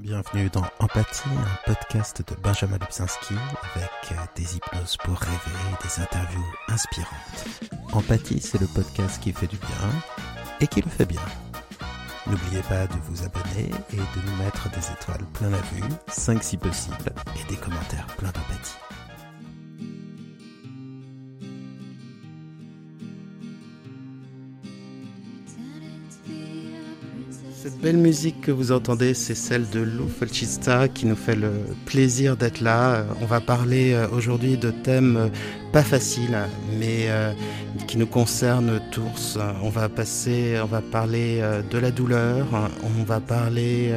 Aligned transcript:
Bienvenue 0.00 0.48
dans 0.48 0.64
Empathie, 0.78 1.28
un 1.28 1.72
podcast 1.74 2.22
de 2.26 2.34
Benjamin 2.40 2.78
Lubzinski 2.78 3.34
avec 3.74 3.90
euh, 4.12 4.14
des 4.34 4.56
hypnoses 4.56 4.96
pour 4.96 5.18
rêver 5.18 5.76
des 5.82 6.02
interviews 6.02 6.46
inspirantes. 6.68 7.44
Empathie, 7.92 8.40
c'est 8.40 8.58
le 8.58 8.66
podcast 8.66 9.22
qui 9.22 9.30
fait 9.30 9.46
du 9.46 9.58
bien 9.58 9.90
et 10.60 10.66
qui 10.66 10.80
le 10.80 10.88
fait 10.88 11.04
bien. 11.04 11.20
N'oubliez 12.26 12.62
pas 12.62 12.86
de 12.86 12.96
vous 13.08 13.22
abonner 13.24 13.68
et 13.92 13.96
de 13.96 14.26
nous 14.26 14.36
mettre 14.42 14.70
des 14.70 14.90
étoiles 14.90 15.26
plein 15.34 15.50
la 15.50 15.58
vue, 15.58 15.84
5 16.08 16.42
si 16.42 16.56
possible, 16.56 17.12
et 17.38 17.50
des 17.50 17.56
commentaires 17.56 18.06
plein 18.16 18.30
d'empathie. 18.30 18.89
Cette 27.62 27.78
belle 27.78 27.98
musique 27.98 28.40
que 28.40 28.50
vous 28.50 28.72
entendez, 28.72 29.12
c'est 29.12 29.34
celle 29.34 29.68
de 29.68 29.80
Lou 29.80 30.08
Felchista 30.08 30.88
qui 30.88 31.04
nous 31.04 31.14
fait 31.14 31.34
le 31.34 31.50
plaisir 31.84 32.38
d'être 32.38 32.62
là. 32.62 33.04
On 33.20 33.26
va 33.26 33.42
parler 33.42 33.92
euh, 33.92 34.08
aujourd'hui 34.08 34.56
de 34.56 34.70
thèmes 34.70 35.16
euh, 35.18 35.28
pas 35.70 35.82
faciles, 35.82 36.38
mais 36.78 37.10
euh, 37.10 37.34
qui 37.86 37.98
nous 37.98 38.06
concernent 38.06 38.80
tous. 38.90 39.36
On 39.62 39.68
va 39.68 39.90
passer, 39.90 40.58
on 40.62 40.66
va 40.66 40.80
parler 40.80 41.42
de 41.70 41.78
la 41.78 41.90
douleur, 41.90 42.46
on 42.82 43.04
va 43.04 43.20
parler 43.20 43.92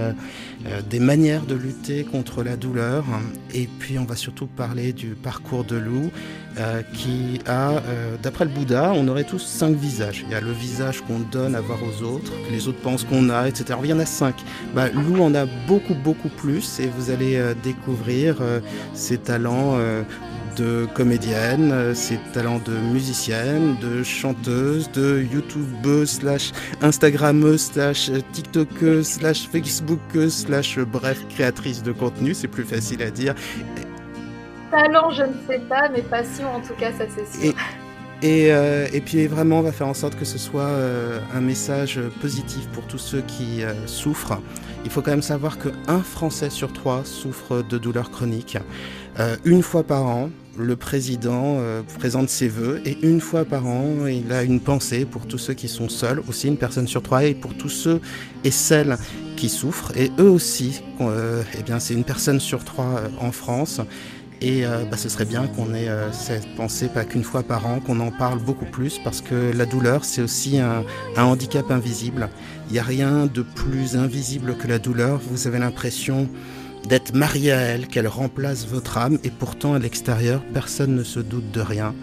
des 0.87 0.99
manières 0.99 1.47
de 1.47 1.55
lutter 1.55 2.03
contre 2.03 2.43
la 2.43 2.55
douleur, 2.55 3.03
et 3.55 3.67
puis 3.79 3.97
on 3.97 4.05
va 4.05 4.15
surtout 4.15 4.45
parler 4.45 4.93
du 4.93 5.15
parcours 5.15 5.63
de 5.63 5.75
Lou 5.75 6.11
euh, 6.59 6.83
qui 6.93 7.39
a, 7.47 7.71
euh, 7.71 8.15
d'après 8.21 8.45
le 8.45 8.51
Bouddha, 8.51 8.93
on 8.95 9.07
aurait 9.07 9.23
tous 9.23 9.39
cinq 9.39 9.75
visages. 9.75 10.23
Il 10.27 10.31
y 10.31 10.35
a 10.35 10.41
le 10.41 10.51
visage 10.51 11.01
qu'on 11.01 11.19
donne 11.19 11.55
à 11.55 11.61
voir 11.61 11.79
aux 11.81 12.03
autres, 12.03 12.31
que 12.47 12.51
les 12.51 12.67
autres 12.67 12.79
pensent 12.79 13.05
qu'on 13.05 13.29
a, 13.29 13.47
etc. 13.47 13.65
Alors, 13.69 13.85
il 13.85 13.89
y 13.89 13.93
en 13.93 13.99
a 13.99 14.05
cinq. 14.05 14.35
Bah, 14.75 14.89
Lou 14.89 15.23
en 15.23 15.33
a 15.33 15.47
beaucoup, 15.67 15.95
beaucoup 15.95 16.29
plus 16.29 16.79
et 16.79 16.87
vous 16.87 17.09
allez 17.09 17.37
euh, 17.37 17.55
découvrir 17.63 18.37
ses 18.93 19.17
talents 19.17 19.77
de 20.57 20.87
comédienne, 20.93 21.95
ses 21.95 22.19
talents 22.33 22.61
de 22.63 22.73
musicienne, 22.73 23.75
de 23.81 24.03
chanteuse, 24.03 24.91
de 24.91 25.25
youtubeuse 25.31 26.11
slash 26.11 26.51
instagrammeuse 26.81 27.71
slash 27.73 28.11
tiktokeuse 28.33 29.07
slash 29.07 29.47
facebookeuse 29.47 30.33
slash 30.45 30.79
bref 30.79 31.19
créatrice 31.29 31.81
de 31.83 31.91
contenu, 31.91 32.33
c'est 32.33 32.47
plus 32.47 32.65
facile 32.65 33.01
à 33.01 33.09
dire 33.09 33.33
talent, 34.73 35.11
je 35.11 35.23
ne 35.23 35.33
sais 35.47 35.59
pas, 35.59 35.87
mais 35.89 36.01
passion, 36.01 36.47
en 36.55 36.59
tout 36.59 36.73
cas, 36.73 36.91
ça 36.91 37.05
c'est 37.15 37.41
sûr. 37.41 37.53
Et, 38.23 38.53
euh, 38.53 38.87
et, 38.93 39.01
puis 39.01 39.27
vraiment, 39.27 39.59
on 39.59 39.61
va 39.61 39.73
faire 39.73 39.87
en 39.87 39.93
sorte 39.93 40.15
que 40.15 40.23
ce 40.23 40.37
soit 40.37 40.61
euh, 40.61 41.19
un 41.35 41.41
message 41.41 41.99
positif 42.21 42.67
pour 42.69 42.87
tous 42.87 42.97
ceux 42.97 43.21
qui 43.21 43.63
euh, 43.63 43.73
souffrent. 43.85 44.39
Il 44.85 44.91
faut 44.91 45.01
quand 45.01 45.11
même 45.11 45.21
savoir 45.21 45.57
qu'un 45.59 45.99
Français 45.99 46.49
sur 46.49 46.71
trois 46.71 47.03
souffre 47.03 47.61
de 47.61 47.77
douleurs 47.77 48.11
chroniques. 48.11 48.57
une 49.45 49.61
fois 49.61 49.83
par 49.83 50.05
an, 50.05 50.29
le 50.57 50.75
président 50.75 51.57
présente 51.99 52.29
ses 52.29 52.49
voeux 52.49 52.81
et 52.85 52.97
une 53.01 53.21
fois 53.21 53.45
par 53.45 53.65
an, 53.65 54.07
il 54.07 54.31
a 54.33 54.43
une 54.43 54.59
pensée 54.59 55.05
pour 55.05 55.25
tous 55.25 55.37
ceux 55.37 55.53
qui 55.53 55.69
sont 55.69 55.87
seuls, 55.87 56.21
aussi 56.27 56.47
une 56.49 56.57
personne 56.57 56.87
sur 56.87 57.01
trois, 57.01 57.23
et 57.23 57.33
pour 57.33 57.55
tous 57.55 57.69
ceux 57.69 58.01
et 58.43 58.51
celles 58.51 58.97
qui 59.37 59.47
souffrent. 59.47 59.93
Et 59.95 60.11
eux 60.19 60.29
aussi, 60.29 60.83
eh 60.99 61.63
bien, 61.63 61.79
c'est 61.79 61.93
une 61.93 62.03
personne 62.03 62.41
sur 62.41 62.65
trois 62.65 63.03
en 63.21 63.31
France. 63.31 63.79
Et 64.43 64.65
euh, 64.65 64.83
bah, 64.83 64.97
ce 64.97 65.07
serait 65.07 65.23
bien 65.23 65.47
qu'on 65.47 65.73
ait 65.73 65.87
euh, 65.87 66.11
cette 66.11 66.53
pensée 66.55 66.89
pas 66.89 67.05
qu'une 67.05 67.23
fois 67.23 67.43
par 67.43 67.65
an, 67.65 67.79
qu'on 67.79 68.01
en 68.01 68.11
parle 68.11 68.39
beaucoup 68.39 68.65
plus, 68.65 68.99
parce 69.01 69.21
que 69.21 69.53
la 69.55 69.65
douleur, 69.65 70.03
c'est 70.03 70.21
aussi 70.21 70.59
un, 70.59 70.83
handicap 71.15 71.71
invisible. 71.71 72.27
Il 72.67 72.73
n'y 72.73 72.79
a 72.79 72.83
rien 72.83 73.25
de 73.25 73.41
plus 73.41 73.95
invisible 73.95 74.57
que 74.57 74.67
la 74.67 74.79
douleur. 74.79 75.21
Vous 75.31 75.47
avez 75.47 75.59
l'impression 75.59 76.27
d'être 76.89 77.15
marié 77.15 77.53
à 77.53 77.59
elle, 77.61 77.87
qu'elle 77.87 78.09
remplace 78.09 78.67
votre 78.67 78.97
âme, 78.97 79.17
et 79.23 79.29
pourtant 79.29 79.75
à 79.75 79.79
l'extérieur, 79.79 80.43
personne 80.53 80.93
ne 80.93 81.03
se 81.03 81.21
doute 81.21 81.49
de 81.51 81.61
rien. 81.61 81.95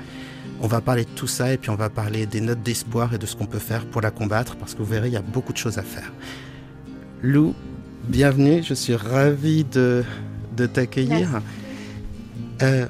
On 0.62 0.66
va 0.66 0.80
parler 0.80 1.04
de 1.04 1.10
tout 1.10 1.26
ça, 1.26 1.52
et 1.52 1.58
puis 1.58 1.68
on 1.68 1.76
va 1.76 1.90
parler 1.90 2.24
des 2.24 2.40
notes 2.40 2.62
d'espoir 2.62 3.12
et 3.12 3.18
de 3.18 3.26
ce 3.26 3.36
qu'on 3.36 3.46
peut 3.46 3.58
faire 3.58 3.84
pour 3.84 4.00
la 4.00 4.10
combattre, 4.10 4.56
parce 4.56 4.72
que 4.72 4.78
vous 4.78 4.90
verrez, 4.90 5.08
il 5.08 5.14
y 5.14 5.18
a 5.18 5.22
beaucoup 5.22 5.52
de 5.52 5.58
choses 5.58 5.76
à 5.76 5.82
faire. 5.82 6.10
Lou, 7.20 7.54
bienvenue, 8.08 8.62
je 8.62 8.72
suis 8.72 8.94
ravi 8.94 9.64
de, 9.64 10.04
de 10.56 10.64
t'accueillir. 10.64 11.42
Euh, 12.62 12.86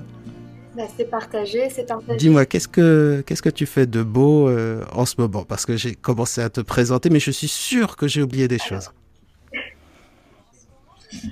bah, 0.77 0.85
c'est 0.97 1.05
partagé, 1.05 1.69
c'est 1.71 1.87
partagé. 1.87 2.17
Dis-moi, 2.17 2.47
qu'est-ce 2.47 2.69
que 2.69 3.23
qu'est-ce 3.27 3.43
que 3.43 3.49
tu 3.49 3.67
fais 3.67 3.87
de 3.87 4.03
beau 4.03 4.49
euh, 4.49 4.85
en 4.93 5.05
ce 5.05 5.17
moment? 5.19 5.45
Parce 5.45 5.67
que 5.67 5.77
j'ai 5.77 5.95
commencé 5.95 6.41
à 6.41 6.51
te 6.51 6.61
présenter, 6.61 7.11
mais 7.11 7.21
je 7.21 7.31
suis 7.31 7.49
sûr 7.49 7.97
que 7.97 8.07
j'ai 8.07 8.23
oublié 8.23 8.49
des 8.49 8.59
choses. 8.59 8.91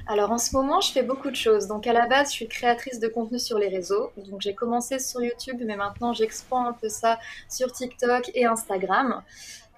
Alors 0.09 0.33
en 0.33 0.39
ce 0.39 0.57
moment, 0.57 0.81
je 0.81 0.91
fais 0.91 1.05
beaucoup 1.05 1.31
de 1.31 1.37
choses. 1.37 1.69
Donc 1.69 1.87
à 1.87 1.93
la 1.93 2.07
base, 2.07 2.29
je 2.29 2.33
suis 2.33 2.49
créatrice 2.49 2.99
de 2.99 3.09
contenu 3.09 3.39
sur 3.39 3.59
les 3.59 3.69
réseaux. 3.69 4.11
Donc 4.29 4.41
j'ai 4.41 4.55
commencé 4.55 4.99
sur 4.99 5.23
YouTube, 5.23 5.63
mais 5.65 5.77
maintenant 5.77 6.13
j'expand 6.13 6.67
un 6.67 6.73
peu 6.73 6.89
ça 6.89 7.19
sur 7.49 7.71
TikTok 7.71 8.31
et 8.35 8.45
Instagram. 8.45 9.23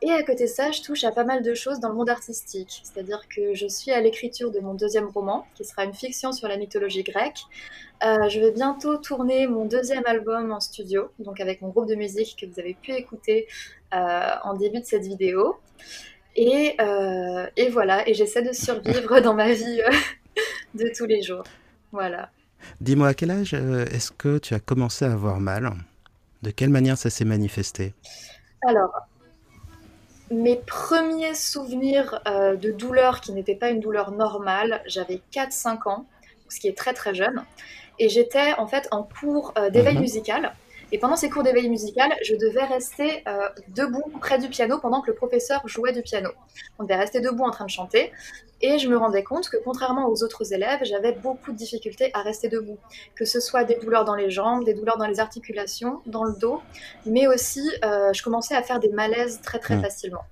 Et 0.03 0.11
à 0.11 0.23
côté 0.23 0.45
de 0.45 0.49
ça, 0.49 0.71
je 0.71 0.81
touche 0.81 1.05
à 1.05 1.13
pas 1.13 1.25
mal 1.25 1.43
de 1.43 1.53
choses 1.53 1.79
dans 1.79 1.91
le 1.91 1.95
monde 1.95 2.09
artistique. 2.09 2.81
C'est-à-dire 2.85 3.29
que 3.29 3.55
je 3.55 3.67
suis 3.67 3.91
à 3.91 4.01
l'écriture 4.01 4.51
de 4.51 4.59
mon 4.59 4.73
deuxième 4.73 5.09
roman, 5.09 5.47
qui 5.55 5.65
sera 5.65 5.85
une 5.85 5.93
fiction 5.93 6.33
sur 6.33 6.49
la 6.49 6.57
mythologie 6.57 7.03
grecque. 7.03 7.41
Euh, 8.03 8.29
je 8.31 8.41
vais 8.41 8.51
bientôt 8.51 8.97
tourner 8.97 9.47
mon 9.47 9.67
deuxième 9.67 10.05
album 10.07 10.53
en 10.53 10.61
studio, 10.61 11.11
donc 11.19 11.39
avec 11.41 11.61
mon 11.61 11.69
groupe 11.69 11.87
de 11.87 11.97
musique 11.97 12.35
que 12.41 12.47
vous 12.47 12.59
avez 12.59 12.73
pu 12.73 12.93
écouter 12.93 13.47
euh, 13.93 14.31
en 14.43 14.55
début 14.55 14.81
de 14.81 14.87
cette 14.87 15.05
vidéo. 15.05 15.57
Et, 16.35 16.77
euh, 16.81 17.47
et 17.57 17.69
voilà, 17.69 18.09
et 18.09 18.15
j'essaie 18.15 18.43
de 18.43 18.53
survivre 18.53 19.21
dans 19.21 19.35
ma 19.35 19.53
vie 19.53 19.83
de 20.75 20.91
tous 20.97 21.05
les 21.05 21.21
jours. 21.21 21.45
Voilà. 21.93 22.31
Dis-moi, 22.81 23.09
à 23.09 23.15
quel 23.15 23.33
âge 23.33 23.53
est-ce 23.53 24.13
que 24.13 24.39
tu 24.39 24.55
as 24.55 24.61
commencé 24.61 25.05
à 25.05 25.13
avoir 25.13 25.41
mal? 25.41 25.71
De 26.41 26.51
quelle 26.51 26.71
manière 26.71 26.97
ça 26.97 27.11
s'est 27.11 27.27
manifesté? 27.27 27.93
Alors, 28.67 28.91
mes 30.31 30.57
premiers 30.57 31.35
souvenirs 31.35 32.21
euh, 32.27 32.57
de 32.57 32.71
douleur 32.71 33.21
qui 33.21 33.33
n'étaient 33.33 33.55
pas 33.55 33.71
une 33.71 33.81
douleur 33.81 34.13
normale, 34.13 34.83
j'avais 34.87 35.21
4-5 35.33 35.89
ans, 35.89 36.07
ce 36.49 36.61
qui 36.61 36.69
est 36.69 36.77
très 36.77 36.95
très 36.95 37.15
jeune, 37.15 37.45
et 37.99 38.09
j'étais 38.09 38.55
en 38.55 38.67
fait 38.67 38.89
en 38.91 39.03
cours 39.03 39.53
euh, 39.59 39.71
d'éveil 39.71 39.95
mhm. 39.95 40.01
musical. 40.01 40.53
Et 40.93 40.99
pendant 40.99 41.17
ces 41.17 41.31
cours 41.31 41.43
d'éveil 41.43 41.69
musical, 41.69 42.13
je 42.25 42.35
devais 42.35 42.65
rester 42.65 43.23
euh, 43.29 43.49
debout 43.69 44.13
près 44.21 44.39
du 44.39 44.49
piano 44.49 44.79
pendant 44.79 45.01
que 45.01 45.09
le 45.09 45.15
professeur 45.15 45.67
jouait 45.67 45.93
du 45.93 46.03
piano. 46.03 46.31
On 46.79 46.85
devait 46.85 46.97
rester 46.97 47.21
debout 47.21 47.45
en 47.45 47.51
train 47.51 47.65
de 47.65 47.71
chanter. 47.71 48.13
Et 48.63 48.79
je 48.79 48.89
me 48.89 48.97
rendais 48.97 49.23
compte 49.23 49.49
que 49.49 49.57
contrairement 49.65 50.09
aux 50.09 50.23
autres 50.23 50.53
élèves, 50.53 50.81
j'avais 50.83 51.13
beaucoup 51.13 51.53
de 51.53 51.57
difficultés 51.57 52.11
à 52.13 52.23
rester 52.23 52.49
debout. 52.49 52.79
Que 53.15 53.25
ce 53.25 53.41
soit 53.41 53.65
des 53.65 53.77
douleurs 53.77 54.05
dans 54.05 54.17
les 54.17 54.31
jambes, 54.31 54.65
des 54.65 54.75
douleurs 54.75 54.99
dans 54.99 55.07
les 55.07 55.21
articulations, 55.21 56.03
dans 56.07 56.25
le 56.25 56.35
dos, 56.35 56.61
mais 57.07 57.27
aussi 57.27 57.71
euh, 57.85 58.13
je 58.13 58.23
commençais 58.23 58.55
à 58.55 58.63
faire 58.63 58.81
des 58.81 58.91
malaises 58.91 59.41
très 59.43 59.59
très 59.59 59.77
hmm. 59.77 59.83
facilement. 59.83 60.25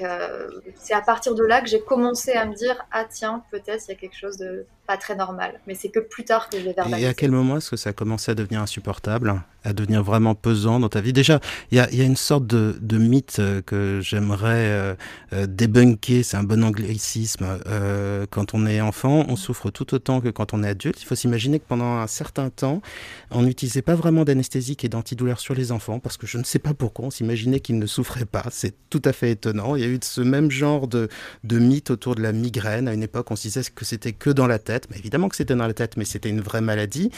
Euh, 0.00 0.48
c'est 0.76 0.94
à 0.94 1.00
partir 1.00 1.34
de 1.34 1.42
là 1.42 1.60
que 1.60 1.66
j'ai 1.66 1.80
commencé 1.80 2.32
à 2.32 2.44
me 2.44 2.54
dire 2.54 2.86
ah 2.92 3.04
tiens 3.04 3.42
peut-être 3.50 3.84
il 3.88 3.92
y 3.92 3.94
a 3.94 3.96
quelque 3.96 4.16
chose 4.16 4.36
de 4.36 4.64
pas 4.88 4.96
très 4.96 5.14
normal. 5.14 5.60
Mais 5.66 5.74
c'est 5.74 5.90
que 5.90 6.00
plus 6.00 6.24
tard 6.24 6.48
que 6.48 6.58
je 6.58 6.64
vais 6.64 6.72
verbaliser. 6.72 7.02
Et 7.02 7.06
à 7.06 7.14
quel 7.14 7.30
moment 7.30 7.58
est-ce 7.58 7.70
que 7.70 7.76
ça 7.76 7.90
a 7.90 7.92
commencé 7.92 8.32
à 8.32 8.34
devenir 8.34 8.62
insupportable 8.62 9.40
à 9.64 9.72
devenir 9.72 10.02
vraiment 10.02 10.34
pesant 10.34 10.80
dans 10.80 10.88
ta 10.88 11.00
vie? 11.00 11.12
Déjà, 11.12 11.40
il 11.70 11.76
y 11.76 11.80
a, 11.80 11.92
y 11.92 12.00
a, 12.00 12.04
une 12.04 12.16
sorte 12.16 12.46
de, 12.46 12.78
de 12.80 12.96
mythe 12.96 13.38
euh, 13.38 13.60
que 13.60 14.00
j'aimerais 14.00 14.68
euh, 14.68 14.94
euh, 15.34 15.46
débunker, 15.46 16.24
c'est 16.24 16.36
un 16.38 16.42
bon 16.42 16.64
anglicisme. 16.64 17.58
Euh, 17.66 18.24
quand 18.30 18.54
on 18.54 18.66
est 18.66 18.80
enfant, 18.80 19.26
on 19.28 19.36
souffre 19.36 19.70
tout 19.70 19.94
autant 19.94 20.20
que 20.20 20.28
quand 20.28 20.54
on 20.54 20.62
est 20.62 20.68
adulte. 20.68 21.02
Il 21.02 21.04
faut 21.04 21.16
s'imaginer 21.16 21.58
que 21.58 21.66
pendant 21.68 21.98
un 21.98 22.06
certain 22.06 22.48
temps, 22.48 22.80
on 23.30 23.42
n'utilisait 23.42 23.82
pas 23.82 23.94
vraiment 23.94 24.24
d'anesthésique 24.24 24.84
et 24.84 24.88
d'antidouleur 24.88 25.38
sur 25.38 25.54
les 25.54 25.70
enfants, 25.70 25.98
parce 25.98 26.16
que 26.16 26.26
je 26.26 26.38
ne 26.38 26.44
sais 26.44 26.60
pas 26.60 26.72
pourquoi, 26.72 27.06
on 27.06 27.10
s'imaginait 27.10 27.60
qu'ils 27.60 27.78
ne 27.78 27.86
souffraient 27.86 28.24
pas. 28.24 28.44
C'est 28.50 28.74
tout 28.88 29.02
à 29.04 29.12
fait 29.12 29.32
étonnant. 29.32 29.76
Il 29.76 29.82
y 29.82 29.84
a 29.84 29.88
eu 29.88 29.98
ce 30.02 30.22
même 30.22 30.50
genre 30.50 30.88
de, 30.88 31.08
de 31.44 31.58
mythe 31.58 31.90
autour 31.90 32.14
de 32.14 32.22
la 32.22 32.32
migraine. 32.32 32.88
À 32.88 32.94
une 32.94 33.02
époque, 33.02 33.30
on 33.30 33.36
se 33.36 33.42
disait 33.42 33.62
que 33.74 33.84
c'était 33.84 34.12
que 34.12 34.30
dans 34.30 34.46
la 34.46 34.58
tête. 34.58 34.77
Mais 34.90 34.98
évidemment 34.98 35.28
que 35.28 35.36
c'était 35.36 35.54
dans 35.54 35.66
la 35.66 35.74
tête, 35.74 35.96
mais 35.96 36.04
c'était 36.04 36.28
une 36.28 36.40
vraie 36.40 36.60
maladie. 36.60 37.10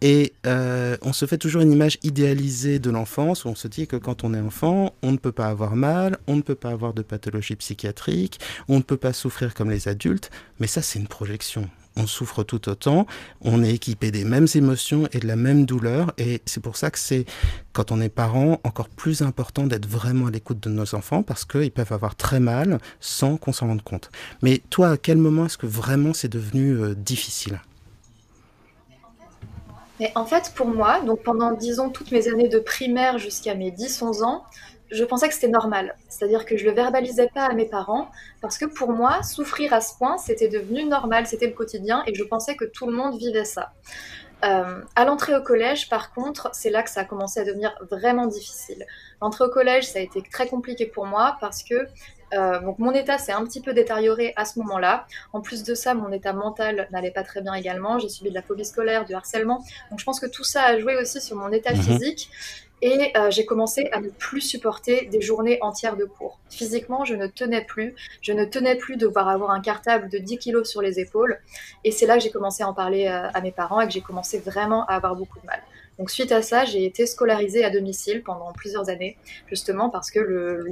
Et 0.00 0.32
euh, 0.46 0.96
on 1.02 1.12
se 1.12 1.26
fait 1.26 1.38
toujours 1.38 1.62
une 1.62 1.72
image 1.72 1.98
idéalisée 2.02 2.78
de 2.78 2.90
l'enfance 2.90 3.44
où 3.44 3.48
on 3.48 3.54
se 3.54 3.66
dit 3.66 3.86
que 3.86 3.96
quand 3.96 4.22
on 4.22 4.32
est 4.32 4.40
enfant, 4.40 4.94
on 5.02 5.12
ne 5.12 5.16
peut 5.16 5.32
pas 5.32 5.46
avoir 5.46 5.74
mal, 5.74 6.18
on 6.28 6.36
ne 6.36 6.42
peut 6.42 6.54
pas 6.54 6.70
avoir 6.70 6.94
de 6.94 7.02
pathologie 7.02 7.56
psychiatrique, 7.56 8.38
on 8.68 8.76
ne 8.76 8.82
peut 8.82 8.96
pas 8.96 9.12
souffrir 9.12 9.54
comme 9.54 9.70
les 9.70 9.88
adultes. 9.88 10.30
Mais 10.60 10.68
ça, 10.68 10.82
c'est 10.82 11.00
une 11.00 11.08
projection. 11.08 11.68
On 11.98 12.06
souffre 12.06 12.44
tout 12.44 12.68
autant, 12.68 13.06
on 13.42 13.62
est 13.62 13.74
équipé 13.74 14.10
des 14.10 14.24
mêmes 14.24 14.46
émotions 14.54 15.08
et 15.12 15.18
de 15.18 15.26
la 15.26 15.36
même 15.36 15.66
douleur. 15.66 16.12
Et 16.16 16.40
c'est 16.46 16.62
pour 16.62 16.76
ça 16.76 16.90
que 16.90 16.98
c'est, 16.98 17.26
quand 17.72 17.92
on 17.92 18.00
est 18.00 18.08
parent, 18.08 18.60
encore 18.64 18.88
plus 18.88 19.22
important 19.22 19.66
d'être 19.66 19.86
vraiment 19.86 20.26
à 20.26 20.30
l'écoute 20.30 20.60
de 20.60 20.70
nos 20.70 20.94
enfants 20.94 21.22
parce 21.22 21.44
qu'ils 21.44 21.72
peuvent 21.72 21.92
avoir 21.92 22.14
très 22.14 22.40
mal 22.40 22.78
sans 23.00 23.36
qu'on 23.36 23.52
s'en 23.52 23.66
rende 23.66 23.82
compte. 23.82 24.10
Mais 24.42 24.62
toi, 24.70 24.90
à 24.90 24.96
quel 24.96 25.18
moment 25.18 25.46
est-ce 25.46 25.58
que 25.58 25.66
vraiment 25.66 26.14
c'est 26.14 26.28
devenu 26.28 26.72
euh, 26.72 26.94
difficile? 26.94 27.60
Mais 30.00 30.12
en 30.14 30.24
fait, 30.24 30.52
pour 30.54 30.68
moi, 30.68 31.00
donc 31.00 31.22
pendant, 31.22 31.52
disons, 31.52 31.90
toutes 31.90 32.12
mes 32.12 32.28
années 32.28 32.48
de 32.48 32.60
primaire 32.60 33.18
jusqu'à 33.18 33.54
mes 33.54 33.70
10-11 33.70 34.22
ans, 34.22 34.44
je 34.90 35.04
pensais 35.04 35.28
que 35.28 35.34
c'était 35.34 35.48
normal. 35.48 35.96
C'est-à-dire 36.08 36.44
que 36.44 36.56
je 36.56 36.64
le 36.64 36.72
verbalisais 36.72 37.28
pas 37.34 37.44
à 37.44 37.52
mes 37.52 37.66
parents 37.66 38.10
parce 38.40 38.58
que 38.58 38.64
pour 38.64 38.90
moi, 38.90 39.22
souffrir 39.22 39.72
à 39.72 39.80
ce 39.80 39.96
point, 39.96 40.18
c'était 40.18 40.48
devenu 40.48 40.84
normal, 40.84 41.26
c'était 41.26 41.46
le 41.46 41.52
quotidien 41.52 42.02
et 42.06 42.14
je 42.14 42.24
pensais 42.24 42.56
que 42.56 42.64
tout 42.64 42.86
le 42.86 42.92
monde 42.92 43.18
vivait 43.18 43.44
ça. 43.44 43.72
Euh, 44.44 44.82
à 44.94 45.04
l'entrée 45.04 45.34
au 45.34 45.42
collège, 45.42 45.88
par 45.88 46.12
contre, 46.12 46.50
c'est 46.52 46.70
là 46.70 46.82
que 46.82 46.90
ça 46.90 47.00
a 47.00 47.04
commencé 47.04 47.40
à 47.40 47.44
devenir 47.44 47.74
vraiment 47.90 48.26
difficile. 48.26 48.86
L'entrée 49.20 49.44
au 49.44 49.48
collège, 49.50 49.84
ça 49.88 49.98
a 49.98 50.02
été 50.02 50.22
très 50.22 50.46
compliqué 50.46 50.86
pour 50.86 51.06
moi 51.06 51.36
parce 51.40 51.64
que 51.64 51.88
euh, 52.34 52.60
donc 52.60 52.78
mon 52.78 52.92
état 52.92 53.18
s'est 53.18 53.32
un 53.32 53.44
petit 53.44 53.60
peu 53.60 53.72
détérioré 53.72 54.32
à 54.36 54.44
ce 54.44 54.58
moment-là. 54.60 55.06
En 55.32 55.40
plus 55.40 55.64
de 55.64 55.74
ça, 55.74 55.94
mon 55.94 56.12
état 56.12 56.32
mental 56.32 56.88
n'allait 56.92 57.10
pas 57.10 57.22
très 57.22 57.40
bien 57.40 57.54
également. 57.54 57.98
J'ai 57.98 58.08
subi 58.08 58.30
de 58.30 58.34
la 58.34 58.42
phobie 58.42 58.64
scolaire, 58.64 59.04
du 59.04 59.14
harcèlement. 59.14 59.64
Donc 59.90 59.98
je 59.98 60.04
pense 60.04 60.20
que 60.20 60.26
tout 60.26 60.44
ça 60.44 60.64
a 60.64 60.78
joué 60.78 60.96
aussi 60.96 61.20
sur 61.20 61.36
mon 61.36 61.50
état 61.50 61.72
mhm. 61.72 61.82
physique. 61.82 62.30
Et 62.80 63.12
euh, 63.16 63.30
j'ai 63.30 63.44
commencé 63.44 63.88
à 63.92 64.00
ne 64.00 64.08
plus 64.08 64.40
supporter 64.40 65.06
des 65.06 65.20
journées 65.20 65.58
entières 65.62 65.96
de 65.96 66.04
cours. 66.04 66.38
Physiquement, 66.48 67.04
je 67.04 67.14
ne 67.14 67.26
tenais 67.26 67.64
plus. 67.64 67.94
Je 68.22 68.32
ne 68.32 68.44
tenais 68.44 68.76
plus 68.76 68.96
de 68.96 69.06
devoir 69.06 69.28
avoir 69.28 69.50
un 69.50 69.60
cartable 69.60 70.08
de 70.08 70.18
10 70.18 70.38
kilos 70.38 70.68
sur 70.68 70.80
les 70.80 71.00
épaules. 71.00 71.38
Et 71.84 71.90
c'est 71.90 72.06
là 72.06 72.16
que 72.16 72.22
j'ai 72.22 72.30
commencé 72.30 72.62
à 72.62 72.68
en 72.68 72.74
parler 72.74 73.08
euh, 73.08 73.28
à 73.34 73.40
mes 73.40 73.52
parents 73.52 73.80
et 73.80 73.86
que 73.86 73.92
j'ai 73.92 74.00
commencé 74.00 74.38
vraiment 74.38 74.84
à 74.86 74.94
avoir 74.94 75.16
beaucoup 75.16 75.40
de 75.40 75.46
mal. 75.46 75.60
Donc 75.98 76.10
suite 76.10 76.30
à 76.30 76.42
ça, 76.42 76.64
j'ai 76.64 76.84
été 76.84 77.06
scolarisée 77.06 77.64
à 77.64 77.70
domicile 77.70 78.22
pendant 78.22 78.52
plusieurs 78.52 78.88
années, 78.88 79.16
justement 79.48 79.90
parce 79.90 80.12
que 80.12 80.64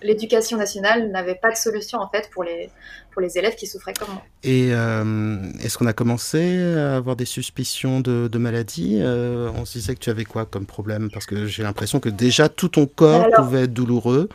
l'éducation 0.00 0.56
nationale 0.56 1.10
n'avait 1.10 1.34
pas 1.34 1.50
de 1.50 1.56
solution 1.56 1.98
en 1.98 2.08
fait 2.08 2.30
pour 2.30 2.42
les, 2.42 2.70
pour 3.12 3.22
les 3.22 3.38
élèves 3.38 3.54
qui 3.54 3.66
souffraient 3.66 3.92
comme 3.92 4.10
moi. 4.12 4.22
Et 4.42 4.68
euh, 4.72 5.36
est-ce 5.62 5.78
qu'on 5.78 5.86
a 5.86 5.92
commencé 5.92 6.62
à 6.74 6.96
avoir 6.96 7.16
des 7.16 7.24
suspicions 7.24 8.00
de, 8.00 8.28
de 8.28 8.38
maladie 8.38 8.98
euh, 9.00 9.50
On 9.56 9.64
se 9.64 9.78
disait 9.78 9.94
que 9.94 10.00
tu 10.00 10.10
avais 10.10 10.24
quoi 10.24 10.46
comme 10.46 10.66
problème? 10.66 11.10
Parce 11.12 11.26
que 11.26 11.46
j'ai 11.46 11.62
l'impression 11.62 12.00
que 12.00 12.08
déjà 12.08 12.48
tout 12.48 12.68
ton 12.68 12.86
corps 12.86 13.26
pouvait 13.36 13.64
être 13.64 13.72
douloureux. 13.72 14.28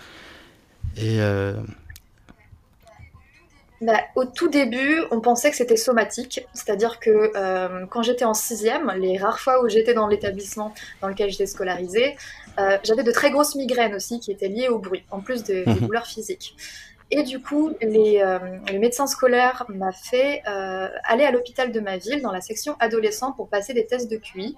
Et 0.98 1.20
euh, 1.20 1.54
bah, 3.82 4.00
au 4.16 4.26
tout 4.26 4.48
début, 4.48 5.02
on 5.12 5.20
pensait 5.20 5.52
que 5.52 5.58
c'était 5.58 5.76
somatique, 5.78 6.46
c'est-à-dire 6.54 7.00
que 7.00 7.32
euh, 7.36 7.86
quand 7.88 8.02
j'étais 8.04 8.24
en 8.24 8.34
sixième, 8.34 8.92
les 8.98 9.18
rares 9.18 9.40
fois 9.40 9.64
où 9.64 9.68
j'étais 9.68 9.94
dans 9.94 10.08
l'établissement 10.08 10.74
dans 11.02 11.10
lequel 11.10 11.30
j'étais 11.30 11.46
scolarisée, 11.46 12.16
euh, 12.58 12.78
j'avais 12.84 13.04
de 13.04 13.12
très 13.12 13.32
grosses 13.32 13.56
migraines 13.56 13.94
aussi 13.94 14.20
qui 14.22 14.32
étaient 14.32 14.48
liées 14.48 14.70
au 14.70 14.80
bruit, 14.80 15.04
en 15.12 15.20
plus 15.20 15.44
des, 15.44 15.66
mhm. 15.66 15.80
douleurs 15.82 16.08
physiques. 16.08 16.56
Et 17.12 17.24
du 17.24 17.42
coup, 17.42 17.72
les, 17.82 18.22
euh, 18.22 18.40
médecins 18.80 19.08
scolaires 19.08 19.66
m'ont 19.70 19.92
fait 19.92 20.42
aller 20.46 21.24
à 21.24 21.32
l'hôpital 21.32 21.72
de 21.72 21.80
ma 21.80 21.98
ville 21.98 22.22
dans 22.22 22.32
la 22.32 22.42
section 22.42 22.76
adolescent 22.80 23.32
pour 23.32 23.48
passer 23.48 23.74
des 23.74 23.86
tests 23.86 24.10
de 24.10 24.18
QI. 24.18 24.56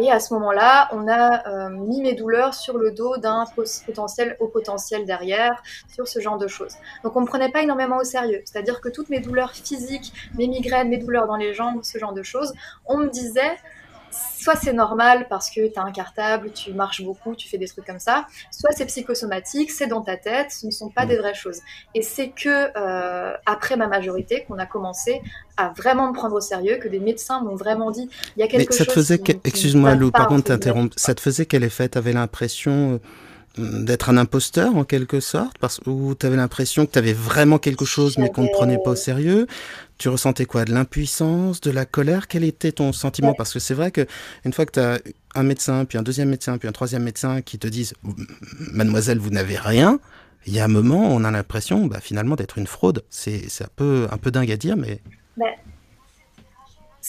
Et 0.00 0.12
à 0.12 0.20
ce 0.20 0.32
moment-là, 0.34 0.88
on 0.92 1.08
a 1.08 1.48
euh, 1.48 1.70
mis 1.70 2.00
mes 2.00 2.14
douleurs 2.14 2.54
sur 2.54 2.78
le 2.78 2.92
dos 2.92 3.16
d'un 3.16 3.46
potentiel 3.84 4.36
au 4.38 4.46
potentiel 4.46 5.04
derrière, 5.04 5.60
sur 5.92 6.06
ce 6.06 6.20
genre 6.20 6.38
de 6.38 6.46
choses. 6.46 6.76
Donc 7.02 7.16
on 7.16 7.20
ne 7.20 7.24
me 7.24 7.28
prenait 7.28 7.50
pas 7.50 7.62
énormément 7.62 7.96
au 7.96 8.04
sérieux. 8.04 8.40
C'est-à-dire 8.44 8.80
que 8.80 8.88
toutes 8.88 9.08
mes 9.08 9.18
douleurs 9.18 9.50
physiques, 9.50 10.12
mes 10.36 10.46
migraines, 10.46 10.88
mes 10.88 10.98
douleurs 10.98 11.26
dans 11.26 11.36
les 11.36 11.52
jambes, 11.52 11.80
ce 11.82 11.98
genre 11.98 12.12
de 12.12 12.22
choses, 12.22 12.54
on 12.86 12.98
me 12.98 13.08
disait 13.08 13.56
soit 14.48 14.58
c'est 14.58 14.72
normal 14.72 15.26
parce 15.28 15.50
que 15.50 15.68
tu 15.68 15.78
as 15.78 15.82
un 15.82 15.92
cartable, 15.92 16.50
tu 16.52 16.72
marches 16.72 17.02
beaucoup, 17.02 17.34
tu 17.34 17.48
fais 17.48 17.58
des 17.58 17.68
trucs 17.68 17.84
comme 17.84 17.98
ça, 17.98 18.26
soit 18.50 18.70
c'est 18.72 18.86
psychosomatique, 18.86 19.70
c'est 19.70 19.86
dans 19.86 20.00
ta 20.00 20.16
tête, 20.16 20.50
ce 20.52 20.64
ne 20.64 20.70
sont 20.70 20.88
pas 20.88 21.04
mm. 21.04 21.08
des 21.08 21.16
vraies 21.18 21.34
choses. 21.34 21.60
Et 21.94 22.00
c'est 22.00 22.30
que 22.30 22.70
euh, 22.74 23.34
après 23.44 23.76
ma 23.76 23.88
majorité 23.88 24.44
qu'on 24.44 24.58
a 24.58 24.64
commencé 24.64 25.20
à 25.58 25.68
vraiment 25.76 26.08
me 26.08 26.14
prendre 26.14 26.34
au 26.34 26.40
sérieux, 26.40 26.78
que 26.78 26.88
des 26.88 27.00
médecins 27.00 27.42
m'ont 27.42 27.56
vraiment 27.56 27.90
dit 27.90 28.08
il 28.36 28.40
y 28.40 28.42
a 28.42 28.48
quelque 28.48 28.70
Mais 28.70 28.76
ça 28.76 28.86
te 28.86 28.92
faisait, 28.92 29.20
excuse-moi 29.44 29.94
Lou, 29.94 30.10
par 30.10 30.28
contre 30.28 30.44
t'interromps, 30.44 30.96
ça 30.96 31.14
te 31.14 31.20
faisait 31.20 31.44
quel 31.44 31.62
effet? 31.62 31.90
T'avais 31.90 32.14
l'impression 32.14 32.94
euh, 32.94 32.98
d'être 33.58 34.08
un 34.08 34.16
imposteur 34.16 34.76
en 34.76 34.84
quelque 34.84 35.20
sorte 35.20 35.58
parce 35.58 35.80
où 35.86 36.14
tu 36.14 36.26
avais 36.26 36.36
l'impression 36.36 36.86
que 36.86 36.92
tu 36.92 36.98
avais 36.98 37.12
vraiment 37.12 37.58
quelque 37.58 37.84
chose 37.84 38.18
mais 38.18 38.30
qu'on 38.30 38.44
ne 38.44 38.48
prenait 38.48 38.78
pas 38.82 38.92
au 38.92 38.96
sérieux. 38.96 39.46
Tu 39.98 40.08
ressentais 40.08 40.44
quoi? 40.44 40.64
De 40.64 40.72
l'impuissance 40.72 41.60
de 41.60 41.70
la 41.70 41.84
colère? 41.84 42.28
Quel 42.28 42.44
était 42.44 42.72
ton 42.72 42.92
sentiment? 42.92 43.34
Parce 43.34 43.52
que 43.52 43.58
c'est 43.58 43.74
vrai 43.74 43.90
que 43.90 44.06
une 44.44 44.52
fois 44.52 44.64
que 44.64 44.72
tu 44.72 44.80
as 44.80 45.00
un 45.34 45.42
médecin 45.42 45.84
puis 45.84 45.98
un 45.98 46.02
deuxième 46.02 46.28
médecin 46.28 46.58
puis 46.58 46.68
un 46.68 46.72
troisième 46.72 47.02
médecin 47.02 47.42
qui 47.42 47.58
te 47.58 47.66
disent 47.66 47.94
mademoiselle 48.72 49.18
vous 49.18 49.30
n'avez 49.30 49.56
rien 49.56 49.98
il 50.46 50.54
y 50.54 50.60
a 50.60 50.64
un 50.64 50.68
moment 50.68 51.14
on 51.14 51.24
a 51.24 51.30
l'impression 51.30 51.86
bah, 51.86 52.00
finalement 52.00 52.36
d'être 52.36 52.58
une 52.58 52.66
fraude. 52.66 53.04
C'est 53.10 53.44
un 53.60 53.68
peu 53.74 54.06
un 54.10 54.18
peu 54.18 54.30
dingue 54.30 54.50
à 54.52 54.56
dire 54.56 54.76
mais 54.76 55.00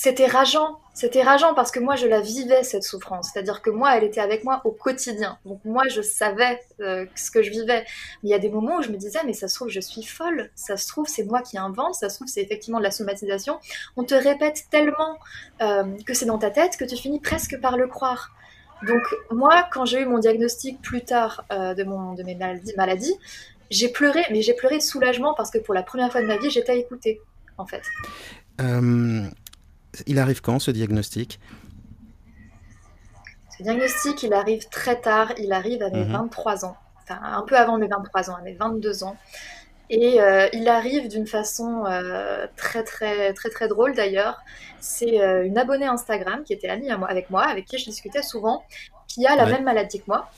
c'était 0.02 0.28
rageant. 0.28 0.80
C'était 0.94 1.24
rageant 1.24 1.54
parce 1.54 1.72
que 1.72 1.80
moi, 1.82 1.98
je 1.98 2.08
la 2.08 2.22
vivais, 2.22 2.64
cette 2.64 2.84
souffrance. 2.84 3.32
C'est-à-dire 3.34 3.62
que 3.62 3.70
moi, 3.70 3.98
elle 3.98 4.06
était 4.06 4.22
avec 4.22 4.46
moi 4.46 4.62
au 4.64 4.72
quotidien. 4.72 5.38
Donc 5.44 5.60
moi, 5.66 5.90
je 5.90 6.02
savais 6.02 6.62
euh, 6.80 7.06
ce 7.16 7.30
que 7.30 7.44
je 7.44 7.50
vivais. 7.50 7.84
Mais 8.24 8.30
il 8.30 8.30
y 8.30 8.34
a 8.34 8.40
des 8.40 8.50
moments 8.50 8.78
où 8.78 8.82
je 8.82 8.92
me 8.92 8.96
disais, 8.96 9.20
mais 9.26 9.34
ça 9.34 9.50
se 9.50 9.56
trouve, 9.56 9.68
je 9.68 9.82
suis 9.82 10.04
folle. 10.04 10.52
Ça 10.56 10.78
se 10.78 10.88
trouve, 10.88 11.06
c'est 11.10 11.26
moi 11.26 11.42
qui 11.42 11.58
invente. 11.58 11.96
Ça 11.96 12.08
se 12.08 12.16
trouve, 12.16 12.30
c'est 12.30 12.42
effectivement 12.42 12.78
de 12.78 12.84
la 12.86 12.92
somatisation. 12.92 13.60
On 13.98 14.06
te 14.06 14.16
répète 14.16 14.68
tellement 14.72 15.18
euh, 15.62 15.84
que 16.06 16.14
c'est 16.14 16.28
dans 16.28 16.38
ta 16.38 16.50
tête 16.50 16.78
que 16.78 16.86
tu 16.86 16.96
finis 16.96 17.20
presque 17.20 17.60
par 17.60 17.76
le 17.76 17.88
croire. 17.88 18.32
Donc 18.88 19.04
moi, 19.32 19.68
quand 19.70 19.84
j'ai 19.84 20.00
eu 20.00 20.06
mon 20.06 20.20
diagnostic 20.20 20.82
plus 20.82 21.04
tard 21.04 21.44
euh, 21.52 21.74
de, 21.74 21.84
mon, 21.84 22.14
de 22.14 22.24
mes 22.24 22.38
maladies, 22.78 23.16
j'ai 23.70 23.90
pleuré, 23.90 24.22
mais 24.32 24.44
j'ai 24.44 24.54
pleuré 24.54 24.78
de 24.78 24.84
soulagement 24.84 25.34
parce 25.34 25.52
que 25.52 25.58
pour 25.58 25.74
la 25.74 25.84
première 25.84 26.10
fois 26.10 26.22
de 26.22 26.28
ma 26.28 26.38
vie, 26.38 26.50
j'étais 26.50 26.80
écoutée, 26.80 27.20
en 27.58 27.66
fait. 27.66 27.84
Il 30.08 30.20
arrive 30.20 30.42
quand 30.42 30.60
ce 30.60 30.72
diagnostic? 30.72 31.40
Ce 33.58 33.64
diagnostic, 33.64 34.24
il 34.24 34.34
arrive 34.34 34.68
très 34.70 35.00
tard. 35.00 35.34
Il 35.38 35.52
arrive 35.52 35.82
à 35.84 35.90
mes 35.90 36.04
23 36.04 36.56
mhm. 36.56 36.64
ans. 36.66 36.78
Enfin, 37.04 37.20
un 37.24 37.42
peu 37.42 37.58
avant 37.58 37.78
mes 37.78 37.88
23 37.88 38.30
ans, 38.30 38.36
à 38.36 38.42
mes 38.42 38.54
22 38.54 39.04
ans. 39.04 39.18
Et 39.90 40.22
euh, 40.22 40.48
il 40.54 40.68
arrive 40.70 41.08
d'une 41.08 41.26
façon 41.26 41.86
euh, 41.88 42.46
très 42.56 42.84
très 42.84 43.34
très 43.34 43.50
très 43.50 43.68
drôle 43.68 43.96
d'ailleurs. 43.96 44.40
C'est 44.80 45.20
euh, 45.20 45.46
une 45.46 45.58
abonnée 45.58 45.88
Instagram 45.88 46.44
qui 46.44 46.54
était 46.54 46.70
amie 46.70 46.92
avec 46.92 47.32
moi, 47.32 47.44
avec 47.44 47.66
qui 47.66 47.80
je 47.80 47.86
discutais 47.86 48.22
souvent, 48.22 48.64
qui 49.08 49.26
a 49.26 49.36
la 49.36 49.48
même 49.48 49.64
maladie 49.64 50.00
que 50.00 50.06
moi 50.08 50.30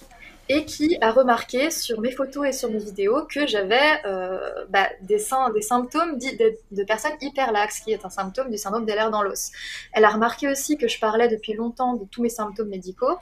et 0.54 0.66
qui 0.66 0.98
a 1.00 1.12
remarqué 1.12 1.72
sur 1.72 2.02
mes 2.02 2.12
photos 2.12 2.46
et 2.46 2.52
sur 2.52 2.70
mes 2.70 2.80
vidéos 2.80 3.26
que 3.26 3.48
j'avais 3.48 4.06
euh, 4.06 4.66
bah, 4.68 4.90
des, 5.02 5.18
symptômes 5.18 6.18
de, 6.18 6.58
de, 6.72 6.84
personnes 6.84 7.14
hyperlaxes, 7.22 7.80
qui 7.80 7.94
est 7.94 8.04
un 8.04 8.10
symptôme 8.10 8.52
du 8.52 8.58
syndrome 8.58 8.86
des 8.86 8.94
lèvres 8.94 9.12
dans 9.12 9.24
l'os. 9.24 9.52
Elle 9.94 10.04
a 10.04 10.10
remarqué 10.10 10.50
aussi 10.50 10.78
que 10.78 10.90
je 10.90 11.00
parlais 11.00 11.30
depuis 11.30 11.54
longtemps 11.54 11.94
de 11.94 12.04
tous 12.04 12.22
mes 12.22 12.30
symptômes 12.30 12.68
médicaux, 12.68 13.18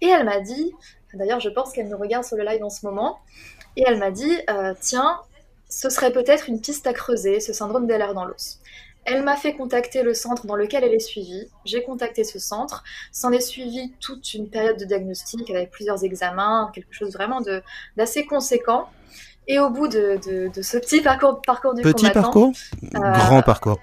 et 0.00 0.06
elle 0.06 0.24
m'a 0.24 0.38
dit, 0.38 0.72
d'ailleurs 1.12 1.40
je 1.40 1.48
pense 1.48 1.72
qu'elle 1.72 1.88
me 1.88 1.96
regarde 1.96 2.24
sur 2.24 2.36
le 2.36 2.44
live 2.44 2.62
en 2.62 2.70
ce 2.70 2.86
moment, 2.86 3.18
et 3.76 3.82
elle 3.84 3.98
m'a 3.98 4.12
dit, 4.12 4.32
euh, 4.48 4.72
tiens, 4.80 5.18
ce 5.68 5.90
serait 5.90 6.12
peut-être 6.12 6.48
une 6.48 6.60
piste 6.60 6.86
à 6.86 6.92
creuser, 6.92 7.40
ce 7.40 7.52
syndrome 7.52 7.88
des 7.88 7.98
dans 7.98 8.24
l'os. 8.24 8.60
Elle 9.04 9.22
m'a 9.24 9.36
fait 9.36 9.54
contacter 9.54 10.02
le 10.02 10.14
centre 10.14 10.46
dans 10.46 10.56
lequel 10.56 10.84
elle 10.84 10.92
est 10.92 10.98
suivie. 10.98 11.48
J'ai 11.64 11.82
contacté 11.82 12.22
ce 12.22 12.38
centre. 12.38 12.84
S'en 13.12 13.32
est 13.32 13.40
suivi 13.40 13.92
toute 14.00 14.34
une 14.34 14.48
période 14.50 14.78
de 14.78 14.84
diagnostic 14.84 15.50
avec 15.50 15.70
plusieurs 15.70 16.04
examens, 16.04 16.70
quelque 16.74 16.92
chose 16.92 17.12
vraiment 17.12 17.40
d'assez 17.96 18.26
conséquent. 18.26 18.88
Et 19.48 19.58
au 19.58 19.70
bout 19.70 19.88
de, 19.88 20.20
ce 20.62 20.78
petit 20.78 21.00
parcours, 21.00 21.40
parcours 21.42 21.74
du 21.74 21.82
Petit 21.82 22.10
parcours 22.10 22.52
euh, 22.94 22.98
Grand 22.98 23.42
parcours 23.42 23.80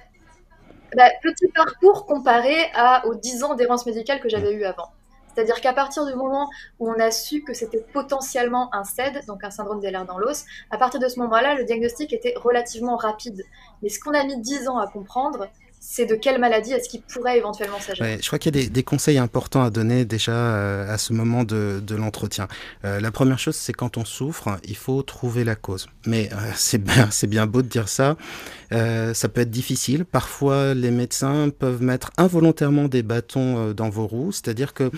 bah, 0.96 1.10
Petit 1.22 1.48
parcours 1.54 2.06
comparé 2.06 2.56
à, 2.74 3.06
aux 3.08 3.16
10 3.16 3.44
ans 3.44 3.56
d'errance 3.56 3.86
médicale 3.86 4.22
que 4.22 4.30
j'avais 4.30 4.54
eu 4.54 4.64
avant. 4.64 4.92
C'est-à-dire 5.38 5.62
qu'à 5.62 5.74
partir 5.74 6.04
du 6.08 6.16
moment 6.16 6.50
où 6.80 6.90
on 6.90 7.00
a 7.00 7.12
su 7.12 7.44
que 7.44 7.54
c'était 7.54 7.86
potentiellement 7.94 8.74
un 8.74 8.84
SED, 8.84 9.24
donc 9.28 9.44
un 9.44 9.52
syndrome 9.52 9.80
des 9.80 9.92
dans 9.92 10.18
l'os, 10.18 10.46
à 10.72 10.80
partir 10.80 11.00
de 11.00 11.08
ce 11.08 11.20
moment-là, 11.20 11.54
le 11.54 11.64
diagnostic 11.64 12.12
était 12.12 12.34
relativement 12.38 12.96
rapide. 12.96 13.44
Mais 13.84 13.90
ce 13.90 14.00
qu'on 14.00 14.16
a 14.16 14.24
mis 14.24 14.42
10 14.42 14.68
ans 14.68 14.80
à 14.80 14.88
comprendre, 14.88 15.48
c'est 15.90 16.06
de 16.06 16.16
quelle 16.16 16.38
maladie 16.38 16.74
est-ce 16.74 16.90
qu'il 16.90 17.02
pourrait 17.02 17.38
éventuellement 17.38 17.80
s'agir. 17.80 18.06
je 18.22 18.28
crois 18.28 18.38
qu'il 18.38 18.54
y 18.54 18.66
a 18.66 18.70
des, 18.70 18.84
conseils 18.84 19.18
importants 19.18 19.64
à 19.64 19.70
donner 19.70 20.04
déjà 20.04 20.34
euh, 20.34 20.94
à 20.94 20.98
ce 20.98 21.14
moment 21.14 21.46
de, 21.46 21.82
l'entretien. 21.96 22.50
Euh, 22.84 23.00
la 23.00 23.10
première 23.10 23.40
chose, 23.40 23.56
c'est 23.56 23.72
quand 23.72 23.96
on 23.96 24.04
souffre, 24.04 24.60
il 24.66 24.76
faut 24.76 25.02
trouver 25.02 25.46
la 25.46 25.56
cause. 25.56 25.88
Mais 26.06 26.30
euh, 26.34 26.52
c'est 26.56 27.28
bien, 27.28 27.48
beau 27.48 27.62
de 27.62 27.70
dire 27.70 27.88
ça. 27.88 28.18
ça 28.70 29.30
peut 29.30 29.42
être 29.42 29.50
difficile. 29.50 30.04
Parfois, 30.04 30.74
les 30.74 30.92
médecins 30.92 31.50
peuvent 31.58 31.82
mettre 31.82 32.12
involontairement 32.18 32.90
des 32.90 33.02
bâtons 33.02 33.72
dans 33.72 33.90
vos 33.90 34.08
roues. 34.08 34.34
C'est-à-dire 34.34 34.74
que 34.74 34.92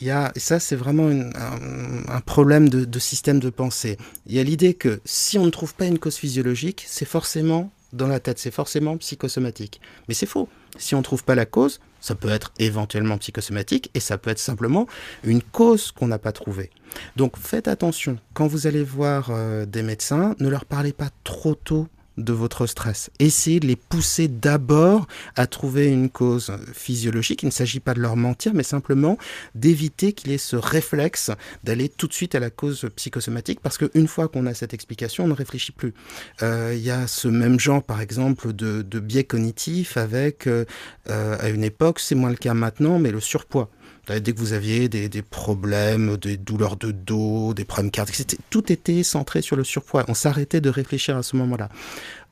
il 0.00 0.06
y 0.06 0.12
a, 0.12 0.32
ça, 0.36 0.60
c'est 0.60 0.76
vraiment 0.76 1.08
un, 1.08 2.20
problème 2.20 2.68
de 2.68 2.98
système 3.00 3.40
de 3.40 3.50
pensée. 3.50 3.98
Il 4.26 4.34
y 4.34 4.38
a 4.38 4.44
l'idée 4.44 4.74
que 4.74 5.00
si 5.04 5.38
on 5.38 5.44
ne 5.44 5.50
trouve 5.50 5.74
pas 5.74 5.86
une 5.86 5.98
cause 5.98 6.16
physiologique, 6.16 6.84
c'est 6.86 7.04
forcément 7.04 7.72
dans 7.92 8.06
la 8.06 8.20
tête, 8.20 8.38
c'est 8.38 8.50
forcément 8.50 8.96
psychosomatique. 8.96 9.80
Mais 10.08 10.14
c'est 10.14 10.26
faux. 10.26 10.48
Si 10.78 10.94
on 10.94 10.98
ne 10.98 11.04
trouve 11.04 11.24
pas 11.24 11.34
la 11.34 11.46
cause, 11.46 11.80
ça 12.00 12.14
peut 12.14 12.28
être 12.28 12.52
éventuellement 12.58 13.18
psychosomatique 13.18 13.90
et 13.94 14.00
ça 14.00 14.18
peut 14.18 14.30
être 14.30 14.38
simplement 14.38 14.86
une 15.24 15.42
cause 15.42 15.90
qu'on 15.92 16.08
n'a 16.08 16.18
pas 16.18 16.32
trouvée. 16.32 16.70
Donc 17.16 17.36
faites 17.38 17.68
attention. 17.68 18.18
Quand 18.34 18.46
vous 18.46 18.66
allez 18.66 18.84
voir 18.84 19.30
euh, 19.30 19.66
des 19.66 19.82
médecins, 19.82 20.34
ne 20.38 20.48
leur 20.48 20.64
parlez 20.64 20.92
pas 20.92 21.10
trop 21.24 21.54
tôt 21.54 21.88
de 22.16 22.32
votre 22.32 22.66
stress. 22.66 23.10
Essayez 23.18 23.60
de 23.60 23.66
les 23.66 23.76
pousser 23.76 24.28
d'abord 24.28 25.06
à 25.36 25.46
trouver 25.46 25.86
une 25.86 26.10
cause 26.10 26.52
physiologique. 26.72 27.42
Il 27.42 27.46
ne 27.46 27.50
s'agit 27.50 27.80
pas 27.80 27.94
de 27.94 28.00
leur 28.00 28.16
mentir, 28.16 28.52
mais 28.54 28.62
simplement 28.62 29.18
d'éviter 29.54 30.12
qu'il 30.12 30.32
ait 30.32 30.38
ce 30.38 30.56
réflexe 30.56 31.30
d'aller 31.64 31.88
tout 31.88 32.06
de 32.06 32.12
suite 32.12 32.34
à 32.34 32.40
la 32.40 32.50
cause 32.50 32.88
psychosomatique, 32.96 33.60
parce 33.60 33.78
qu'une 33.78 34.08
fois 34.08 34.28
qu'on 34.28 34.46
a 34.46 34.54
cette 34.54 34.74
explication, 34.74 35.24
on 35.24 35.28
ne 35.28 35.32
réfléchit 35.34 35.72
plus. 35.72 35.94
Euh, 36.42 36.72
il 36.74 36.82
y 36.82 36.90
a 36.90 37.06
ce 37.06 37.28
même 37.28 37.60
genre, 37.60 37.82
par 37.82 38.00
exemple, 38.00 38.52
de, 38.52 38.82
biais 39.00 39.24
cognitifs 39.24 39.96
avec, 39.96 40.46
euh, 40.46 40.64
euh, 41.10 41.36
à 41.40 41.48
une 41.50 41.64
époque, 41.64 42.00
c'est 42.00 42.14
moins 42.14 42.30
le 42.30 42.36
cas 42.36 42.54
maintenant, 42.54 42.98
mais 42.98 43.10
le 43.10 43.20
surpoids. 43.20 43.70
Dès 44.08 44.32
que 44.32 44.38
vous 44.38 44.52
aviez 44.52 44.88
des, 44.88 45.22
problèmes, 45.22 46.16
des 46.16 46.36
douleurs 46.36 46.76
de 46.76 46.92
dos, 46.92 47.54
des 47.54 47.64
problèmes 47.64 47.90
cardiaques, 47.90 48.36
tout 48.50 48.72
était 48.72 49.02
centré 49.02 49.42
sur 49.42 49.56
le 49.56 49.64
surpoids. 49.64 50.04
On 50.06 50.14
s'arrêtait 50.14 50.60
de 50.60 50.70
réfléchir 50.70 51.16
à 51.16 51.22
ce 51.24 51.36
moment-là. 51.36 51.68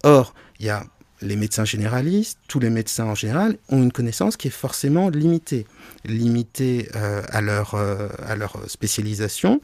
Or, 0.04 0.34
il 0.60 0.66
y 0.66 0.70
a 0.70 0.84
les 1.20 1.36
médecins 1.36 1.64
généralistes, 1.64 2.38
tous 2.46 2.60
les 2.60 2.70
médecins 2.70 3.06
en 3.06 3.14
général, 3.14 3.58
ont 3.70 3.82
une 3.82 3.92
connaissance 3.92 4.36
qui 4.36 4.48
est 4.48 4.52
forcément 4.52 5.08
limitée. 5.08 5.66
Limitée 6.04 6.88
euh, 6.94 7.22
à, 7.28 7.40
leur, 7.40 7.74
euh, 7.74 8.08
à 8.24 8.36
leur 8.36 8.58
spécialisation, 8.68 9.60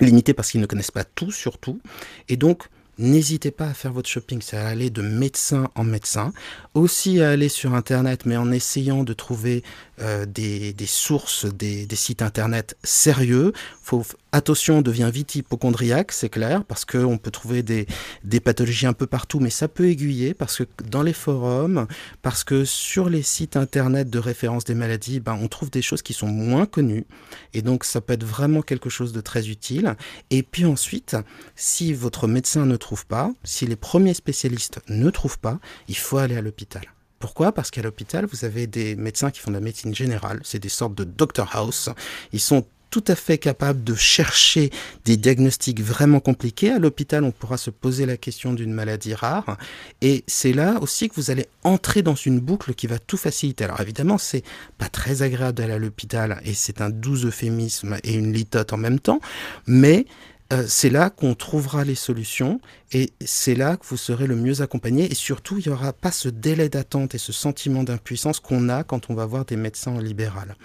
limitée 0.00 0.34
parce 0.34 0.50
qu'ils 0.50 0.60
ne 0.60 0.66
connaissent 0.66 0.90
pas 0.90 1.04
tout 1.04 1.30
surtout. 1.30 1.80
Et 2.28 2.36
donc, 2.36 2.68
N'hésitez 3.00 3.50
pas 3.50 3.64
à 3.64 3.72
faire 3.72 3.94
votre 3.94 4.10
shopping, 4.10 4.42
c'est 4.42 4.58
à 4.58 4.68
aller 4.68 4.90
de 4.90 5.00
médecin 5.00 5.70
en 5.74 5.84
médecin, 5.84 6.34
aussi 6.74 7.22
à 7.22 7.30
aller 7.30 7.48
sur 7.48 7.72
Internet, 7.72 8.26
mais 8.26 8.36
en 8.36 8.52
essayant 8.52 9.04
de 9.04 9.14
trouver 9.14 9.64
euh, 10.02 10.24
des, 10.26 10.74
sources, 10.86 11.44
des, 11.46 11.86
des, 11.86 11.96
sites 11.96 12.22
Internet 12.22 12.76
sérieux. 12.82 13.52
Faut, 13.82 14.04
attention, 14.32 14.78
on 14.78 14.82
devient 14.82 15.10
vite 15.12 15.34
hypochondriaque, 15.34 16.12
c'est 16.12 16.28
clair, 16.28 16.64
parce 16.64 16.84
qu'on 16.84 17.18
peut 17.18 17.30
trouver 17.30 17.62
des, 17.62 17.86
des 18.24 18.40
pathologies 18.40 18.86
un 18.86 18.92
peu 18.92 19.06
partout, 19.06 19.40
mais 19.40 19.50
ça 19.50 19.68
peut 19.68 19.88
aiguiller, 19.88 20.34
parce 20.34 20.58
que 20.58 20.64
dans 20.88 21.02
les 21.02 21.12
forums, 21.12 21.86
parce 22.22 22.44
que 22.44 22.64
sur 22.64 23.10
les 23.10 23.22
sites 23.22 23.56
Internet 23.56 24.08
de 24.10 24.18
référence 24.18 24.64
des 24.64 24.74
maladies, 24.74 25.20
ben, 25.20 25.38
on 25.40 25.48
trouve 25.48 25.70
des 25.70 25.82
choses 25.82 26.02
qui 26.02 26.12
sont 26.12 26.28
moins 26.28 26.66
connues, 26.66 27.06
et 27.52 27.62
donc 27.62 27.84
ça 27.84 28.00
peut 28.00 28.14
être 28.14 28.24
vraiment 28.24 28.62
quelque 28.62 28.90
chose 28.90 29.12
de 29.12 29.20
très 29.20 29.48
utile. 29.48 29.96
Et 30.30 30.42
puis 30.42 30.64
ensuite, 30.64 31.16
si 31.56 31.92
votre 31.92 32.26
médecin 32.26 32.64
ne 32.66 32.76
trouve 32.76 33.06
pas, 33.06 33.32
si 33.44 33.66
les 33.66 33.76
premiers 33.76 34.14
spécialistes 34.14 34.80
ne 34.88 35.10
trouvent 35.10 35.38
pas, 35.38 35.58
il 35.88 35.96
faut 35.96 36.18
aller 36.18 36.36
à 36.36 36.42
l'hôpital. 36.42 36.82
Pourquoi? 37.20 37.52
Parce 37.52 37.70
qu'à 37.70 37.82
l'hôpital, 37.82 38.24
vous 38.24 38.44
avez 38.44 38.66
des 38.66 38.96
médecins 38.96 39.30
qui 39.30 39.40
font 39.40 39.50
de 39.50 39.56
la 39.56 39.60
médecine 39.60 39.94
générale, 39.94 40.40
c'est 40.42 40.58
des 40.58 40.70
sortes 40.70 40.94
de 40.94 41.04
doctor 41.04 41.54
house. 41.54 41.90
Ils 42.32 42.40
sont 42.40 42.64
tout 42.90 43.04
à 43.06 43.14
fait 43.14 43.38
capables 43.38 43.84
de 43.84 43.94
chercher 43.94 44.70
des 45.04 45.16
diagnostics 45.16 45.80
vraiment 45.80 46.18
compliqués. 46.18 46.70
À 46.70 46.78
l'hôpital, 46.78 47.22
on 47.24 47.30
pourra 47.30 47.56
se 47.56 47.70
poser 47.70 48.04
la 48.04 48.16
question 48.16 48.52
d'une 48.52 48.72
maladie 48.72 49.14
rare. 49.14 49.56
Et 50.00 50.24
c'est 50.26 50.52
là 50.52 50.78
aussi 50.80 51.08
que 51.08 51.14
vous 51.14 51.30
allez 51.30 51.46
entrer 51.62 52.02
dans 52.02 52.14
une 52.14 52.40
boucle 52.40 52.74
qui 52.74 52.86
va 52.86 52.98
tout 52.98 53.16
faciliter. 53.16 53.64
Alors 53.64 53.80
évidemment, 53.80 54.18
c'est 54.18 54.42
pas 54.78 54.88
très 54.88 55.22
agréable 55.22 55.58
d'aller 55.58 55.74
à 55.74 55.78
l'hôpital 55.78 56.40
et 56.44 56.54
c'est 56.54 56.80
un 56.80 56.90
doux 56.90 57.26
euphémisme 57.26 57.98
et 58.02 58.14
une 58.14 58.32
litote 58.32 58.72
en 58.72 58.78
même 58.78 58.98
temps. 58.98 59.20
Mais 59.66 60.06
euh, 60.52 60.64
c'est 60.66 60.90
là 60.90 61.10
qu'on 61.10 61.34
trouvera 61.34 61.84
les 61.84 61.94
solutions 61.94 62.60
et 62.92 63.12
c'est 63.24 63.54
là 63.54 63.76
que 63.76 63.86
vous 63.86 63.96
serez 63.96 64.26
le 64.26 64.34
mieux 64.34 64.62
accompagné 64.62 65.10
et 65.10 65.14
surtout 65.14 65.58
il 65.58 65.68
n'y 65.68 65.72
aura 65.72 65.92
pas 65.92 66.10
ce 66.10 66.28
délai 66.28 66.68
d'attente 66.68 67.14
et 67.14 67.18
ce 67.18 67.32
sentiment 67.32 67.84
d'impuissance 67.84 68.40
qu'on 68.40 68.68
a 68.68 68.82
quand 68.82 69.10
on 69.10 69.14
va 69.14 69.26
voir 69.26 69.44
des 69.44 69.56
médecins 69.56 69.92
en 69.92 70.00
libéral. 70.00 70.56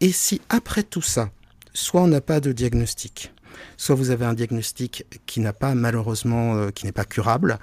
Et 0.00 0.12
si 0.12 0.42
après 0.50 0.82
tout 0.82 1.02
ça, 1.02 1.30
soit 1.72 2.02
on 2.02 2.08
n'a 2.08 2.20
pas 2.20 2.40
de 2.40 2.52
diagnostic, 2.52 3.32
soit 3.76 3.94
vous 3.94 4.10
avez 4.10 4.26
un 4.26 4.34
diagnostic 4.34 5.06
qui 5.26 5.40
n'a 5.40 5.52
pas 5.52 5.74
malheureusement, 5.74 6.56
euh, 6.56 6.70
qui 6.70 6.84
n'est 6.84 6.92
pas 6.92 7.04
curable, 7.04 7.58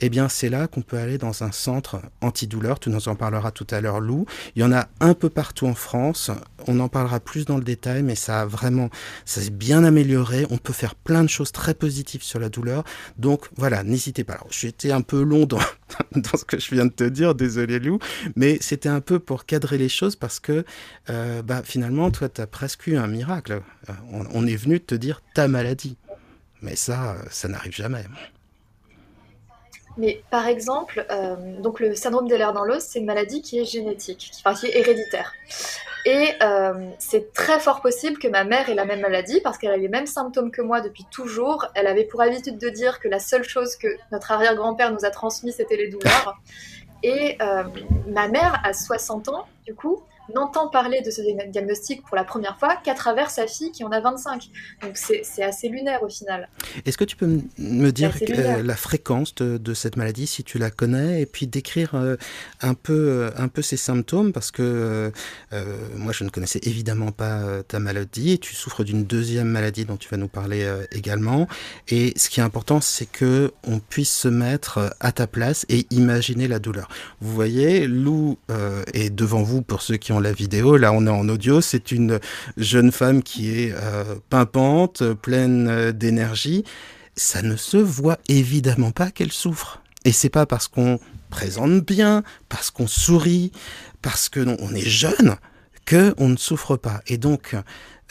eh 0.00 0.08
bien 0.08 0.28
c'est 0.28 0.48
là 0.48 0.66
qu'on 0.66 0.82
peut 0.82 0.98
aller 0.98 1.18
dans 1.18 1.42
un 1.42 1.52
centre 1.52 2.00
antidouleur. 2.20 2.80
Tu 2.80 2.90
nous 2.90 3.08
en 3.08 3.14
parleras 3.14 3.50
tout 3.50 3.66
à 3.70 3.80
l'heure, 3.80 4.00
Lou. 4.00 4.26
Il 4.56 4.62
y 4.62 4.64
en 4.64 4.72
a 4.72 4.88
un 5.00 5.14
peu 5.14 5.28
partout 5.28 5.66
en 5.66 5.74
France. 5.74 6.30
On 6.66 6.80
en 6.80 6.88
parlera 6.88 7.20
plus 7.20 7.44
dans 7.44 7.56
le 7.56 7.64
détail, 7.64 8.02
mais 8.02 8.14
ça 8.14 8.42
a 8.42 8.46
vraiment, 8.46 8.90
ça 9.24 9.40
s'est 9.40 9.50
bien 9.50 9.84
amélioré. 9.84 10.46
On 10.50 10.58
peut 10.58 10.72
faire 10.72 10.94
plein 10.94 11.22
de 11.22 11.28
choses 11.28 11.52
très 11.52 11.74
positives 11.74 12.22
sur 12.22 12.38
la 12.38 12.48
douleur. 12.48 12.84
Donc 13.18 13.48
voilà, 13.56 13.82
n'hésitez 13.82 14.24
pas. 14.24 14.34
Alors, 14.34 14.48
été 14.62 14.92
un 14.92 15.02
peu 15.02 15.22
long 15.22 15.46
dans, 15.46 15.58
dans 16.16 16.36
ce 16.36 16.44
que 16.44 16.58
je 16.58 16.74
viens 16.74 16.86
de 16.86 16.92
te 16.92 17.04
dire, 17.04 17.34
désolé 17.34 17.78
Lou, 17.78 17.98
mais 18.36 18.58
c'était 18.60 18.88
un 18.88 19.00
peu 19.00 19.18
pour 19.18 19.46
cadrer 19.46 19.78
les 19.78 19.88
choses 19.88 20.16
parce 20.16 20.40
que 20.40 20.64
euh, 21.08 21.42
bah, 21.42 21.62
finalement, 21.64 22.10
toi, 22.10 22.28
tu 22.28 22.40
as 22.40 22.46
presque 22.46 22.86
eu 22.86 22.96
un 22.96 23.06
miracle. 23.06 23.62
Euh, 23.88 23.92
on, 24.12 24.24
on 24.32 24.46
est 24.46 24.56
venu 24.56 24.80
te 24.80 24.94
dire 24.94 25.22
ta 25.34 25.48
maladie. 25.48 25.96
Mais 26.62 26.76
ça, 26.76 27.16
ça 27.30 27.48
n'arrive 27.48 27.72
jamais. 27.74 28.04
Mais 29.96 30.22
par 30.30 30.46
exemple, 30.46 31.04
euh, 31.10 31.60
donc 31.60 31.80
le 31.80 31.94
syndrome 31.94 32.28
des 32.28 32.38
lèvres 32.38 32.52
dans 32.52 32.64
l'os, 32.64 32.82
c'est 32.82 33.00
une 33.00 33.06
maladie 33.06 33.42
qui 33.42 33.58
est 33.58 33.64
génétique, 33.64 34.30
qui, 34.32 34.66
est 34.66 34.78
héréditaire. 34.78 35.32
Et 36.06 36.32
euh, 36.42 36.90
c'est 36.98 37.32
très 37.34 37.60
fort 37.60 37.82
possible 37.82 38.18
que 38.18 38.28
ma 38.28 38.44
mère 38.44 38.70
ait 38.70 38.74
la 38.74 38.86
même 38.86 39.00
maladie 39.00 39.40
parce 39.42 39.58
qu'elle 39.58 39.72
a 39.72 39.76
les 39.76 39.88
mêmes 39.88 40.06
symptômes 40.06 40.50
que 40.50 40.62
moi 40.62 40.80
depuis 40.80 41.04
toujours. 41.10 41.66
Elle 41.74 41.86
avait 41.86 42.04
pour 42.04 42.22
habitude 42.22 42.56
de 42.56 42.68
dire 42.70 43.00
que 43.00 43.08
la 43.08 43.18
seule 43.18 43.44
chose 43.44 43.76
que 43.76 43.88
notre 44.12 44.30
arrière-grand-père 44.32 44.92
nous 44.92 45.04
a 45.04 45.10
transmis, 45.10 45.52
c'était 45.52 45.76
les 45.76 45.88
douleurs. 45.88 46.38
Et 47.02 47.36
euh, 47.42 47.64
ma 48.06 48.28
mère 48.28 48.60
a 48.64 48.72
60 48.72 49.28
ans, 49.28 49.46
du 49.66 49.74
coup, 49.74 50.02
n'entend 50.34 50.68
parler 50.68 51.00
de 51.02 51.10
ce 51.10 51.20
diagnostic 51.48 52.02
pour 52.02 52.16
la 52.16 52.24
première 52.24 52.58
fois 52.58 52.76
qu'à 52.76 52.94
travers 52.94 53.30
sa 53.30 53.46
fille 53.46 53.72
qui 53.72 53.84
en 53.84 53.92
a 53.92 54.00
25. 54.00 54.48
Donc 54.82 54.96
c'est 54.96 55.42
assez 55.42 55.68
lunaire 55.68 56.02
au 56.02 56.08
final. 56.08 56.48
Est-ce 56.84 56.96
que 56.96 57.04
tu 57.04 57.16
peux 57.16 57.40
me 57.58 57.90
dire 57.90 58.14
euh, 58.30 58.62
la 58.62 58.76
fréquence 58.76 59.34
de, 59.34 59.74
cette 59.74 59.96
maladie, 59.96 60.26
si 60.26 60.44
tu 60.44 60.58
la 60.58 60.70
connais, 60.70 61.22
et 61.22 61.26
puis 61.26 61.46
décrire 61.46 61.94
euh, 61.94 62.16
un, 62.60 62.74
peu, 62.74 62.92
euh, 62.92 63.30
un 63.36 63.48
peu 63.48 63.62
ses 63.62 63.76
symptômes, 63.76 64.32
parce 64.32 64.50
que 64.50 65.12
moi 65.96 66.12
je 66.12 66.24
ne 66.24 66.30
connaissais 66.30 66.60
évidemment 66.62 67.12
pas 67.12 67.62
ta 67.62 67.78
maladie, 67.78 68.32
et 68.32 68.38
tu 68.38 68.54
souffres 68.54 68.84
d'une 68.84 69.04
deuxième 69.04 69.48
maladie 69.48 69.84
dont 69.84 69.96
tu 69.96 70.08
vas 70.08 70.16
nous 70.16 70.28
parler 70.28 70.68
également. 70.92 71.48
Et 71.88 72.12
ce 72.16 72.28
qui 72.28 72.40
est 72.40 72.42
important, 72.42 72.80
c'est 72.80 73.06
que 73.06 73.52
on 73.66 73.78
puisse 73.78 74.12
se 74.12 74.28
mettre 74.28 74.94
à 75.00 75.12
ta 75.12 75.26
place 75.26 75.66
et 75.68 75.86
imaginer 75.90 76.48
la 76.48 76.58
douleur. 76.58 76.88
Vous 77.20 77.32
voyez, 77.32 77.86
Lou 77.86 78.38
est 78.94 79.10
devant 79.10 79.42
vous 79.42 79.62
pour 79.62 79.82
ceux 79.82 79.96
qui 79.96 80.12
ont 80.12 80.19
la 80.20 80.32
vidéo, 80.32 80.76
là 80.76 80.92
on 80.92 81.06
est 81.06 81.10
en 81.10 81.28
audio, 81.28 81.60
c'est 81.60 81.92
une 81.92 82.20
jeune 82.56 82.92
femme 82.92 83.22
qui 83.22 83.50
est 83.50 83.72
euh, 83.72 84.16
pimpante, 84.28 85.02
pleine 85.14 85.68
euh, 85.68 85.92
d'énergie. 85.92 86.64
Ça 87.16 87.42
ne 87.42 87.56
se 87.56 87.76
voit 87.76 88.18
évidemment 88.28 88.92
pas 88.92 89.10
qu'elle 89.10 89.32
souffre. 89.32 89.82
Et 90.04 90.12
c'est 90.12 90.30
pas 90.30 90.46
parce 90.46 90.68
qu'on 90.68 90.98
présente 91.28 91.84
bien, 91.84 92.22
parce 92.48 92.70
qu'on 92.70 92.86
sourit, 92.86 93.52
parce 94.02 94.28
que 94.28 94.40
on 94.60 94.74
est 94.74 94.88
jeune, 94.88 95.36
que 95.84 96.14
on 96.18 96.28
ne 96.28 96.36
souffre 96.36 96.76
pas. 96.76 97.02
Et 97.06 97.18
donc, 97.18 97.54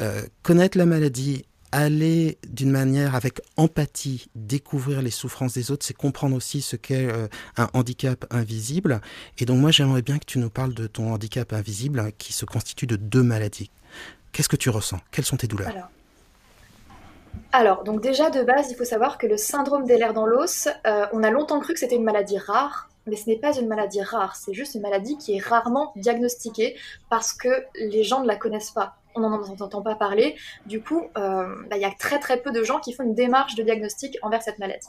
euh, 0.01 0.21
connaître 0.43 0.77
la 0.77 0.85
maladie 0.85 1.45
aller 1.71 2.37
d'une 2.47 2.71
manière 2.71 3.15
avec 3.15 3.41
empathie 3.57 4.29
découvrir 4.35 5.01
les 5.01 5.11
souffrances 5.11 5.53
des 5.53 5.71
autres, 5.71 5.85
c'est 5.85 5.95
comprendre 5.95 6.35
aussi 6.35 6.61
ce 6.61 6.75
qu'est 6.75 7.07
euh, 7.11 7.27
un 7.57 7.69
handicap 7.73 8.25
invisible. 8.31 9.01
Et 9.37 9.45
donc 9.45 9.59
moi 9.59 9.71
j'aimerais 9.71 10.01
bien 10.01 10.17
que 10.19 10.25
tu 10.25 10.39
nous 10.39 10.49
parles 10.49 10.73
de 10.73 10.87
ton 10.87 11.13
handicap 11.13 11.53
invisible 11.53 11.99
hein, 11.99 12.09
qui 12.17 12.33
se 12.33 12.45
constitue 12.45 12.87
de 12.87 12.95
deux 12.95 13.23
maladies. 13.23 13.71
Qu'est-ce 14.31 14.49
que 14.49 14.55
tu 14.55 14.69
ressens? 14.69 14.99
Quelles 15.11 15.25
sont 15.25 15.37
tes 15.37 15.47
douleurs? 15.47 15.89
Alors. 17.51 17.83
donc 17.83 18.01
déjà 18.01 18.29
de 18.29 18.43
base, 18.43 18.71
il 18.71 18.75
faut 18.75 18.85
savoir 18.85 19.17
que 19.17 19.27
le 19.27 19.37
syndrome 19.37 19.85
des 19.85 19.97
lèvres 19.97 20.13
dans 20.13 20.25
l'os, 20.25 20.67
euh, 20.87 21.05
on 21.13 21.23
a 21.23 21.29
longtemps 21.29 21.59
cru 21.59 21.73
que 21.73 21.79
c'était 21.79 21.95
une 21.95 22.03
maladie 22.03 22.37
rare, 22.37 22.89
mais 23.05 23.15
ce 23.15 23.27
n'est 23.27 23.37
pas 23.37 23.57
une 23.57 23.67
maladie 23.67 24.01
rare, 24.01 24.35
c'est 24.35 24.53
juste 24.53 24.75
une 24.75 24.81
maladie 24.81 25.17
qui 25.17 25.35
est 25.35 25.39
rarement 25.39 25.93
diagnostiquée 25.95 26.75
parce 27.09 27.33
que 27.33 27.49
les 27.75 28.03
gens 28.03 28.21
ne 28.21 28.27
la 28.27 28.35
connaissent 28.35 28.71
pas 28.71 28.97
on 29.27 29.29
n'en 29.29 29.41
entend 29.41 29.81
pas 29.81 29.95
parler. 29.95 30.35
Du 30.65 30.81
coup, 30.81 31.07
euh, 31.17 31.55
bah, 31.69 31.77
il 31.77 31.81
y 31.81 31.85
a 31.85 31.91
très 31.91 32.19
très 32.19 32.41
peu 32.41 32.51
de 32.51 32.63
gens 32.63 32.79
qui 32.79 32.93
font 32.93 33.03
une 33.03 33.15
démarche 33.15 33.55
de 33.55 33.63
diagnostic 33.63 34.17
envers 34.21 34.41
cette 34.41 34.59
maladie. 34.59 34.87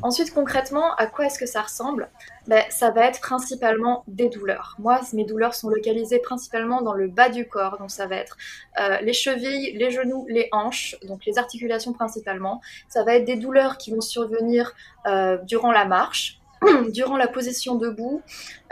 Ensuite, 0.00 0.32
concrètement, 0.32 0.94
à 0.94 1.06
quoi 1.06 1.26
est-ce 1.26 1.40
que 1.40 1.46
ça 1.46 1.62
ressemble? 1.62 2.08
Bah, 2.46 2.62
Ça 2.70 2.92
va 2.92 3.06
être 3.06 3.20
principalement 3.20 4.04
des 4.06 4.28
douleurs. 4.28 4.76
Moi, 4.78 5.00
mes 5.12 5.24
douleurs 5.24 5.54
sont 5.54 5.68
localisées 5.68 6.20
principalement 6.20 6.82
dans 6.82 6.92
le 6.92 7.08
bas 7.08 7.28
du 7.28 7.48
corps, 7.48 7.78
donc 7.78 7.90
ça 7.90 8.06
va 8.06 8.14
être 8.14 8.36
euh, 8.80 9.00
les 9.00 9.12
chevilles, 9.12 9.76
les 9.76 9.90
genoux, 9.90 10.24
les 10.28 10.48
hanches, 10.52 10.96
donc 11.02 11.24
les 11.26 11.36
articulations 11.36 11.92
principalement. 11.92 12.60
Ça 12.88 13.02
va 13.02 13.14
être 13.14 13.24
des 13.24 13.36
douleurs 13.36 13.76
qui 13.76 13.90
vont 13.92 14.00
survenir 14.00 14.72
euh, 15.06 15.36
durant 15.44 15.72
la 15.72 15.84
marche, 15.84 16.37
durant 16.92 17.16
la 17.16 17.28
position 17.28 17.76
debout, 17.76 18.22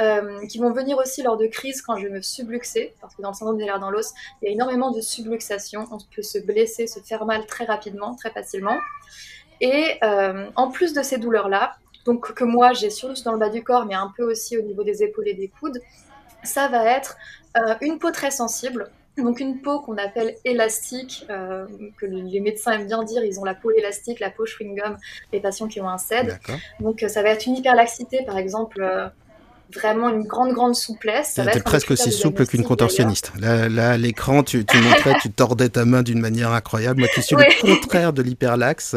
euh, 0.00 0.44
qui 0.46 0.58
vont 0.58 0.72
venir 0.72 0.98
aussi 0.98 1.22
lors 1.22 1.36
de 1.36 1.46
crises 1.46 1.82
quand 1.82 1.96
je 1.96 2.06
vais 2.06 2.12
me 2.12 2.22
subluxer, 2.22 2.94
parce 3.00 3.14
que 3.14 3.22
dans 3.22 3.30
le 3.30 3.34
syndrome 3.34 3.58
des 3.58 3.64
lèvres 3.64 3.78
dans 3.78 3.90
l'os, 3.90 4.12
il 4.42 4.46
y 4.46 4.48
a 4.48 4.52
énormément 4.52 4.90
de 4.90 5.00
subluxation, 5.00 5.86
on 5.90 5.98
peut 6.14 6.22
se 6.22 6.38
blesser, 6.38 6.86
se 6.86 7.00
faire 7.00 7.24
mal 7.24 7.46
très 7.46 7.64
rapidement, 7.64 8.14
très 8.14 8.30
facilement. 8.30 8.78
Et 9.60 9.98
euh, 10.02 10.50
en 10.56 10.70
plus 10.70 10.92
de 10.92 11.02
ces 11.02 11.18
douleurs-là, 11.18 11.76
donc 12.04 12.34
que 12.34 12.44
moi 12.44 12.72
j'ai 12.72 12.90
surtout 12.90 13.22
dans 13.24 13.32
le 13.32 13.38
bas 13.38 13.48
du 13.48 13.64
corps, 13.64 13.86
mais 13.86 13.94
un 13.94 14.12
peu 14.16 14.22
aussi 14.30 14.56
au 14.58 14.62
niveau 14.62 14.84
des 14.84 15.02
épaules 15.02 15.28
et 15.28 15.34
des 15.34 15.48
coudes, 15.48 15.80
ça 16.42 16.68
va 16.68 16.84
être 16.84 17.16
euh, 17.56 17.74
une 17.80 17.98
peau 17.98 18.10
très 18.10 18.30
sensible, 18.30 18.90
Donc 19.18 19.40
une 19.40 19.60
peau 19.60 19.80
qu'on 19.80 19.96
appelle 19.96 20.34
élastique, 20.44 21.26
euh, 21.30 21.66
que 21.98 22.06
les 22.06 22.40
médecins 22.40 22.72
aiment 22.72 22.86
bien 22.86 23.02
dire, 23.04 23.24
ils 23.24 23.40
ont 23.40 23.44
la 23.44 23.54
peau 23.54 23.70
élastique, 23.70 24.20
la 24.20 24.30
peau 24.30 24.44
chewing-gum, 24.44 24.96
les 25.32 25.40
patients 25.40 25.68
qui 25.68 25.80
ont 25.80 25.88
un 25.88 25.98
CED. 25.98 26.38
Donc 26.80 27.04
ça 27.08 27.22
va 27.22 27.30
être 27.30 27.46
une 27.46 27.56
hyperlaxité, 27.56 28.24
par 28.24 28.38
exemple, 28.38 28.82
vraiment 29.74 30.10
une 30.10 30.22
grande, 30.22 30.52
grande 30.52 30.74
souplesse. 30.74 31.32
Ça 31.34 31.44
presque 31.64 31.90
aussi 31.90 32.12
souple 32.12 32.46
qu'une 32.46 32.62
contorsionniste. 32.62 33.32
Là, 33.38 33.90
à 33.90 33.96
l'écran, 33.96 34.42
tu, 34.42 34.64
tu 34.64 34.76
montrais, 34.78 35.14
tu 35.20 35.30
tordais 35.30 35.68
ta 35.68 35.84
main 35.84 36.02
d'une 36.02 36.20
manière 36.20 36.52
incroyable. 36.52 37.00
Moi 37.00 37.08
qui 37.08 37.22
suis 37.22 37.36
le 37.36 37.60
contraire 37.60 38.12
de 38.12 38.22
l'hyperlaxe, 38.22 38.96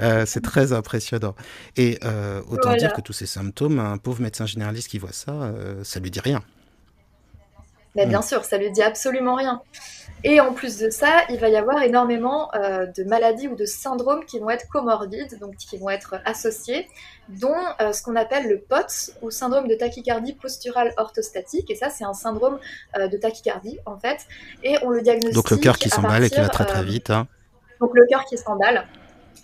euh, 0.00 0.24
c'est 0.26 0.42
très 0.42 0.72
impressionnant. 0.72 1.34
Et 1.76 1.98
euh, 2.04 2.40
autant 2.48 2.74
dire 2.74 2.92
que 2.92 3.00
tous 3.00 3.12
ces 3.12 3.26
symptômes, 3.26 3.78
un 3.78 3.98
pauvre 3.98 4.22
médecin 4.22 4.46
généraliste 4.46 4.88
qui 4.88 4.98
voit 4.98 5.12
ça, 5.12 5.32
euh, 5.32 5.82
ça 5.84 6.00
lui 6.00 6.10
dit 6.10 6.20
rien. 6.20 6.42
Mais 7.96 8.06
bien 8.06 8.20
mm. 8.20 8.24
sûr, 8.24 8.44
ça 8.44 8.58
lui 8.58 8.70
dit 8.70 8.82
absolument 8.82 9.34
rien. 9.34 9.62
Et 10.24 10.40
en 10.40 10.52
plus 10.52 10.78
de 10.78 10.90
ça, 10.90 11.22
il 11.28 11.38
va 11.38 11.48
y 11.48 11.56
avoir 11.56 11.82
énormément 11.82 12.52
euh, 12.54 12.86
de 12.86 13.04
maladies 13.04 13.48
ou 13.48 13.54
de 13.54 13.64
syndromes 13.64 14.24
qui 14.24 14.38
vont 14.38 14.50
être 14.50 14.66
comorbides, 14.68 15.38
donc 15.38 15.56
qui 15.56 15.76
vont 15.76 15.90
être 15.90 16.16
associés, 16.24 16.88
dont 17.28 17.54
euh, 17.80 17.92
ce 17.92 18.02
qu'on 18.02 18.16
appelle 18.16 18.48
le 18.48 18.58
POTS, 18.58 19.12
ou 19.22 19.30
syndrome 19.30 19.68
de 19.68 19.74
tachycardie 19.74 20.32
posturale 20.32 20.92
orthostatique. 20.96 21.70
Et 21.70 21.74
ça, 21.74 21.90
c'est 21.90 22.04
un 22.04 22.14
syndrome 22.14 22.58
euh, 22.98 23.08
de 23.08 23.16
tachycardie, 23.16 23.78
en 23.84 23.98
fait. 23.98 24.18
Et 24.62 24.76
on 24.82 24.90
le 24.90 25.02
diagnostique. 25.02 25.34
Donc 25.34 25.50
le 25.50 25.58
cœur 25.58 25.78
qui 25.78 25.90
s'emballe 25.90 26.24
et 26.24 26.30
qui 26.30 26.40
va 26.40 26.48
très 26.48 26.64
très 26.64 26.82
vite. 26.82 27.10
Hein. 27.10 27.28
Donc 27.80 27.90
le 27.94 28.06
cœur 28.06 28.24
qui 28.24 28.38
s'emballe. 28.38 28.86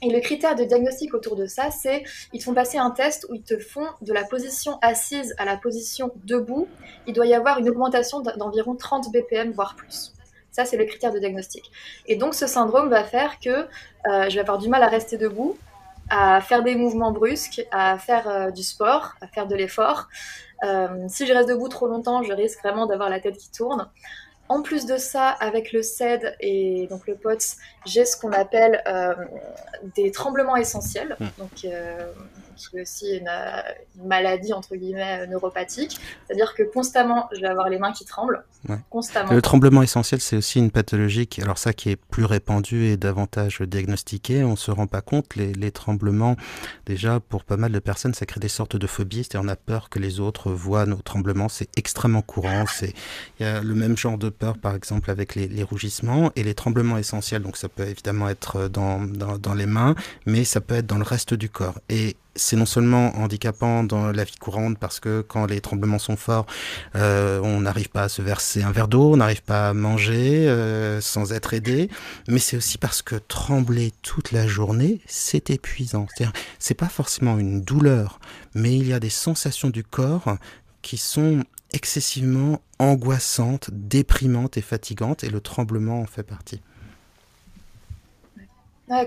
Et 0.00 0.10
le 0.10 0.20
critère 0.20 0.56
de 0.56 0.64
diagnostic 0.64 1.14
autour 1.14 1.36
de 1.36 1.46
ça, 1.46 1.70
c'est 1.70 2.02
ils 2.32 2.38
te 2.38 2.44
font 2.44 2.54
passer 2.54 2.78
un 2.78 2.90
test 2.90 3.26
où 3.28 3.34
ils 3.34 3.42
te 3.42 3.58
font 3.58 3.86
de 4.00 4.12
la 4.12 4.24
position 4.24 4.78
assise 4.82 5.34
à 5.38 5.44
la 5.44 5.56
position 5.56 6.10
debout. 6.24 6.68
Il 7.06 7.14
doit 7.14 7.26
y 7.26 7.34
avoir 7.34 7.58
une 7.58 7.68
augmentation 7.68 8.20
d'environ 8.20 8.74
30 8.74 9.12
BPM, 9.12 9.52
voire 9.52 9.76
plus. 9.76 10.12
Ça, 10.50 10.64
c'est 10.64 10.76
le 10.76 10.84
critère 10.84 11.12
de 11.12 11.18
diagnostic. 11.18 11.70
Et 12.06 12.16
donc, 12.16 12.34
ce 12.34 12.46
syndrome 12.46 12.90
va 12.90 13.04
faire 13.04 13.38
que 13.38 13.48
euh, 13.50 13.66
je 14.28 14.34
vais 14.34 14.40
avoir 14.40 14.58
du 14.58 14.68
mal 14.68 14.82
à 14.82 14.88
rester 14.88 15.16
debout, 15.16 15.56
à 16.10 16.40
faire 16.42 16.62
des 16.62 16.74
mouvements 16.74 17.10
brusques, 17.10 17.66
à 17.70 17.96
faire 17.98 18.28
euh, 18.28 18.50
du 18.50 18.62
sport, 18.62 19.14
à 19.22 19.28
faire 19.28 19.46
de 19.46 19.56
l'effort. 19.56 20.08
Euh, 20.64 21.06
si 21.08 21.26
je 21.26 21.32
reste 21.32 21.48
debout 21.48 21.68
trop 21.68 21.88
longtemps, 21.88 22.22
je 22.22 22.32
risque 22.32 22.60
vraiment 22.62 22.86
d'avoir 22.86 23.08
la 23.08 23.18
tête 23.18 23.38
qui 23.38 23.50
tourne. 23.50 23.88
En 24.52 24.60
plus 24.60 24.84
de 24.84 24.98
ça, 24.98 25.30
avec 25.30 25.72
le 25.72 25.82
CED 25.82 26.36
et 26.40 26.86
donc 26.90 27.06
le 27.06 27.14
POTS, 27.14 27.56
j'ai 27.86 28.04
ce 28.04 28.18
qu'on 28.18 28.32
appelle 28.32 28.82
des 29.96 30.10
tremblements 30.10 30.56
essentiels. 30.56 31.16
Mmh. 31.18 31.26
Donc, 31.38 31.66
qui 32.70 32.78
est 32.78 32.82
aussi 32.82 33.16
une, 33.16 33.30
maladie 34.04 34.52
entre 34.52 34.74
guillemets 34.76 35.26
neuropathique. 35.26 35.98
C'est-à-dire 36.26 36.54
que 36.54 36.62
constamment, 36.62 37.28
je 37.32 37.40
vais 37.40 37.46
avoir 37.46 37.68
les 37.68 37.78
mains 37.78 37.92
qui 37.92 38.04
tremblent. 38.04 38.44
Constamment. 38.90 39.32
Le 39.32 39.42
tremblement 39.42 39.82
essentiel, 39.82 40.20
c'est 40.20 40.36
aussi 40.36 40.58
une 40.58 40.70
pathologie, 40.70 41.26
qui, 41.26 41.42
alors 41.42 41.58
ça 41.58 41.72
qui 41.72 41.90
est 41.90 41.96
plus 41.96 42.24
répandue 42.24 42.86
et 42.86 42.96
davantage 42.96 43.60
diagnostiquée. 43.60 44.44
On 44.44 44.56
se 44.56 44.70
rend 44.70 44.86
pas 44.86 45.00
compte, 45.00 45.34
les, 45.34 45.52
les, 45.52 45.72
tremblements, 45.72 46.36
déjà 46.86 47.18
pour 47.18 47.44
pas 47.44 47.56
mal 47.56 47.72
de 47.72 47.78
personnes, 47.80 48.14
ça 48.14 48.24
crée 48.24 48.40
des 48.40 48.48
sortes 48.48 48.76
de 48.76 48.86
phobies. 48.86 49.24
C'est-à-dire 49.24 49.44
on 49.44 49.52
a 49.52 49.56
peur 49.56 49.88
que 49.90 49.98
les 49.98 50.20
autres 50.20 50.52
voient 50.52 50.86
nos 50.86 51.02
tremblements. 51.02 51.48
C'est 51.48 51.68
extrêmement 51.76 52.22
courant. 52.22 52.64
Il 52.82 52.92
y 53.40 53.44
a 53.44 53.60
le 53.60 53.74
même 53.74 53.96
genre 53.96 54.18
de 54.18 54.28
peur, 54.28 54.58
par 54.58 54.74
exemple, 54.74 55.10
avec 55.10 55.34
les, 55.34 55.48
les, 55.48 55.62
rougissements 55.62 56.30
et 56.36 56.42
les 56.42 56.54
tremblements 56.54 56.98
essentiels. 56.98 57.42
Donc 57.42 57.56
ça 57.56 57.68
peut 57.68 57.86
évidemment 57.86 58.28
être 58.28 58.68
dans, 58.68 59.00
dans, 59.00 59.38
dans 59.38 59.54
les 59.54 59.66
mains, 59.66 59.94
mais 60.26 60.44
ça 60.44 60.60
peut 60.60 60.76
être 60.76 60.86
dans 60.86 60.98
le 60.98 61.04
reste 61.04 61.34
du 61.34 61.48
corps. 61.48 61.78
Et 61.88 62.16
c'est 62.34 62.56
non 62.56 62.66
seulement 62.66 63.16
handicapant 63.16 63.84
dans 63.84 64.10
la 64.10 64.24
vie 64.24 64.36
courante 64.36 64.78
parce 64.78 65.00
que 65.00 65.20
quand 65.20 65.46
les 65.46 65.60
tremblements 65.60 65.98
sont 65.98 66.16
forts, 66.16 66.46
euh, 66.96 67.40
on 67.42 67.60
n'arrive 67.60 67.90
pas 67.90 68.04
à 68.04 68.08
se 68.08 68.22
verser 68.22 68.62
un 68.62 68.72
verre 68.72 68.88
d'eau, 68.88 69.12
on 69.12 69.16
n'arrive 69.18 69.42
pas 69.42 69.70
à 69.70 69.74
manger 69.74 70.48
euh, 70.48 71.00
sans 71.00 71.32
être 71.32 71.54
aidé, 71.54 71.90
mais 72.28 72.38
c'est 72.38 72.56
aussi 72.56 72.78
parce 72.78 73.02
que 73.02 73.16
trembler 73.16 73.92
toute 74.02 74.32
la 74.32 74.46
journée, 74.46 75.00
c'est 75.06 75.50
épuisant. 75.50 76.06
C'est-à-dire, 76.14 76.32
c'est 76.58 76.74
pas 76.74 76.88
forcément 76.88 77.38
une 77.38 77.60
douleur, 77.60 78.20
mais 78.54 78.76
il 78.76 78.86
y 78.86 78.92
a 78.92 79.00
des 79.00 79.10
sensations 79.10 79.70
du 79.70 79.84
corps 79.84 80.36
qui 80.80 80.96
sont 80.96 81.44
excessivement 81.72 82.60
angoissantes, 82.78 83.70
déprimantes 83.72 84.56
et 84.56 84.62
fatigantes, 84.62 85.24
et 85.24 85.30
le 85.30 85.40
tremblement 85.40 86.00
en 86.00 86.06
fait 86.06 86.22
partie 86.22 86.60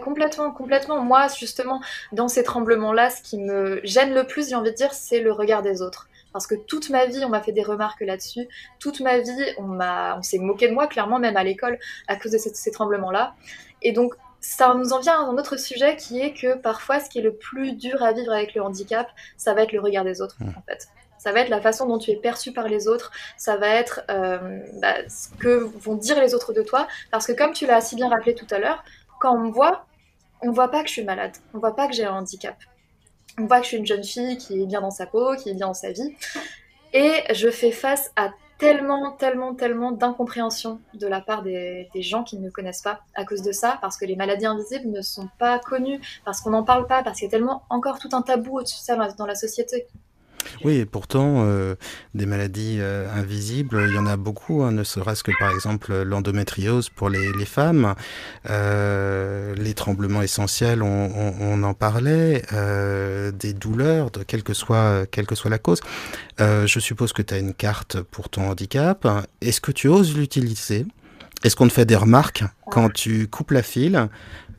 complètement, 0.01 0.51
complètement. 0.51 1.01
Moi, 1.01 1.27
justement, 1.37 1.81
dans 2.11 2.27
ces 2.27 2.43
tremblements-là, 2.43 3.09
ce 3.09 3.21
qui 3.21 3.37
me 3.37 3.81
gêne 3.83 4.13
le 4.13 4.25
plus, 4.25 4.49
j'ai 4.49 4.55
envie 4.55 4.71
de 4.71 4.75
dire, 4.75 4.93
c'est 4.93 5.19
le 5.19 5.31
regard 5.31 5.61
des 5.61 5.81
autres. 5.81 6.07
Parce 6.33 6.47
que 6.47 6.55
toute 6.55 6.89
ma 6.89 7.05
vie, 7.05 7.23
on 7.23 7.29
m'a 7.29 7.41
fait 7.41 7.53
des 7.53 7.63
remarques 7.63 8.01
là-dessus. 8.01 8.47
Toute 8.79 8.99
ma 8.99 9.19
vie, 9.19 9.53
on 9.57 9.63
m'a, 9.63 10.17
on 10.17 10.21
s'est 10.21 10.37
moqué 10.37 10.67
de 10.67 10.73
moi, 10.73 10.87
clairement, 10.87 11.17
même 11.17 11.37
à 11.37 11.43
l'école, 11.43 11.79
à 12.07 12.17
cause 12.17 12.31
de 12.31 12.37
ces, 12.37 12.71
tremblements-là. 12.71 13.35
Et 13.81 13.93
donc, 13.93 14.15
ça 14.41 14.73
nous 14.73 14.91
en 14.91 14.99
vient 14.99 15.13
à 15.13 15.23
un 15.23 15.37
autre 15.37 15.57
sujet 15.57 15.95
qui 15.95 16.19
est 16.19 16.33
que 16.33 16.55
parfois, 16.55 16.99
ce 16.99 17.09
qui 17.09 17.19
est 17.19 17.21
le 17.21 17.35
plus 17.35 17.73
dur 17.73 18.03
à 18.03 18.11
vivre 18.11 18.33
avec 18.33 18.53
le 18.53 18.61
handicap, 18.61 19.07
ça 19.37 19.53
va 19.53 19.63
être 19.63 19.71
le 19.71 19.79
regard 19.79 20.03
des 20.03 20.21
autres, 20.21 20.35
mmh. 20.39 20.49
en 20.49 20.61
fait. 20.69 20.89
Ça 21.25 21.31
va 21.31 21.39
être 21.39 21.49
la 21.49 21.61
façon 21.61 21.87
dont 21.87 21.97
tu 21.97 22.11
es 22.11 22.17
perçu 22.17 22.51
par 22.51 22.67
les 22.67 22.87
autres. 22.87 23.11
Ça 23.37 23.57
va 23.57 23.69
être 23.69 24.01
euh, 24.11 24.59
bah, 24.81 25.07
ce 25.07 25.29
que 25.39 25.55
vont 25.79 25.95
dire 25.95 26.19
les 26.19 26.35
autres 26.35 26.53
de 26.53 26.61
toi. 26.61 26.87
Parce 27.09 27.25
que 27.25 27.31
comme 27.31 27.53
tu 27.53 27.65
l'as 27.65 27.81
si 27.81 27.95
bien 27.95 28.09
rappelé 28.09 28.35
tout 28.35 28.45
à 28.51 28.59
l'heure, 28.59 28.83
quand 29.19 29.35
on 29.35 29.39
me 29.39 29.51
voit, 29.51 29.85
on 30.41 30.51
voit 30.51 30.69
pas 30.69 30.81
que 30.81 30.87
je 30.87 30.93
suis 30.93 31.03
malade, 31.03 31.31
on 31.53 31.59
voit 31.59 31.75
pas 31.75 31.87
que 31.87 31.93
j'ai 31.93 32.05
un 32.05 32.13
handicap. 32.13 32.55
On 33.37 33.45
voit 33.45 33.57
que 33.57 33.63
je 33.63 33.69
suis 33.69 33.77
une 33.77 33.85
jeune 33.85 34.03
fille 34.03 34.37
qui 34.37 34.61
est 34.61 34.65
bien 34.65 34.81
dans 34.81 34.91
sa 34.91 35.05
peau, 35.05 35.35
qui 35.35 35.49
est 35.49 35.53
bien 35.53 35.67
dans 35.67 35.73
sa 35.73 35.91
vie. 35.91 36.15
Et 36.93 37.23
je 37.33 37.49
fais 37.49 37.71
face 37.71 38.11
à 38.15 38.31
tellement, 38.57 39.11
tellement, 39.11 39.53
tellement 39.53 39.91
d'incompréhension 39.91 40.79
de 40.93 41.07
la 41.07 41.19
part 41.19 41.43
des, 41.43 41.89
gens 41.95 42.23
qui 42.23 42.37
ne 42.37 42.45
me 42.45 42.51
connaissent 42.51 42.81
pas 42.81 43.01
à 43.13 43.25
cause 43.25 43.41
de 43.41 43.51
ça, 43.51 43.77
parce 43.81 43.97
que 43.97 44.05
les 44.05 44.15
maladies 44.15 44.45
invisibles 44.45 44.89
ne 44.89 45.01
sont 45.01 45.27
pas 45.37 45.59
connues, 45.59 45.99
parce 46.23 46.39
qu'on 46.39 46.51
n'en 46.51 46.63
parle 46.63 46.87
pas, 46.87 47.03
parce 47.03 47.19
qu'il 47.19 47.25
y 47.25 47.27
a 47.27 47.31
tellement 47.31 47.63
encore 47.69 47.99
tout 47.99 48.09
un 48.13 48.21
tabou 48.21 48.59
au-dessus 48.59 48.79
de 48.79 48.83
ça 48.83 48.95
dans 49.17 49.25
la 49.25 49.35
société. 49.35 49.87
Oui, 50.63 50.75
et 50.77 50.85
pourtant, 50.85 51.43
euh, 51.45 51.75
des 52.13 52.25
maladies 52.25 52.77
euh, 52.79 53.07
invisibles, 53.13 53.85
il 53.87 53.95
y 53.95 53.97
en 53.97 54.05
a 54.05 54.17
beaucoup, 54.17 54.63
hein, 54.63 54.71
ne 54.71 54.83
serait-ce 54.83 55.23
que 55.23 55.31
par 55.39 55.51
exemple 55.53 55.93
l'endométriose 56.03 56.89
pour 56.89 57.09
les, 57.09 57.45
femmes, 57.45 57.95
euh, 58.49 59.53
les 59.55 59.73
tremblements 59.73 60.21
essentiels, 60.21 60.81
on, 60.81 61.63
en 61.63 61.73
parlait, 61.73 62.43
des 63.33 63.53
douleurs, 63.53 64.11
de, 64.11 64.23
quelle, 64.23 64.43
que 64.43 64.53
soit, 64.53 65.05
quelle 65.09 65.25
que 65.25 65.35
soit 65.35 65.49
la 65.49 65.59
cause. 65.59 65.81
Je 66.39 66.79
suppose 66.79 67.13
que 67.13 67.21
tu 67.21 67.33
as 67.33 67.37
une 67.37 67.53
carte 67.53 68.01
pour 68.01 68.29
ton 68.29 68.49
handicap. 68.49 69.07
Est-ce 69.41 69.61
que 69.61 69.71
tu 69.71 69.87
oses 69.87 70.15
l'utiliser? 70.15 70.85
Est-ce 71.45 71.55
qu'on 71.55 71.67
te 71.67 71.73
fait 71.73 71.85
des 71.85 71.95
remarques 71.95 72.43
quand 72.71 72.91
tu 72.91 73.27
coupes 73.27 73.51
la 73.51 73.61
file? 73.61 74.09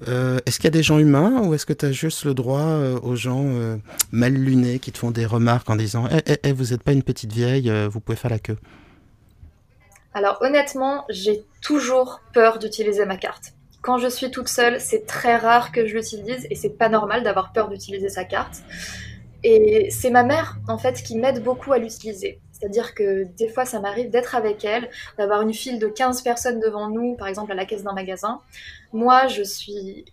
Euh, 0.07 0.38
est-ce 0.46 0.59
qu'il 0.59 0.66
y 0.66 0.68
a 0.68 0.70
des 0.70 0.85
gens 0.85 0.99
humains 0.99 1.42
ou 1.42 1.53
est-ce 1.53 1.66
que 1.66 1.72
tu 1.72 1.85
as 1.85 1.90
juste 1.90 2.25
le 2.25 2.33
droit 2.33 2.61
euh, 2.61 2.96
aux 3.01 3.16
gens 3.16 3.42
euh, 3.44 3.77
mal 4.12 4.35
lunés 4.35 4.79
qui 4.79 4.92
te 4.92 4.99
font 4.99 5.11
des 5.11 5.27
remarques 5.27 5.68
en 5.68 5.75
disant 5.75 6.05
Eh, 6.12 6.20
eh, 6.27 6.38
eh 6.44 6.53
vous 6.53 6.66
n'êtes 6.66 6.85
pas 6.85 6.92
une 6.92 7.03
petite 7.03 7.33
vieille, 7.33 7.72
vous 7.90 7.99
pouvez 7.99 8.14
faire 8.14 8.31
la 8.31 8.38
queue? 8.38 8.57
Alors 10.14 10.38
honnêtement, 10.42 11.05
j'ai 11.11 11.44
toujours 11.61 12.20
peur 12.33 12.61
d'utiliser 12.61 13.05
ma 13.05 13.16
carte. 13.16 13.55
Quand 13.83 13.99
je 13.99 14.07
suis 14.07 14.31
toute 14.31 14.49
seule, 14.49 14.81
c'est 14.81 15.07
très 15.07 15.37
rare 15.38 15.72
que 15.72 15.88
je 15.88 15.94
l'utilise 15.96 16.46
et 16.51 16.55
c'est 16.55 16.79
pas 16.79 16.88
normal 16.88 17.25
d'avoir 17.25 17.53
peur 17.53 17.68
d'utiliser 17.68 18.11
sa 18.11 18.22
carte. 18.22 18.62
Et 19.42 19.90
c'est 19.90 20.11
ma 20.11 20.22
mère 20.22 20.59
en 20.68 20.79
fait 20.79 21.03
qui 21.03 21.16
m'aide 21.16 21.42
beaucoup 21.42 21.72
à 21.72 21.79
l'utiliser. 21.79 22.38
C'est-à-dire 22.58 22.94
que 22.94 23.24
des 23.36 23.48
fois, 23.48 23.64
ça 23.64 23.80
m'arrive 23.80 24.10
d'être 24.10 24.34
avec 24.34 24.64
elle, 24.64 24.88
d'avoir 25.18 25.42
une 25.42 25.52
file 25.52 25.78
de 25.78 25.88
15 25.88 26.22
personnes 26.22 26.60
devant 26.60 26.88
nous, 26.88 27.14
par 27.14 27.28
exemple 27.28 27.52
à 27.52 27.54
la 27.54 27.66
caisse 27.66 27.82
d'un 27.82 27.92
magasin. 27.92 28.40
Moi, 28.92 29.26
je 29.26 29.42
suis 29.42 30.04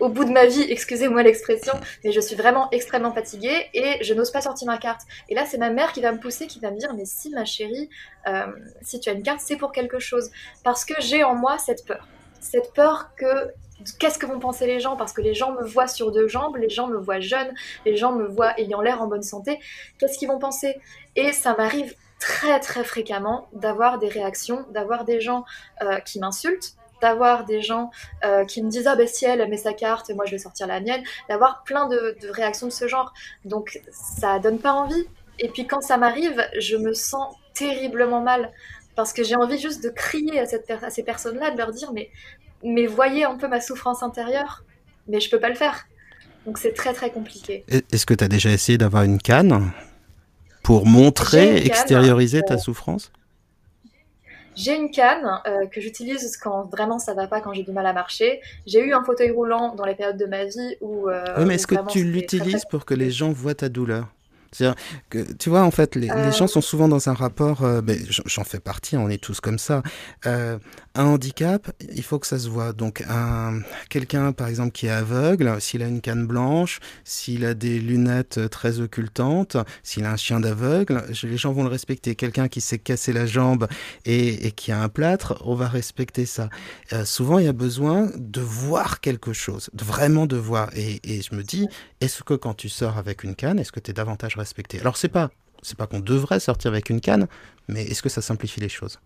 au 0.00 0.08
bout 0.08 0.24
de 0.24 0.32
ma 0.32 0.46
vie, 0.46 0.62
excusez-moi 0.68 1.22
l'expression, 1.22 1.74
mais 2.02 2.10
je 2.10 2.20
suis 2.20 2.34
vraiment 2.34 2.68
extrêmement 2.72 3.12
fatiguée 3.12 3.68
et 3.72 4.02
je 4.02 4.14
n'ose 4.14 4.32
pas 4.32 4.40
sortir 4.40 4.66
ma 4.66 4.78
carte. 4.78 5.02
Et 5.28 5.34
là, 5.34 5.44
c'est 5.46 5.58
ma 5.58 5.70
mère 5.70 5.92
qui 5.92 6.00
va 6.00 6.10
me 6.12 6.18
pousser, 6.18 6.46
qui 6.46 6.58
va 6.60 6.70
me 6.70 6.78
dire, 6.78 6.92
mais 6.94 7.04
si 7.04 7.30
ma 7.30 7.44
chérie, 7.44 7.88
euh, 8.26 8.46
si 8.80 8.98
tu 8.98 9.10
as 9.10 9.12
une 9.12 9.22
carte, 9.22 9.40
c'est 9.40 9.56
pour 9.56 9.70
quelque 9.70 10.00
chose. 10.00 10.30
Parce 10.64 10.84
que 10.84 10.94
j'ai 10.98 11.22
en 11.22 11.34
moi 11.34 11.56
cette 11.58 11.84
peur. 11.86 12.08
Cette 12.40 12.72
peur 12.72 13.10
que 13.16 13.52
qu'est-ce 13.98 14.18
que 14.18 14.26
vont 14.26 14.38
penser 14.38 14.66
les 14.66 14.80
gens? 14.80 14.96
Parce 14.96 15.12
que 15.12 15.20
les 15.20 15.34
gens 15.34 15.52
me 15.52 15.64
voient 15.64 15.86
sur 15.86 16.12
deux 16.12 16.28
jambes, 16.28 16.56
les 16.56 16.68
gens 16.68 16.86
me 16.88 16.98
voient 16.98 17.20
jeune, 17.20 17.52
les 17.84 17.96
gens 17.96 18.12
me 18.12 18.26
voient 18.26 18.58
ayant 18.58 18.80
l'air 18.80 19.02
en 19.02 19.06
bonne 19.06 19.22
santé. 19.22 19.58
Qu'est-ce 19.98 20.18
qu'ils 20.18 20.28
vont 20.28 20.38
penser? 20.38 20.80
Et 21.16 21.32
ça 21.32 21.54
m'arrive 21.56 21.94
très 22.18 22.60
très 22.60 22.84
fréquemment 22.84 23.48
d'avoir 23.52 23.98
des 23.98 24.08
réactions, 24.08 24.64
d'avoir 24.70 25.04
des 25.04 25.20
gens 25.20 25.44
euh, 25.82 25.98
qui 25.98 26.20
m'insultent, 26.20 26.76
d'avoir 27.00 27.44
des 27.44 27.60
gens 27.60 27.90
euh, 28.24 28.44
qui 28.44 28.62
me 28.62 28.70
disent 28.70 28.86
ah 28.86 28.94
ben 28.94 29.08
si 29.08 29.24
elle 29.24 29.46
met 29.48 29.56
sa 29.56 29.72
carte, 29.72 30.10
moi 30.10 30.24
je 30.24 30.30
vais 30.30 30.38
sortir 30.38 30.68
la 30.68 30.80
mienne, 30.80 31.02
d'avoir 31.28 31.64
plein 31.64 31.88
de, 31.88 32.16
réactions 32.30 32.68
de 32.68 32.72
ce 32.72 32.86
genre. 32.86 33.12
Donc 33.44 33.80
ça 33.90 34.38
donne 34.38 34.60
pas 34.60 34.72
envie. 34.72 35.04
Et 35.40 35.48
puis 35.48 35.66
quand 35.66 35.80
ça 35.80 35.96
m'arrive, 35.96 36.40
je 36.58 36.76
me 36.76 36.94
sens 36.94 37.34
terriblement 37.54 38.20
mal 38.20 38.52
parce 38.94 39.12
que 39.12 39.24
j'ai 39.24 39.34
envie 39.34 39.58
juste 39.58 39.82
de 39.82 39.88
crier 39.88 40.38
à, 40.38 40.46
ces 40.46 41.02
personnes-là, 41.02 41.50
de 41.50 41.58
leur 41.58 41.72
dire 41.72 41.92
mais 41.92 42.10
mais 42.62 42.86
voyez 42.86 43.24
un 43.24 43.36
peu 43.36 43.48
ma 43.48 43.60
souffrance 43.60 44.02
intérieure, 44.02 44.64
mais 45.08 45.20
je 45.20 45.30
peux 45.30 45.40
pas 45.40 45.48
le 45.48 45.54
faire. 45.54 45.86
Donc 46.46 46.58
c'est 46.58 46.72
très 46.72 46.92
très 46.92 47.10
compliqué. 47.10 47.64
Est-ce 47.68 48.06
que 48.06 48.14
tu 48.14 48.24
as 48.24 48.28
déjà 48.28 48.50
essayé 48.50 48.78
d'avoir 48.78 49.04
une 49.04 49.18
canne 49.18 49.72
pour 50.62 50.86
montrer, 50.86 51.64
extérioriser 51.64 52.42
ta 52.42 52.54
euh, 52.54 52.58
souffrance? 52.58 53.12
J'ai 54.54 54.76
une 54.76 54.90
canne 54.90 55.40
euh, 55.46 55.66
que 55.66 55.80
j'utilise 55.80 56.36
quand 56.36 56.64
vraiment 56.70 56.98
ça 56.98 57.14
va 57.14 57.26
pas, 57.26 57.40
quand 57.40 57.52
j'ai 57.54 57.62
du 57.62 57.72
mal 57.72 57.86
à 57.86 57.92
marcher. 57.92 58.40
J'ai 58.66 58.84
eu 58.84 58.92
un 58.92 59.02
fauteuil 59.02 59.30
roulant 59.30 59.74
dans 59.74 59.84
les 59.84 59.94
périodes 59.94 60.18
de 60.18 60.26
ma 60.26 60.44
vie 60.44 60.76
où. 60.80 61.08
Euh, 61.08 61.24
oui, 61.38 61.44
mais 61.46 61.54
est-ce 61.54 61.66
que 61.66 61.86
tu 61.88 62.04
l'utilises 62.04 62.64
pour 62.68 62.84
que 62.84 62.94
les 62.94 63.10
gens 63.10 63.32
voient 63.32 63.54
ta 63.54 63.68
douleur? 63.68 64.08
C'est-à-dire 64.52 64.76
que, 65.08 65.32
tu 65.32 65.48
vois, 65.48 65.62
en 65.62 65.70
fait, 65.70 65.96
les, 65.96 66.08
gens 66.32 66.46
sont 66.46 66.60
souvent 66.60 66.88
dans 66.88 67.08
un 67.08 67.14
rapport, 67.14 67.64
euh, 67.64 67.80
ben, 67.80 67.98
j'en 68.26 68.44
fais 68.44 68.60
partie, 68.60 68.96
on 68.96 69.08
est 69.08 69.22
tous 69.22 69.40
comme 69.40 69.58
ça. 69.58 69.82
Euh, 70.26 70.58
un 70.94 71.04
handicap, 71.04 71.72
il 71.94 72.02
faut 72.02 72.18
que 72.18 72.26
ça 72.26 72.38
se 72.38 72.48
voit. 72.48 72.74
Donc, 72.74 73.02
un, 73.08 73.60
quelqu'un, 73.88 74.32
par 74.32 74.48
exemple, 74.48 74.72
qui 74.72 74.86
est 74.86 74.90
aveugle, 74.90 75.58
s'il 75.60 75.82
a 75.82 75.86
une 75.86 76.02
canne 76.02 76.26
blanche, 76.26 76.80
s'il 77.04 77.46
a 77.46 77.54
des 77.54 77.80
lunettes 77.80 78.50
très 78.50 78.80
occultantes, 78.80 79.56
s'il 79.82 80.04
a 80.04 80.12
un 80.12 80.16
chien 80.16 80.38
d'aveugle, 80.38 81.02
les 81.22 81.36
gens 81.38 81.52
vont 81.52 81.62
le 81.62 81.70
respecter. 81.70 82.14
Quelqu'un 82.14 82.48
qui 82.48 82.60
s'est 82.60 82.78
cassé 82.78 83.14
la 83.14 83.24
jambe 83.24 83.68
et, 84.04 84.46
et, 84.46 84.52
qui 84.52 84.70
a 84.70 84.82
un 84.82 84.90
plâtre, 84.90 85.40
on 85.46 85.54
va 85.54 85.66
respecter 85.66 86.26
ça. 86.26 86.50
Euh, 86.92 87.06
souvent, 87.06 87.38
il 87.38 87.46
y 87.46 87.48
a 87.48 87.54
besoin 87.54 88.10
de 88.16 88.42
voir 88.42 89.00
quelque 89.00 89.32
chose, 89.32 89.70
de 89.72 89.84
vraiment 89.84 90.26
de 90.26 90.36
voir. 90.36 90.68
Et, 90.76 91.00
et 91.04 91.22
je 91.22 91.34
me 91.34 91.42
dis, 91.42 91.68
est-ce 92.02 92.22
que 92.22 92.34
quand 92.34 92.54
tu 92.54 92.68
sors 92.68 92.98
avec 92.98 93.24
une 93.24 93.34
canne, 93.34 93.58
est-ce 93.58 93.72
que 93.72 93.80
tu 93.80 93.92
es 93.92 93.94
davantage 93.94 94.36
Alors, 94.80 94.96
c'est 94.96 95.08
pas, 95.08 95.30
c'est 95.62 95.76
pas 95.76 95.86
qu'on 95.86 96.00
devrait 96.00 96.40
sortir 96.40 96.70
avec 96.70 96.90
une 96.90 97.00
canne, 97.00 97.28
mais 97.68 97.82
est-ce 97.84 98.02
que 98.02 98.08
ça 98.08 98.22
simplifie 98.22 98.60
les 98.60 98.68
choses? 98.68 99.00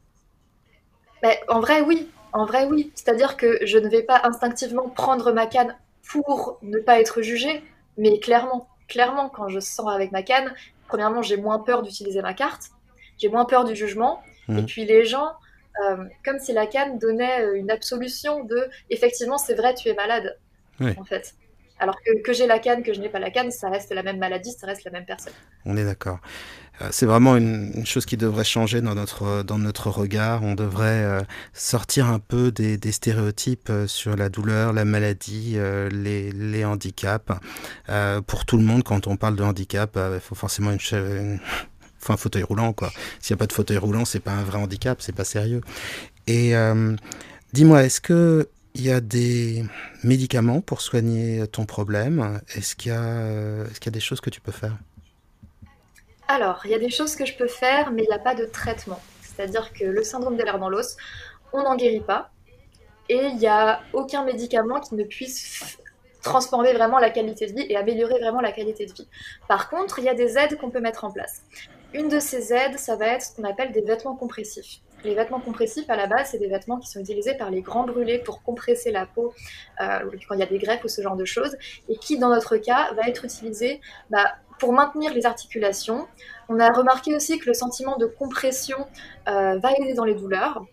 En 1.48 1.60
vrai, 1.60 1.80
oui. 1.80 2.08
En 2.32 2.44
vrai, 2.44 2.66
oui. 2.66 2.92
C'est-à-dire 2.94 3.36
que 3.36 3.58
je 3.64 3.78
ne 3.78 3.88
vais 3.88 4.02
pas 4.02 4.20
instinctivement 4.24 4.88
prendre 4.88 5.32
ma 5.32 5.46
canne 5.46 5.76
pour 6.08 6.58
ne 6.62 6.78
pas 6.78 7.00
être 7.00 7.22
jugée, 7.22 7.62
mais 7.96 8.20
clairement, 8.20 8.68
clairement, 8.88 9.28
quand 9.28 9.48
je 9.48 9.60
sors 9.60 9.90
avec 9.90 10.12
ma 10.12 10.22
canne, 10.22 10.54
premièrement, 10.86 11.22
j'ai 11.22 11.36
moins 11.36 11.58
peur 11.58 11.82
d'utiliser 11.82 12.22
ma 12.22 12.34
carte, 12.34 12.70
j'ai 13.18 13.28
moins 13.28 13.44
peur 13.44 13.64
du 13.64 13.74
jugement, 13.74 14.22
et 14.48 14.52
mmh. 14.52 14.66
puis 14.66 14.84
les 14.84 15.04
gens, 15.04 15.32
euh, 15.84 16.04
comme 16.24 16.38
si 16.38 16.52
la 16.52 16.66
canne 16.66 16.98
donnait 16.98 17.42
euh, 17.42 17.56
une 17.56 17.70
absolution 17.70 18.44
de, 18.44 18.68
effectivement, 18.90 19.38
c'est 19.38 19.54
vrai, 19.54 19.74
tu 19.74 19.88
es 19.88 19.94
malade, 19.94 20.38
en 20.80 21.04
fait. 21.04 21.34
Alors 21.78 21.96
que, 22.02 22.22
que 22.22 22.32
j'ai 22.32 22.46
la 22.46 22.58
canne, 22.58 22.82
que 22.82 22.94
je 22.94 23.00
n'ai 23.00 23.08
pas 23.08 23.18
la 23.18 23.30
canne, 23.30 23.50
ça 23.50 23.68
reste 23.68 23.92
la 23.92 24.02
même 24.02 24.18
maladie, 24.18 24.52
ça 24.52 24.66
reste 24.66 24.84
la 24.84 24.90
même 24.90 25.04
personne. 25.04 25.32
On 25.64 25.76
est 25.76 25.84
d'accord. 25.84 26.20
Euh, 26.82 26.88
c'est 26.90 27.06
vraiment 27.06 27.36
une, 27.36 27.86
chose 27.86 28.04
qui 28.06 28.16
devrait 28.16 28.44
changer 28.44 28.80
dans 28.80 28.94
notre, 28.94 29.42
dans 29.42 29.58
notre 29.58 29.90
regard. 29.90 30.42
On 30.42 30.54
devrait 30.54 31.04
euh, 31.04 31.20
sortir 31.52 32.06
un 32.06 32.18
peu 32.18 32.50
des, 32.50 32.78
stéréotypes 32.92 33.70
euh, 33.70 33.86
sur 33.86 34.16
la 34.16 34.28
douleur, 34.28 34.72
la 34.72 34.84
maladie, 34.84 35.56
les, 35.90 36.32
les, 36.32 36.64
handicaps. 36.64 37.32
pour 38.26 38.44
tout 38.44 38.56
le 38.56 38.64
monde, 38.64 38.82
quand 38.82 39.06
on 39.06 39.16
parle 39.16 39.36
de 39.36 39.42
handicap, 39.42 39.98
il 40.14 40.20
faut 40.20 40.34
forcément 40.34 40.70
une, 40.70 40.78
une 40.92 41.40
un 42.08 42.16
fauteuil 42.16 42.44
roulant 42.44 42.72
quoi. 42.72 42.92
S'il 43.20 43.34
n'y 43.34 43.38
a 43.38 43.40
pas 43.40 43.46
de 43.46 43.52
fauteuil 43.52 43.78
roulant, 43.78 44.04
c'est 44.04 44.20
pas 44.20 44.32
un 44.32 44.44
vrai 44.44 44.58
handicap, 44.58 45.00
c'est 45.00 45.14
pas 45.14 45.24
sérieux. 45.24 45.60
Et 46.26 46.54
dis-moi, 47.52 47.84
est-ce 47.84 48.00
que 48.00 48.48
il 48.76 48.84
y 48.84 48.92
a 48.92 49.00
des 49.00 49.64
médicaments 50.04 50.60
pour 50.60 50.82
soigner 50.82 51.46
ton 51.46 51.64
problème. 51.64 52.40
Est-ce 52.54 52.76
qu'il 52.76 52.92
y, 52.92 52.94
a 52.94 53.90
des 53.90 54.00
choses 54.00 54.20
que 54.20 54.28
tu 54.28 54.42
peux 54.42 54.52
faire? 54.52 54.76
Alors, 56.28 56.60
il 56.66 56.72
y 56.72 56.74
a 56.74 56.78
des 56.78 56.90
choses 56.90 57.16
que 57.16 57.24
je 57.24 57.34
peux 57.34 57.46
faire, 57.48 57.90
mais 57.90 58.02
il 58.02 58.08
n'y 58.08 58.14
a 58.14 58.18
pas 58.18 58.34
de 58.34 58.44
traitement. 58.44 59.00
C'est-à-dire 59.22 59.72
que 59.72 59.84
le 59.84 60.02
syndrome 60.02 60.36
des 60.36 60.44
lèvres 60.44 60.58
dans 60.58 60.68
l'os, 60.68 60.96
on 61.54 61.62
n'en 61.62 61.74
guérit 61.76 62.00
pas. 62.00 62.30
Et 63.08 63.16
il 63.16 63.36
n'y 63.36 63.46
a 63.46 63.80
aucun 63.94 64.24
médicament 64.24 64.80
qui 64.80 64.94
ne 64.94 65.04
puisse 65.04 65.78
transformer 66.22 66.74
vraiment 66.74 66.98
la 66.98 67.10
qualité 67.10 67.46
de 67.46 67.54
vie 67.54 67.66
et 67.70 67.76
améliorer 67.76 68.18
vraiment 68.18 68.40
la 68.40 68.52
qualité 68.52 68.84
de 68.84 68.92
vie. 68.92 69.08
Par 69.48 69.70
contre, 69.70 70.00
il 70.00 70.04
y 70.04 70.08
a 70.10 70.14
des 70.14 70.36
aides 70.36 70.58
qu'on 70.58 70.70
peut 70.70 70.80
mettre 70.80 71.04
en 71.04 71.10
place. 71.10 71.42
Une 71.94 72.08
de 72.08 72.18
ces 72.18 72.52
aides, 72.52 72.78
ça 72.78 72.96
va 72.96 73.06
être 73.06 73.22
ce 73.22 73.36
qu'on 73.36 73.44
appelle 73.44 73.72
des 73.72 73.80
vêtements 73.80 74.16
compressifs. 74.16 74.80
Les 75.06 75.14
vêtements 75.14 75.38
compressifs, 75.38 75.88
à 75.88 75.94
la 75.94 76.08
base, 76.08 76.30
c'est 76.32 76.38
des 76.38 76.48
vêtements 76.48 76.78
qui 76.78 76.88
sont 76.88 76.98
utilisés 76.98 77.34
par 77.34 77.48
les 77.48 77.62
grands 77.62 77.84
brûlés 77.84 78.18
pour 78.18 78.42
compresser 78.42 78.90
la 78.90 79.06
peau 79.06 79.32
euh, 79.80 80.00
quand 80.28 80.34
il 80.34 80.40
y 80.40 80.42
a 80.42 80.46
des 80.46 80.58
greffes 80.58 80.82
ou 80.82 80.88
ce 80.88 81.00
genre 81.00 81.14
de 81.14 81.24
choses, 81.24 81.56
et 81.88 81.96
qui, 81.96 82.18
dans 82.18 82.28
notre 82.28 82.56
cas, 82.56 82.92
va 82.94 83.06
être 83.06 83.24
utilisé 83.24 83.80
bah, 84.10 84.34
pour 84.58 84.72
maintenir 84.72 85.14
les 85.14 85.24
articulations. 85.24 86.08
On 86.48 86.58
a 86.58 86.72
remarqué 86.72 87.14
aussi 87.14 87.38
que 87.38 87.46
le 87.46 87.54
sentiment 87.54 87.96
de 87.98 88.06
compression 88.06 88.78
euh, 89.28 89.58
va 89.58 89.72
aider 89.78 89.94
dans 89.94 90.04
les 90.04 90.14
douleurs 90.14 90.64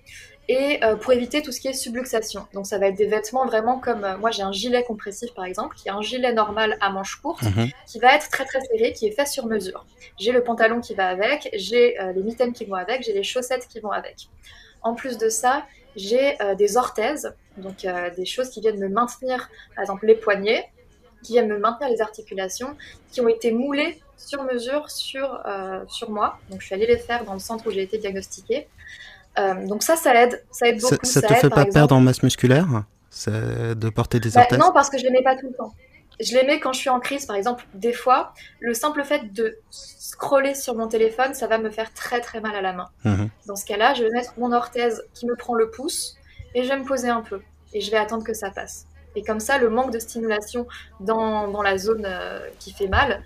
et 0.54 0.84
euh, 0.84 0.96
pour 0.96 1.12
éviter 1.14 1.42
tout 1.42 1.52
ce 1.52 1.60
qui 1.60 1.68
est 1.68 1.74
subluxation. 1.74 2.46
Donc 2.54 2.68
ça 2.68 2.78
va 2.78 2.88
être 2.88 2.96
des 2.96 3.08
vêtements 3.08 3.46
vraiment 3.46 3.80
comme 3.80 4.04
euh, 4.04 4.18
moi 4.18 4.30
j'ai 4.30 4.44
un 4.44 4.52
gilet 4.52 4.84
compressif 4.84 5.34
par 5.34 5.46
exemple, 5.46 5.76
qui 5.76 5.88
est 5.88 5.92
un 5.92 6.02
gilet 6.02 6.32
normal 6.32 6.78
à 6.80 6.92
manches 6.92 7.16
courtes, 7.16 7.44
mhm. 7.44 7.70
qui 7.88 8.00
va 8.00 8.16
être 8.16 8.30
très 8.30 8.46
très 8.46 8.62
serré, 8.62 8.94
qui 8.94 9.08
est 9.08 9.12
fait 9.12 9.26
sur 9.26 9.48
mesure. 9.48 9.86
J'ai 10.20 10.32
le 10.32 10.44
pantalon 10.44 10.80
qui 10.80 10.94
va 10.94 11.08
avec, 11.08 11.50
j'ai 11.54 12.00
euh, 12.00 12.14
les 12.14 12.22
mitaines 12.22 12.54
qui 12.54 12.66
vont 12.66 12.76
avec, 12.76 13.04
j'ai 13.04 13.14
les 13.14 13.24
chaussettes 13.24 13.68
qui 13.68 13.80
vont 13.80 13.92
avec. 13.92 14.28
En 14.84 14.94
plus 14.94 15.18
de 15.18 15.30
ça, 15.30 15.66
j'ai 15.96 16.38
des 16.58 16.76
orthèses, 16.76 17.36
donc 17.58 17.86
des 18.18 18.26
choses 18.26 18.50
qui 18.50 18.60
viennent 18.60 18.80
me 18.80 18.90
maintenir, 18.90 19.48
par 19.76 19.84
exemple 19.84 20.08
les 20.08 20.16
poignets, 20.16 20.66
qui 21.24 21.34
viennent 21.34 21.48
me 21.48 21.60
maintenir 21.60 21.90
les 21.90 22.02
articulations, 22.02 22.76
qui 23.12 23.22
ont 23.22 23.30
été 23.30 23.52
moulées 23.52 24.02
sur 24.18 24.44
mesure 24.44 24.90
sur, 24.90 25.42
sur 25.88 26.10
moi. 26.10 26.40
Donc 26.50 26.60
je 26.60 26.66
suis 26.66 26.76
allée 26.76 26.88
les 26.88 26.98
faire 26.98 27.24
dans 27.24 27.34
le 27.34 27.40
centre 27.40 27.66
où 27.68 27.72
j'ai 27.72 27.84
été 27.84 27.98
diagnostiquée. 27.98 28.68
Euh, 29.40 29.66
donc 29.68 29.84
ça, 29.84 29.96
ça 29.96 30.14
aide, 30.16 30.44
ça 30.52 30.68
aide 30.68 30.82
beaucoup. 30.82 31.06
Ça, 31.06 31.22
te 31.22 31.34
fait 31.34 31.50
pas 31.50 31.66
perdre 31.66 31.96
en 31.96 32.00
masse 32.00 32.24
musculaire 32.24 32.84
de 33.28 33.90
porter 33.90 34.20
des 34.20 34.32
bah, 34.32 34.48
Non, 34.58 34.72
parce 34.74 34.90
que 34.90 34.98
je 34.98 35.04
les 35.04 35.12
mets 35.12 35.24
pas 35.24 35.36
tout 35.36 35.48
le 35.48 35.54
temps. 35.54 35.74
Je 36.20 36.36
les 36.36 36.44
mets 36.44 36.60
quand 36.60 36.74
je 36.74 36.80
suis 36.80 36.90
en 36.90 37.00
crise, 37.00 37.26
par 37.26 37.36
exemple. 37.36 37.66
Des 37.74 37.94
fois, 37.94 38.34
le 38.60 38.74
simple 38.74 39.04
fait 39.04 39.34
de 39.34 39.58
scroller 39.70 40.54
sur 40.54 40.76
mon 40.76 40.88
téléphone, 40.88 41.34
ça 41.34 41.48
va 41.48 41.58
me 41.58 41.70
faire 41.70 41.92
très 41.94 42.22
très 42.22 42.40
mal 42.40 42.56
à 42.56 42.62
la 42.62 42.74
main. 42.74 42.90
Mhm. 43.04 43.30
Dans 43.48 43.56
ce 43.56 43.66
cas-là, 43.66 43.94
je 43.96 44.04
vais 44.04 44.12
mettre 44.12 44.34
mon 44.38 44.52
orthèse 44.52 45.04
qui 45.14 45.26
me 45.26 45.36
prend 45.36 45.56
le 45.56 45.72
pouce 45.72 46.16
et 46.54 46.64
je 46.64 46.70
vais 46.70 46.78
me 46.78 46.86
poser 46.86 47.10
un 47.10 47.22
peu 47.22 47.42
et 47.74 47.82
je 47.82 47.90
vais 47.92 47.98
attendre 47.98 48.24
que 48.24 48.34
ça 48.34 48.52
passe. 48.52 48.86
Et 49.16 49.24
comme 49.24 49.40
ça, 49.40 49.58
le 49.58 49.70
manque 49.70 49.92
de 49.92 50.00
stimulation 50.00 50.68
dans, 51.00 51.48
dans 51.48 51.62
la 51.62 51.78
zone 51.78 52.06
euh, 52.06 52.48
qui 52.60 52.74
fait 52.74 52.88
mal 52.88 53.24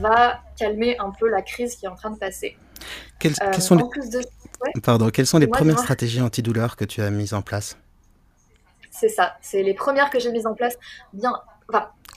va 0.00 0.40
calmer 0.56 0.96
un 0.98 1.10
peu 1.10 1.28
la 1.28 1.42
crise 1.42 1.76
qui 1.76 1.86
est 1.86 1.88
en 1.88 1.96
train 1.96 2.10
de 2.10 2.18
passer. 2.18 2.56
Quels, 3.18 3.34
euh, 3.42 3.52
sont 3.52 3.76
les... 3.76 3.88
plus 3.88 4.10
de... 4.10 4.20
Pardon, 4.82 5.10
quelles 5.10 5.26
sont 5.26 5.38
les 5.38 5.46
premières 5.46 5.78
stratégies 5.78 6.20
antidouleurs 6.20 6.76
que 6.76 6.84
tu 6.84 7.02
as 7.02 7.10
mises 7.10 7.34
en 7.34 7.42
place 7.42 7.76
C'est 8.90 9.08
ça, 9.08 9.36
c'est 9.40 9.62
les 9.62 9.74
premières 9.74 10.10
que 10.10 10.18
j'ai 10.18 10.32
mises 10.32 10.46
en 10.46 10.54
place. 10.54 10.76
Bien, 11.12 11.32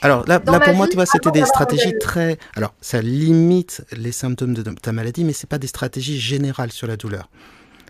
alors 0.02 0.26
là, 0.28 0.40
pour 0.40 0.76
moi, 0.76 0.88
tu 0.88 0.96
vois, 0.96 1.06
c'était 1.06 1.32
des 1.32 1.46
stratégies 1.46 1.94
très. 2.00 2.38
Alors, 2.56 2.74
ça 2.82 3.02
limite 3.02 3.84
les 3.92 4.12
symptômes 4.12 4.54
de 4.54 4.62
ta 4.62 4.92
maladie, 4.92 5.24
mais 5.24 5.34
c'est 5.34 5.50
pas 5.50 5.58
des 5.58 5.68
stratégies 5.68 6.20
générales 6.20 6.72
sur 6.72 6.88
la 6.88 6.98
douleur. 6.98 7.30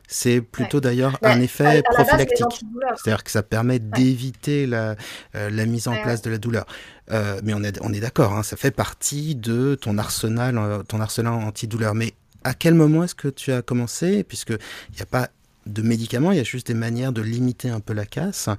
C'est 0.10 0.39
plutôt 0.39 0.80
d'ailleurs 0.80 1.17
un 1.22 1.41
effet 1.41 1.84
prophylactique. 1.84 2.62
C'est-à-dire 2.96 3.26
que 3.26 3.32
ça 3.32 3.43
permet 3.43 3.80
d'éviter 3.80 4.65
la, 4.65 4.96
euh, 5.36 5.50
la, 5.50 5.65
mise 5.65 5.89
en 5.89 6.02
place 6.02 6.22
de 6.22 6.30
la 6.30 6.38
douleur. 6.38 6.65
Euh, 7.12 7.41
mais 7.43 7.54
on 7.54 7.62
est, 7.62 7.78
on 7.82 7.91
est 7.91 8.00
d'accord, 8.00 8.32
hein, 8.32 8.43
ça 8.43 8.56
fait 8.56 8.72
partie 8.72 9.36
de 9.36 9.76
ton 9.76 9.98
arsenal, 9.98 10.58
euh, 10.58 10.82
ton 10.84 11.02
arsenal 11.02 11.34
antidouleur. 11.34 11.93
Mais 11.93 12.13
à 12.43 12.54
quel 12.54 12.73
moment 12.73 13.04
est-ce 13.04 13.15
que 13.15 13.28
tu 13.28 13.52
as 13.52 13.62
commencé 13.62 14.23
Puisqu'il 14.23 14.58
n'y 14.95 15.02
a 15.02 15.06
pas 15.06 15.30
de 15.67 15.82
médicaments, 15.82 16.32
il 16.32 16.38
y 16.38 16.41
a 16.41 16.43
juste 16.43 16.67
des 16.67 16.73
manières 16.73 17.12
de 17.12 17.21
limiter 17.21 17.69
un 17.69 17.80
peu 17.80 17.93
la 17.93 18.06
casse. 18.06 18.49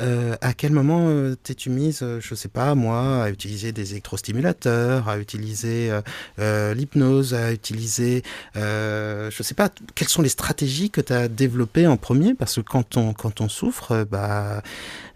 Euh, 0.00 0.36
à 0.40 0.52
quel 0.54 0.72
moment 0.72 1.06
euh, 1.08 1.34
t'es-tu 1.34 1.70
mise, 1.70 2.00
euh, 2.02 2.20
je 2.20 2.34
sais 2.34 2.48
pas 2.48 2.74
moi, 2.74 3.24
à 3.24 3.30
utiliser 3.30 3.72
des 3.72 3.92
électrostimulateurs, 3.92 5.08
à 5.08 5.18
utiliser 5.18 5.90
l'hypnose, 6.38 7.34
à 7.34 7.52
utiliser, 7.52 8.22
je 8.54 9.42
sais 9.42 9.54
pas, 9.54 9.70
quelles 9.94 10.08
sont 10.08 10.22
les 10.22 10.28
stratégies 10.28 10.90
que 10.90 11.00
tu 11.00 11.12
as 11.12 11.28
développées 11.28 11.86
en 11.86 11.96
premier? 11.96 12.34
Parce 12.34 12.56
que 12.56 12.60
quand 12.60 12.96
on, 12.96 13.12
quand 13.12 13.40
on 13.40 13.48
souffre, 13.48 14.06
bah, 14.10 14.62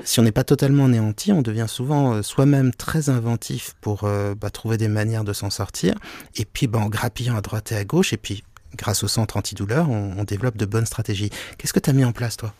si 0.04 0.20
on 0.20 0.22
n'est 0.22 0.32
pas 0.32 0.44
totalement 0.44 0.86
anéanti, 0.86 1.32
on 1.32 1.42
devient 1.42 1.66
souvent 1.68 2.22
soi-même 2.22 2.72
très 2.72 3.08
inventif 3.08 3.74
pour 3.80 4.02
bah, 4.02 4.50
trouver 4.50 4.76
des 4.76 4.88
manières 4.88 5.24
de 5.24 5.32
s'en 5.32 5.50
sortir. 5.50 5.94
Et 6.36 6.44
puis, 6.44 6.66
bah, 6.66 6.78
en 6.78 6.88
grappillant 6.88 7.36
à 7.36 7.40
droite 7.40 7.72
et 7.72 7.76
à 7.76 7.84
gauche, 7.84 8.12
et 8.12 8.16
puis 8.16 8.44
grâce 8.76 9.02
au 9.02 9.08
centre 9.08 9.36
antidouleur, 9.36 9.88
on, 9.90 10.24
développe 10.24 10.56
de 10.56 10.66
bonnes 10.66 10.86
stratégies. 10.86 11.30
Qu'est-ce 11.56 11.72
que 11.72 11.80
tu 11.80 11.90
as 11.90 11.92
mis 11.92 12.04
en 12.04 12.12
place, 12.12 12.36
toi? 12.36 12.52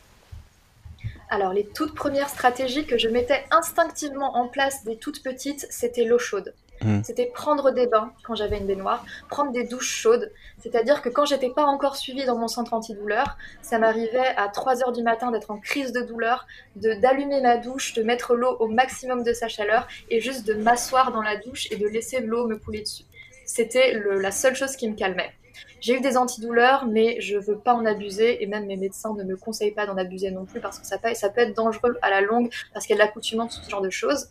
Alors, 1.31 1.53
les 1.53 1.66
toutes 1.66 1.94
premières 1.94 2.31
stratégies 2.31 2.87
que 2.87 2.97
je 2.97 3.09
mettais 3.09 3.44
instinctivement 3.51 4.37
en 4.37 4.49
place 4.49 4.85
des 4.85 4.97
toutes 4.97 5.23
petites, 5.23 5.66
c'était 5.71 6.05
l'eau 6.05 6.18
chaude. 6.18 6.55
Hmm. 6.81 7.03
C'était 7.03 7.27
prendre 7.27 7.73
des 7.73 7.87
bains 7.87 8.12
quand 8.23 8.37
j'avais 8.37 8.59
une 8.59 8.66
baignoire, 8.66 9.05
prendre 9.29 9.51
des 9.51 9.64
douches 9.64 9.90
chaudes. 9.90 10.33
C'est-à-dire 10.61 11.03
que 11.03 11.09
quand 11.09 11.25
j'étais 11.25 11.51
pas 11.51 11.64
encore 11.64 11.97
suivie 11.97 12.25
dans 12.25 12.38
mon 12.38 12.47
centre 12.47 12.73
antidouleur, 12.73 13.37
ça 13.62 13.79
m'arrivait 13.79 14.35
à 14.37 14.49
3 14.49 14.83
heures 14.83 14.92
du 14.92 15.03
matin 15.03 15.31
d'être 15.33 15.51
en 15.51 15.59
crise 15.59 15.92
de 15.92 16.03
douleur, 16.03 16.47
de 16.77 16.94
d'allumer 16.94 17.40
ma 17.40 17.57
douche, 17.57 17.94
de 17.94 18.03
mettre 18.03 18.35
l'eau 18.35 18.57
au 18.61 18.68
maximum 18.68 19.25
de 19.25 19.33
sa 19.33 19.49
chaleur 19.49 19.88
et 20.09 20.21
juste 20.21 20.47
de 20.47 20.55
m'asseoir 20.55 21.11
dans 21.12 21.23
la 21.23 21.37
douche 21.37 21.66
et 21.73 21.77
de 21.77 21.87
laisser 21.87 22.21
l'eau 22.21 22.47
me 22.47 22.57
couler 22.57 22.83
dessus. 22.83 23.05
C'était 23.44 24.01
la 24.21 24.31
seule 24.31 24.55
chose 24.55 24.77
qui 24.77 24.88
me 24.88 24.94
calmait. 24.94 25.33
J'ai 25.81 25.97
eu 25.97 26.01
des 26.01 26.17
antidouleurs, 26.17 26.87
mais 26.87 27.21
je 27.21 27.37
veux 27.37 27.59
pas 27.59 27.75
en 27.75 27.85
abuser 27.85 28.43
et 28.43 28.47
même 28.47 28.67
mes 28.67 28.77
médecins 28.77 29.14
ne 29.14 29.25
me 29.25 29.37
conseillent 29.37 29.73
pas 29.73 29.87
d'en 29.87 29.97
abuser 29.97 30.31
non 30.31 30.45
plus 30.45 30.61
parce 30.61 30.79
que 30.79 30.87
ça 30.87 30.99
peut, 30.99 31.14
ça 31.14 31.29
peut 31.31 31.41
être 31.41 31.57
dangereux 31.57 31.97
à 32.03 32.11
la 32.11 32.21
longue 32.21 32.51
parce 32.73 32.87
qu'il 32.87 32.97
y 32.97 32.99
a 32.99 33.03
de 33.03 33.07
l'accoutumance, 33.07 33.61
ce 33.62 33.71
genre 33.71 33.83
de 33.83 33.91
choses. 33.91 34.29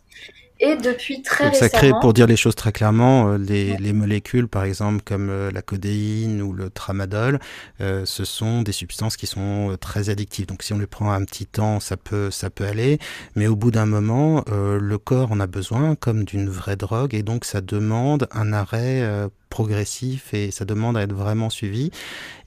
Et 0.60 0.76
depuis 0.76 1.22
très 1.22 1.46
Donc, 1.46 1.54
récemment. 1.54 1.70
Ça 1.72 1.78
crée, 1.78 1.92
pour 2.02 2.14
dire 2.14 2.26
les 2.26 2.36
choses 2.36 2.56
très 2.56 2.72
clairement, 2.72 3.30
euh, 3.30 3.38
les, 3.38 3.78
les, 3.78 3.94
molécules, 3.94 4.48
par 4.48 4.64
exemple, 4.64 5.02
comme 5.06 5.30
euh, 5.30 5.52
la 5.52 5.62
codéine 5.62 6.42
ou 6.42 6.52
le 6.52 6.70
tramadol, 6.70 7.40
euh, 7.80 8.06
ce 8.06 8.26
sont 8.26 8.64
des 8.64 8.72
substances 8.72 9.18
qui 9.18 9.28
sont 9.28 9.78
très 9.80 10.10
addictives. 10.10 10.48
Donc 10.48 10.64
si 10.64 10.74
on 10.74 10.80
les 10.80 10.88
prend 10.88 11.12
un 11.12 11.24
petit 11.26 11.46
temps, 11.46 11.80
ça 11.80 11.96
peut, 11.96 12.32
ça 12.32 12.50
peut 12.50 12.66
aller. 12.66 12.98
Mais 13.36 13.48
au 13.48 13.56
bout 13.56 13.72
d'un 13.72 13.86
moment, 13.86 14.44
le 14.48 14.98
corps 14.98 15.32
en 15.32 15.40
a 15.40 15.48
besoin 15.48 15.96
comme 15.96 16.24
d'une 16.24 16.50
vraie 16.50 16.76
drogue. 16.76 17.14
Et 17.14 17.24
donc 17.24 17.46
ça 17.46 17.62
demande 17.62 18.28
un 18.32 18.54
arrêt 18.54 19.30
progressif 19.50 20.34
et 20.34 20.52
ça 20.52 20.66
demande 20.66 20.98
à 20.98 21.02
être 21.02 21.14
vraiment 21.14 21.37
suivi. 21.50 21.91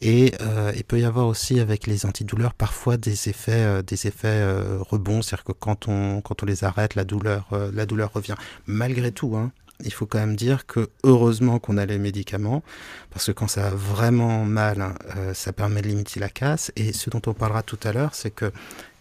Et 0.01 0.33
euh, 0.41 0.73
il 0.75 0.85
peut 0.85 1.01
y 1.01 1.05
avoir 1.05 1.27
aussi 1.27 1.61
avec 1.61 1.87
les 1.87 2.07
antidouleurs 2.07 2.55
parfois 2.55 2.97
des 2.97 3.29
effets, 3.29 3.53
euh, 3.53 3.83
des 3.83 4.07
effets 4.07 4.29
euh, 4.29 4.79
rebonds, 4.81 5.23
c'est-à-dire 5.23 5.45
que 5.45 5.53
quand 5.53 5.89
on, 5.89 6.21
quand 6.21 6.43
on 6.43 6.47
les 6.47 6.65
arrête, 6.65 6.95
la 6.95 7.05
douleur, 7.05 7.49
la 7.73 7.87
douleur 7.87 8.13
revient. 8.13 8.35
Malgré 8.67 9.13
tout, 9.13 9.37
hein, 9.37 9.53
il 9.85 9.93
faut 9.93 10.07
quand 10.07 10.19
même 10.19 10.37
dire 10.37 10.67
que 10.67 10.91
heureusement 11.05 11.59
qu'on 11.59 11.77
a 11.77 11.87
les 11.87 11.99
médicaments, 11.99 12.63
parce 13.11 13.27
que 13.27 13.33
quand 13.33 13.49
ça 13.49 13.63
va 13.63 13.71
vraiment 13.71 14.45
mal, 14.45 14.81
hein, 14.81 14.95
ça 15.35 15.53
permet 15.53 15.83
de 15.83 15.89
limiter 15.89 16.21
la 16.21 16.29
casse. 16.29 16.73
Et 16.77 16.93
ce 16.93 17.11
dont 17.11 17.23
on 17.27 17.35
parlera 17.35 17.63
tout 17.63 17.79
à 17.85 17.93
l'heure, 17.93 18.15
c'est 18.15 18.31
que 18.31 18.53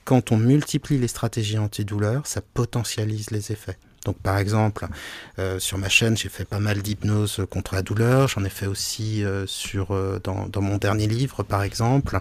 quand 0.05 0.31
on 0.31 0.37
multiplie 0.37 0.97
les 0.97 1.07
stratégies 1.07 1.57
antidouleurs, 1.57 2.25
ça 2.25 2.41
potentialise 2.41 3.31
les 3.31 3.51
effets. 3.51 3.77
Donc 4.09 4.17
par 4.23 4.39
exemple, 4.39 4.87
euh, 5.37 5.59
sur 5.59 5.77
ma 5.77 5.87
chaîne, 5.87 6.17
j'ai 6.17 6.29
fait 6.29 6.43
pas 6.43 6.59
mal 6.59 6.81
d'hypnose 6.81 7.45
contre 7.51 7.75
la 7.75 7.83
douleur. 7.83 8.27
J'en 8.27 8.43
ai 8.43 8.49
fait 8.49 8.65
aussi 8.65 9.23
euh, 9.23 9.45
sur 9.45 9.91
euh, 9.91 10.19
dans, 10.23 10.61
mon 10.63 10.77
dernier 10.77 11.05
livre, 11.05 11.43
par 11.43 11.61
exemple. 11.61 12.19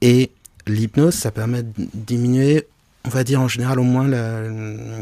Et 0.00 0.32
l'hypnose, 0.66 1.14
ça 1.14 1.30
permet 1.30 1.62
de 1.62 1.70
diminuer. 1.94 2.66
On 3.04 3.10
va 3.10 3.22
dire 3.22 3.40
en 3.40 3.46
général 3.46 3.78
au 3.78 3.84
moins 3.84 4.10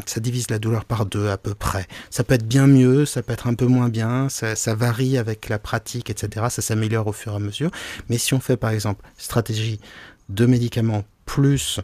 ça 0.05 0.19
divise 0.19 0.51
la 0.51 0.59
douleur 0.59 0.85
par 0.85 1.07
deux 1.07 1.29
à 1.29 1.37
peu 1.37 1.55
près. 1.55 1.87
Ça 2.11 2.23
peut 2.23 2.35
être 2.35 2.47
bien 2.47 2.67
mieux, 2.67 3.07
ça 3.07 3.23
peut 3.23 3.33
être 3.33 3.47
un 3.47 3.55
peu 3.55 3.65
moins 3.65 3.89
bien, 3.89 4.29
ça, 4.29 4.55
ça 4.55 4.75
varie 4.75 5.17
avec 5.17 5.49
la 5.49 5.57
pratique, 5.57 6.11
etc. 6.11 6.45
Ça 6.49 6.61
s'améliore 6.61 7.07
au 7.07 7.11
fur 7.11 7.33
et 7.33 7.35
à 7.37 7.39
mesure. 7.39 7.71
Mais 8.07 8.19
si 8.19 8.35
on 8.35 8.39
fait 8.39 8.55
par 8.55 8.69
exemple 8.69 9.03
stratégie 9.17 9.81
de 10.29 10.45
médicaments 10.45 11.03
plus 11.29 11.79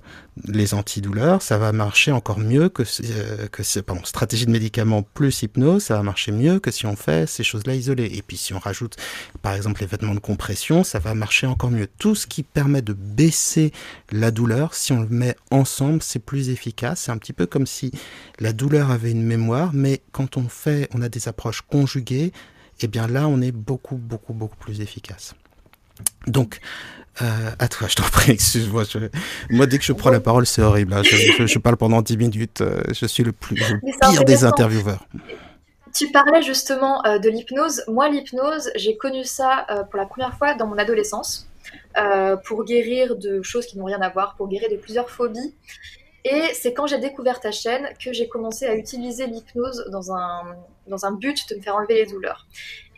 les 0.48 0.74
antidouleurs, 0.74 1.44
ça 1.44 1.60
va 1.60 1.72
marcher 1.72 2.12
encore 2.12 2.40
mieux 2.40 2.68
que, 2.68 2.82
euh, 2.82 3.48
que 3.48 3.80
pardon, 3.82 4.04
stratégie 4.04 4.48
de 4.48 4.52
médicaments 4.52 5.04
plus 5.04 5.44
hypnose, 5.44 5.84
ça 5.84 5.98
va 5.98 6.02
marcher 6.02 6.32
mieux 6.32 6.60
que 6.60 6.72
si 6.72 6.88
on 6.88 6.96
fait 6.96 7.30
ces 7.30 7.44
choses-là 7.44 7.76
isolées. 7.76 8.10
Et 8.12 8.24
puis 8.24 8.38
si 8.38 8.56
on 8.56 8.60
rajoute 8.60 8.98
par 9.44 9.54
exemple 9.54 9.82
les 9.82 9.86
vêtements 9.86 10.16
de 10.16 10.20
compression, 10.20 10.84
ça 10.84 10.98
va 10.98 11.14
marcher 11.14 11.46
encore 11.46 11.70
mieux. 11.70 11.88
Tout 12.00 12.16
ce 12.16 12.26
qui 12.26 12.42
permet 12.42 12.82
de 12.82 12.94
baisser 12.94 13.72
la 14.12 14.32
douleur, 14.32 14.74
si 14.74 14.94
on 14.94 15.02
le 15.02 15.10
met 15.10 15.36
ensemble, 15.52 16.02
c'est 16.02 16.18
plus 16.18 16.50
efficace. 16.50 17.02
C'est 17.02 17.12
un 17.12 17.18
petit 17.20 17.34
peu 17.34 17.46
comme 17.46 17.68
si 17.68 17.92
la 18.40 18.52
douleur 18.52 18.90
avait 18.90 19.12
une 19.12 19.24
mémoire, 19.24 19.76
mais 19.76 20.02
quand 20.12 20.38
on 20.38 20.50
fait, 20.50 20.90
on 20.96 21.04
a 21.04 21.08
des 21.08 21.28
approches 21.28 21.62
conjuguées, 21.62 22.26
et 22.26 22.86
eh 22.86 22.88
bien 22.88 23.06
là 23.06 23.28
on 23.28 23.40
est 23.42 23.52
beaucoup 23.52 23.98
beaucoup 23.98 24.34
beaucoup 24.34 24.58
plus 24.58 24.82
efficace. 24.82 25.36
Donc, 26.28 26.60
euh, 27.22 27.52
à 27.60 27.68
toi, 27.68 27.88
je 27.88 27.96
t'en 27.96 28.04
prie, 28.04 28.32
excuse-moi. 28.34 28.84
Je... 28.84 29.00
Moi, 29.50 29.66
dès 29.66 29.78
que 29.78 29.84
je 29.84 29.94
prends 29.94 30.12
la 30.12 30.20
parole, 30.20 30.46
c'est 30.46 30.62
horrible. 30.62 30.94
Hein. 30.94 31.04
Je, 31.04 31.16
je, 31.16 31.48
je, 31.48 31.60
parle 31.60 31.78
pendant 31.78 32.02
10 32.02 32.18
minutes. 32.18 32.62
Euh, 32.62 32.82
je 32.92 33.06
suis 33.06 33.24
le, 33.24 33.32
plus, 33.32 33.56
le 33.56 33.80
pire 33.80 34.26
des 34.26 34.44
intervieweurs. 34.44 35.06
Tu 35.94 36.12
parlais 36.12 36.42
justement 36.42 37.06
euh, 37.06 37.20
de 37.20 37.30
l'hypnose. 37.30 37.84
Moi, 37.88 38.10
l'hypnose, 38.10 38.70
j'ai 38.76 38.98
connu 38.98 39.24
ça 39.24 39.66
euh, 39.70 39.84
pour 39.84 39.98
la 39.98 40.06
première 40.06 40.38
fois 40.38 40.56
dans 40.56 40.68
mon 40.68 40.78
adolescence, 40.78 41.48
pour 42.46 42.66
guérir 42.66 43.16
de 43.16 43.42
choses 43.42 43.66
qui 43.66 43.78
n'ont 43.78 43.86
rien 43.86 44.02
à 44.02 44.10
voir, 44.10 44.36
pour 44.36 44.50
guérir 44.50 44.70
de 44.70 44.76
plusieurs 44.76 45.10
phobies. 45.10 45.54
Et 46.26 46.42
c'est 46.54 46.74
quand 46.74 46.88
j'ai 46.88 46.98
découvert 46.98 47.40
ta 47.40 47.52
chaîne 47.52 47.88
que 48.04 48.12
j'ai 48.12 48.28
commencé 48.28 48.66
à 48.66 48.76
utiliser 48.76 49.28
l'hypnose 49.28 49.86
dans 49.92 50.12
un, 50.12 50.56
dans 50.88 51.06
un 51.06 51.12
but 51.12 51.48
de 51.50 51.56
me 51.56 51.62
faire 51.62 51.76
enlever 51.76 51.94
les 51.94 52.08
douleurs. 52.08 52.48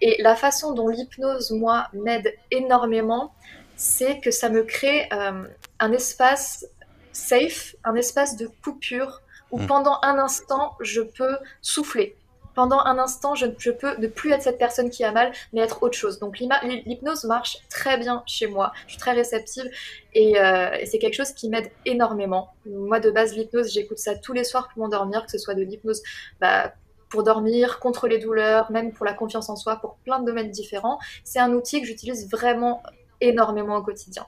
Et 0.01 0.21
la 0.21 0.35
façon 0.35 0.73
dont 0.73 0.87
l'hypnose, 0.87 1.51
moi, 1.51 1.87
m'aide 1.93 2.33
énormément, 2.51 3.33
c'est 3.77 4.19
que 4.19 4.31
ça 4.31 4.49
me 4.49 4.63
crée 4.63 5.07
euh, 5.13 5.43
un 5.79 5.91
espace 5.93 6.65
safe, 7.13 7.75
un 7.85 7.95
espace 7.95 8.35
de 8.35 8.49
coupure 8.63 9.21
où 9.51 9.59
mmh. 9.59 9.67
pendant 9.67 9.99
un 10.01 10.17
instant, 10.17 10.75
je 10.81 11.01
peux 11.01 11.37
souffler. 11.61 12.17
Pendant 12.55 12.79
un 12.79 12.97
instant, 12.97 13.35
je, 13.35 13.45
je, 13.59 13.69
peux 13.69 13.95
ne 13.97 14.07
plus 14.07 14.31
être 14.31 14.41
cette 14.41 14.57
personne 14.57 14.89
qui 14.89 15.03
a 15.03 15.11
mal, 15.11 15.31
mais 15.53 15.61
être 15.61 15.83
autre 15.83 15.95
chose. 15.95 16.17
Donc 16.17 16.39
l'hypnose 16.39 17.23
marche 17.25 17.59
très 17.69 17.99
bien 17.99 18.23
chez 18.25 18.47
moi. 18.47 18.73
Je 18.87 18.93
suis 18.93 18.99
très 18.99 19.11
réceptive 19.11 19.69
et, 20.15 20.39
euh, 20.39 20.71
et 20.79 20.87
c'est 20.87 20.97
quelque 20.97 21.13
chose 21.13 21.33
qui 21.33 21.49
m'aide 21.49 21.69
énormément. 21.85 22.49
Moi, 22.65 22.99
de 22.99 23.11
base, 23.11 23.35
l'hypnose, 23.35 23.71
j'écoute 23.71 23.99
ça 23.99 24.15
tous 24.15 24.33
les 24.33 24.43
soirs 24.43 24.69
pour 24.69 24.81
m'endormir, 24.81 25.23
que 25.23 25.31
ce 25.31 25.37
soit 25.37 25.53
de 25.53 25.61
l'hypnose 25.61 26.01
bah, 26.41 26.73
pour 27.09 27.21
dormir, 27.21 27.79
contre 27.79 28.07
les 28.07 28.17
douleurs, 28.17 28.71
même 28.71 28.91
pour 28.91 29.05
la 29.05 29.13
confiance 29.13 29.49
en 29.49 29.55
soi, 29.55 29.75
pour 29.75 29.97
plein 29.97 30.19
de 30.19 30.25
domaines 30.25 30.49
différents. 30.49 30.97
C'est 31.23 31.39
un 31.39 31.53
outil 31.53 31.79
que 31.79 31.85
j'utilise 31.85 32.27
vraiment 32.27 32.81
énormément 33.21 33.77
au 33.77 33.81
quotidien. 33.81 34.25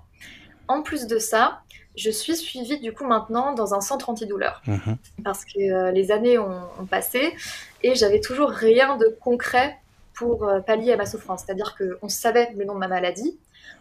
En 0.67 0.81
plus 0.81 1.07
de 1.07 1.17
ça, 1.17 1.61
je 1.95 2.09
suis 2.09 2.35
suivie 2.35 2.79
du 2.79 2.93
coup 2.93 3.05
maintenant 3.05 3.53
dans 3.53 3.73
un 3.73 3.81
centre 3.81 4.09
antidouleur 4.09 4.61
mmh. 4.67 4.93
parce 5.23 5.43
que 5.43 5.59
euh, 5.59 5.91
les 5.91 6.11
années 6.11 6.37
ont, 6.37 6.61
ont 6.79 6.85
passé 6.85 7.33
et 7.81 7.95
j'avais 7.95 8.21
toujours 8.21 8.49
rien 8.49 8.97
de 8.97 9.07
concret 9.19 9.77
pour 10.19 10.43
euh, 10.43 10.59
pallier 10.59 10.93
à 10.93 10.97
ma 10.97 11.05
souffrance. 11.05 11.43
C'est-à-dire 11.45 11.77
qu'on 11.77 12.09
savait 12.09 12.51
le 12.55 12.65
nom 12.65 12.75
de 12.75 12.79
ma 12.79 12.89
maladie, 12.89 13.37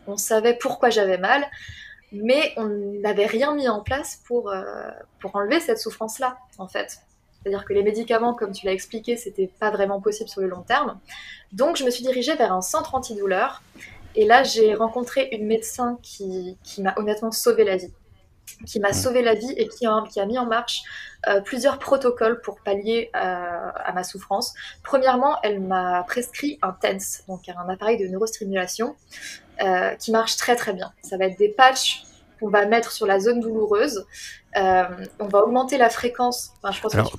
on 0.06 0.16
savait 0.16 0.54
pourquoi 0.54 0.88
j'avais 0.88 1.18
mal, 1.18 1.44
mais 2.12 2.52
on 2.56 2.68
n'avait 3.02 3.26
rien 3.26 3.54
mis 3.54 3.68
en 3.68 3.80
place 3.80 4.22
pour, 4.24 4.50
euh, 4.50 4.62
pour 5.20 5.34
enlever 5.34 5.58
cette 5.60 5.78
souffrance-là, 5.78 6.38
en 6.58 6.68
fait. 6.68 7.00
C'est-à-dire 7.42 7.64
que 7.64 7.72
les 7.72 7.82
médicaments, 7.82 8.34
comme 8.34 8.52
tu 8.52 8.66
l'as 8.66 8.72
expliqué, 8.72 9.16
c'était 9.16 9.50
pas 9.58 9.70
vraiment 9.70 10.00
possible 10.00 10.28
sur 10.28 10.40
le 10.40 10.48
long 10.48 10.62
terme. 10.62 10.98
Donc 11.52 11.76
je 11.76 11.84
me 11.84 11.90
suis 11.90 12.04
dirigée 12.04 12.34
vers 12.34 12.52
un 12.52 12.62
centre 12.62 12.94
antidouleur 12.94 13.62
et 14.14 14.24
là, 14.24 14.42
j'ai 14.42 14.74
rencontré 14.74 15.28
une 15.32 15.46
médecin 15.46 15.98
qui, 16.02 16.58
qui 16.62 16.82
m'a 16.82 16.94
honnêtement 16.96 17.30
sauvé 17.30 17.64
la 17.64 17.76
vie, 17.76 17.92
qui 18.66 18.80
m'a 18.80 18.92
sauvé 18.92 19.22
la 19.22 19.34
vie 19.34 19.52
et 19.56 19.68
qui 19.68 19.86
a, 19.86 20.02
qui 20.10 20.20
a 20.20 20.26
mis 20.26 20.38
en 20.38 20.46
marche 20.46 20.82
euh, 21.28 21.40
plusieurs 21.40 21.78
protocoles 21.78 22.40
pour 22.40 22.60
pallier 22.60 23.10
euh, 23.14 23.18
à 23.18 23.92
ma 23.92 24.04
souffrance. 24.04 24.54
Premièrement, 24.82 25.36
elle 25.42 25.60
m'a 25.60 26.04
prescrit 26.06 26.58
un 26.62 26.72
TENS, 26.72 27.24
donc 27.28 27.48
un 27.48 27.68
appareil 27.68 27.98
de 27.98 28.06
neurostimulation, 28.06 28.96
euh, 29.62 29.94
qui 29.96 30.12
marche 30.12 30.36
très 30.36 30.56
très 30.56 30.72
bien. 30.72 30.92
Ça 31.02 31.16
va 31.16 31.26
être 31.26 31.38
des 31.38 31.48
patchs 31.48 32.04
qu'on 32.38 32.48
va 32.48 32.66
mettre 32.66 32.92
sur 32.92 33.06
la 33.06 33.18
zone 33.18 33.40
douloureuse. 33.40 34.06
Euh, 34.56 34.84
on 35.20 35.28
va 35.28 35.40
augmenter 35.44 35.76
la 35.76 35.90
fréquence. 35.90 36.52
Enfin, 36.62 36.72
je 36.74 36.80
pense 36.80 36.94
Alors, 36.94 37.12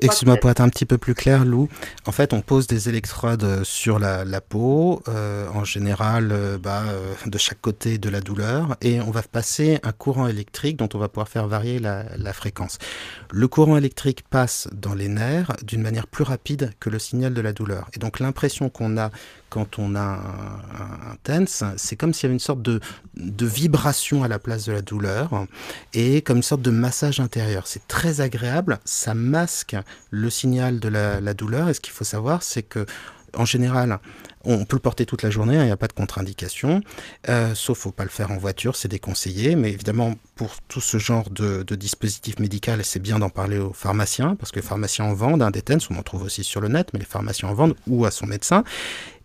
excuse-moi, 0.00 0.36
pour 0.36 0.50
être 0.50 0.60
un 0.60 0.70
petit 0.70 0.86
peu 0.86 0.96
plus 0.96 1.14
clair, 1.14 1.44
Lou, 1.44 1.68
en 2.06 2.12
fait, 2.12 2.32
on 2.32 2.40
pose 2.40 2.66
des 2.66 2.88
électrodes 2.88 3.62
sur 3.62 3.98
la, 3.98 4.24
la 4.24 4.40
peau, 4.40 5.02
euh, 5.08 5.46
en 5.54 5.64
général, 5.64 6.30
euh, 6.32 6.58
bah, 6.58 6.84
de 7.26 7.38
chaque 7.38 7.60
côté 7.60 7.98
de 7.98 8.08
la 8.08 8.20
douleur, 8.20 8.76
et 8.80 9.00
on 9.02 9.10
va 9.10 9.22
passer 9.22 9.80
un 9.82 9.92
courant 9.92 10.26
électrique 10.26 10.76
dont 10.78 10.88
on 10.94 10.98
va 10.98 11.08
pouvoir 11.08 11.28
faire 11.28 11.46
varier 11.46 11.78
la, 11.78 12.04
la 12.16 12.32
fréquence. 12.32 12.78
Le 13.30 13.48
courant 13.48 13.76
électrique 13.76 14.24
passe 14.28 14.68
dans 14.72 14.94
les 14.94 15.08
nerfs 15.08 15.52
d'une 15.62 15.82
manière 15.82 16.06
plus 16.06 16.24
rapide 16.24 16.72
que 16.80 16.88
le 16.88 16.98
signal 16.98 17.34
de 17.34 17.40
la 17.42 17.52
douleur. 17.52 17.88
Et 17.94 17.98
donc, 17.98 18.18
l'impression 18.18 18.70
qu'on 18.70 18.96
a 18.96 19.10
quand 19.50 19.78
on 19.78 19.94
a 19.94 20.00
un, 20.00 20.14
un, 20.16 21.10
un 21.12 21.16
TENS, 21.24 21.74
c'est 21.76 21.94
comme 21.94 22.14
s'il 22.14 22.22
y 22.22 22.26
avait 22.28 22.34
une 22.34 22.40
sorte 22.40 22.62
de, 22.62 22.80
de 23.16 23.44
vibration 23.44 24.24
à 24.24 24.28
la 24.28 24.38
place 24.38 24.64
de 24.64 24.72
la 24.72 24.80
douleur, 24.80 25.44
et 25.92 26.22
comme 26.22 26.38
une 26.38 26.42
sorte 26.42 26.61
de 26.62 26.70
massage 26.70 27.20
intérieur. 27.20 27.66
C'est 27.66 27.86
très 27.88 28.20
agréable, 28.20 28.78
ça 28.84 29.14
masque 29.14 29.76
le 30.10 30.30
signal 30.30 30.80
de 30.80 30.88
la, 30.88 31.34
douleur. 31.34 31.68
Et 31.68 31.74
ce 31.74 31.80
qu'il 31.80 31.92
faut 31.92 32.04
savoir, 32.04 32.42
c'est 32.42 32.62
que 32.62 32.86
en 33.34 33.46
général, 33.46 33.98
on 34.44 34.66
peut 34.66 34.76
le 34.76 34.80
porter 34.82 35.06
toute 35.06 35.22
la 35.22 35.30
journée, 35.30 35.54
il 35.54 35.60
hein, 35.60 35.64
n'y 35.64 35.70
a 35.70 35.76
pas 35.78 35.88
de 35.88 35.94
contre-indication, 35.94 36.82
euh, 37.30 37.54
sauf 37.54 37.78
faut 37.78 37.90
pas 37.90 38.04
le 38.04 38.10
faire 38.10 38.30
en 38.30 38.36
voiture, 38.36 38.76
c'est 38.76 38.88
déconseillé. 38.88 39.56
Mais 39.56 39.70
évidemment, 39.70 40.16
pour 40.34 40.56
tout 40.68 40.82
ce 40.82 40.98
genre 40.98 41.30
de, 41.30 41.62
dispositif 41.74 42.38
médical, 42.38 42.84
c'est 42.84 43.00
bien 43.00 43.18
d'en 43.18 43.30
parler 43.30 43.58
aux 43.58 43.72
pharmaciens, 43.72 44.36
parce 44.36 44.50
que 44.50 44.56
les 44.56 44.66
pharmaciens 44.66 45.06
en 45.06 45.14
vendent, 45.14 45.42
un 45.42 45.50
des 45.50 45.62
TENS, 45.62 45.88
on 45.88 45.96
en 45.96 46.02
trouve 46.02 46.24
aussi 46.24 46.44
sur 46.44 46.60
le 46.60 46.68
net, 46.68 46.90
mais 46.92 46.98
les 46.98 47.06
pharmaciens 47.06 47.48
en 47.48 47.54
vendent, 47.54 47.74
ou 47.86 48.04
à 48.04 48.10
son 48.10 48.26
médecin. 48.26 48.64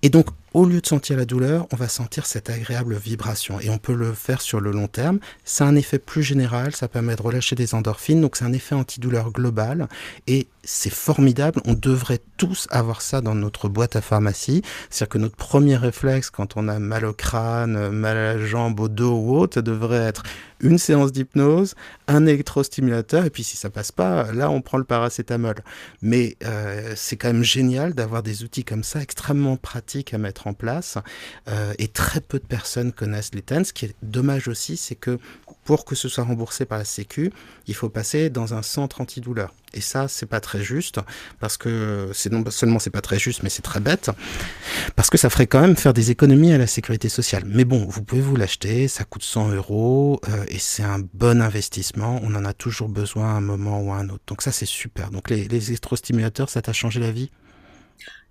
Et 0.03 0.09
donc, 0.09 0.27
au 0.57 0.65
lieu 0.65 0.81
de 0.81 0.87
sentir 0.87 1.17
la 1.17 1.25
douleur, 1.25 1.67
on 1.71 1.75
va 1.75 1.87
sentir 1.87 2.25
cette 2.25 2.49
agréable 2.49 2.95
vibration. 2.95 3.59
Et 3.59 3.69
on 3.69 3.77
peut 3.77 3.93
le 3.93 4.11
faire 4.11 4.41
sur 4.41 4.59
le 4.59 4.71
long 4.71 4.87
terme. 4.87 5.19
C'est 5.43 5.63
un 5.63 5.75
effet 5.75 5.99
plus 5.99 6.23
général, 6.23 6.75
ça 6.75 6.87
permet 6.87 7.15
de 7.15 7.21
relâcher 7.21 7.55
des 7.55 7.75
endorphines, 7.75 8.21
donc 8.21 8.37
c'est 8.37 8.45
un 8.45 8.53
effet 8.53 8.73
antidouleur 8.73 9.31
global. 9.31 9.87
Et 10.25 10.47
c'est 10.67 10.93
formidable, 10.93 11.61
on 11.65 11.73
devrait 11.73 12.19
tous 12.35 12.67
avoir 12.71 13.01
ça 13.01 13.21
dans 13.21 13.35
notre 13.35 13.69
boîte 13.69 13.95
à 13.95 14.01
pharmacie. 14.01 14.61
C'est-à-dire 14.89 15.09
que 15.09 15.17
notre 15.17 15.37
premier 15.37 15.77
réflexe 15.77 16.29
quand 16.29 16.57
on 16.57 16.67
a 16.67 16.77
mal 16.77 17.05
au 17.05 17.13
crâne, 17.13 17.89
mal 17.89 18.17
à 18.17 18.33
la 18.33 18.45
jambe, 18.45 18.79
au 18.81 18.89
dos 18.89 19.17
ou 19.17 19.37
autre, 19.37 19.55
ça 19.55 19.61
devrait 19.61 19.95
être 19.95 20.23
une 20.59 20.77
séance 20.77 21.11
d'hypnose, 21.11 21.75
un 22.07 22.25
électrostimulateur, 22.25 23.25
et 23.25 23.29
puis 23.29 23.43
si 23.43 23.55
ça 23.55 23.69
passe 23.69 23.91
pas, 23.91 24.31
là 24.33 24.49
on 24.49 24.61
prend 24.61 24.77
le 24.77 24.83
paracétamol. 24.83 25.55
Mais 26.01 26.35
euh, 26.43 26.93
c'est 26.95 27.15
quand 27.15 27.29
même 27.29 27.43
génial 27.43 27.93
d'avoir 27.93 28.21
des 28.21 28.43
outils 28.43 28.63
comme 28.65 28.83
ça, 28.83 29.01
extrêmement 29.01 29.55
pratiques 29.55 30.13
à 30.13 30.17
mettre 30.17 30.47
en 30.47 30.53
place, 30.53 30.97
euh, 31.47 31.73
et 31.79 31.87
très 31.87 32.19
peu 32.19 32.39
de 32.39 32.45
personnes 32.45 32.91
connaissent 32.91 33.33
les 33.33 33.41
TENS. 33.41 33.65
Ce 33.65 33.73
qui 33.73 33.85
est 33.85 33.95
dommage 34.01 34.47
aussi, 34.47 34.75
c'est 34.75 34.95
que 34.95 35.17
pour 35.67 35.83
que 35.83 35.95
ce 35.95 36.07
soit 36.07 36.23
remboursé 36.23 36.65
par 36.65 36.77
la 36.77 36.85
Sécu, 36.85 37.33
il 37.67 37.75
faut 37.75 37.89
passer 37.89 38.29
dans 38.29 38.53
un 38.53 38.61
centre 38.61 39.01
antidouleur. 39.01 39.53
Et 39.73 39.81
ça, 39.81 40.07
c'est 40.07 40.25
pas 40.25 40.39
très 40.39 40.61
juste, 40.61 41.01
parce 41.41 41.57
que 41.57 42.09
c'est 42.13 42.31
non 42.31 42.41
seulement 42.49 42.79
c'est 42.79 42.89
pas 42.89 43.01
très 43.01 43.19
juste, 43.19 43.43
mais 43.43 43.49
c'est 43.49 43.61
très 43.61 43.81
bête, 43.81 44.09
parce 44.95 45.09
que 45.09 45.17
ça 45.17 45.29
ferait 45.29 45.45
quand 45.45 45.59
même 45.59 45.75
faire 45.75 45.93
des 45.93 46.09
économies 46.09 46.53
à 46.53 46.57
la 46.57 46.67
sécurité 46.67 47.09
sociale. 47.09 47.43
Mais 47.45 47.65
bon, 47.65 47.85
vous 47.85 48.01
pouvez 48.01 48.21
vous 48.21 48.37
l'acheter, 48.37 48.87
ça 48.87 49.03
coûte 49.03 49.23
100 49.23 49.49
euros, 49.49 50.21
euh, 50.29 50.45
et 50.47 50.57
c'est 50.57 50.83
un 50.83 50.99
bon 51.13 51.41
investissement. 51.41 52.21
On 52.23 52.33
en 52.35 52.45
a 52.45 52.53
toujours 52.53 52.87
besoin 52.87 53.25
à 53.25 53.37
un 53.37 53.41
moment 53.41 53.81
ou 53.81 53.91
à 53.91 53.97
un 53.97 54.07
autre. 54.07 54.23
Donc 54.25 54.43
ça, 54.43 54.53
c'est 54.53 54.65
super. 54.65 55.11
Donc 55.11 55.29
les, 55.29 55.49
les 55.49 55.67
électrostimulateurs, 55.67 56.49
ça 56.49 56.61
t'a 56.61 56.71
changé 56.71 57.01
la 57.01 57.11
vie? 57.11 57.29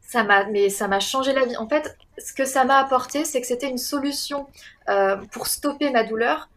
Ça 0.01 0.25
m'a, 0.25 0.47
mais 0.47 0.71
ça 0.71 0.89
m'a 0.89 1.01
changé 1.01 1.35
la 1.35 1.45
vie. 1.45 1.59
En 1.59 1.69
fait, 1.69 1.99
ce 2.17 2.33
que 2.33 2.47
ça 2.47 2.65
m'a 2.65 2.79
apporté, 2.79 3.27
c'est 3.27 3.43
que 3.43 3.47
c'était 3.47 3.69
une 3.69 3.77
solution 3.77 4.47
euh, 4.89 5.17
pour 5.33 5.49
stopper 5.49 5.91
ma 5.91 6.03
douleur 6.03 6.49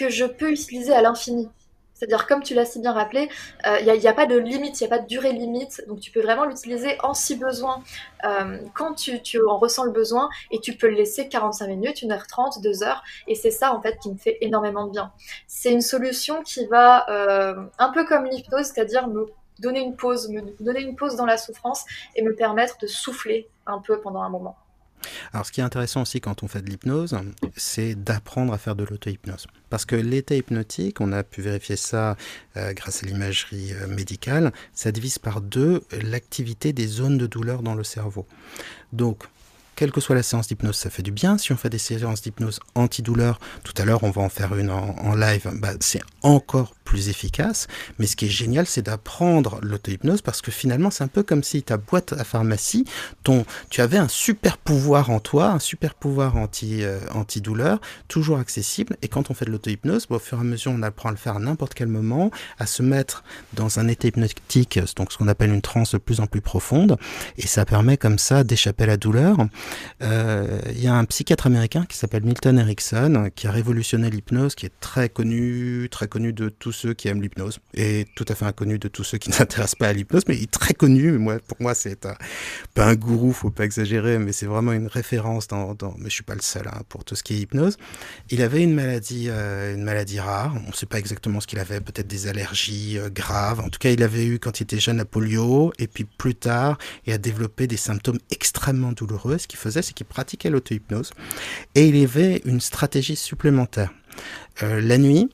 que 0.00 0.08
je 0.08 0.24
peux 0.24 0.50
utiliser 0.50 0.92
à 0.92 1.02
l'infini. 1.02 1.48
C'est-à-dire, 1.92 2.26
comme 2.26 2.42
tu 2.42 2.54
l'as 2.54 2.64
si 2.64 2.80
bien 2.80 2.92
rappelé, 2.92 3.28
il 3.62 3.86
euh, 3.90 3.96
n'y 3.98 4.08
a, 4.08 4.14
pas 4.14 4.24
de 4.24 4.38
limite, 4.38 4.80
il 4.80 4.84
n'y 4.84 4.86
a 4.90 4.96
pas 4.96 5.02
de 5.02 5.06
durée 5.06 5.32
limite. 5.32 5.84
Donc, 5.86 6.00
tu 6.00 6.10
peux 6.10 6.22
vraiment 6.22 6.46
l'utiliser 6.46 6.96
en 7.02 7.12
si 7.12 7.36
besoin, 7.36 7.82
euh, 8.24 8.56
quand 8.74 8.94
tu, 8.94 9.20
tu, 9.20 9.38
en 9.46 9.58
ressens 9.58 9.84
le 9.84 9.90
besoin, 9.90 10.30
et 10.50 10.60
tu 10.60 10.74
peux 10.74 10.88
le 10.88 10.94
laisser 10.94 11.28
45 11.28 11.66
minutes, 11.66 11.96
1h30, 11.98 12.62
2h. 12.62 12.96
Et 13.28 13.34
c'est 13.34 13.50
ça, 13.50 13.74
en 13.74 13.82
fait, 13.82 13.98
qui 13.98 14.10
me 14.10 14.16
fait 14.16 14.38
énormément 14.40 14.86
de 14.86 14.92
bien. 14.92 15.12
C'est 15.46 15.72
une 15.72 15.82
solution 15.82 16.42
qui 16.42 16.64
va, 16.68 17.06
euh, 17.10 17.62
un 17.78 17.90
peu 17.90 18.06
comme 18.06 18.24
l'hypnose, 18.24 18.68
c'est-à-dire 18.68 19.06
me 19.06 19.26
donner 19.58 19.80
une 19.80 19.94
pause, 19.94 20.30
me 20.30 20.40
donner 20.64 20.80
une 20.80 20.96
pause 20.96 21.16
dans 21.16 21.26
la 21.26 21.36
souffrance 21.36 21.84
et 22.16 22.22
me 22.22 22.34
permettre 22.34 22.78
de 22.78 22.86
souffler 22.86 23.46
un 23.66 23.78
peu 23.78 24.00
pendant 24.00 24.22
un 24.22 24.30
moment. 24.30 24.56
Alors, 25.32 25.46
ce 25.46 25.52
qui 25.52 25.60
est 25.60 25.64
intéressant 25.64 26.02
aussi 26.02 26.20
quand 26.20 26.42
on 26.42 26.48
fait 26.48 26.62
de 26.62 26.70
l'hypnose, 26.70 27.16
c'est 27.56 27.94
d'apprendre 27.94 28.52
à 28.52 28.58
faire 28.58 28.76
de 28.76 28.84
l'auto-hypnose. 28.84 29.46
Parce 29.68 29.84
que 29.84 29.96
l'état 29.96 30.34
hypnotique, 30.34 31.00
on 31.00 31.12
a 31.12 31.22
pu 31.22 31.42
vérifier 31.42 31.76
ça 31.76 32.16
euh, 32.56 32.72
grâce 32.72 33.02
à 33.02 33.06
l'imagerie 33.06 33.72
euh, 33.72 33.86
médicale, 33.86 34.52
ça 34.74 34.92
divise 34.92 35.18
par 35.18 35.40
deux 35.40 35.82
l'activité 36.02 36.72
des 36.72 36.86
zones 36.86 37.18
de 37.18 37.26
douleur 37.26 37.62
dans 37.62 37.74
le 37.74 37.84
cerveau. 37.84 38.26
Donc, 38.92 39.24
quelle 39.80 39.92
que 39.92 40.00
soit 40.02 40.14
la 40.14 40.22
séance 40.22 40.48
d'hypnose, 40.48 40.76
ça 40.76 40.90
fait 40.90 41.02
du 41.02 41.10
bien. 41.10 41.38
Si 41.38 41.52
on 41.52 41.56
fait 41.56 41.70
des 41.70 41.78
séances 41.78 42.20
d'hypnose 42.20 42.60
antidouleur, 42.74 43.40
tout 43.64 43.72
à 43.78 43.86
l'heure 43.86 44.02
on 44.02 44.10
va 44.10 44.20
en 44.20 44.28
faire 44.28 44.54
une 44.54 44.68
en, 44.68 45.14
live, 45.14 45.50
bah, 45.54 45.70
c'est 45.80 46.02
encore 46.20 46.74
plus 46.90 47.08
efficace. 47.08 47.68
Mais 48.00 48.06
ce 48.08 48.16
qui 48.16 48.26
est 48.26 48.30
génial, 48.30 48.66
c'est 48.66 48.82
d'apprendre 48.82 49.60
l'auto-hypnose 49.62 50.22
parce 50.22 50.42
que 50.42 50.50
finalement, 50.50 50.90
c'est 50.90 51.04
un 51.04 51.08
peu 51.08 51.22
comme 51.22 51.44
si 51.44 51.62
ta 51.62 51.76
boîte 51.76 52.14
à 52.14 52.24
pharmacie, 52.24 52.84
ton, 53.22 53.44
tu 53.70 53.80
avais 53.80 53.96
un 53.96 54.08
super 54.08 54.58
pouvoir 54.58 55.10
en 55.10 55.20
toi, 55.20 55.52
un 55.52 55.60
super 55.60 55.94
pouvoir 55.94 56.36
anti, 56.36 56.82
euh, 56.82 56.98
anti-douleur, 57.14 57.80
toujours 58.08 58.38
accessible. 58.38 58.96
Et 59.02 59.08
quand 59.08 59.30
on 59.30 59.34
fait 59.34 59.44
de 59.44 59.52
l'auto-hypnose, 59.52 60.08
bah, 60.10 60.16
au 60.16 60.18
fur 60.18 60.38
et 60.38 60.40
à 60.40 60.44
mesure, 60.44 60.72
on 60.74 60.82
apprend 60.82 61.10
à 61.10 61.12
le 61.12 61.16
faire 61.16 61.36
à 61.36 61.38
n'importe 61.38 61.74
quel 61.74 61.86
moment, 61.86 62.32
à 62.58 62.66
se 62.66 62.82
mettre 62.82 63.22
dans 63.52 63.78
un 63.78 63.86
état 63.86 64.08
hypnotique, 64.08 64.80
donc 64.96 65.12
ce 65.12 65.18
qu'on 65.18 65.28
appelle 65.28 65.52
une 65.52 65.62
transe 65.62 65.92
de 65.92 65.98
plus 65.98 66.18
en 66.18 66.26
plus 66.26 66.40
profonde. 66.40 66.96
Et 67.38 67.46
ça 67.46 67.64
permet 67.64 67.98
comme 67.98 68.18
ça 68.18 68.42
d'échapper 68.42 68.82
à 68.82 68.86
la 68.88 68.96
douleur. 68.96 69.36
Euh, 70.02 70.60
il 70.72 70.82
y 70.82 70.88
a 70.88 70.94
un 70.94 71.04
psychiatre 71.04 71.46
américain 71.46 71.84
qui 71.88 71.96
s'appelle 71.96 72.24
Milton 72.24 72.58
Erickson 72.58 73.30
qui 73.36 73.46
a 73.46 73.52
révolutionné 73.52 74.10
l'hypnose, 74.10 74.56
qui 74.56 74.66
est 74.66 74.80
très 74.80 75.08
connu, 75.08 75.86
très 75.88 76.08
connu 76.08 76.32
de 76.32 76.48
tous 76.48 76.79
ceux 76.80 76.94
qui 76.94 77.08
aiment 77.08 77.22
l'hypnose 77.22 77.58
et 77.74 78.06
tout 78.14 78.24
à 78.28 78.34
fait 78.34 78.44
inconnu 78.44 78.78
de 78.78 78.88
tous 78.88 79.04
ceux 79.04 79.18
qui 79.18 79.28
ne 79.30 79.34
s'intéressent 79.34 79.76
pas 79.76 79.88
à 79.88 79.92
l'hypnose, 79.92 80.22
mais 80.28 80.36
il 80.36 80.44
est 80.44 80.50
très 80.50 80.74
connu. 80.74 81.12
Moi, 81.12 81.38
pour 81.46 81.56
moi, 81.60 81.74
c'est 81.74 82.06
pas 82.74 82.86
un 82.86 82.94
gourou, 82.94 83.32
faut 83.32 83.50
pas 83.50 83.64
exagérer, 83.64 84.18
mais 84.18 84.32
c'est 84.32 84.46
vraiment 84.46 84.72
une 84.72 84.86
référence 84.86 85.48
dans, 85.48 85.76
mais 85.98 86.08
je 86.08 86.14
suis 86.14 86.22
pas 86.22 86.34
le 86.34 86.40
seul 86.42 86.66
hein, 86.68 86.82
pour 86.88 87.04
tout 87.04 87.14
ce 87.14 87.22
qui 87.22 87.34
est 87.34 87.38
hypnose. 87.38 87.76
Il 88.30 88.42
avait 88.42 88.62
une 88.62 88.74
maladie, 88.74 89.26
euh, 89.28 89.74
une 89.74 89.84
maladie 89.84 90.20
rare. 90.20 90.54
On 90.66 90.70
ne 90.70 90.74
sait 90.74 90.86
pas 90.86 90.98
exactement 90.98 91.40
ce 91.40 91.46
qu'il 91.46 91.58
avait, 91.58 91.80
peut-être 91.80 92.06
des 92.06 92.26
allergies 92.26 92.98
euh, 92.98 93.10
graves. 93.10 93.60
En 93.60 93.68
tout 93.68 93.78
cas, 93.78 93.90
il 93.90 94.02
avait 94.02 94.26
eu 94.26 94.38
quand 94.38 94.60
il 94.60 94.64
était 94.64 94.80
jeune 94.80 94.96
la 94.96 95.04
polio 95.04 95.72
et 95.78 95.86
puis 95.86 96.04
plus 96.04 96.34
tard, 96.34 96.78
il 97.06 97.12
a 97.12 97.18
développé 97.18 97.66
des 97.66 97.76
symptômes 97.76 98.18
extrêmement 98.30 98.92
douloureux, 98.92 99.38
ce 99.38 99.46
qui 99.46 99.56
faisait, 99.56 99.82
c'est 99.82 99.92
qu'il 99.92 100.06
pratiquait 100.06 100.50
l'auto-hypnose. 100.50 101.12
Et 101.74 101.88
il 101.88 102.02
avait 102.04 102.42
une 102.44 102.60
stratégie 102.60 103.16
supplémentaire. 103.16 103.92
Euh, 104.62 104.80
la 104.80 104.98
nuit, 104.98 105.30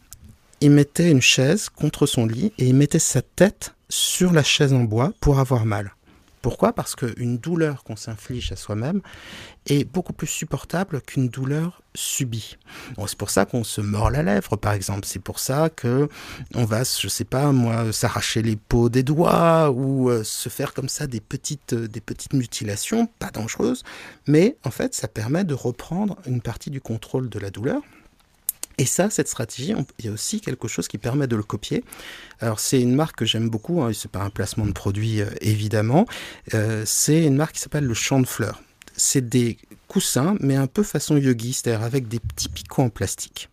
il 0.60 0.70
mettait 0.70 1.10
une 1.10 1.22
chaise 1.22 1.68
contre 1.68 2.06
son 2.06 2.26
lit 2.26 2.52
et 2.58 2.66
il 2.66 2.74
mettait 2.74 2.98
sa 2.98 3.22
tête 3.22 3.74
sur 3.88 4.32
la 4.32 4.42
chaise 4.42 4.72
en 4.72 4.84
bois 4.84 5.12
pour 5.20 5.38
avoir 5.38 5.64
mal. 5.64 5.92
Pourquoi? 6.46 6.72
Parce 6.72 6.94
qu'une 6.94 7.38
douleur 7.38 7.82
qu'on 7.82 7.96
s'inflige 7.96 8.52
à 8.52 8.56
soi-même 8.56 9.00
est 9.66 9.82
beaucoup 9.82 10.12
plus 10.12 10.28
supportable 10.28 11.00
qu'une 11.00 11.28
douleur 11.28 11.82
subie. 11.96 12.56
c'est 13.08 13.18
pour 13.18 13.30
ça 13.30 13.46
qu'on 13.46 13.64
se 13.64 13.80
mord 13.80 14.10
la 14.10 14.22
lèvre, 14.22 14.54
par 14.54 14.72
exemple. 14.72 15.06
C'est 15.06 15.18
pour 15.18 15.40
ça 15.40 15.70
que 15.70 16.08
on 16.54 16.64
va, 16.64 16.84
je 16.84 17.08
sais 17.08 17.24
pas 17.24 17.50
moi, 17.50 17.92
s'arracher 17.92 18.42
les 18.42 18.54
peaux 18.54 18.88
des 18.88 19.02
doigts 19.02 19.72
ou 19.72 20.08
euh, 20.08 20.22
se 20.22 20.48
faire 20.48 20.72
comme 20.72 20.88
ça 20.88 21.08
des 21.08 21.20
petites, 21.20 21.72
euh, 21.72 21.88
des 21.88 22.00
petites 22.00 22.32
mutilations, 22.32 23.08
pas 23.18 23.32
dangereuses, 23.32 23.82
mais 24.28 24.56
en 24.62 24.70
fait, 24.70 24.94
ça 24.94 25.08
permet 25.08 25.42
de 25.42 25.54
reprendre 25.54 26.16
une 26.26 26.42
partie 26.42 26.70
du 26.70 26.80
contrôle 26.80 27.28
de 27.28 27.40
la 27.40 27.50
douleur 27.50 27.82
et 28.78 28.84
ça, 28.84 29.08
cette 29.08 29.28
stratégie, 29.28 29.74
il 29.98 30.04
y 30.04 30.08
a 30.08 30.12
aussi 30.12 30.40
quelque 30.40 30.68
chose 30.68 30.86
qui 30.86 30.98
permet 30.98 31.26
de 31.26 31.36
le 31.36 31.42
copier. 31.42 31.82
Alors 32.40 32.60
c'est 32.60 32.80
une 32.80 32.94
marque 32.94 33.16
que 33.16 33.24
j'aime 33.24 33.48
beaucoup, 33.48 33.82
hein, 33.82 33.92
c'est 33.94 34.10
pas 34.10 34.22
un 34.22 34.30
placement 34.30 34.66
de 34.66 34.72
produit 34.72 35.22
euh, 35.22 35.30
évidemment, 35.40 36.06
euh, 36.54 36.82
c'est 36.84 37.24
une 37.24 37.36
marque 37.36 37.54
qui 37.54 37.60
s'appelle 37.60 37.84
le 37.84 37.94
Champ 37.94 38.20
de 38.20 38.26
Fleurs. 38.26 38.62
C'est 38.96 39.26
des 39.26 39.58
coussins, 39.88 40.36
mais 40.40 40.56
un 40.56 40.66
peu 40.66 40.82
façon 40.82 41.16
yogi, 41.16 41.52
c'est-à-dire 41.52 41.82
avec 41.82 42.08
des 42.08 42.20
petits 42.20 42.48
picots 42.48 42.82
en 42.82 42.90
plastique. 42.90 43.48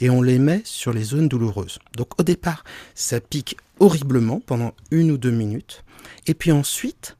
Et 0.00 0.10
on 0.10 0.22
les 0.22 0.38
met 0.38 0.62
sur 0.64 0.92
les 0.92 1.02
zones 1.02 1.28
douloureuses. 1.28 1.78
Donc 1.96 2.18
au 2.20 2.22
départ, 2.22 2.64
ça 2.94 3.20
pique 3.20 3.56
horriblement 3.80 4.40
pendant 4.40 4.74
une 4.90 5.10
ou 5.10 5.18
deux 5.18 5.30
minutes. 5.30 5.84
Et 6.26 6.34
puis 6.34 6.52
ensuite, 6.52 7.16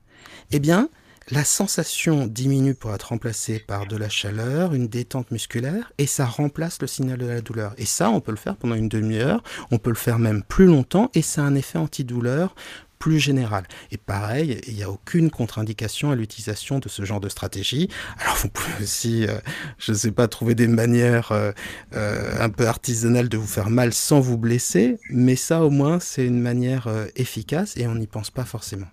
eh 0.50 0.60
bien, 0.60 0.88
la 1.30 1.44
sensation 1.44 2.26
diminue 2.26 2.74
pour 2.74 2.94
être 2.94 3.08
remplacée 3.08 3.58
par 3.58 3.86
de 3.86 3.96
la 3.96 4.08
chaleur, 4.08 4.74
une 4.74 4.88
détente 4.88 5.30
musculaire, 5.30 5.92
et 5.98 6.06
ça 6.06 6.24
remplace 6.24 6.80
le 6.80 6.86
signal 6.86 7.18
de 7.18 7.26
la 7.26 7.40
douleur. 7.40 7.74
Et 7.76 7.84
ça, 7.84 8.10
on 8.10 8.20
peut 8.20 8.32
le 8.32 8.38
faire 8.38 8.56
pendant 8.56 8.74
une 8.74 8.88
demi-heure, 8.88 9.42
on 9.70 9.78
peut 9.78 9.90
le 9.90 9.96
faire 9.96 10.18
même 10.18 10.42
plus 10.42 10.66
longtemps, 10.66 11.10
et 11.14 11.22
ça 11.22 11.42
a 11.42 11.44
un 11.44 11.54
effet 11.54 11.78
antidouleur 11.78 12.54
plus 12.98 13.20
général. 13.20 13.64
Et 13.92 13.96
pareil, 13.96 14.60
il 14.66 14.74
n'y 14.74 14.82
a 14.82 14.90
aucune 14.90 15.30
contre-indication 15.30 16.10
à 16.10 16.16
l'utilisation 16.16 16.78
de 16.78 16.88
ce 16.88 17.04
genre 17.04 17.20
de 17.20 17.28
stratégie. 17.28 17.88
Alors 18.18 18.36
vous 18.36 18.48
pouvez 18.48 18.82
aussi, 18.82 19.26
euh, 19.26 19.38
je 19.78 19.92
ne 19.92 19.96
sais 19.96 20.10
pas, 20.10 20.28
trouver 20.28 20.54
des 20.54 20.66
manières 20.66 21.32
euh, 21.32 21.52
euh, 21.94 22.34
un 22.40 22.48
peu 22.48 22.66
artisanales 22.66 23.28
de 23.28 23.36
vous 23.36 23.46
faire 23.46 23.70
mal 23.70 23.92
sans 23.92 24.20
vous 24.20 24.36
blesser, 24.36 24.98
mais 25.10 25.36
ça 25.36 25.62
au 25.62 25.70
moins 25.70 26.00
c'est 26.00 26.26
une 26.26 26.40
manière 26.40 26.88
efficace 27.16 27.76
et 27.76 27.86
on 27.86 27.94
n'y 27.94 28.06
pense 28.06 28.30
pas 28.30 28.44
forcément. 28.44 28.86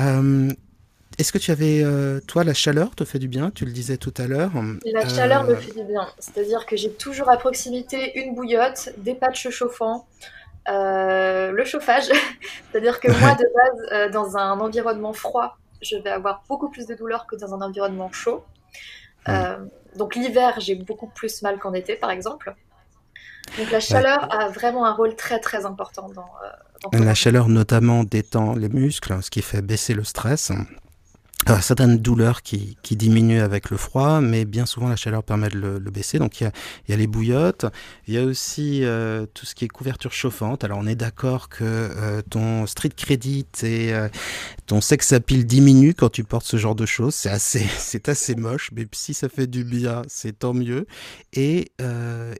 Euh, 0.00 0.50
est-ce 1.18 1.32
que 1.32 1.38
tu 1.38 1.50
avais, 1.50 1.82
euh, 1.84 2.20
toi, 2.26 2.44
la 2.44 2.54
chaleur 2.54 2.94
te 2.94 3.04
fait 3.04 3.18
du 3.18 3.28
bien? 3.28 3.50
Tu 3.50 3.64
le 3.64 3.72
disais 3.72 3.96
tout 3.96 4.14
à 4.16 4.26
l'heure. 4.26 4.52
La 4.92 5.06
chaleur 5.08 5.44
me 5.44 5.52
euh, 5.52 5.56
fait 5.56 5.72
du 5.72 5.84
bien. 5.84 6.08
C'est-à-dire 6.18 6.66
que 6.66 6.76
j'ai 6.76 6.92
toujours 6.92 7.28
à 7.28 7.36
proximité 7.36 8.18
une 8.18 8.34
bouillotte, 8.34 8.90
des 8.98 9.14
patchs 9.14 9.50
chauffants, 9.50 10.06
le 10.66 11.62
chauffage. 11.64 12.06
C'est-à-dire 12.70 13.00
que 13.00 13.08
moi, 13.08 13.34
de 13.34 13.46
base, 13.54 14.12
dans 14.12 14.36
un 14.36 14.58
environnement 14.58 15.12
froid, 15.12 15.58
je 15.82 15.96
vais 15.96 16.10
avoir 16.10 16.44
beaucoup 16.48 16.70
plus 16.70 16.86
de 16.86 16.94
douleur 16.94 17.26
que 17.26 17.36
dans 17.36 17.54
un 17.54 17.60
environnement 17.60 18.10
chaud. 18.10 18.44
donc 19.96 20.14
l'hiver, 20.14 20.60
j'ai 20.60 20.74
beaucoup 20.74 21.08
plus 21.08 21.42
mal 21.42 21.58
qu'en 21.58 21.74
été, 21.74 21.96
par 21.96 22.10
exemple. 22.10 22.54
Donc 23.58 23.70
la 23.70 23.80
chaleur 23.80 24.32
a 24.32 24.48
vraiment 24.48 24.86
un 24.86 24.92
rôle 24.92 25.14
très 25.14 25.40
très 25.40 25.66
important 25.66 26.08
dans, 26.08 26.30
la 26.92 27.14
chaleur 27.14 27.48
notamment 27.48 28.04
détend 28.04 28.54
les 28.54 28.68
muscles, 28.68 29.16
ce 29.22 29.30
qui 29.30 29.42
fait 29.42 29.62
baisser 29.62 29.94
le 29.94 30.04
stress. 30.04 30.52
Alors, 31.46 31.60
certaines 31.60 31.98
douleurs 31.98 32.42
qui, 32.42 32.76
qui 32.82 32.94
diminuent 32.94 33.42
avec 33.42 33.70
le 33.70 33.76
froid, 33.76 34.20
mais 34.20 34.44
bien 34.44 34.64
souvent 34.64 34.88
la 34.88 34.94
chaleur 34.94 35.24
permet 35.24 35.48
de 35.48 35.58
le, 35.58 35.90
baisser. 35.90 36.20
Donc 36.20 36.40
il 36.40 36.44
y, 36.44 36.46
a, 36.46 36.52
y, 36.88 36.92
a, 36.92 36.96
les 36.96 37.08
bouillottes, 37.08 37.66
il 38.06 38.14
y 38.14 38.18
a 38.18 38.22
aussi 38.22 38.84
euh, 38.84 39.26
tout 39.34 39.44
ce 39.44 39.56
qui 39.56 39.64
est 39.64 39.68
couverture 39.68 40.12
chauffante. 40.12 40.62
Alors 40.62 40.78
on 40.78 40.86
est 40.86 40.94
d'accord 40.94 41.48
que 41.48 41.64
euh, 41.64 42.22
ton 42.30 42.66
street 42.66 42.92
credit 42.96 43.46
et 43.64 43.92
euh, 43.92 44.08
ton 44.66 44.80
sex 44.80 45.12
appeal 45.12 45.44
diminue 45.44 45.94
quand 45.94 46.10
tu 46.10 46.22
portes 46.22 46.46
ce 46.46 46.56
genre 46.58 46.76
de 46.76 46.86
choses. 46.86 47.14
C'est 47.14 47.30
assez, 47.30 47.66
c'est 47.76 48.08
assez 48.08 48.36
moche, 48.36 48.70
mais 48.72 48.86
si 48.92 49.12
ça 49.12 49.28
fait 49.28 49.48
du 49.48 49.64
bien, 49.64 50.02
c'est 50.06 50.38
tant 50.38 50.54
mieux. 50.54 50.86
Et, 51.32 51.72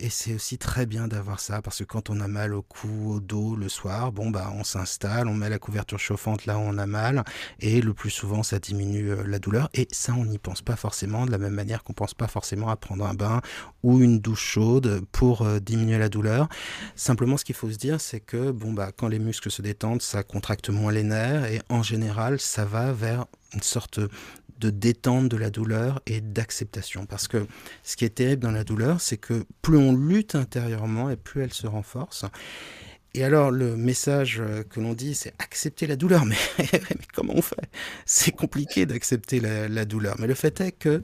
et 0.00 0.10
c'est 0.10 0.34
aussi 0.34 0.58
très 0.58 0.86
bien 0.86 1.08
d'avoir 1.08 1.40
ça 1.40 1.60
parce 1.60 1.78
que 1.78 1.84
quand 1.84 2.08
on 2.08 2.20
a 2.20 2.28
mal 2.28 2.54
au 2.54 2.62
cou, 2.62 3.14
au 3.14 3.20
dos 3.20 3.56
le 3.56 3.68
soir, 3.68 4.12
bon 4.12 4.30
bah 4.30 4.52
on 4.54 4.64
s'installe, 4.64 5.26
on 5.26 5.34
met 5.34 5.48
la 5.48 5.58
couverture 5.58 5.98
chauffante 5.98 6.46
là 6.46 6.56
où 6.58 6.60
on 6.60 6.78
a 6.78 6.86
mal, 6.86 7.24
et 7.58 7.80
le 7.80 7.94
plus 7.94 8.10
souvent 8.10 8.42
ça 8.42 8.58
diminue 8.58 8.91
euh, 9.00 9.24
la 9.26 9.38
douleur. 9.38 9.68
Et 9.74 9.88
ça, 9.90 10.14
on 10.14 10.24
n'y 10.24 10.38
pense 10.38 10.62
pas 10.62 10.76
forcément, 10.76 11.26
de 11.26 11.30
la 11.30 11.38
même 11.38 11.54
manière 11.54 11.82
qu'on 11.82 11.92
pense 11.92 12.14
pas 12.14 12.26
forcément 12.26 12.68
à 12.68 12.76
prendre 12.76 13.06
un 13.06 13.14
bain 13.14 13.40
ou 13.82 14.00
une 14.00 14.20
douche 14.20 14.44
chaude 14.44 15.02
pour 15.12 15.42
euh, 15.42 15.58
diminuer 15.58 15.98
la 15.98 16.08
douleur. 16.08 16.48
Simplement, 16.96 17.36
ce 17.36 17.44
qu'il 17.44 17.54
faut 17.54 17.70
se 17.70 17.78
dire, 17.78 18.00
c'est 18.00 18.20
que 18.20 18.50
bon, 18.50 18.72
bah, 18.72 18.92
quand 18.96 19.08
les 19.08 19.18
muscles 19.18 19.50
se 19.50 19.62
détendent, 19.62 20.02
ça 20.02 20.22
contracte 20.22 20.70
moins 20.70 20.92
les 20.92 21.04
nerfs 21.04 21.46
et 21.46 21.60
en 21.68 21.82
général, 21.82 22.40
ça 22.40 22.64
va 22.64 22.92
vers 22.92 23.26
une 23.54 23.62
sorte 23.62 24.00
de 24.62 24.70
détente 24.70 25.28
de 25.28 25.36
la 25.36 25.50
douleur 25.50 26.00
et 26.06 26.20
d'acceptation. 26.20 27.04
Parce 27.04 27.28
que 27.28 27.46
ce 27.82 27.96
qui 27.96 28.04
est 28.04 28.10
terrible 28.10 28.42
dans 28.42 28.52
la 28.52 28.64
douleur, 28.64 29.00
c'est 29.00 29.16
que 29.16 29.44
plus 29.60 29.76
on 29.76 29.92
lutte 29.92 30.36
intérieurement 30.36 31.10
et 31.10 31.16
plus 31.16 31.42
elle 31.42 31.52
se 31.52 31.66
renforce. 31.66 32.24
Et 33.14 33.24
alors 33.24 33.50
le 33.50 33.76
message 33.76 34.40
euh, 34.40 34.62
que 34.62 34.80
l'on 34.80 34.94
dit, 34.94 35.14
c'est 35.14 35.34
accepter 35.38 35.86
la 35.86 35.96
douleur. 35.96 36.24
Mais, 36.26 36.36
comment 37.14 37.34
on 37.36 37.42
fait? 37.42 37.68
C'est 38.06 38.32
compliqué 38.32 38.86
d'accepter 38.86 39.40
la, 39.40 39.84
douleur. 39.84 40.16
Mais 40.18 40.26
le 40.26 40.34
fait 40.34 40.60
est 40.60 40.72
que 40.72 41.02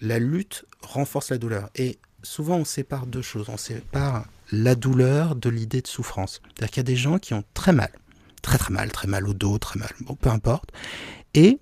la 0.00 0.18
lutte 0.18 0.64
renforce 0.82 1.30
la 1.30 1.38
douleur. 1.38 1.70
Et 1.74 1.98
souvent 2.22 2.56
on 2.56 2.64
sépare 2.64 3.06
deux 3.06 3.22
choses. 3.22 3.48
On 3.48 3.56
sépare 3.56 4.26
la 4.52 4.74
douleur 4.74 5.34
de 5.34 5.48
l'idée 5.48 5.80
de 5.80 5.86
souffrance. 5.86 6.42
C'est-à-dire 6.44 6.70
qu'il 6.70 6.80
y 6.80 6.80
a 6.80 6.84
des 6.84 6.96
gens 6.96 7.18
qui 7.18 7.32
ont 7.32 7.44
très 7.54 7.72
mal, 7.72 7.90
très 8.42 8.58
très 8.58 8.72
mal, 8.72 8.92
très 8.92 9.08
mal 9.08 9.26
au 9.26 9.32
dos, 9.32 9.58
très 9.58 9.78
mal, 9.78 9.90
bon, 10.00 10.14
peu 10.14 10.28
importe. 10.28 10.70
Et 11.32 11.58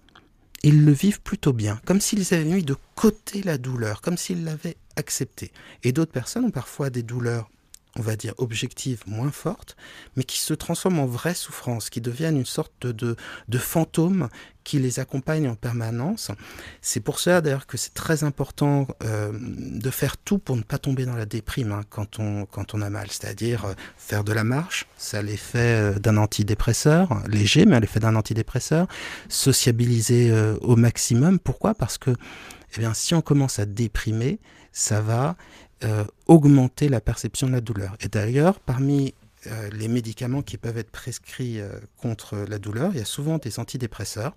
ils 0.64 0.84
le 0.84 0.92
vivent 0.92 1.20
plutôt 1.20 1.53
bien, 1.53 1.80
comme 1.84 2.01
s'ils 2.01 2.34
avaient 2.34 2.45
mis 2.45 2.62
de 2.62 2.76
côté 2.97 3.42
la 3.42 3.59
douleur, 3.59 4.01
comme 4.01 4.16
s'ils 4.16 4.45
l'avaient 4.45 4.76
acceptée. 4.97 5.53
Et 5.82 5.92
d'autres 5.92 6.12
personnes 6.12 6.47
ont 6.47 6.51
parfois 6.51 6.90
des 6.90 7.03
douleurs 7.03 7.49
on 7.97 8.03
va 8.03 8.16
dire, 8.16 8.34
objectives 8.38 9.03
moins 9.07 9.30
fortes, 9.30 9.76
mais 10.16 10.24
qui 10.24 10.40
se 10.40 10.55
transforment 10.55 11.01
en 11.01 11.07
vraies 11.07 11.34
souffrances, 11.34 11.90
qui 11.90 12.01
deviennent 12.01 12.36
une 12.36 12.47
sorte 12.47 12.86
de, 12.86 13.16
de 13.49 13.59
fantôme 13.59 14.28
qui 14.64 14.78
les 14.78 14.99
accompagne 14.99 15.47
en 15.47 15.55
permanence. 15.55 16.30
C'est 16.80 17.01
pour 17.01 17.20
ça 17.20 17.40
d'ailleurs 17.40 17.66
que 17.66 17.76
c'est 17.76 17.92
très 17.92 18.24
important 18.24 18.88
euh, 19.05 19.30
de 19.34 19.90
faire 19.90 20.16
tout 20.16 20.38
pour 20.38 20.57
ne 20.57 20.62
pas 20.62 20.78
tomber 20.78 21.05
dans 21.05 21.14
la 21.14 21.26
déprime 21.26 21.72
hein, 21.72 21.82
quand, 21.90 22.18
on, 22.18 22.47
quand 22.47 22.74
on 22.74 22.80
a 22.80 22.90
mal, 22.90 23.09
c'est-à-dire 23.11 23.66
euh, 23.66 23.74
faire 23.99 24.24
de 24.24 24.32
la 24.32 24.42
marche, 24.42 24.86
ça 24.97 25.22
l'effet 25.22 25.59
euh, 25.59 25.99
d'un 25.99 26.16
antidépresseur, 26.16 27.22
léger, 27.28 27.66
mais 27.66 27.76
à 27.76 27.80
l'effet 27.80 28.01
d'un 28.01 28.16
antidépresseur, 28.16 28.88
sociabiliser 29.28 30.32
au 30.62 30.76
maximum. 30.76 31.38
Pourquoi? 31.38 31.74
Parce 31.74 31.99
que 31.99 32.11
eh 32.76 32.80
bien, 32.80 32.95
si 32.95 33.14
on 33.14 33.20
commence 33.20 33.59
à 33.59 33.66
déprimer, 33.66 34.40
ça 34.72 35.01
va 35.01 35.36
euh, 35.85 36.05
augmenter 36.26 36.89
la 36.89 37.01
perception 37.01 37.47
de 37.47 37.53
la 37.53 37.61
douleur. 37.61 37.95
Et 38.01 38.09
d'ailleurs, 38.09 38.59
parmi 38.59 39.12
euh, 39.49 39.68
les 39.70 39.89
médicaments 39.89 40.41
qui 40.41 40.57
peuvent 40.57 40.78
être 40.78 40.91
prescrits 40.91 41.61
euh, 41.61 41.68
contre 41.99 42.39
la 42.49 42.59
douleur, 42.59 42.93
il 42.95 42.99
y 42.99 43.03
a 43.03 43.05
souvent 43.05 43.37
des 43.37 43.59
antidépresseurs 43.59 44.35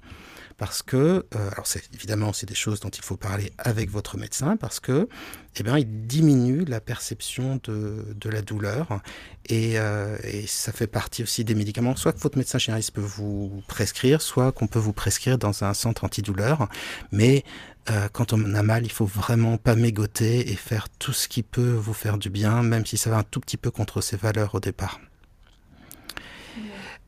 parce 0.58 0.82
que, 0.82 1.26
alors 1.52 1.68
c'est 1.68 1.84
évidemment 1.94 2.34
c'est 2.34 2.48
des 2.48 2.56
choses 2.56 2.80
dont 2.80 2.90
il 2.90 3.04
faut 3.04 3.16
parler 3.16 3.54
avec 3.60 3.92
votre 3.92 4.18
médecin 4.18 4.58
parce 4.58 4.80
que, 4.80 5.08
eh 5.56 5.64
bien, 5.64 5.78
il 5.78 6.08
diminue 6.08 6.66
la 6.66 6.82
perception 6.82 7.62
de, 7.64 8.08
de 8.16 8.30
la 8.30 8.42
douleur 8.42 9.00
et, 9.48 9.76
et, 10.24 10.48
ça 10.48 10.72
fait 10.72 10.88
partie 10.88 11.22
aussi 11.22 11.44
des 11.44 11.54
médicaments, 11.54 11.96
soit 11.96 12.12
que 12.12 12.20
votre 12.20 12.40
médecin 12.40 12.58
généraliste 12.58 12.90
peut 12.90 13.02
vous 13.02 13.62
prescrire, 13.68 14.20
soit 14.20 14.52
qu'on 14.52 14.66
peut 14.66 14.80
vous 14.80 14.94
prescrire 14.94 15.38
dans 15.38 15.64
un 15.64 15.76
centre 15.76 16.04
antidouleur, 16.04 16.68
mais 17.12 17.44
euh, 17.90 18.10
quand 18.12 18.34
on 18.34 18.54
a 18.54 18.64
mal, 18.64 18.86
il 18.86 18.92
faut 18.92 19.06
vraiment 19.06 19.58
pas 19.58 19.76
mégoter 19.76 20.52
et 20.52 20.56
faire 20.56 20.90
tout 20.90 21.14
ce 21.14 21.28
qui 21.28 21.42
peut 21.42 21.72
vous 21.72 21.94
faire 21.94 22.18
du 22.18 22.30
bien, 22.30 22.62
même 22.62 22.86
si 22.86 22.98
ça 22.98 23.10
va 23.10 23.18
un 23.18 23.24
tout 23.24 23.40
petit 23.40 23.58
peu 23.58 23.72
contre 23.72 24.02
ses 24.02 24.18
valeurs 24.18 24.56
au 24.56 24.60
départ. 24.60 25.00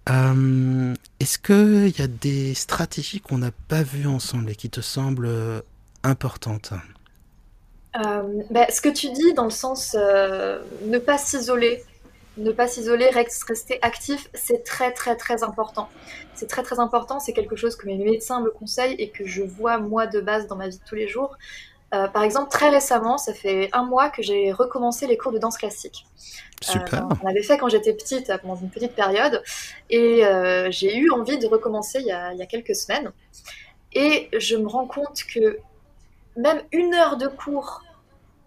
Euh, 0.10 0.94
est-ce 1.20 1.38
qu'il 1.38 2.00
y 2.00 2.02
a 2.02 2.08
des 2.08 2.54
stratégies 2.54 3.20
qu'on 3.20 3.40
n'a 3.40 3.52
pas 3.68 3.84
vues 3.84 4.08
ensemble 4.08 4.52
et 4.52 4.56
qui 4.56 4.70
te 4.70 4.82
semblent 4.82 5.28
euh, 5.28 5.62
importantes? 6.04 6.72
Ben, 7.94 8.66
Ce 8.70 8.80
que 8.80 8.90
tu 8.90 9.12
dis 9.12 9.34
dans 9.34 9.44
le 9.44 9.50
sens 9.50 9.96
ne 9.96 10.98
pas 10.98 11.18
s'isoler, 11.18 11.84
ne 12.40 12.52
pas 12.52 12.68
s'isoler, 12.68 13.10
rester 13.10 13.80
actif, 13.82 14.30
c'est 14.34 14.64
très 14.64 14.92
très 14.92 15.16
très 15.16 15.44
important. 15.44 15.90
C'est 16.34 16.48
très 16.48 16.64
très 16.64 16.80
important, 16.80 17.20
c'est 17.20 17.34
quelque 17.34 17.56
chose 17.56 17.76
que 17.76 17.86
mes 17.86 17.98
médecins 17.98 18.42
me 18.42 18.50
conseillent 18.50 18.96
et 18.98 19.10
que 19.10 19.26
je 19.26 19.44
vois 19.44 19.78
moi 19.78 20.08
de 20.08 20.22
base 20.22 20.48
dans 20.48 20.56
ma 20.56 20.70
vie 20.70 20.78
de 20.78 20.84
tous 20.84 20.96
les 20.96 21.08
jours. 21.08 21.38
Euh, 21.94 22.08
par 22.08 22.24
exemple, 22.24 22.50
très 22.50 22.70
récemment, 22.70 23.18
ça 23.18 23.34
fait 23.34 23.70
un 23.74 23.84
mois 23.84 24.10
que 24.10 24.22
j'ai 24.22 24.52
recommencé 24.52 25.08
les 25.08 25.18
cours 25.18 25.32
de 25.32 25.40
danse 25.40 25.58
classique. 25.58 26.06
Super. 26.62 27.06
Euh, 27.06 27.16
on 27.24 27.28
avait 27.28 27.42
fait 27.42 27.58
quand 27.58 27.70
j'étais 27.70 27.94
petite, 27.94 28.32
pendant 28.42 28.56
une 28.56 28.70
petite 28.70 28.94
période, 28.94 29.44
et 29.90 30.26
euh, 30.26 30.70
j'ai 30.72 30.98
eu 30.98 31.10
envie 31.12 31.40
de 31.40 31.48
recommencer 31.48 32.00
il 32.00 32.06
y, 32.06 32.12
a, 32.12 32.32
il 32.34 32.40
y, 32.40 32.44
a, 32.44 32.46
quelques 32.46 32.76
semaines. 32.76 33.12
Et 33.94 34.30
je 34.38 34.56
me 34.56 34.68
rends 34.68 34.86
compte 34.86 35.24
que 35.24 35.60
même 36.38 36.62
une 36.72 36.94
heure 36.94 37.18
de 37.18 37.28
cours, 37.28 37.82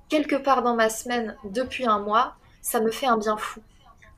quelque 0.08 0.36
part 0.36 0.62
dans 0.62 0.76
ma 0.76 0.88
semaine, 0.88 1.36
depuis 1.44 1.84
un 1.84 1.98
mois, 1.98 2.36
ça 2.60 2.80
me 2.80 2.92
fait 2.92 3.06
un 3.06 3.16
bien 3.16 3.36
fou 3.36 3.60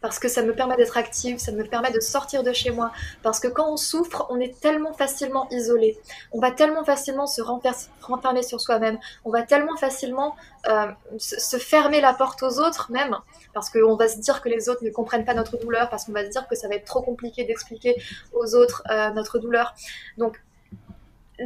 parce 0.05 0.19
que 0.19 0.29
ça 0.29 0.43
me 0.43 0.55
permet 0.55 0.77
d'être 0.77 0.99
active, 0.99 1.39
ça 1.39 1.51
me 1.51 1.65
permet 1.65 1.91
de 1.91 1.99
sortir 1.99 2.43
de 2.43 2.53
chez 2.53 2.71
moi. 2.71 2.93
Parce 3.23 3.41
que 3.41 3.49
quand 3.49 3.73
on 3.73 3.79
souffre, 3.79 4.27
on 4.29 4.39
est 4.39 4.61
tellement 4.61 4.93
facilement 4.93 5.49
isolé. 5.51 5.99
On 6.31 6.41
va 6.41 6.51
tellement 6.51 6.85
facilement 6.85 7.27
se 7.27 7.41
renfermer 7.41 8.43
sur 8.43 8.61
soi-même. 8.61 8.99
On 9.25 9.31
va 9.31 9.45
tellement 9.45 9.79
facilement 9.79 10.37
euh, 10.69 10.89
se 11.17 11.57
fermer 11.57 12.03
la 12.03 12.13
porte 12.13 12.43
aux 12.43 12.61
autres 12.61 12.93
même. 12.93 13.17
Parce 13.55 13.71
qu'on 13.71 13.97
va 13.97 14.09
se 14.09 14.19
dire 14.19 14.43
que 14.43 14.51
les 14.51 14.69
autres 14.69 14.85
ne 14.85 14.91
comprennent 14.91 15.25
pas 15.25 15.33
notre 15.33 15.57
douleur. 15.57 15.89
Parce 15.89 16.05
qu'on 16.05 16.13
va 16.13 16.27
se 16.27 16.29
dire 16.29 16.47
que 16.49 16.55
ça 16.55 16.69
va 16.69 16.75
être 16.75 16.85
trop 16.85 17.01
compliqué 17.01 17.45
d'expliquer 17.45 17.97
aux 18.35 18.55
autres 18.55 18.83
euh, 18.91 19.09
notre 19.13 19.39
douleur. 19.39 19.75
Donc, 20.19 20.39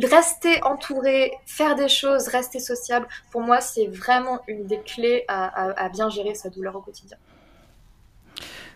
rester 0.02 0.60
entouré, 0.64 1.32
faire 1.46 1.76
des 1.76 1.88
choses, 1.88 2.26
rester 2.26 2.58
sociable, 2.58 3.06
pour 3.30 3.40
moi, 3.40 3.60
c'est 3.60 3.86
vraiment 3.86 4.40
une 4.48 4.66
des 4.66 4.80
clés 4.80 5.24
à 5.28 5.88
bien 5.90 6.10
gérer 6.10 6.34
sa 6.34 6.50
douleur 6.50 6.74
au 6.74 6.80
quotidien. 6.80 7.16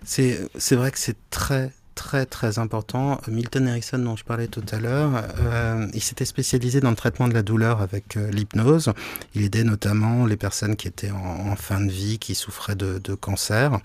C'est 0.05 0.49
vrai 0.73 0.91
que 0.91 0.99
c'est 0.99 1.17
très 1.31 1.73
très 1.95 2.27
très 2.27 2.59
important. 2.59 3.21
Milton 3.29 3.69
Erickson 3.69 3.99
dont 3.99 4.17
je 4.17 4.25
parlais 4.25 4.49
tout 4.49 4.65
à 4.73 4.79
l'heure, 4.79 5.25
euh, 5.41 5.87
il 5.95 6.03
s'était 6.03 6.25
spécialisé 6.25 6.81
dans 6.81 6.91
le 6.91 6.97
traitement 6.97 7.29
de 7.29 7.35
la 7.35 7.43
douleur 7.43 7.81
avec 7.81 8.17
euh, 8.17 8.31
l'hypnose. 8.31 8.93
Il 9.35 9.45
aidait 9.45 9.65
notamment 9.65 10.27
les 10.27 10.37
personnes 10.37 10.77
qui 10.77 10.89
étaient 10.89 11.11
en, 11.11 11.55
fin 11.57 11.81
de 11.81 11.91
vie, 11.91 12.19
qui 12.19 12.35
souffraient 12.35 12.75
de, 12.75 12.99
de 12.99 13.15
cancer. 13.15 13.79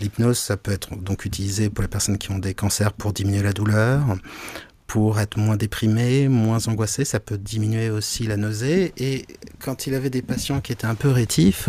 L'hypnose, 0.00 0.38
ça 0.38 0.56
peut 0.56 0.72
être 0.72 0.94
donc 0.96 1.24
utilisé 1.24 1.70
pour 1.70 1.82
les 1.82 1.88
personnes 1.88 2.18
qui 2.18 2.30
ont 2.30 2.38
des 2.38 2.54
cancers 2.54 2.92
pour 2.92 3.12
diminuer 3.12 3.42
la 3.42 3.52
douleur, 3.52 4.02
pour 4.86 5.18
être 5.18 5.38
moins 5.38 5.56
déprimé, 5.56 6.28
moins 6.28 6.68
angoissé, 6.68 7.04
ça 7.04 7.18
peut 7.18 7.38
diminuer 7.38 7.90
aussi 7.90 8.26
la 8.26 8.36
nausée. 8.36 8.92
Et 8.96 9.26
quand 9.58 9.86
il 9.86 9.94
avait 9.94 10.10
des 10.10 10.22
patients 10.22 10.60
qui 10.60 10.72
étaient 10.72 10.86
un 10.86 10.94
peu 10.94 11.10
rétifs, 11.10 11.68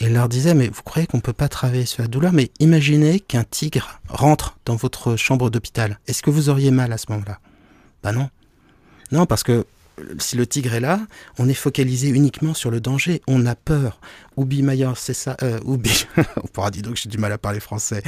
il 0.00 0.12
leur 0.12 0.28
disait, 0.28 0.54
mais 0.54 0.68
vous 0.68 0.82
croyez 0.82 1.06
qu'on 1.06 1.20
peut 1.20 1.32
pas 1.32 1.48
travailler 1.48 1.86
sur 1.86 2.02
la 2.02 2.08
douleur? 2.08 2.32
Mais 2.32 2.50
imaginez 2.58 3.20
qu'un 3.20 3.44
tigre 3.44 4.00
rentre 4.08 4.58
dans 4.64 4.76
votre 4.76 5.16
chambre 5.16 5.50
d'hôpital. 5.50 6.00
Est-ce 6.06 6.22
que 6.22 6.30
vous 6.30 6.48
auriez 6.48 6.70
mal 6.70 6.92
à 6.92 6.98
ce 6.98 7.06
moment-là? 7.10 7.38
Ben 8.02 8.12
non. 8.12 8.30
Non, 9.12 9.26
parce 9.26 9.42
que 9.42 9.64
si 10.18 10.36
le 10.36 10.46
tigre 10.46 10.74
est 10.74 10.80
là, 10.80 11.00
on 11.38 11.48
est 11.48 11.54
focalisé 11.54 12.08
uniquement 12.08 12.54
sur 12.54 12.70
le 12.70 12.80
danger. 12.80 13.22
On 13.26 13.46
a 13.46 13.54
peur. 13.54 14.00
Ubi 14.36 14.62
Mayor, 14.62 14.98
c'est 14.98 15.14
ça. 15.14 15.36
Euh, 15.42 15.58
Ubi, 15.66 16.06
on 16.36 16.46
pourra 16.48 16.70
dire 16.70 16.82
donc 16.82 16.96
j'ai 16.96 17.08
du 17.08 17.18
mal 17.18 17.32
à 17.32 17.38
parler 17.38 17.60
français. 17.60 18.02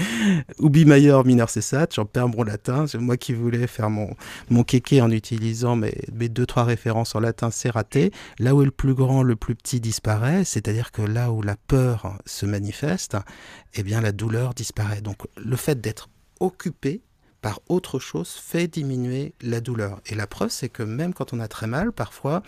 Ubi 0.61 0.85
Mayor, 0.85 1.25
mineur, 1.25 1.49
c'est 1.49 1.63
ça. 1.63 1.87
J'en 1.95 2.05
perds 2.05 2.29
mon 2.29 2.43
latin. 2.43 2.87
C'est 2.87 2.99
moi 2.99 3.17
qui 3.17 3.33
voulais 3.33 3.67
faire 3.67 3.91
mon, 3.91 4.15
mon 4.51 4.65
kéké 4.65 5.01
en 5.01 5.11
utilisant 5.11 5.77
mes, 5.77 5.95
mes 6.13 6.29
deux, 6.29 6.47
trois 6.47 6.65
références 6.65 7.15
en 7.15 7.21
latin, 7.21 7.51
c'est 7.51 7.71
raté. 7.71 8.13
Là 8.39 8.55
où 8.55 8.63
est 8.63 8.67
le 8.67 8.71
plus 8.71 8.95
grand, 8.95 9.23
le 9.23 9.37
plus 9.37 9.55
petit 9.55 9.81
disparaît. 9.81 10.45
C'est-à-dire 10.45 10.93
que 10.93 11.03
là 11.03 11.33
où 11.33 11.43
la 11.43 11.57
peur 11.57 12.19
se 12.27 12.47
manifeste, 12.47 13.17
eh 13.75 13.83
bien, 13.83 14.01
la 14.01 14.13
douleur 14.13 14.55
disparaît. 14.55 15.01
Donc, 15.01 15.19
le 15.37 15.57
fait 15.57 15.81
d'être 15.81 16.09
occupé 16.41 17.03
par 17.41 17.61
autre 17.69 17.99
chose 17.99 18.31
fait 18.31 18.69
diminuer 18.69 19.33
la 19.41 19.61
douleur. 19.61 20.01
Et 20.07 20.15
la 20.15 20.27
preuve, 20.27 20.51
c'est 20.51 20.69
que 20.69 20.83
même 20.83 21.15
quand 21.15 21.33
on 21.33 21.41
a 21.41 21.49
très 21.49 21.67
mal, 21.67 21.93
parfois, 21.93 22.43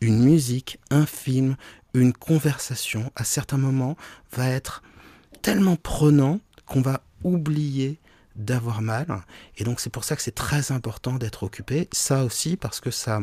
une 0.00 0.22
musique, 0.22 0.78
un 0.90 1.06
film, 1.06 1.56
une 1.94 2.12
conversation, 2.12 3.10
à 3.16 3.24
certains 3.24 3.56
moments, 3.56 3.96
va 4.32 4.48
être 4.48 4.82
tellement 5.42 5.76
prenant 5.76 6.40
qu'on 6.66 6.82
va 6.82 7.00
oublier 7.24 7.98
d'avoir 8.34 8.82
mal. 8.82 9.06
Et 9.56 9.64
donc 9.64 9.80
c'est 9.80 9.90
pour 9.90 10.04
ça 10.04 10.14
que 10.16 10.22
c'est 10.22 10.34
très 10.34 10.72
important 10.72 11.14
d'être 11.14 11.42
occupé. 11.42 11.88
Ça 11.92 12.24
aussi 12.24 12.56
parce 12.56 12.80
que 12.80 12.90
ça, 12.90 13.20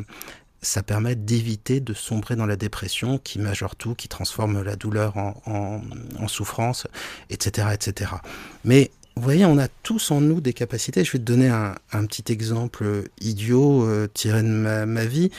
ça 0.61 0.81
permet 0.81 1.15
d'éviter 1.15 1.79
de 1.79 1.93
sombrer 1.93 2.35
dans 2.35 2.47
la 2.47 2.55
dépression 2.55 3.19
qui 3.19 3.37
majore 3.37 3.75
tout, 3.75 3.93
qui 3.93 4.07
transforme 4.07 4.63
la 4.63 4.75
douleur 4.75 5.17
en, 5.17 5.41
en, 5.45 5.81
en 6.19 6.27
souffrance, 6.27 6.87
etc., 7.29 7.67
etc. 7.73 8.11
Mais 8.63 8.91
vous 9.15 9.21
voyez, 9.21 9.45
on 9.45 9.59
a 9.59 9.67
tous 9.67 10.09
en 10.09 10.21
nous 10.21 10.41
des 10.41 10.53
capacités. 10.53 11.03
Je 11.03 11.11
vais 11.11 11.19
te 11.19 11.23
donner 11.23 11.47
un, 11.47 12.05
petit 12.05 12.31
exemple 12.31 13.03
idiot 13.21 13.83
euh, 13.83 14.07
tiré 14.11 14.41
de 14.41 14.47
ma, 14.47 15.05
vie. 15.05 15.29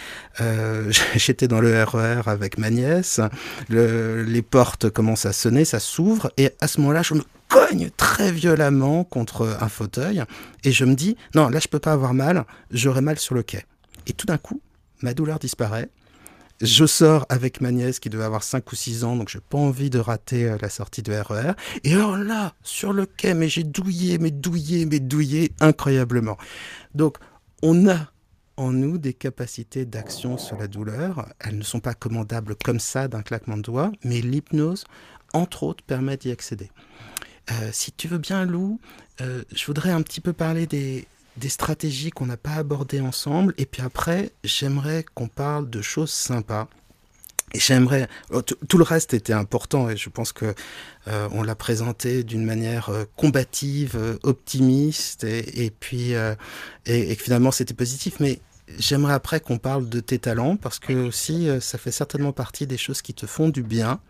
Euh, 0.41 0.93
j'étais 1.17 1.49
dans 1.49 1.61
le 1.61 1.83
RER 1.83 2.21
e 2.27 2.29
avec 2.29 2.57
ma 2.57 2.71
nièce. 2.71 3.21
les 3.69 4.43
portes 4.43 4.91
commencent 4.91 5.27
à 5.27 5.33
sonner, 5.33 5.65
ça 5.65 5.81
s'ouvre. 5.81 6.31
Et 6.37 6.53
à 6.61 6.69
ce 6.69 6.81
moment-là, 6.81 7.03
je 7.03 7.15
me 7.15 7.23
cogne 7.49 7.91
très 7.97 8.31
violemment 8.31 9.03
contre 9.03 9.57
un 9.61 9.69
fauteuil. 9.69 10.23
Et 10.63 10.71
je 10.71 10.85
me 10.85 10.95
dis, 10.95 11.17
non, 11.35 11.49
là, 11.49 11.59
je 11.59 11.67
peux 11.67 11.81
pas 11.81 11.93
avoir 11.93 12.15
mal. 12.15 12.45
J'aurai 12.71 13.01
mal 13.01 13.19
sur 13.19 13.35
le 13.35 13.43
quai. 13.43 13.65
Et 14.07 14.13
tout 14.13 14.27
d'un 14.27 14.39
coup, 14.39 14.61
ma 15.03 15.15
douleur 15.15 15.41
disparaît. 15.41 15.89
Je 16.61 16.87
sors 16.87 17.27
avec 17.29 17.61
ma 17.61 17.73
nièce 17.73 17.99
qui 17.99 18.11
devait 18.11 18.25
avoir 18.25 18.45
5 18.45 18.71
ou 18.71 18.77
6 18.77 19.05
ans, 19.05 19.17
donc 19.17 19.29
j'ai 19.29 19.41
pas 19.41 19.59
envie 19.59 19.91
de 19.91 19.99
rater 19.99 20.49
euh, 20.49 20.57
la 20.61 20.69
sortie 20.69 21.03
de 21.03 21.13
RER. 21.13 21.51
E 21.51 21.55
Et 21.83 21.95
alors 21.95 22.17
là, 22.17 22.55
sur 22.63 22.93
le 22.93 23.07
quai, 23.07 23.35
mais 23.35 23.49
j'ai 23.49 23.65
douillé, 23.65 24.19
mais 24.19 24.31
douillé, 24.31 24.87
mais 24.87 25.01
douillé 25.01 25.53
incroyablement. 25.61 26.37
Donc, 26.95 27.19
on 27.63 27.89
a 27.89 28.13
en 28.57 28.71
nous 28.71 28.99
des 28.99 29.15
capacités 29.15 29.85
d'action 29.85 30.39
sur 30.39 30.57
la 30.57 30.69
douleur. 30.69 31.29
Elles 31.41 31.59
ne 31.59 31.65
sont 31.65 31.81
pas 31.81 31.95
commandables 31.95 32.55
comme 32.55 32.79
ça 32.79 33.09
d'un 33.09 33.23
claquement 33.23 33.57
de 33.57 33.63
doigts, 33.63 33.91
mais 34.05 34.21
l'hypnose, 34.21 34.85
entre 35.33 35.65
autres, 35.65 35.83
permet 35.83 36.17
d'y 36.17 36.31
accéder. 36.31 36.71
si 37.73 37.91
tu 37.91 38.07
veux 38.07 38.19
bien, 38.19 38.45
Lou, 38.45 38.79
je 39.19 39.67
voudrais 39.67 39.91
un 39.91 40.03
petit 40.03 40.21
peu 40.21 40.33
parler 40.33 40.69
des, 40.69 41.09
des 41.37 41.49
stratégies 41.49 42.11
qu'on 42.11 42.27
n'a 42.27 42.37
pas 42.37 42.55
abordées 42.55 43.01
ensemble. 43.01 43.55
Et 43.59 43.67
puis 43.67 43.83
après, 43.83 44.33
j'aimerais 44.45 45.05
qu'on 45.15 45.29
parle 45.29 45.69
de 45.69 45.83
choses 45.83 46.11
sympas. 46.11 46.69
Et 47.55 47.61
j'aimerais. 47.61 48.09
Oh, 48.31 48.43
tout 48.43 48.79
le 48.79 48.85
reste 48.85 49.15
était 49.15 49.33
important 49.33 49.89
et 49.89 49.97
je 49.97 50.11
pense 50.11 50.33
que 50.33 50.55
euh, 51.07 51.29
on 51.33 51.43
l'a 51.43 51.55
présenté 51.55 52.25
d'une 52.25 52.45
manière 52.45 52.89
euh, 52.89 53.05
combative, 53.17 53.95
euh, 53.95 54.19
optimiste 54.25 55.23
et, 55.23 55.71
puis 55.79 56.13
et, 56.13 56.37
et, 56.87 57.15
finalement 57.15 57.53
c'était 57.53 57.75
positif. 57.75 58.17
Mais 58.19 58.41
j'aimerais 58.79 59.15
après 59.15 59.41
qu'on 59.41 59.59
parle 59.59 59.89
de 59.89 60.01
tes 60.01 60.19
talents 60.19 60.57
parce 60.57 60.79
que 60.79 60.93
aussi 60.93 61.49
ça 61.61 61.79
fait 61.79 61.91
certainement 61.91 62.33
partie 62.33 62.67
des 62.67 62.79
choses 62.79 63.03
qui 63.03 63.15
te 63.15 63.27
font 63.27 63.49
du 63.49 63.63
bien 63.63 64.01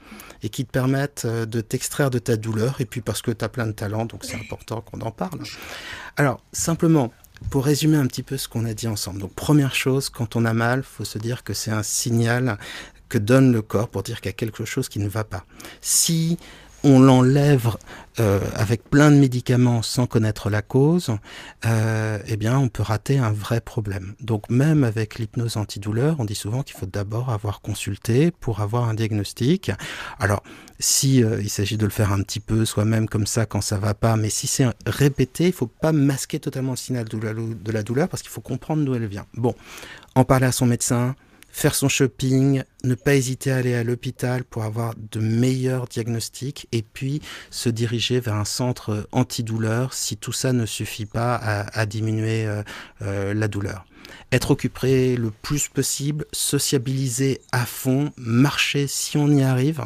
et 0.43 0.49
qui 0.49 0.65
te 0.65 0.71
permettent 0.71 1.27
de 1.27 1.61
t'extraire 1.61 2.11
de 2.11 2.19
ta 2.19 2.37
douleur 2.37 2.81
et 2.81 2.85
puis 2.85 3.01
parce 3.01 3.21
que 3.21 3.31
tu 3.31 3.45
as 3.45 3.49
plein 3.49 3.67
de 3.67 3.73
talents 3.73 4.05
donc 4.05 4.25
c'est 4.25 4.37
important 4.37 4.81
qu'on 4.81 5.01
en 5.01 5.11
parle. 5.11 5.41
Alors 6.17 6.41
simplement 6.53 7.13
pour 7.51 7.65
résumer 7.65 7.97
un 7.97 8.07
petit 8.07 8.23
peu 8.23 8.37
ce 8.37 8.49
qu'on 8.49 8.65
a 8.65 8.75
dit 8.75 8.89
ensemble. 8.89 9.21
Donc 9.21 9.35
première 9.35 9.75
chose, 9.75 10.09
quand 10.09 10.37
on 10.37 10.45
a 10.45 10.55
mal, 10.55 10.83
faut 10.83 11.05
se 11.05 11.19
dire 11.19 11.45
que 11.45 11.53
c'est 11.53 11.71
un 11.71 11.83
signal 11.83 12.59
que 13.09 13.19
donne 13.19 13.53
le 13.53 13.63
corps 13.63 13.89
pour 13.89 14.03
dire 14.03 14.21
qu'il 14.21 14.29
y 14.29 14.31
a 14.31 14.35
quelque 14.35 14.65
chose 14.65 14.89
qui 14.89 14.99
ne 14.99 15.09
va 15.09 15.25
pas. 15.25 15.45
Si 15.81 16.39
l'enlève 16.85 17.71
euh, 18.21 18.39
avec 18.55 18.89
plein 18.89 19.11
de 19.11 19.17
médicaments 19.17 19.83
sans 19.83 20.07
connaître 20.07 20.49
la 20.49 20.63
cause, 20.63 21.11
euh, 21.67 22.19
eh 22.27 22.37
bien, 22.37 22.59
on 22.59 22.69
peut 22.69 22.83
rater 22.83 23.19
un 23.19 23.33
vrai 23.33 23.61
problème. 23.61 24.15
Donc, 24.21 24.49
même 24.51 24.85
avec 24.85 25.19
l'hypnose 25.19 25.57
antidouleur, 25.57 26.17
on 26.21 26.25
dit 26.25 26.37
souvent 26.37 26.63
qu'il 26.63 26.77
faut 26.77 26.87
d'abord 26.87 27.31
avoir 27.31 27.61
consulté 27.61 28.31
pour 28.31 28.61
avoir 28.61 28.89
un 28.89 28.95
diagnostic. 28.95 29.73
Alors, 30.21 30.45
si 30.79 31.25
euh, 31.25 31.41
il 31.43 31.51
s'agit 31.51 31.77
de 31.77 31.85
le 31.85 31.91
faire 31.91 32.13
un 32.13 32.23
petit 32.23 32.41
peu 32.41 32.65
soi-même 32.65 33.09
comme 33.09 33.27
ça 33.27 33.47
quand 33.47 33.61
ça 33.61 33.79
va 33.79 33.95
pas, 33.95 34.17
mais 34.17 34.31
si 34.31 34.47
c'est 34.47 34.67
répété, 34.87 35.47
il 35.47 35.53
faut 35.53 35.67
pas 35.67 35.93
masquer 35.93 36.39
totalement 36.39 36.73
le 36.73 36.77
signal 36.77 37.07
de 37.09 37.73
la 37.73 37.83
douleur 37.83 38.09
parce 38.09 38.23
qu'il 38.23 38.31
faut 38.31 38.41
comprendre 38.41 38.85
d'où 38.85 38.95
elle 38.95 39.07
vient. 39.07 39.27
Bon, 39.35 39.55
en 40.15 40.25
parler 40.25 40.47
à 40.47 40.53
son 40.53 40.67
médecin, 40.67 41.17
faire 41.55 41.77
son 41.77 41.89
shopping, 41.89 42.65
ne 42.83 42.97
pas 42.97 43.15
hésiter 43.15 43.53
à 43.53 43.57
aller 43.59 43.75
à 43.75 43.85
l'hôpital 43.85 44.43
pour 44.43 44.65
avoir 44.65 44.93
de 44.97 45.21
meilleurs 45.21 45.87
diagnostics 45.87 46.67
et 46.73 46.83
puis 46.83 47.23
se 47.49 47.69
diriger 47.69 48.19
vers 48.19 48.35
un 48.35 48.45
centre 48.45 49.09
antidouleur 49.13 49.95
si 49.95 50.17
tout 50.17 50.33
ça 50.33 50.53
ne 50.53 50.67
suffit 50.67 51.07
pas 51.07 51.37
à, 51.37 51.87
diminuer 51.87 52.45
euh, 52.45 52.65
euh, 53.03 53.35
la 53.35 53.47
douleur. 53.47 53.87
Être 54.33 54.51
occupé 54.51 55.17
le 55.17 55.31
plus 55.31 55.69
possible, 55.69 56.27
sociabiliser 56.33 57.41
à 57.53 57.65
fond, 57.65 58.11
marcher 58.17 58.89
si 58.89 59.17
on 59.17 59.29
y 59.29 59.45
arrive, 59.45 59.85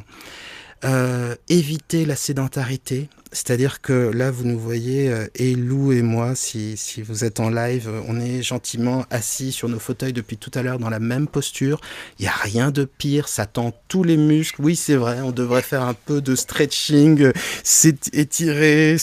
euh, 0.84 1.34
éviter 1.50 2.06
la 2.06 2.16
sédentarité, 2.16 3.10
c'est-à-dire 3.32 3.82
que 3.82 3.92
là, 3.92 4.30
vous 4.30 4.44
nous 4.44 4.58
voyez, 4.58 5.10
euh, 5.10 5.26
et 5.34 5.54
Lou 5.54 5.92
et 5.92 6.02
moi, 6.02 6.34
si, 6.34 6.76
vous 7.06 7.24
êtes 7.24 7.40
en 7.40 7.50
live, 7.50 7.88
euh, 7.88 8.00
on 8.08 8.18
est 8.18 8.42
gentiment 8.42 9.04
assis 9.10 9.52
sur 9.52 9.68
nos 9.68 9.78
fauteuils 9.78 10.14
depuis 10.14 10.38
tout 10.38 10.50
à 10.54 10.62
l'heure 10.62 10.78
dans 10.78 10.88
la 10.88 10.98
même 10.98 11.26
posture. 11.26 11.80
Il 12.18 12.22
n'y 12.22 12.28
a 12.28 12.32
rien 12.32 12.70
de 12.70 12.84
pire, 12.84 13.28
ça 13.28 13.44
tend 13.44 13.72
tous 13.88 14.02
les 14.02 14.16
muscles. 14.16 14.62
Oui, 14.62 14.76
c'est 14.76 14.96
vrai, 14.96 15.20
on 15.20 15.32
devrait 15.32 15.62
faire 15.62 15.82
un 15.82 15.94
peu 15.94 16.20
de 16.22 16.34
stretching, 16.34 17.22
euh, 17.22 17.32
s'étirer, 17.64 18.96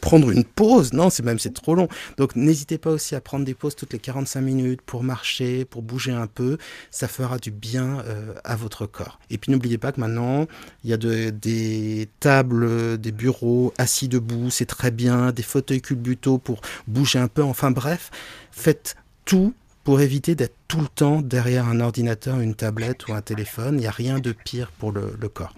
prendre 0.00 0.30
une 0.30 0.44
pause. 0.44 0.92
Non, 0.92 1.10
c'est 1.10 1.24
même 1.24 1.38
c'est 1.38 1.52
trop 1.54 1.74
long. 1.74 1.88
Donc 2.16 2.36
n'hésitez 2.36 2.78
pas 2.78 2.90
aussi 2.90 3.14
à 3.14 3.20
prendre 3.20 3.44
des 3.44 3.54
pauses 3.54 3.76
toutes 3.76 3.92
les 3.92 3.98
45 3.98 4.40
minutes 4.40 4.80
pour 4.82 5.02
marcher, 5.02 5.64
pour 5.64 5.82
bouger 5.82 6.12
un 6.12 6.26
peu. 6.26 6.56
Ça 6.90 7.08
fera 7.08 7.38
du 7.38 7.50
bien 7.50 8.02
à 8.44 8.56
votre 8.56 8.86
corps. 8.86 9.18
Et 9.30 9.38
puis 9.38 9.52
n'oubliez 9.52 9.78
pas 9.78 9.92
que 9.92 10.00
maintenant, 10.00 10.46
il 10.84 10.90
y 10.90 10.92
a 10.92 10.96
de, 10.96 11.30
des 11.30 12.08
tables, 12.20 12.98
des 12.98 13.12
bureaux 13.12 13.49
assis 13.78 14.08
debout, 14.08 14.50
c'est 14.50 14.66
très 14.66 14.90
bien, 14.90 15.32
des 15.32 15.42
fauteuils 15.42 15.80
culbuto 15.82 16.38
pour 16.38 16.60
bouger 16.86 17.18
un 17.18 17.28
peu, 17.28 17.42
enfin 17.42 17.70
bref, 17.70 18.10
faites 18.50 18.96
tout 19.24 19.54
pour 19.84 20.00
éviter 20.00 20.34
d'être 20.34 20.56
tout 20.68 20.80
le 20.80 20.88
temps 20.88 21.22
derrière 21.22 21.66
un 21.66 21.80
ordinateur, 21.80 22.40
une 22.40 22.54
tablette 22.54 23.08
ou 23.08 23.14
un 23.14 23.22
téléphone. 23.22 23.76
Il 23.76 23.80
n'y 23.80 23.86
a 23.86 23.90
rien 23.90 24.18
de 24.18 24.32
pire 24.32 24.70
pour 24.78 24.92
le, 24.92 25.16
le 25.18 25.28
corps. 25.28 25.54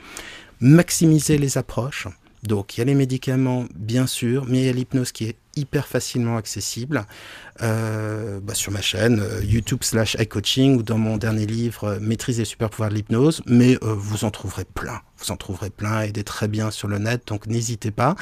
Maximisez 0.61 1.39
les 1.39 1.59
approches. 1.59 2.07
Donc 2.43 2.77
il 2.77 2.81
y 2.81 2.83
a 2.83 2.85
les 2.85 2.95
médicaments, 2.95 3.67
bien 3.75 4.07
sûr, 4.07 4.47
mais 4.49 4.61
il 4.61 4.65
y 4.65 4.69
a 4.69 4.73
l'hypnose 4.73 5.13
qui 5.13 5.27
est 5.27 5.37
hyper 5.55 5.87
facilement 5.87 6.37
accessible 6.37 7.05
euh, 7.61 8.41
bah, 8.43 8.55
sur 8.55 8.73
ma 8.73 8.81
chaîne 8.81 9.21
euh, 9.21 9.45
YouTube 9.45 9.81
slash 9.83 10.17
iCoaching 10.19 10.79
ou 10.79 10.83
dans 10.83 10.99
mon 10.99 11.19
dernier 11.19 11.47
livre 11.47 11.85
euh, 11.85 11.99
Maîtriser 12.01 12.43
les 12.43 12.47
super 12.47 12.71
pouvoirs 12.71 12.91
de 12.91 12.95
l'hypnose. 12.95 13.43
Mais 13.47 13.75
euh, 13.85 13.95
vous 13.95 14.25
en 14.25 14.31
trouverez 14.31 14.65
plein. 14.65 15.01
Vous 15.19 15.31
en 15.31 15.37
trouverez 15.37 15.71
plein 15.71 16.01
et 16.03 16.11
des 16.11 16.25
très 16.25 16.49
bien 16.49 16.73
sur 16.73 16.89
le 16.89 16.99
net, 16.99 17.29
donc 17.29 17.47
n'hésitez 17.47 17.93
pas. 17.93 18.17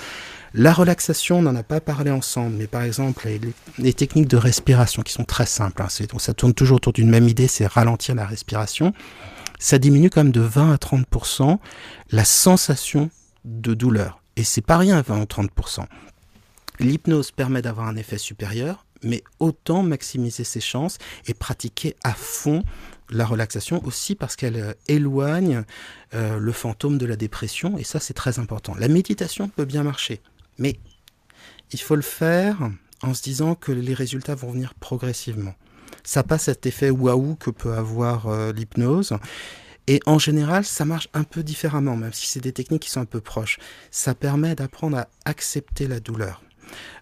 La 0.52 0.74
relaxation, 0.74 1.38
on 1.38 1.42
n'en 1.42 1.56
a 1.56 1.62
pas 1.62 1.80
parlé 1.80 2.10
ensemble, 2.10 2.56
mais 2.58 2.66
par 2.66 2.82
exemple 2.82 3.26
les, 3.26 3.40
les 3.78 3.92
techniques 3.94 4.28
de 4.28 4.36
respiration 4.36 5.00
qui 5.02 5.12
sont 5.12 5.24
très 5.24 5.46
simples. 5.46 5.80
Hein, 5.80 5.88
donc 6.10 6.20
ça 6.20 6.34
tourne 6.34 6.52
toujours 6.52 6.76
autour 6.76 6.92
d'une 6.92 7.08
même 7.08 7.28
idée, 7.28 7.46
c'est 7.46 7.66
ralentir 7.66 8.14
la 8.14 8.26
respiration. 8.26 8.92
Ça 9.58 9.78
diminue 9.78 10.10
quand 10.10 10.24
même 10.24 10.32
de 10.32 10.40
20 10.40 10.72
à 10.72 10.76
30% 10.76 11.58
la 12.10 12.24
sensation 12.24 13.10
de 13.44 13.74
douleur. 13.74 14.22
Et 14.36 14.44
c'est 14.44 14.60
pas 14.60 14.78
rien, 14.78 15.02
20 15.02 15.20
ou 15.20 15.24
30%. 15.24 15.84
L'hypnose 16.78 17.30
permet 17.30 17.62
d'avoir 17.62 17.88
un 17.88 17.96
effet 17.96 18.18
supérieur, 18.18 18.86
mais 19.02 19.22
autant 19.38 19.82
maximiser 19.82 20.44
ses 20.44 20.60
chances 20.60 20.98
et 21.26 21.34
pratiquer 21.34 21.94
à 22.04 22.12
fond 22.12 22.62
la 23.10 23.26
relaxation 23.26 23.84
aussi 23.84 24.14
parce 24.14 24.36
qu'elle 24.36 24.56
euh, 24.56 24.72
éloigne 24.88 25.64
euh, 26.14 26.38
le 26.38 26.52
fantôme 26.52 26.96
de 26.96 27.06
la 27.06 27.16
dépression 27.16 27.76
et 27.76 27.84
ça 27.84 27.98
c'est 27.98 28.14
très 28.14 28.38
important. 28.38 28.74
La 28.78 28.88
méditation 28.88 29.48
peut 29.48 29.64
bien 29.64 29.82
marcher, 29.82 30.20
mais 30.58 30.78
il 31.72 31.80
faut 31.80 31.96
le 31.96 32.02
faire 32.02 32.70
en 33.02 33.14
se 33.14 33.22
disant 33.22 33.54
que 33.54 33.72
les 33.72 33.94
résultats 33.94 34.34
vont 34.34 34.52
venir 34.52 34.74
progressivement. 34.74 35.54
Ça 36.04 36.22
passe 36.22 36.44
cet 36.44 36.66
effet 36.66 36.90
waouh 36.90 37.34
que 37.36 37.50
peut 37.50 37.74
avoir 37.74 38.28
euh, 38.28 38.52
l'hypnose. 38.52 39.14
Et 39.90 39.98
en 40.06 40.20
général, 40.20 40.64
ça 40.64 40.84
marche 40.84 41.08
un 41.14 41.24
peu 41.24 41.42
différemment, 41.42 41.96
même 41.96 42.12
si 42.12 42.28
c'est 42.28 42.38
des 42.38 42.52
techniques 42.52 42.82
qui 42.82 42.90
sont 42.90 43.00
un 43.00 43.06
peu 43.06 43.20
proches. 43.20 43.58
Ça 43.90 44.14
permet 44.14 44.54
d'apprendre 44.54 44.98
à 44.98 45.08
accepter 45.24 45.88
la 45.88 45.98
douleur. 45.98 46.44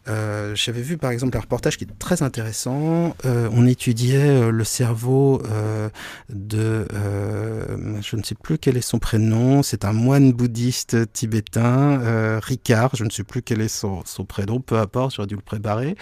Euh, 0.09 0.55
j'avais 0.55 0.81
vu 0.81 0.97
par 0.97 1.11
exemple 1.11 1.37
un 1.37 1.41
reportage 1.41 1.77
qui 1.77 1.85
est 1.85 1.99
très 1.99 2.23
intéressant. 2.23 3.15
Euh, 3.25 3.49
on 3.53 3.67
étudiait 3.67 4.29
euh, 4.29 4.51
le 4.51 4.65
cerveau 4.65 5.43
de, 6.31 6.87
je 8.01 8.17
ne 8.17 8.23
sais 8.23 8.35
plus 8.35 8.59
quel 8.59 8.77
est 8.77 8.83
son 8.83 8.99
prénom, 8.99 9.63
c'est 9.63 9.85
un 9.85 9.93
moine 9.93 10.33
bouddhiste 10.33 11.13
tibétain, 11.13 12.39
Ricard, 12.41 12.97
je 12.97 13.05
ne 13.05 13.11
sais 13.11 13.25
plus 13.25 13.43
quel 13.43 13.61
est 13.61 13.69
son, 13.69 14.03
son 14.05 14.25
prénom, 14.25 14.61
peu 14.61 14.79
importe, 14.79 15.17
j'aurais 15.17 15.27
dû 15.27 15.37
le 15.37 15.43
préparer. 15.43 15.97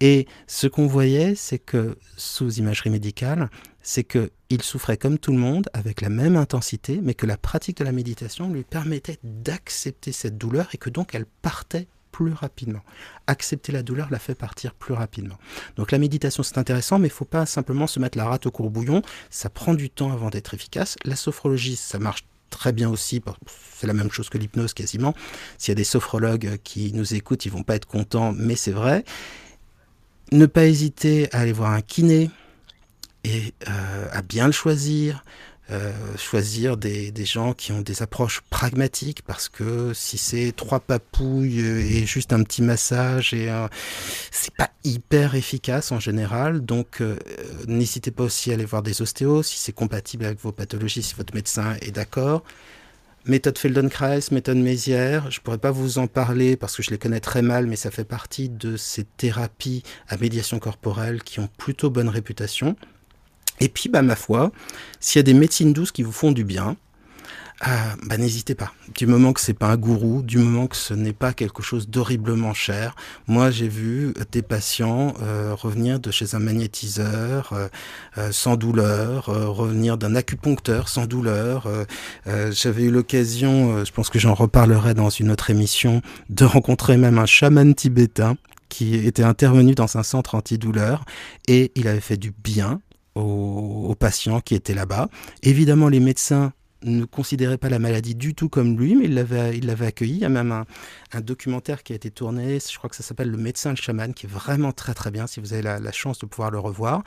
Et 0.00 0.26
ce 0.46 0.66
qu'on 0.66 0.86
voyait, 0.86 1.34
c'est 1.34 1.58
que 1.58 1.96
sous 2.16 2.54
imagerie 2.54 2.90
médicale, 2.90 3.50
c'est 3.82 4.04
qu'il 4.04 4.62
souffrait 4.62 4.96
comme 4.96 5.18
tout 5.18 5.32
le 5.32 5.38
monde, 5.38 5.68
avec 5.72 6.00
la 6.00 6.08
même 6.08 6.36
intensité, 6.36 7.00
mais 7.02 7.14
que 7.14 7.26
la 7.26 7.36
pratique 7.36 7.78
de 7.78 7.84
la 7.84 7.92
méditation 7.92 8.50
lui 8.50 8.62
permettait 8.62 9.18
d'accepter 9.24 10.12
cette 10.12 10.36
douleur 10.36 10.68
et 10.72 10.78
que 10.78 10.90
donc 10.90 11.14
elle 11.14 11.26
partait 11.26 11.88
plus 12.18 12.32
rapidement. 12.32 12.80
Accepter 13.28 13.70
la 13.70 13.84
douleur 13.84 14.08
la 14.10 14.18
fait 14.18 14.34
partir 14.34 14.74
plus 14.74 14.92
rapidement. 14.92 15.38
Donc 15.76 15.92
la 15.92 15.98
méditation 15.98 16.42
c'est 16.42 16.58
intéressant, 16.58 16.98
mais 16.98 17.06
il 17.06 17.12
faut 17.12 17.24
pas 17.24 17.46
simplement 17.46 17.86
se 17.86 18.00
mettre 18.00 18.18
la 18.18 18.24
rate 18.24 18.46
au 18.46 18.50
courbouillon. 18.50 19.02
Ça 19.30 19.48
prend 19.50 19.72
du 19.72 19.88
temps 19.88 20.12
avant 20.12 20.28
d'être 20.28 20.52
efficace. 20.52 20.96
La 21.04 21.14
sophrologie, 21.14 21.76
ça 21.76 22.00
marche 22.00 22.24
très 22.50 22.72
bien 22.72 22.90
aussi. 22.90 23.22
C'est 23.72 23.86
la 23.86 23.92
même 23.92 24.10
chose 24.10 24.30
que 24.30 24.36
l'hypnose 24.36 24.74
quasiment. 24.74 25.14
S'il 25.58 25.70
y 25.70 25.72
a 25.72 25.76
des 25.76 25.84
sophrologues 25.84 26.58
qui 26.64 26.92
nous 26.92 27.14
écoutent, 27.14 27.44
ils 27.46 27.52
vont 27.52 27.62
pas 27.62 27.76
être 27.76 27.86
contents, 27.86 28.32
mais 28.32 28.56
c'est 28.56 28.72
vrai. 28.72 29.04
Ne 30.32 30.46
pas 30.46 30.66
hésiter 30.66 31.28
à 31.32 31.38
aller 31.38 31.52
voir 31.52 31.70
un 31.70 31.82
kiné 31.82 32.30
et 33.22 33.54
euh, 33.68 34.08
à 34.10 34.22
bien 34.22 34.46
le 34.46 34.52
choisir, 34.52 35.24
euh, 35.70 35.92
choisir 36.16 36.76
des, 36.76 37.12
gens 37.24 37.52
qui 37.52 37.72
ont 37.72 37.82
des 37.82 38.02
approches 38.02 38.40
pragmatiques 38.48 39.22
parce 39.22 39.50
que 39.50 39.92
si 39.92 40.16
c'est 40.16 40.52
trois 40.56 40.80
papouilles 40.80 41.60
et 41.60 42.06
juste 42.06 42.32
un 42.32 42.42
petit 42.42 42.62
massage 42.62 43.34
et 43.34 43.52
c'est 44.30 44.54
pas 44.54 44.70
hyper 44.84 45.34
efficace 45.34 45.92
en 45.92 46.00
général 46.00 46.62
donc 46.62 47.02
euh, 47.02 47.18
n'hésitez 47.66 48.10
pas 48.10 48.24
aussi 48.24 48.50
à 48.50 48.54
aller 48.54 48.64
voir 48.64 48.82
des 48.82 49.02
ostéos 49.02 49.42
si 49.42 49.58
c'est 49.58 49.72
compatible 49.72 50.24
avec 50.24 50.40
vos 50.40 50.52
pathologies 50.52 51.02
si 51.02 51.14
votre 51.14 51.34
médecin 51.34 51.76
est 51.82 51.90
d'accord 51.90 52.44
Méthode 53.26 53.58
Feldenkrais, 53.58 54.20
méthode 54.30 54.56
Mézières, 54.56 55.30
je 55.30 55.40
pourrais 55.40 55.58
pas 55.58 55.70
vous 55.70 55.98
en 55.98 56.06
parler 56.06 56.56
parce 56.56 56.74
que 56.74 56.82
je 56.82 56.88
les 56.88 56.96
connais 56.96 57.20
très 57.20 57.42
mal, 57.42 57.66
mais 57.66 57.76
ça 57.76 57.90
fait 57.90 58.04
partie 58.04 58.48
de 58.48 58.78
ces 58.78 59.04
thérapies 59.04 59.82
à 60.08 60.16
médiation 60.16 60.58
corporelle 60.58 61.22
qui 61.22 61.38
ont 61.38 61.48
plutôt 61.58 61.90
bonne 61.90 62.08
réputation. 62.08 62.74
Et 63.60 63.68
puis, 63.68 63.88
bah, 63.88 64.02
ma 64.02 64.16
foi, 64.16 64.52
s'il 65.00 65.18
y 65.18 65.20
a 65.20 65.24
des 65.24 65.34
médecines 65.34 65.72
douces 65.72 65.92
qui 65.92 66.02
vous 66.02 66.12
font 66.12 66.32
du 66.32 66.44
bien, 66.44 66.76
ah, 67.60 67.96
bah, 68.06 68.16
n'hésitez 68.18 68.54
pas. 68.54 68.72
Du 68.94 69.08
moment 69.08 69.32
que 69.32 69.40
c'est 69.40 69.52
pas 69.52 69.66
un 69.66 69.76
gourou, 69.76 70.22
du 70.22 70.38
moment 70.38 70.68
que 70.68 70.76
ce 70.76 70.94
n'est 70.94 71.12
pas 71.12 71.32
quelque 71.32 71.60
chose 71.60 71.88
d'horriblement 71.88 72.54
cher. 72.54 72.94
Moi, 73.26 73.50
j'ai 73.50 73.66
vu 73.66 74.14
des 74.30 74.42
patients 74.42 75.12
euh, 75.22 75.56
revenir 75.56 75.98
de 75.98 76.12
chez 76.12 76.36
un 76.36 76.38
magnétiseur 76.38 77.52
euh, 77.52 77.66
euh, 78.16 78.30
sans 78.30 78.54
douleur, 78.54 79.24
revenir 79.26 79.98
d'un 79.98 80.14
acupuncteur 80.14 80.88
sans 80.88 81.06
douleur. 81.06 81.68
J'avais 82.26 82.84
eu 82.84 82.90
l'occasion, 82.90 83.84
je 83.84 83.90
pense 83.90 84.08
que 84.08 84.18
j'en 84.18 84.34
reparlerai 84.34 84.94
dans 84.94 85.10
une 85.10 85.30
autre 85.30 85.50
émission, 85.50 86.00
de 86.30 86.44
rencontrer 86.44 86.96
même 86.96 87.18
un 87.18 87.26
chaman 87.26 87.74
tibétain 87.74 88.36
qui 88.68 88.94
était 88.94 89.24
intervenu 89.24 89.74
dans 89.74 89.96
un 89.96 90.02
centre 90.02 90.34
antidouleur 90.34 91.04
et 91.48 91.72
il 91.74 91.88
avait 91.88 92.00
fait 92.00 92.16
du 92.16 92.32
bien 92.32 92.80
aux, 93.18 93.94
patients 93.94 94.40
qui 94.40 94.54
étaient 94.54 94.74
là-bas. 94.74 95.08
Évidemment, 95.42 95.88
les 95.88 96.00
médecins 96.00 96.52
ne 96.84 97.04
considérait 97.04 97.58
pas 97.58 97.68
la 97.68 97.80
maladie 97.80 98.14
du 98.14 98.34
tout 98.34 98.48
comme 98.48 98.78
lui, 98.78 98.94
mais 98.94 99.06
il 99.06 99.14
l'avait, 99.14 99.58
il 99.58 99.66
l'avait 99.66 99.86
accueilli. 99.86 100.14
Il 100.14 100.20
y 100.20 100.24
a 100.24 100.28
même 100.28 100.52
un, 100.52 101.20
documentaire 101.20 101.82
qui 101.82 101.92
a 101.92 101.96
été 101.96 102.10
tourné, 102.10 102.58
je 102.60 102.78
crois 102.78 102.88
que 102.88 102.94
ça 102.94 103.02
s'appelle 103.02 103.30
Le 103.30 103.36
médecin 103.36 103.70
le 103.70 103.76
chaman, 103.76 104.14
qui 104.14 104.26
est 104.26 104.28
vraiment 104.28 104.70
très 104.70 104.94
très 104.94 105.10
bien 105.10 105.26
si 105.26 105.40
vous 105.40 105.52
avez 105.52 105.62
la, 105.62 105.92
chance 105.92 106.20
de 106.20 106.26
pouvoir 106.26 106.52
le 106.52 106.60
revoir. 106.60 107.02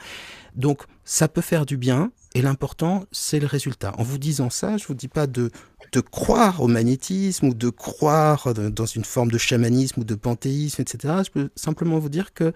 Donc 0.54 0.82
ça 1.04 1.28
peut 1.28 1.40
faire 1.40 1.64
du 1.64 1.78
bien, 1.78 2.12
et 2.34 2.42
l'important 2.42 3.04
c'est 3.12 3.40
le 3.40 3.46
résultat. 3.46 3.94
En 3.96 4.02
vous 4.02 4.18
disant 4.18 4.50
ça, 4.50 4.76
je 4.76 4.86
vous 4.86 4.94
dis 4.94 5.08
pas 5.08 5.26
de, 5.26 5.50
de 5.92 6.00
croire 6.00 6.60
au 6.60 6.68
magnétisme 6.68 7.46
ou 7.46 7.54
de 7.54 7.70
croire 7.70 8.52
dans 8.52 8.86
une 8.86 9.04
forme 9.04 9.30
de 9.30 9.38
chamanisme 9.38 10.00
ou 10.00 10.04
de 10.04 10.14
panthéisme, 10.14 10.82
etc. 10.82 11.14
Je 11.24 11.30
peux 11.30 11.50
simplement 11.56 11.98
vous 11.98 12.10
dire 12.10 12.34
que 12.34 12.52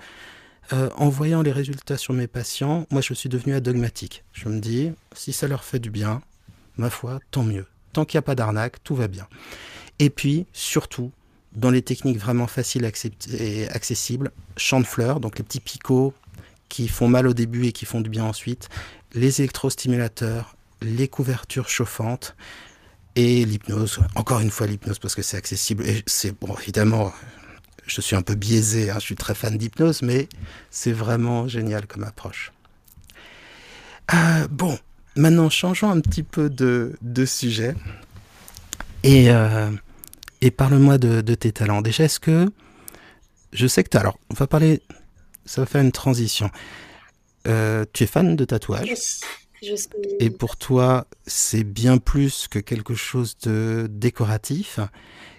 euh, 0.72 0.90
en 0.96 1.08
voyant 1.08 1.42
les 1.42 1.52
résultats 1.52 1.96
sur 1.96 2.14
mes 2.14 2.26
patients, 2.26 2.86
moi 2.90 3.00
je 3.00 3.14
suis 3.14 3.28
devenu 3.28 3.54
adogmatique. 3.54 4.24
Je 4.32 4.48
me 4.48 4.60
dis, 4.60 4.92
si 5.14 5.32
ça 5.32 5.48
leur 5.48 5.64
fait 5.64 5.78
du 5.78 5.90
bien, 5.90 6.22
ma 6.76 6.90
foi, 6.90 7.20
tant 7.30 7.44
mieux. 7.44 7.66
Tant 7.92 8.04
qu'il 8.04 8.18
n'y 8.18 8.20
a 8.20 8.22
pas 8.22 8.34
d'arnaque, 8.34 8.82
tout 8.82 8.94
va 8.94 9.08
bien. 9.08 9.26
Et 9.98 10.10
puis, 10.10 10.46
surtout, 10.52 11.12
dans 11.52 11.70
les 11.70 11.82
techniques 11.82 12.18
vraiment 12.18 12.46
faciles 12.46 12.90
et 13.38 13.68
accessibles, 13.68 14.30
champ 14.56 14.80
de 14.80 14.86
fleurs, 14.86 15.20
donc 15.20 15.38
les 15.38 15.44
petits 15.44 15.60
picots 15.60 16.12
qui 16.68 16.88
font 16.88 17.08
mal 17.08 17.26
au 17.26 17.32
début 17.32 17.66
et 17.66 17.72
qui 17.72 17.86
font 17.86 18.00
du 18.00 18.10
bien 18.10 18.24
ensuite, 18.24 18.68
les 19.14 19.40
électrostimulateurs, 19.40 20.56
les 20.82 21.08
couvertures 21.08 21.68
chauffantes 21.68 22.36
et 23.14 23.44
l'hypnose. 23.44 24.00
Encore 24.14 24.40
une 24.40 24.50
fois, 24.50 24.66
l'hypnose 24.66 24.98
parce 24.98 25.14
que 25.14 25.22
c'est 25.22 25.38
accessible. 25.38 25.86
Et 25.86 26.02
c'est 26.06 26.38
bon, 26.38 26.54
évidemment, 26.60 27.12
je 27.86 28.00
suis 28.00 28.16
un 28.16 28.22
peu 28.22 28.34
biaisé, 28.34 28.90
hein, 28.90 28.96
je 28.96 29.04
suis 29.04 29.16
très 29.16 29.34
fan 29.34 29.56
d'hypnose, 29.56 30.02
mais 30.02 30.28
c'est 30.70 30.92
vraiment 30.92 31.48
génial 31.48 31.86
comme 31.86 32.04
approche. 32.04 32.52
Euh, 34.14 34.46
bon, 34.48 34.78
Maintenant, 35.16 35.48
changeons 35.48 35.90
un 35.90 36.00
petit 36.00 36.22
peu 36.22 36.50
de, 36.50 37.24
sujet. 37.24 37.74
Et, 39.02 39.30
euh, 39.30 39.70
et 40.42 40.50
parle-moi 40.50 40.98
de, 40.98 41.34
tes 41.34 41.52
talents. 41.52 41.80
Déjà, 41.80 42.04
est-ce 42.04 42.20
que. 42.20 42.46
Je 43.52 43.66
sais 43.66 43.82
que 43.82 43.88
tu 43.88 43.96
Alors, 43.96 44.18
on 44.30 44.34
va 44.34 44.46
parler. 44.46 44.82
Ça 45.46 45.62
va 45.62 45.66
faire 45.66 45.80
une 45.80 45.92
transition. 45.92 46.50
Euh, 47.48 47.84
tu 47.92 48.04
es 48.04 48.06
fan 48.06 48.36
de 48.36 48.44
tatouage 48.44 48.92
je 49.62 49.74
Et 50.20 50.28
pour 50.28 50.56
toi, 50.56 51.06
c'est 51.26 51.64
bien 51.64 51.96
plus 51.96 52.46
que 52.46 52.58
quelque 52.58 52.94
chose 52.94 53.38
de 53.38 53.86
décoratif. 53.88 54.80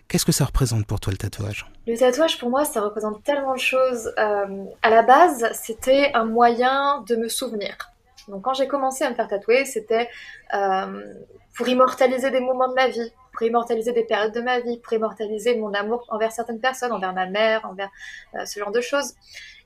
Qu'est-ce 0.07 0.25
que 0.25 0.31
ça 0.31 0.45
représente 0.45 0.85
pour 0.85 0.99
toi 0.99 1.11
le 1.11 1.17
tatouage? 1.17 1.69
Le 1.85 1.97
tatouage 1.97 2.39
pour 2.39 2.49
moi 2.49 2.63
ça 2.63 2.81
représente 2.81 3.23
tellement 3.23 3.53
de 3.53 3.59
choses. 3.59 4.13
Euh, 4.17 4.65
à 4.81 4.89
la 4.89 5.03
base 5.03 5.49
c'était 5.53 6.11
un 6.13 6.25
moyen 6.25 7.03
de 7.07 7.15
me 7.15 7.27
souvenir. 7.27 7.75
Donc 8.27 8.43
quand 8.43 8.53
j'ai 8.53 8.67
commencé 8.67 9.03
à 9.03 9.09
me 9.09 9.15
faire 9.15 9.27
tatouer, 9.27 9.65
c'était 9.65 10.09
euh, 10.53 11.03
pour 11.55 11.67
immortaliser 11.67 12.31
des 12.31 12.39
moments 12.39 12.69
de 12.69 12.73
ma 12.73 12.87
vie, 12.87 13.11
pour 13.33 13.43
immortaliser 13.43 13.91
des 13.91 14.03
périodes 14.03 14.33
de 14.33 14.41
ma 14.41 14.59
vie, 14.59 14.77
pour 14.79 14.93
immortaliser 14.93 15.55
mon 15.55 15.73
amour 15.73 16.05
envers 16.09 16.31
certaines 16.31 16.59
personnes, 16.59 16.91
envers 16.91 17.13
ma 17.13 17.25
mère, 17.25 17.65
envers 17.65 17.89
euh, 18.35 18.45
ce 18.45 18.59
genre 18.59 18.71
de 18.71 18.81
choses. 18.81 19.13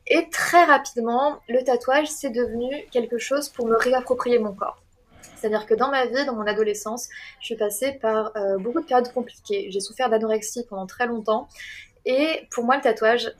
Et 0.08 0.28
très 0.30 0.64
rapidement, 0.66 1.40
le 1.48 1.64
tatouage, 1.64 2.08
c'est 2.08 2.32
devenu 2.32 2.70
quelque 2.92 3.18
chose 3.18 3.50
pour 3.50 3.68
me 3.68 3.76
réapproprier 3.76 4.40
mon 4.40 4.54
corps. 4.54 4.81
C'est-à-dire 5.42 5.66
que 5.66 5.74
dans 5.74 5.90
ma 5.90 6.06
vie, 6.06 6.26
dans 6.26 6.36
mon 6.36 6.46
adolescence, 6.46 7.10
je 7.40 7.46
suis 7.46 7.56
passée 7.56 7.94
par 7.94 8.32
euh, 8.36 8.60
beaucoup 8.60 8.80
de 8.80 8.86
périodes 8.86 9.12
compliquées. 9.12 9.70
J'ai 9.72 9.80
souffert 9.80 10.10
d'anorexie 10.10 10.66
pendant 10.70 10.86
très 10.86 11.08
longtemps. 11.08 11.48
Et 12.06 12.48
pour 12.52 12.64
moi, 12.64 12.76
le 12.76 12.82
tatouage, 12.82 13.32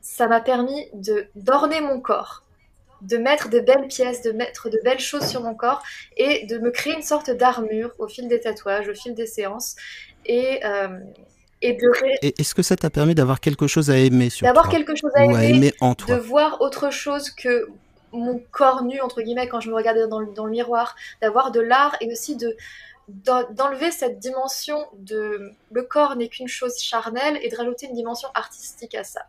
ça 0.00 0.28
m'a 0.28 0.40
permis 0.40 0.88
de 0.94 1.26
d'orner 1.34 1.80
mon 1.80 2.00
corps 2.00 2.44
de 3.00 3.16
mettre 3.16 3.48
de 3.48 3.60
belles 3.60 3.86
pièces, 3.88 4.22
de 4.22 4.32
mettre 4.32 4.70
de 4.70 4.80
belles 4.82 4.98
choses 4.98 5.24
sur 5.24 5.40
mon 5.40 5.54
corps 5.54 5.82
et 6.16 6.46
de 6.46 6.58
me 6.58 6.70
créer 6.70 6.94
une 6.94 7.02
sorte 7.02 7.30
d'armure 7.30 7.92
au 7.98 8.08
fil 8.08 8.26
des 8.26 8.40
tatouages, 8.40 8.88
au 8.88 8.94
fil 8.94 9.14
des 9.14 9.26
séances. 9.26 9.76
Et, 10.26 10.60
euh, 10.64 10.98
et 11.62 11.74
de. 11.74 11.90
Est-ce 12.22 12.54
que 12.54 12.62
ça 12.62 12.74
t'a 12.74 12.90
permis 12.90 13.14
d'avoir 13.14 13.40
quelque 13.40 13.66
chose 13.66 13.90
à 13.90 13.96
aimer 13.96 14.30
sur 14.30 14.46
D'avoir 14.46 14.68
quelque 14.68 14.96
chose 14.96 15.12
à 15.14 15.24
aimer, 15.24 15.72
en 15.80 15.94
toi? 15.94 16.16
De 16.16 16.20
voir 16.20 16.60
autre 16.60 16.90
chose 16.90 17.30
que 17.30 17.68
mon 18.12 18.42
corps 18.50 18.82
nu, 18.82 19.00
entre 19.00 19.22
guillemets, 19.22 19.48
quand 19.48 19.60
je 19.60 19.70
me 19.70 19.74
regardais 19.74 20.06
dans 20.08 20.18
le, 20.20 20.50
miroir, 20.50 20.96
d'avoir 21.20 21.50
de 21.50 21.60
l'art 21.60 21.96
et 22.00 22.10
aussi 22.10 22.36
de 22.36 22.56
d'enlever 23.08 23.90
cette 23.90 24.18
dimension 24.18 24.84
de 24.98 25.50
le 25.72 25.82
corps 25.82 26.14
n'est 26.16 26.28
qu'une 26.28 26.46
chose 26.46 26.78
charnelle 26.78 27.38
et 27.42 27.48
de 27.48 27.56
rajouter 27.56 27.86
une 27.86 27.94
dimension 27.94 28.28
artistique 28.34 28.94
à 28.94 29.02
ça 29.02 29.22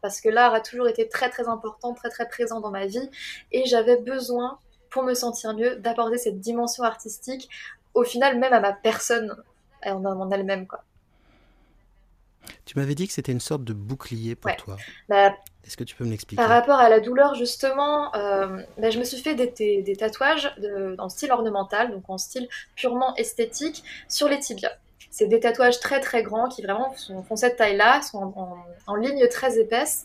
parce 0.00 0.20
que 0.20 0.28
l'art 0.28 0.54
a 0.54 0.60
toujours 0.60 0.88
été 0.88 1.08
très 1.08 1.30
très 1.30 1.48
important, 1.48 1.94
très 1.94 2.08
très 2.08 2.28
présent 2.28 2.60
dans 2.60 2.70
ma 2.70 2.86
vie, 2.86 3.10
et 3.52 3.66
j'avais 3.66 3.96
besoin, 3.96 4.58
pour 4.90 5.02
me 5.02 5.14
sentir 5.14 5.54
mieux, 5.54 5.76
d'apporter 5.76 6.18
cette 6.18 6.40
dimension 6.40 6.84
artistique, 6.84 7.48
au 7.94 8.04
final 8.04 8.38
même 8.38 8.52
à 8.52 8.60
ma 8.60 8.72
personne 8.72 9.36
en 9.84 10.30
elle-même. 10.30 10.66
quoi. 10.66 10.84
Tu 12.64 12.78
m'avais 12.78 12.94
dit 12.94 13.06
que 13.06 13.12
c'était 13.12 13.32
une 13.32 13.40
sorte 13.40 13.64
de 13.64 13.72
bouclier 13.72 14.34
pour 14.34 14.54
toi. 14.56 14.76
Bah, 15.08 15.34
Est-ce 15.66 15.76
que 15.76 15.84
tu 15.84 15.94
peux 15.94 16.04
me 16.04 16.10
l'expliquer? 16.10 16.42
Par 16.42 16.48
rapport 16.48 16.78
à 16.78 16.88
la 16.88 17.00
douleur, 17.00 17.34
justement, 17.34 18.14
euh, 18.14 18.62
bah, 18.78 18.90
je 18.90 18.98
me 18.98 19.04
suis 19.04 19.18
fait 19.18 19.34
des, 19.34 19.82
des 19.82 19.96
tatouages 19.96 20.54
de, 20.58 20.94
en 20.98 21.08
style 21.08 21.32
ornemental, 21.32 21.90
donc 21.90 22.08
en 22.08 22.18
style 22.18 22.48
purement 22.76 23.14
esthétique, 23.16 23.84
sur 24.08 24.28
les 24.28 24.38
tibias. 24.38 24.72
C'est 25.10 25.26
des 25.26 25.40
tatouages 25.40 25.80
très 25.80 26.00
très 26.00 26.22
grands 26.22 26.48
qui 26.48 26.62
vraiment 26.62 26.94
font 27.26 27.36
cette 27.36 27.56
taille-là, 27.56 28.02
sont 28.02 28.34
en, 28.86 28.94
ligne 28.94 29.26
très 29.28 29.58
épaisse. 29.58 30.04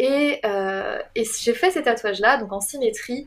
Euh, 0.00 0.98
et, 1.14 1.24
j'ai 1.24 1.54
fait 1.54 1.70
ces 1.70 1.82
tatouages-là, 1.82 2.38
donc 2.38 2.52
en 2.52 2.60
symétrie, 2.60 3.26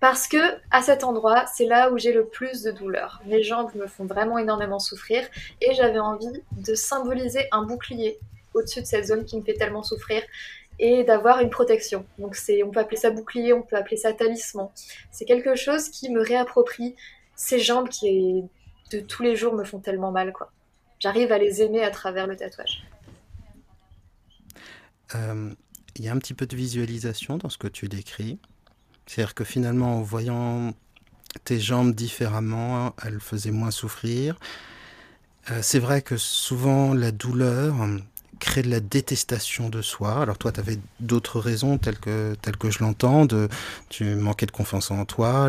parce 0.00 0.28
que 0.28 0.36
à 0.70 0.82
cet 0.82 1.04
endroit, 1.04 1.46
c'est 1.46 1.66
là 1.66 1.90
où 1.90 1.98
j'ai 1.98 2.12
le 2.12 2.26
plus 2.26 2.62
de 2.62 2.70
douleur. 2.70 3.22
Mes 3.26 3.42
jambes 3.42 3.74
me 3.74 3.86
font 3.86 4.04
vraiment 4.04 4.38
énormément 4.38 4.78
souffrir 4.78 5.26
et 5.60 5.74
j'avais 5.74 5.98
envie 5.98 6.42
de 6.52 6.74
symboliser 6.74 7.48
un 7.52 7.62
bouclier 7.64 8.18
au-dessus 8.54 8.82
de 8.82 8.86
cette 8.86 9.06
zone 9.06 9.24
qui 9.24 9.36
me 9.36 9.42
fait 9.42 9.54
tellement 9.54 9.82
souffrir 9.82 10.22
et 10.78 11.04
d'avoir 11.04 11.40
une 11.40 11.50
protection. 11.50 12.04
Donc 12.18 12.36
c'est, 12.36 12.62
on 12.62 12.70
peut 12.70 12.80
appeler 12.80 12.98
ça 12.98 13.10
bouclier, 13.10 13.52
on 13.52 13.62
peut 13.62 13.76
appeler 13.76 13.96
ça 13.96 14.12
talisman. 14.12 14.68
C'est 15.10 15.24
quelque 15.24 15.54
chose 15.54 15.88
qui 15.88 16.10
me 16.10 16.20
réapproprie 16.20 16.94
ces 17.34 17.58
jambes 17.58 17.88
qui 17.88 18.44
de 18.90 19.00
tous 19.00 19.22
les 19.22 19.36
jours 19.36 19.54
me 19.54 19.64
font 19.64 19.78
tellement 19.78 20.10
mal. 20.10 20.32
J'arrive 20.98 21.32
à 21.32 21.38
les 21.38 21.62
aimer 21.62 21.82
à 21.82 21.90
travers 21.90 22.26
le 22.26 22.36
tatouage. 22.36 22.86
Euh, 25.14 25.50
il 25.96 26.04
y 26.04 26.08
a 26.08 26.12
un 26.12 26.18
petit 26.18 26.34
peu 26.34 26.46
de 26.46 26.56
visualisation 26.56 27.38
dans 27.38 27.48
ce 27.48 27.58
que 27.58 27.68
tu 27.68 27.88
décris. 27.88 28.38
C'est-à-dire 29.06 29.34
que 29.34 29.44
finalement, 29.44 29.98
en 29.98 30.02
voyant 30.02 30.74
tes 31.44 31.60
jambes 31.60 31.94
différemment, 31.94 32.94
elles 33.04 33.20
faisaient 33.20 33.50
moins 33.50 33.70
souffrir. 33.70 34.38
Euh, 35.50 35.60
c'est 35.62 35.78
vrai 35.78 36.02
que 36.02 36.16
souvent, 36.16 36.92
la 36.92 37.12
douleur 37.12 37.74
crée 38.38 38.62
de 38.62 38.70
la 38.70 38.80
détestation 38.80 39.68
de 39.68 39.82
soi. 39.82 40.22
Alors 40.22 40.38
toi, 40.38 40.52
tu 40.52 40.60
avais 40.60 40.78
d'autres 41.00 41.40
raisons, 41.40 41.78
telles 41.78 41.98
que, 41.98 42.34
telles 42.42 42.56
que 42.56 42.70
je 42.70 42.80
l'entends, 42.80 43.26
tu 43.88 44.14
manquais 44.14 44.46
de 44.46 44.50
confiance 44.50 44.90
en 44.90 45.04
toi, 45.04 45.48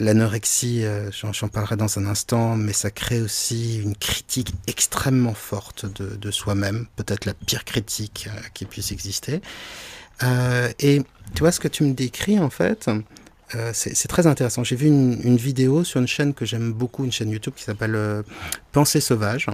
l'anorexie, 0.00 0.84
euh, 0.84 1.10
j'en 1.10 1.48
parlerai 1.48 1.76
dans 1.76 1.98
un 1.98 2.06
instant, 2.06 2.56
mais 2.56 2.72
ça 2.72 2.90
crée 2.90 3.20
aussi 3.20 3.80
une 3.80 3.96
critique 3.96 4.52
extrêmement 4.66 5.34
forte 5.34 5.86
de, 5.86 6.30
soi-même, 6.30 6.86
peut-être 6.96 7.24
la 7.24 7.34
pire 7.34 7.64
critique 7.64 8.28
euh, 8.28 8.40
qui 8.52 8.66
puisse 8.66 8.92
exister. 8.92 9.40
Euh, 10.22 10.70
et 10.78 11.02
tu 11.36 11.40
vois, 11.40 11.52
ce 11.52 11.60
que 11.60 11.68
tu 11.68 11.84
me 11.84 11.92
décris, 11.92 12.40
en 12.40 12.50
fait, 12.50 12.90
c'est 13.72 14.08
très 14.08 14.26
intéressant. 14.26 14.64
J'ai 14.64 14.74
vu 14.74 14.88
une, 14.88 15.36
vidéo 15.36 15.84
sur 15.84 16.00
une 16.00 16.08
chaîne 16.08 16.34
que 16.34 16.44
j'aime 16.44 16.72
beaucoup, 16.72 17.04
une 17.04 17.12
chaîne 17.12 17.30
YouTube 17.30 17.52
qui 17.54 17.62
s'appelle 17.62 18.24
Pensée 18.72 19.00
sauvage, 19.00 19.46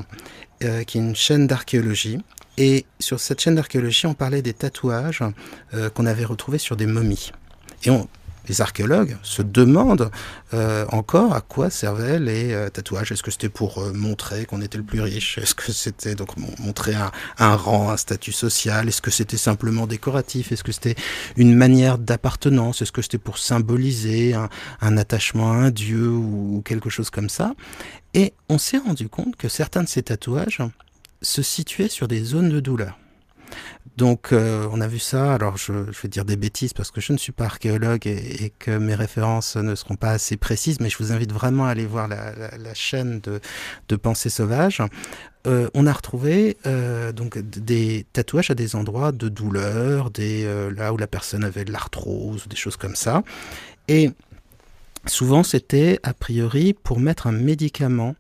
qui 0.61 0.67
est 0.67 1.01
une 1.01 1.17
chaîne 1.17 1.47
d'archéologie. 1.47 2.19
Et 2.57 2.87
sur 3.01 3.19
cette 3.19 3.41
chaîne 3.41 3.57
d'archéologie, 3.57 4.07
on 4.07 4.15
parlait 4.15 4.43
des 4.43 4.55
tatouages 4.55 5.25
qu'on 5.95 6.07
avait 6.07 6.25
retrouvés 6.25 6.59
sur 6.59 6.77
des 6.77 6.87
momies. 6.87 7.33
Et 7.85 7.91
on, 7.91 8.09
les 8.49 8.61
archéologues 8.61 9.17
se 9.23 9.43
demandent 9.43 10.11
euh, 10.55 10.85
encore 10.91 11.35
à 11.35 11.41
quoi 11.41 11.71
servaient 11.71 12.19
les 12.19 12.53
euh, 12.53 12.69
tatouages. 12.69 13.13
Est-ce 13.13 13.23
que 13.23 13.31
c'était 13.31 13.49
pour 13.49 13.79
euh, 13.79 13.93
montrer 13.93 14.45
qu'on 14.45 14.61
était 14.61 14.79
le 14.79 14.85
plus 14.85 15.01
riche? 15.01 15.39
Est-ce 15.39 15.55
que 15.55 15.73
c'était 15.73 16.15
donc 16.15 16.37
montrer 16.59 16.95
un, 17.39 17.57
rang, 17.57 17.91
un 17.91 17.97
statut 17.97 18.33
social? 18.33 18.89
Est-ce 18.89 19.03
que 19.03 19.11
c'était 19.11 19.37
simplement 19.37 19.87
décoratif? 19.87 20.53
Est-ce 20.53 20.65
que 20.65 20.73
c'était 20.73 20.97
une 21.37 21.55
manière 21.55 21.99
d'appartenance? 21.99 22.83
Est-ce 22.83 22.93
que 22.93 23.03
c'était 23.03 23.19
pour 23.19 23.39
symboliser 23.39 24.35
un, 24.35 24.49
un, 24.81 24.97
attachement 24.97 25.53
à 25.53 25.57
un 25.57 25.71
dieu 25.71 26.09
ou, 26.09 26.57
ou 26.57 26.63
quelque 26.63 26.91
chose 26.91 27.11
comme 27.11 27.29
ça? 27.29 27.55
Et 28.15 28.35
on 28.49 28.59
s'est 28.59 28.79
rendu 28.79 29.09
compte 29.09 29.37
que 29.37 29.49
certains 29.49 29.83
de 29.83 29.89
ces 29.89 30.03
tatouages 30.03 30.63
se 31.23 31.43
situaient 31.43 31.89
sur 31.89 32.09
des 32.09 32.23
zones 32.23 32.51
de 32.51 32.61
douleur. 32.61 32.99
Donc 33.97 34.33
euh, 34.33 34.67
on 34.73 34.81
a 34.81 34.87
vu 34.87 34.99
ça, 34.99 35.35
alors 35.35 35.59
je, 35.59 35.73
vais 35.73 36.09
dire 36.09 36.25
des 36.25 36.37
bêtises 36.37 36.73
parce 36.73 36.91
que 36.91 37.01
je 37.01 37.13
ne 37.13 37.19
suis 37.19 37.33
pas 37.33 37.45
archéologue 37.45 38.07
et, 38.07 38.53
que 38.59 38.71
mes 38.71 38.95
références 38.95 39.57
ne 39.57 39.75
seront 39.75 39.97
pas 39.97 40.11
assez 40.11 40.37
précises, 40.37 40.81
mais 40.81 40.89
je 40.89 40.97
vous 40.99 41.13
invite 41.13 41.33
vraiment 41.33 41.67
à 41.67 41.71
aller 41.71 41.85
voir 41.85 42.09
la, 42.09 42.75
chaîne 42.75 43.21
de, 43.21 43.41
de 43.89 43.97
Pensée 43.97 44.31
Sauvage. 44.31 44.81
Euh, 45.47 45.69
on 45.75 45.87
a 45.87 45.93
retrouvé 45.93 46.57
euh, 46.67 47.13
donc 47.13 47.39
des 47.39 48.07
tatouages 48.13 48.51
à 48.51 48.55
des 48.55 48.77
endroits 48.77 49.13
de 49.13 49.29
douleur, 49.29 50.11
là 50.17 50.93
où 50.93 50.97
la 50.97 51.07
personne 51.07 51.45
avait 51.45 51.65
de 51.65 51.73
l'arthrose, 51.73 52.49
des 52.49 52.57
choses 52.57 52.77
comme 52.77 52.97
ça. 52.97 53.23
Et 53.89 54.11
souvent 55.07 55.43
c'était 55.43 55.99
a 56.03 56.15
priori 56.15 56.73
pour 56.73 56.99
mettre 56.99 57.27
un 57.27 57.33
médicament 57.33 58.15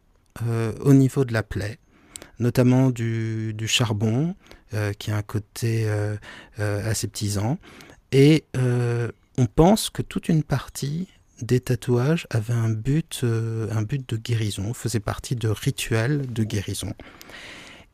au 0.80 0.92
niveau 0.94 1.24
de 1.24 1.32
la 1.32 1.42
plaie 1.42 1.78
notamment 2.42 2.90
du, 2.90 3.54
charbon, 3.66 4.34
qui 4.98 5.10
a 5.10 5.16
un 5.16 5.22
côté 5.22 5.84
euh, 5.86 6.16
euh, 6.60 6.90
aseptisant. 6.90 7.58
Et 8.12 8.44
on 9.38 9.46
pense 9.46 9.88
que 9.88 10.02
toute 10.02 10.28
une 10.28 10.42
partie 10.42 11.08
des 11.40 11.60
tatouages 11.60 12.26
avait 12.30 12.52
un 12.52 12.68
but, 12.68 13.24
un 13.24 13.82
but 13.82 14.06
de 14.06 14.16
guérison, 14.16 14.74
faisait 14.74 15.00
partie 15.00 15.34
de 15.34 15.48
rituels 15.48 16.30
de 16.30 16.44
guérison. 16.44 16.92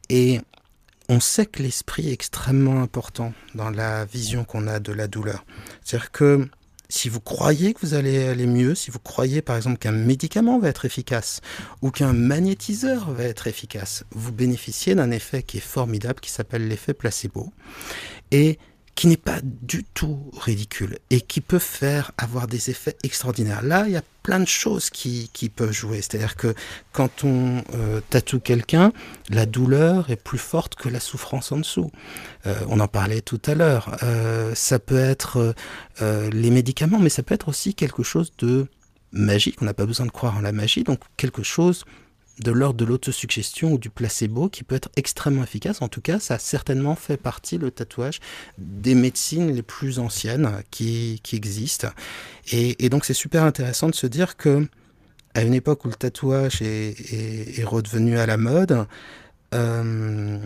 Et 0.08 0.40
on 1.08 1.20
sait 1.20 1.46
que 1.46 1.62
l'esprit 1.62 2.08
est 2.08 2.12
extrêmement 2.12 2.82
important 2.82 3.32
dans 3.54 3.70
la 3.70 4.04
vision 4.04 4.44
qu'on 4.44 4.66
a 4.66 4.80
de 4.80 4.92
la 4.92 5.06
douleur. 5.06 5.44
C'est-à-dire 5.84 6.10
que 6.10 6.48
si 6.88 7.08
vous 7.08 7.20
croyez 7.20 7.74
que 7.74 7.80
vous 7.80 7.94
allez 7.94 8.26
aller 8.26 8.46
mieux, 8.46 8.74
si 8.74 8.90
vous 8.90 8.98
croyez 8.98 9.42
par 9.42 9.56
exemple 9.56 9.78
qu'un 9.78 9.92
médicament 9.92 10.58
va 10.58 10.68
être 10.68 10.84
efficace 10.84 11.40
ou 11.82 11.90
qu'un 11.90 12.12
magnétiseur 12.12 13.10
va 13.12 13.24
être 13.24 13.46
efficace, 13.46 14.04
vous 14.10 14.32
bénéficiez 14.32 14.94
d'un 14.94 15.10
effet 15.10 15.42
qui 15.42 15.58
est 15.58 15.60
formidable 15.60 16.20
qui 16.20 16.30
s'appelle 16.30 16.66
l'effet 16.66 16.94
placebo. 16.94 17.52
Et 18.30 18.58
qui 18.98 19.06
n'est 19.06 19.16
pas 19.16 19.38
du 19.44 19.84
tout 19.84 20.18
ridicule 20.36 20.98
et 21.10 21.20
qui 21.20 21.40
peut 21.40 21.60
faire 21.60 22.10
avoir 22.18 22.48
des 22.48 22.68
effets 22.68 22.96
extraordinaires. 23.04 23.62
Là, 23.62 23.84
il 23.86 23.92
y 23.92 23.96
a 23.96 24.02
plein 24.24 24.40
de 24.40 24.48
choses 24.48 24.90
qui, 24.90 25.30
qui 25.32 25.50
peuvent 25.50 25.70
jouer. 25.70 26.02
C'est-à-dire 26.02 26.34
que 26.34 26.52
quand 26.90 27.22
on 27.22 27.62
euh, 27.74 28.00
tatoue 28.10 28.40
quelqu'un, 28.40 28.92
la 29.30 29.46
douleur 29.46 30.10
est 30.10 30.16
plus 30.16 30.40
forte 30.40 30.74
que 30.74 30.88
la 30.88 30.98
souffrance 30.98 31.52
en 31.52 31.58
dessous. 31.58 31.92
Euh, 32.48 32.56
on 32.66 32.80
en 32.80 32.88
parlait 32.88 33.20
tout 33.20 33.40
à 33.46 33.54
l'heure. 33.54 33.96
Euh, 34.02 34.52
ça 34.56 34.80
peut 34.80 34.98
être 34.98 35.54
les 36.00 36.50
médicaments, 36.50 36.98
mais 36.98 37.08
ça 37.08 37.22
peut 37.22 37.36
être 37.36 37.48
aussi 37.48 37.74
quelque 37.74 38.02
chose 38.02 38.32
de 38.38 38.66
magique. 39.12 39.62
On 39.62 39.64
n'a 39.64 39.74
pas 39.74 39.86
besoin 39.86 40.06
de 40.06 40.10
croire 40.10 40.36
en 40.36 40.40
la 40.40 40.50
magie, 40.50 40.82
donc 40.82 40.98
quelque 41.16 41.44
chose 41.44 41.84
de 42.40 42.50
l'ordre 42.50 42.78
de 42.78 42.84
l'autosuggestion 42.84 43.72
ou 43.72 43.78
du 43.78 43.90
placebo 43.90 44.48
qui 44.48 44.64
peut 44.64 44.74
être 44.74 44.90
extrêmement 44.96 45.42
efficace. 45.42 45.82
En 45.82 45.88
tout 45.88 46.00
cas, 46.00 46.18
ça 46.18 46.34
a 46.34 46.38
certainement 46.38 46.94
fait 46.94 47.16
partie, 47.16 47.58
le 47.58 47.70
tatouage, 47.70 48.20
des 48.58 48.94
médecines 48.94 49.52
les 49.52 49.62
plus 49.62 49.98
anciennes 49.98 50.62
qui, 50.70 51.20
existent. 51.32 51.88
Et, 52.50 52.88
donc, 52.88 53.04
c'est 53.04 53.14
super 53.14 53.44
intéressant 53.44 53.88
de 53.88 53.94
se 53.94 54.06
dire 54.06 54.36
que, 54.36 54.66
à 55.34 55.42
une 55.42 55.54
époque 55.54 55.84
où 55.84 55.88
le 55.88 55.94
tatouage 55.94 56.62
est 56.62 57.64
redevenu 57.64 58.18
à 58.18 58.26
la 58.26 58.36
mode, 58.36 58.86
euh, 59.54 60.38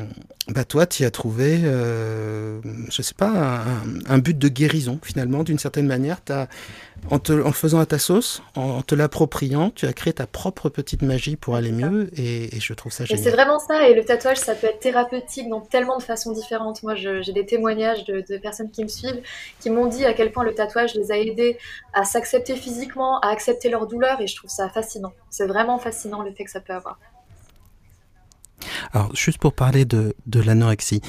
bah 0.48 0.64
toi, 0.64 0.86
tu 0.86 1.04
as 1.04 1.10
trouvé, 1.10 1.60
euh, 1.64 2.60
je 2.88 3.02
sais 3.02 3.14
pas, 3.14 3.30
un, 3.30 4.14
un, 4.14 4.18
but 4.18 4.38
de 4.38 4.48
guérison 4.48 5.00
finalement, 5.02 5.42
d'une 5.42 5.58
certaine 5.58 5.86
manière. 5.86 6.20
As, 6.30 6.46
en, 7.10 7.18
te, 7.18 7.32
en 7.32 7.50
faisant 7.50 7.80
à 7.80 7.86
ta 7.86 7.98
sauce, 7.98 8.44
en, 8.54 8.62
en 8.62 8.82
te 8.82 8.94
l'appropriant, 8.94 9.70
tu 9.70 9.86
as 9.86 9.92
créé 9.92 10.12
ta 10.12 10.28
propre 10.28 10.68
petite 10.68 11.02
magie 11.02 11.34
pour 11.34 11.56
aller 11.56 11.72
mieux, 11.72 12.10
et, 12.16 12.56
et 12.56 12.60
je 12.60 12.72
trouve 12.74 12.92
ça 12.92 13.04
génial. 13.04 13.24
C'est 13.24 13.30
vraiment 13.32 13.58
ça, 13.58 13.88
et 13.88 13.94
le 13.94 14.04
tatouage, 14.04 14.36
ça 14.36 14.54
peut 14.54 14.68
être 14.68 14.78
thérapeutique 14.78 15.48
dans 15.48 15.60
tellement 15.60 15.98
de 15.98 16.02
façons 16.04 16.30
différentes. 16.30 16.84
Moi, 16.84 16.94
j'ai 16.94 17.32
des 17.32 17.44
témoignages 17.44 18.04
de, 18.04 18.22
de, 18.28 18.38
personnes 18.38 18.70
qui 18.70 18.84
me 18.84 18.88
suivent, 18.88 19.20
qui 19.58 19.70
m'ont 19.70 19.86
dit 19.86 20.04
à 20.04 20.12
quel 20.14 20.30
point 20.30 20.44
le 20.44 20.54
tatouage 20.54 20.94
les 20.94 21.10
a 21.10 21.18
aidés 21.18 21.58
à 21.92 22.04
s'accepter 22.04 22.54
physiquement, 22.54 23.18
à 23.18 23.30
accepter 23.30 23.68
leur 23.68 23.88
douleur, 23.88 24.20
et 24.20 24.28
je 24.28 24.36
trouve 24.36 24.50
ça 24.50 24.68
fascinant. 24.68 25.12
C'est 25.28 25.46
vraiment 25.46 25.78
fascinant 25.78 26.22
le 26.22 26.32
fait 26.32 26.44
que 26.44 26.50
ça 26.52 26.60
peut 26.60 26.72
avoir. 26.72 26.98
Alors, 28.92 29.14
juste 29.14 29.38
pour 29.38 29.54
parler 29.54 29.84
de, 29.84 30.14
l'anorexie. 30.34 31.00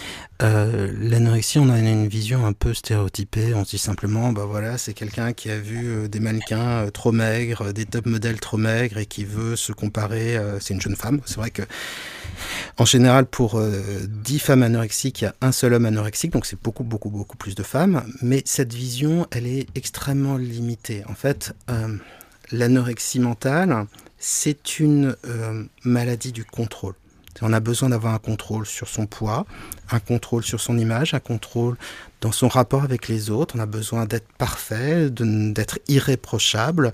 Euh, 0.42 0.92
l'anorexie, 1.00 1.60
on 1.60 1.70
a 1.70 1.80
une 1.80 2.08
vision 2.08 2.46
un 2.46 2.54
peu 2.54 2.74
stéréotypée. 2.74 3.54
On 3.54 3.66
se 3.66 3.72
dit 3.72 3.78
simplement, 3.78 4.32
bah 4.32 4.46
voilà, 4.46 4.78
c'est 4.78 4.94
quelqu'un 4.94 5.34
qui 5.34 5.50
a 5.50 5.58
vu 5.58 5.88
euh, 5.88 6.08
des 6.08 6.20
mannequins 6.20 6.86
euh, 6.86 6.90
trop 6.90 7.12
maigres, 7.12 7.74
des 7.74 7.86
top 7.86 8.06
modèles 8.06 8.40
trop 8.40 8.58
maigres 8.58 8.98
et 8.98 9.06
qui 9.06 9.26
veut 9.26 9.56
se 9.56 9.72
comparer. 9.72 10.38
Euh, 10.38 10.60
c'est 10.60 10.74
une 10.74 10.82
jeune 10.82 10.96
femme. 10.96 11.22
C'est 11.26 11.38
vrai 11.38 11.52
que, 11.52 11.64
en 12.78 12.86
général, 12.86 13.26
pour 13.26 13.62
10 13.62 14.40
femmes 14.40 14.64
anorexiques, 14.64 15.22
il 15.22 15.26
y 15.26 15.28
a 15.28 15.36
un 15.42 15.52
seul 15.52 15.74
homme 15.74 15.86
anorexique. 15.86 16.32
Donc, 16.32 16.46
c'est 16.46 16.62
beaucoup, 16.62 16.84
beaucoup, 16.84 17.10
beaucoup 17.10 17.38
plus 17.38 17.56
de 17.56 17.64
femmes. 17.64 18.04
Mais 18.22 18.42
cette 18.46 18.74
vision, 18.74 19.28
elle 19.32 19.48
est 19.48 19.68
extrêmement 19.76 20.38
limitée. 20.38 21.04
En 21.08 21.14
fait, 21.14 21.54
l'anorexie 22.52 23.20
mentale, 23.20 23.86
c'est 24.18 24.80
une 24.80 25.16
maladie 25.84 26.32
du 26.32 26.44
contrôle. 26.44 26.96
On 27.42 27.54
a 27.54 27.60
besoin 27.60 27.90
d'avoir 27.90 28.14
un 28.14 28.20
contrôle 28.20 28.66
sur 28.66 28.88
son 28.88 29.06
poids, 29.06 29.46
un 29.92 30.00
contrôle 30.00 30.44
sur 30.44 30.62
son 30.62 30.78
image, 30.78 31.14
un 31.14 31.20
contrôle 31.20 31.78
dans 32.22 32.32
son 32.32 32.48
rapport 32.48 32.84
avec 32.84 33.08
les 33.08 33.30
autres. 33.30 33.56
On 33.58 33.60
a 33.60 33.66
besoin 33.66 34.06
d'être 34.06 34.28
parfait, 34.38 35.10
d'être 35.10 35.80
irréprochable. 35.88 36.94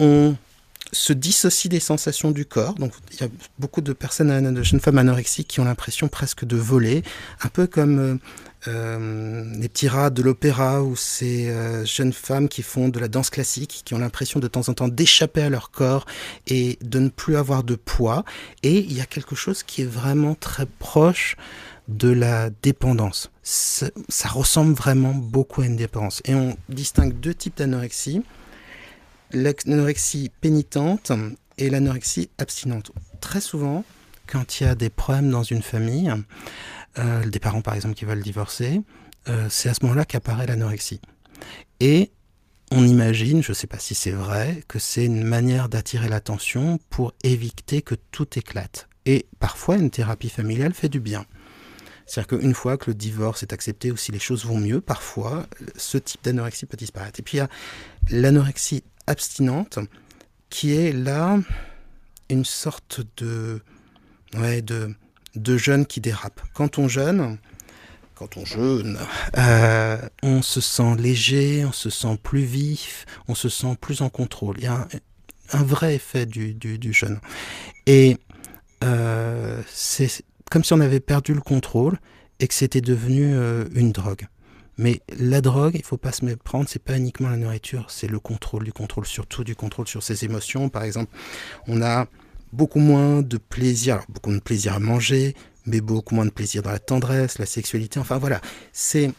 On 0.00 0.36
se 0.92 1.12
dissocie 1.12 1.68
des 1.68 1.80
sensations 1.80 2.30
du 2.30 2.46
corps. 2.46 2.74
Donc, 2.74 2.92
il 3.12 3.20
y 3.20 3.24
a 3.24 3.28
beaucoup 3.58 3.80
de 3.80 3.92
personnes, 3.92 4.54
de 4.54 4.62
jeunes 4.62 4.80
femmes 4.80 4.98
anorexiques 4.98 5.48
qui 5.48 5.60
ont 5.60 5.64
l'impression 5.64 6.08
presque 6.08 6.44
de 6.44 6.56
voler, 6.56 7.02
un 7.42 7.48
peu 7.48 7.66
comme 7.66 7.98
euh, 7.98 8.14
euh, 8.14 8.18
les 8.66 9.68
petits 9.68 9.88
rats 9.88 10.10
de 10.10 10.22
l'opéra 10.22 10.82
ou 10.82 10.96
ces 10.96 11.48
euh, 11.48 11.84
jeunes 11.84 12.12
femmes 12.12 12.48
qui 12.48 12.62
font 12.62 12.88
de 12.88 12.98
la 12.98 13.08
danse 13.08 13.30
classique, 13.30 13.82
qui 13.84 13.94
ont 13.94 13.98
l'impression 13.98 14.40
de 14.40 14.48
temps 14.48 14.68
en 14.68 14.74
temps 14.74 14.88
d'échapper 14.88 15.42
à 15.42 15.48
leur 15.48 15.70
corps 15.70 16.06
et 16.46 16.78
de 16.82 16.98
ne 16.98 17.08
plus 17.08 17.36
avoir 17.36 17.62
de 17.62 17.76
poids. 17.76 18.24
Et 18.62 18.78
il 18.78 18.92
y 18.92 19.00
a 19.00 19.06
quelque 19.06 19.36
chose 19.36 19.62
qui 19.62 19.82
est 19.82 19.90
vraiment 19.90 20.34
très 20.34 20.66
proche 20.66 21.36
de 21.88 22.10
la 22.10 22.50
dépendance. 22.62 23.30
Ça, 23.42 23.86
ça 24.08 24.28
ressemble 24.28 24.74
vraiment 24.74 25.14
beaucoup 25.14 25.62
à 25.62 25.66
une 25.66 25.76
dépendance. 25.76 26.20
Et 26.26 26.34
on 26.34 26.56
distingue 26.68 27.18
deux 27.18 27.34
types 27.34 27.56
d'anorexie. 27.56 28.22
L'anorexie 29.32 30.30
pénitente 30.40 31.12
et 31.56 31.70
l'anorexie 31.70 32.28
abstinente. 32.38 32.92
Très 33.20 33.40
souvent, 33.40 33.84
quand 34.26 34.60
il 34.60 34.64
y 34.64 34.66
a 34.66 34.74
des 34.74 34.90
problèmes 34.90 35.30
dans 35.30 35.42
une 35.42 35.62
famille, 35.62 36.12
euh, 36.98 37.24
des 37.24 37.38
parents 37.38 37.62
par 37.62 37.74
exemple 37.74 37.94
qui 37.94 38.04
veulent 38.04 38.22
divorcer, 38.22 38.80
euh, 39.28 39.46
c'est 39.50 39.68
à 39.68 39.74
ce 39.74 39.84
moment-là 39.84 40.04
qu'apparaît 40.04 40.46
l'anorexie. 40.46 41.00
Et 41.80 42.10
on 42.70 42.86
imagine, 42.86 43.42
je 43.42 43.52
ne 43.52 43.54
sais 43.54 43.66
pas 43.66 43.78
si 43.78 43.94
c'est 43.94 44.10
vrai, 44.10 44.62
que 44.68 44.78
c'est 44.78 45.04
une 45.04 45.24
manière 45.24 45.68
d'attirer 45.68 46.08
l'attention 46.08 46.78
pour 46.90 47.14
éviter 47.24 47.82
que 47.82 47.94
tout 48.10 48.26
éclate. 48.38 48.88
Et 49.06 49.26
parfois, 49.38 49.76
une 49.76 49.90
thérapie 49.90 50.28
familiale 50.28 50.74
fait 50.74 50.88
du 50.88 51.00
bien. 51.00 51.24
C'est-à-dire 52.06 52.38
qu'une 52.38 52.54
fois 52.54 52.76
que 52.76 52.90
le 52.90 52.94
divorce 52.94 53.42
est 53.42 53.52
accepté 53.52 53.92
ou 53.92 53.96
si 53.96 54.12
les 54.12 54.18
choses 54.18 54.44
vont 54.44 54.58
mieux, 54.58 54.80
parfois, 54.80 55.46
ce 55.76 55.98
type 55.98 56.24
d'anorexie 56.24 56.66
peut 56.66 56.76
disparaître. 56.76 57.20
Et 57.20 57.22
puis 57.22 57.36
il 57.36 57.40
y 57.40 57.42
a 57.42 57.48
l'anorexie 58.10 58.82
abstinente 59.06 59.78
qui 60.50 60.74
est 60.74 60.92
là 60.92 61.38
une 62.30 62.44
sorte 62.44 63.02
de, 63.18 63.60
ouais, 64.34 64.62
de, 64.62 64.94
de 65.34 65.56
jeunes 65.56 65.86
qui 65.86 66.00
dérapent. 66.00 66.42
Quand 66.54 66.78
on 66.78 66.88
jeûne, 66.88 67.38
quand 68.14 68.36
on 68.36 68.44
jeûne, 68.44 68.98
euh, 69.36 69.96
on 70.22 70.42
se 70.42 70.60
sent 70.60 70.96
léger, 70.98 71.64
on 71.64 71.72
se 71.72 71.88
sent 71.88 72.18
plus 72.22 72.42
vif, 72.42 73.06
on 73.28 73.34
se 73.34 73.48
sent 73.48 73.76
plus 73.80 74.00
en 74.00 74.08
contrôle. 74.08 74.56
Il 74.58 74.64
y 74.64 74.66
a 74.66 74.88
un, 75.52 75.62
vrai 75.62 75.94
effet 75.94 76.26
du, 76.26 76.52
du, 76.54 76.92
jeûne. 76.92 77.20
Et 77.86 78.16
euh, 78.82 79.62
c'est 79.68 80.24
comme 80.50 80.64
si 80.64 80.72
on 80.72 80.80
avait 80.80 81.00
perdu 81.00 81.32
le 81.32 81.40
contrôle 81.40 81.98
et 82.40 82.48
que 82.48 82.54
c'était 82.54 82.80
devenu 82.80 83.34
euh, 83.34 83.66
une 83.74 83.92
drogue. 83.92 84.26
Mais 84.78 85.00
la 85.18 85.40
drogue, 85.40 85.74
il 85.74 85.84
faut 85.84 85.96
pas 85.96 86.12
se 86.12 86.24
méprendre, 86.24 86.68
c'est 86.68 86.82
pas 86.82 86.96
uniquement 86.96 87.28
la 87.28 87.36
nourriture, 87.36 87.86
c'est 87.88 88.06
le 88.06 88.20
contrôle, 88.20 88.64
du 88.64 88.72
contrôle 88.72 89.06
sur 89.06 89.26
tout, 89.26 89.42
du 89.42 89.56
contrôle 89.56 89.88
sur 89.88 90.04
ses 90.04 90.24
émotions. 90.24 90.68
Par 90.68 90.84
exemple, 90.84 91.12
on 91.66 91.82
a 91.82 92.06
beaucoup 92.52 92.80
moins 92.80 93.22
de 93.22 93.36
plaisir, 93.36 93.94
alors 93.94 94.06
beaucoup 94.08 94.32
de 94.32 94.40
plaisir 94.40 94.74
à 94.74 94.78
manger, 94.78 95.34
mais 95.66 95.80
beaucoup 95.80 96.14
moins 96.14 96.24
de 96.24 96.30
plaisir 96.30 96.62
dans 96.62 96.70
la 96.70 96.78
tendresse, 96.78 97.38
la 97.38 97.46
sexualité. 97.46 98.00
Enfin 98.00 98.18
voilà, 98.18 98.40
c'est 98.72 99.12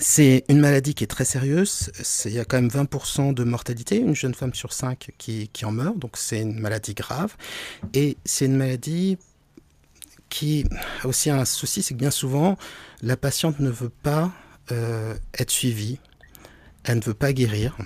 c'est 0.00 0.44
une 0.48 0.60
maladie 0.60 0.94
qui 0.94 1.04
est 1.04 1.08
très 1.08 1.24
sérieuse. 1.24 1.90
Il 2.24 2.32
y 2.32 2.38
a 2.38 2.44
quand 2.44 2.60
même 2.60 2.68
20% 2.68 3.34
de 3.34 3.44
mortalité, 3.44 3.96
une 3.96 4.14
jeune 4.14 4.34
femme 4.34 4.54
sur 4.54 4.72
5 4.72 5.10
qui, 5.18 5.48
qui 5.52 5.64
en 5.64 5.72
meurt, 5.72 5.98
donc 5.98 6.16
c'est 6.16 6.40
une 6.40 6.58
maladie 6.58 6.94
grave. 6.94 7.36
Et 7.94 8.16
c'est 8.24 8.46
une 8.46 8.56
maladie 8.56 9.18
qui 10.28 10.64
a 11.02 11.08
aussi 11.08 11.30
un 11.30 11.44
souci, 11.44 11.82
c'est 11.82 11.94
que 11.94 11.98
bien 11.98 12.10
souvent, 12.10 12.56
la 13.02 13.16
patiente 13.16 13.60
ne 13.60 13.70
veut 13.70 13.88
pas 13.88 14.32
euh, 14.72 15.14
être 15.38 15.50
suivie, 15.50 15.98
elle 16.84 16.98
ne 16.98 17.02
veut 17.02 17.14
pas 17.14 17.32
guérir. 17.32 17.76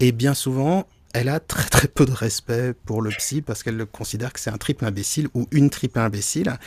Et 0.00 0.12
bien 0.12 0.34
souvent, 0.34 0.86
elle 1.14 1.28
a 1.28 1.40
très 1.40 1.68
très 1.70 1.88
peu 1.88 2.04
de 2.04 2.12
respect 2.12 2.74
pour 2.84 3.00
le 3.00 3.10
psy 3.10 3.40
parce 3.40 3.62
qu'elle 3.62 3.86
considère 3.86 4.32
que 4.32 4.40
c'est 4.40 4.50
un 4.50 4.58
triple 4.58 4.84
imbécile 4.84 5.28
ou 5.32 5.46
une 5.52 5.70
triple 5.70 6.00
imbécile. 6.00 6.58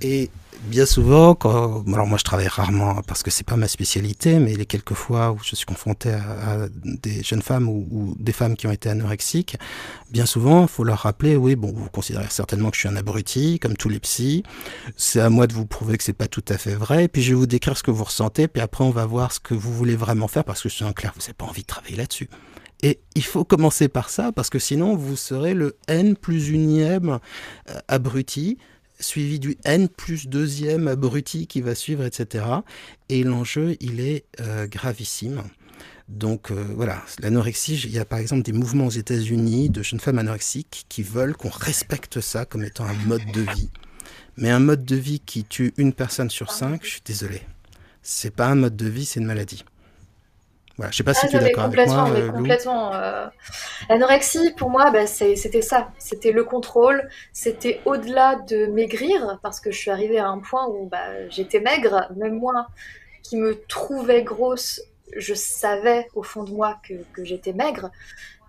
Et 0.00 0.30
bien 0.62 0.86
souvent, 0.86 1.34
quand, 1.34 1.84
alors 1.92 2.06
moi 2.06 2.16
je 2.16 2.24
travaille 2.24 2.48
rarement 2.48 3.02
parce 3.02 3.22
que 3.22 3.30
c'est 3.30 3.46
pas 3.46 3.56
ma 3.56 3.68
spécialité, 3.68 4.38
mais 4.38 4.54
les 4.54 4.64
quelques 4.64 4.94
fois 4.94 5.32
où 5.32 5.38
je 5.42 5.54
suis 5.54 5.66
confronté 5.66 6.10
à, 6.10 6.68
des 6.84 7.22
jeunes 7.22 7.42
femmes 7.42 7.68
ou, 7.68 8.16
des 8.18 8.32
femmes 8.32 8.56
qui 8.56 8.66
ont 8.66 8.72
été 8.72 8.88
anorexiques, 8.88 9.58
bien 10.10 10.24
souvent, 10.24 10.62
il 10.62 10.68
faut 10.68 10.84
leur 10.84 11.00
rappeler, 11.00 11.36
oui, 11.36 11.54
bon, 11.54 11.70
vous 11.70 11.90
considérez 11.90 12.26
certainement 12.30 12.70
que 12.70 12.76
je 12.76 12.80
suis 12.80 12.88
un 12.88 12.96
abruti, 12.96 13.58
comme 13.58 13.76
tous 13.76 13.90
les 13.90 14.00
psys. 14.00 14.42
C'est 14.96 15.20
à 15.20 15.28
moi 15.28 15.46
de 15.46 15.52
vous 15.52 15.66
prouver 15.66 15.98
que 15.98 16.04
c'est 16.04 16.14
pas 16.14 16.28
tout 16.28 16.44
à 16.48 16.56
fait 16.56 16.74
vrai. 16.74 17.04
Et 17.04 17.08
puis 17.08 17.22
je 17.22 17.30
vais 17.30 17.36
vous 17.38 17.46
décrire 17.46 17.76
ce 17.76 17.82
que 17.82 17.90
vous 17.90 18.04
ressentez, 18.04 18.48
puis 18.48 18.62
après 18.62 18.84
on 18.84 18.90
va 18.90 19.04
voir 19.04 19.32
ce 19.32 19.40
que 19.40 19.54
vous 19.54 19.72
voulez 19.72 19.96
vraiment 19.96 20.28
faire 20.28 20.44
parce 20.44 20.62
que 20.62 20.70
je 20.70 20.74
suis 20.74 20.84
en 20.84 20.94
clair, 20.94 21.12
vous 21.14 21.20
n'avez 21.20 21.34
pas 21.34 21.44
envie 21.44 21.62
de 21.62 21.66
travailler 21.66 21.96
là-dessus. 21.96 22.30
Et 22.82 23.00
il 23.14 23.24
faut 23.24 23.44
commencer 23.44 23.88
par 23.88 24.10
ça 24.10 24.32
parce 24.32 24.50
que 24.50 24.58
sinon 24.58 24.96
vous 24.96 25.16
serez 25.16 25.54
le 25.54 25.76
N 25.88 26.16
plus 26.16 26.50
unième 26.50 27.18
euh, 27.70 27.78
abruti 27.88 28.58
suivi 28.98 29.38
du 29.38 29.56
N 29.64 29.88
plus 29.88 30.28
deuxième 30.28 30.88
abruti 30.88 31.46
qui 31.46 31.60
va 31.60 31.74
suivre, 31.74 32.04
etc. 32.04 32.44
Et 33.08 33.24
l'enjeu, 33.24 33.76
il 33.80 34.00
est 34.00 34.24
euh, 34.40 34.66
gravissime. 34.66 35.42
Donc 36.08 36.50
euh, 36.50 36.64
voilà, 36.74 37.02
l'anorexie, 37.18 37.80
il 37.84 37.90
y 37.90 37.98
a 37.98 38.04
par 38.04 38.20
exemple 38.20 38.42
des 38.42 38.52
mouvements 38.52 38.86
aux 38.86 38.90
États-Unis 38.90 39.70
de 39.70 39.82
jeunes 39.82 40.00
femmes 40.00 40.18
anorexiques 40.18 40.86
qui 40.88 41.02
veulent 41.02 41.36
qu'on 41.36 41.50
respecte 41.50 42.20
ça 42.20 42.44
comme 42.44 42.64
étant 42.64 42.84
un 42.84 42.94
mode 43.06 43.26
de 43.32 43.40
vie. 43.40 43.70
Mais 44.36 44.50
un 44.50 44.60
mode 44.60 44.84
de 44.84 44.96
vie 44.96 45.20
qui 45.20 45.44
tue 45.44 45.72
une 45.78 45.92
personne 45.92 46.30
sur 46.30 46.52
cinq, 46.52 46.84
je 46.84 46.90
suis 46.90 47.02
désolé. 47.04 47.40
C'est 48.02 48.30
pas 48.30 48.46
un 48.46 48.54
mode 48.54 48.76
de 48.76 48.88
vie, 48.88 49.04
c'est 49.04 49.18
une 49.18 49.26
maladie. 49.26 49.64
Voilà, 50.76 50.92
je 50.92 50.98
sais 50.98 51.04
pas 51.04 51.14
si 51.14 51.24
ah, 51.24 51.28
tu 51.28 51.36
es 51.36 51.40
d'accord 51.40 51.64
avec 51.64 51.86
moi. 51.88 52.10
Mais 52.12 52.26
complètement. 52.26 52.94
Euh, 52.94 53.26
l'anorexie, 53.88 54.52
pour 54.56 54.68
moi, 54.68 54.90
bah, 54.90 55.06
c'était 55.06 55.62
ça. 55.62 55.90
C'était 55.98 56.32
le 56.32 56.44
contrôle. 56.44 57.08
C'était 57.32 57.80
au-delà 57.86 58.36
de 58.36 58.66
maigrir, 58.66 59.38
parce 59.42 59.60
que 59.60 59.70
je 59.70 59.78
suis 59.78 59.90
arrivée 59.90 60.18
à 60.18 60.28
un 60.28 60.38
point 60.38 60.66
où 60.66 60.86
bah, 60.86 61.28
j'étais 61.30 61.60
maigre. 61.60 62.08
Même 62.16 62.38
moi, 62.38 62.66
qui 63.22 63.36
me 63.36 63.58
trouvais 63.68 64.22
grosse, 64.22 64.82
je 65.16 65.32
savais 65.32 66.08
au 66.14 66.22
fond 66.22 66.44
de 66.44 66.50
moi 66.50 66.78
que, 66.86 66.94
que 67.14 67.24
j'étais 67.24 67.54
maigre. 67.54 67.90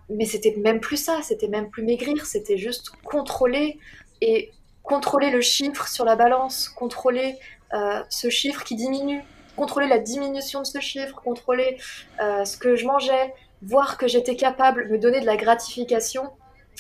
Mais 0.10 0.26
c'était 0.26 0.56
même 0.58 0.82
plus 0.82 0.98
ça. 0.98 1.20
C'était 1.24 1.48
même 1.48 1.70
plus 1.70 1.84
maigrir. 1.84 2.26
C'était 2.26 2.58
juste 2.58 2.92
contrôler 3.06 3.80
et 4.20 4.52
contrôler 4.84 5.32
le 5.32 5.42
chiffre 5.42 5.88
sur 5.88 6.04
la 6.04 6.16
balance, 6.16 6.70
contrôler 6.70 7.36
euh, 7.74 8.02
ce 8.10 8.30
chiffre 8.30 8.64
qui 8.64 8.76
diminue 8.76 9.22
contrôler 9.58 9.88
la 9.88 10.00
diminution 10.00 10.62
de 10.62 10.66
ce 10.66 10.80
chiffre, 10.80 11.16
contrôler 11.22 11.78
euh, 12.22 12.46
ce 12.46 12.56
que 12.56 12.76
je 12.76 12.86
mangeais, 12.86 13.34
voir 13.62 13.98
que 13.98 14.08
j'étais 14.08 14.38
capable, 14.38 14.88
me 14.88 14.98
donner 14.98 15.20
de 15.20 15.26
la 15.26 15.36
gratification 15.36 16.32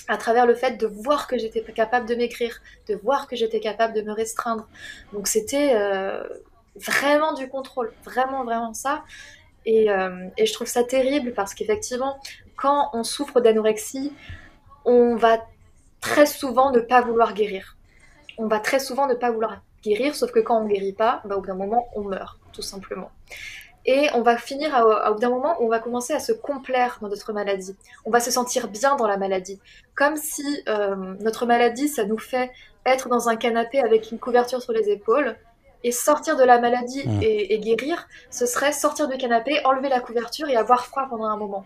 à 0.07 0.15
travers 0.15 0.45
le 0.45 0.53
fait 0.53 0.78
de 0.78 0.88
voir 0.88 1.28
que 1.28 1.38
j'étais 1.38 1.61
capable 1.73 2.07
de 2.07 2.15
m'écrire, 2.15 2.61
de 2.88 2.95
voir 2.95 3.28
que 3.28 3.36
j'étais 3.36 3.59
capable 3.59 3.93
de 3.93 4.01
me 4.01 4.13
restreindre. 4.13 4.69
Donc 5.11 5.28
c'était 5.28 5.71
euh, 5.73 6.23
vraiment 6.75 7.34
du 7.34 7.49
contrôle, 7.49 7.91
vraiment, 8.05 8.45
vraiment 8.45 8.73
ça. 8.73 9.03
Et, 9.65 9.91
euh, 9.91 10.30
et 10.38 10.45
je 10.45 10.53
trouve 10.53 10.67
ça 10.67 10.84
terrible 10.84 11.34
parce 11.34 11.53
qu'effectivement, 11.53 12.19
quand 12.55 12.91
on 12.93 13.03
souffre 13.03 13.41
d'anorexie, 13.41 14.13
on 14.86 15.15
va 15.15 15.39
très 15.99 16.28
souvent 16.28 16.71
ne 16.71 16.80
pas 16.80 17.01
vouloir 17.01 17.34
guérir. 17.34 17.75
On 18.38 18.47
va 18.47 18.59
très 18.59 18.80
souvent 18.80 19.07
ne 19.07 19.15
pas 19.15 19.32
vouloir 19.32 19.61
guérir, 19.84 20.15
sauf 20.15 20.32
que 20.32 20.39
quand 20.39 20.61
on 20.61 20.67
guérit 20.67 20.93
pas, 20.93 21.21
bah, 21.25 21.36
au 21.36 21.41
bout 21.41 21.47
d'un 21.47 21.55
moment, 21.55 21.88
on 21.95 22.03
meurt 22.03 22.39
tout 22.57 22.63
simplement. 22.63 23.11
Et 23.85 24.09
on 24.15 24.21
va 24.23 24.35
finir 24.35 24.75
à, 24.75 25.11
au 25.11 25.13
bout 25.13 25.19
d'un 25.19 25.29
moment 25.29 25.61
où 25.61 25.65
on 25.65 25.69
va 25.69 25.79
commencer 25.79 26.11
à 26.11 26.19
se 26.19 26.33
complaire 26.33 26.97
dans 27.01 27.07
notre 27.07 27.31
maladie. 27.33 27.75
On 28.03 28.09
va 28.09 28.19
se 28.19 28.31
sentir 28.31 28.67
bien 28.67 28.95
dans 28.95 29.07
la 29.07 29.17
maladie. 29.17 29.59
Comme 29.95 30.17
si 30.17 30.63
euh, 30.67 30.95
notre 31.19 31.45
maladie, 31.45 31.87
ça 31.87 32.03
nous 32.03 32.17
fait 32.17 32.51
être 32.85 33.09
dans 33.09 33.29
un 33.29 33.35
canapé 33.35 33.79
avec 33.79 34.11
une 34.11 34.17
couverture 34.17 34.61
sur 34.61 34.73
les 34.73 34.89
épaules. 34.89 35.37
Et 35.83 35.91
sortir 35.91 36.35
de 36.35 36.43
la 36.43 36.59
maladie 36.59 37.07
mmh. 37.07 37.19
et, 37.21 37.59
guérir, 37.59 38.07
ce 38.31 38.47
serait 38.47 38.71
sortir 38.71 39.07
du 39.07 39.15
canapé, 39.15 39.63
enlever 39.63 39.89
la 39.89 39.99
couverture 39.99 40.49
et 40.49 40.55
avoir 40.55 40.87
froid 40.87 41.05
pendant 41.07 41.25
un 41.25 41.37
moment. 41.37 41.65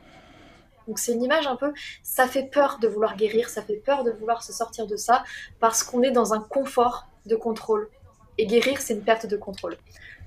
Donc 0.87 0.99
c'est 0.99 1.13
une 1.13 1.23
image 1.23 1.47
un 1.47 1.55
peu, 1.55 1.71
ça 2.03 2.27
fait 2.27 2.43
peur 2.43 2.77
de 2.81 2.89
vouloir 2.89 3.15
guérir, 3.15 3.47
ça 3.47 3.61
fait 3.61 3.77
peur 3.77 4.03
de 4.03 4.11
vouloir 4.11 4.43
se 4.43 4.51
sortir 4.51 4.85
de 4.85 4.97
ça, 4.97 5.23
parce 5.61 5.81
qu'on 5.81 6.03
est 6.03 6.11
dans 6.11 6.33
un 6.33 6.41
confort 6.41 7.07
de 7.25 7.37
contrôle. 7.37 7.89
Et 8.37 8.45
guérir, 8.45 8.81
c'est 8.81 8.93
une 8.93 9.03
perte 9.03 9.27
de 9.27 9.37
contrôle. 9.37 9.77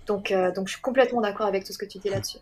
Donc, 0.06 0.30
euh, 0.30 0.52
donc 0.52 0.68
je 0.68 0.74
suis 0.74 0.82
complètement 0.82 1.20
d'accord 1.20 1.46
avec 1.46 1.64
tout 1.64 1.72
ce 1.72 1.78
que 1.78 1.86
tu 1.86 1.98
dis 1.98 2.10
là-dessus. 2.10 2.38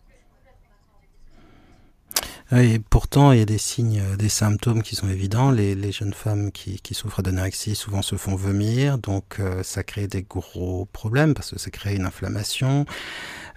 Et 2.55 2.79
pourtant, 2.79 3.33
il 3.33 3.39
y 3.39 3.43
a 3.43 3.47
des 3.47 3.57
signes, 3.57 4.01
euh, 4.01 4.17
des 4.17 4.29
symptômes 4.29 4.83
qui 4.83 4.95
sont 4.95 5.09
évidents. 5.09 5.51
Les, 5.51 5.91
jeunes 5.91 6.13
femmes 6.13 6.53
qui, 6.53 6.81
qui 6.81 6.93
souffrent 6.93 7.23
d'anorexie 7.23 7.75
souvent 7.75 8.03
se 8.03 8.17
font 8.17 8.35
vomir, 8.35 8.99
donc 8.99 9.37
euh, 9.41 9.63
ça 9.63 9.83
crée 9.83 10.07
des 10.07 10.23
gros 10.23 10.87
problèmes 10.93 11.33
parce 11.33 11.53
que 11.53 11.59
ça 11.59 11.71
crée 11.71 11.95
une 11.95 12.05
inflammation. 12.05 12.85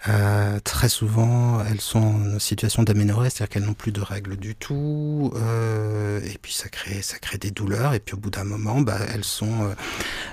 Euh, 0.08 0.60
très 0.64 0.89
souvent, 0.89 1.64
elles 1.66 1.82
sont 1.82 2.36
en 2.36 2.39
situation 2.39 2.84
d'aménorrhée, 2.84 3.30
c'est-à-dire 3.30 3.49
qu'elles 3.49 3.66
n'ont 3.66 3.74
plus 3.74 3.91
de 3.91 4.01
règles 4.01 4.38
du 4.38 4.56
tout, 4.56 5.34
euh, 5.36 6.20
et 6.24 6.38
puis 6.39 6.53
ça 6.53 6.70
crée, 6.70 7.01
ça 7.01 7.18
crée 7.18 7.39
des 7.39 7.49
douleurs, 7.49 7.93
et 7.93 7.99
puis 7.99 8.14
au 8.14 8.18
bout 8.18 8.30
d'un 8.30 8.43
moment, 8.43 8.82
bah, 8.82 8.99
elles 9.14 9.24
sont, 9.24 9.74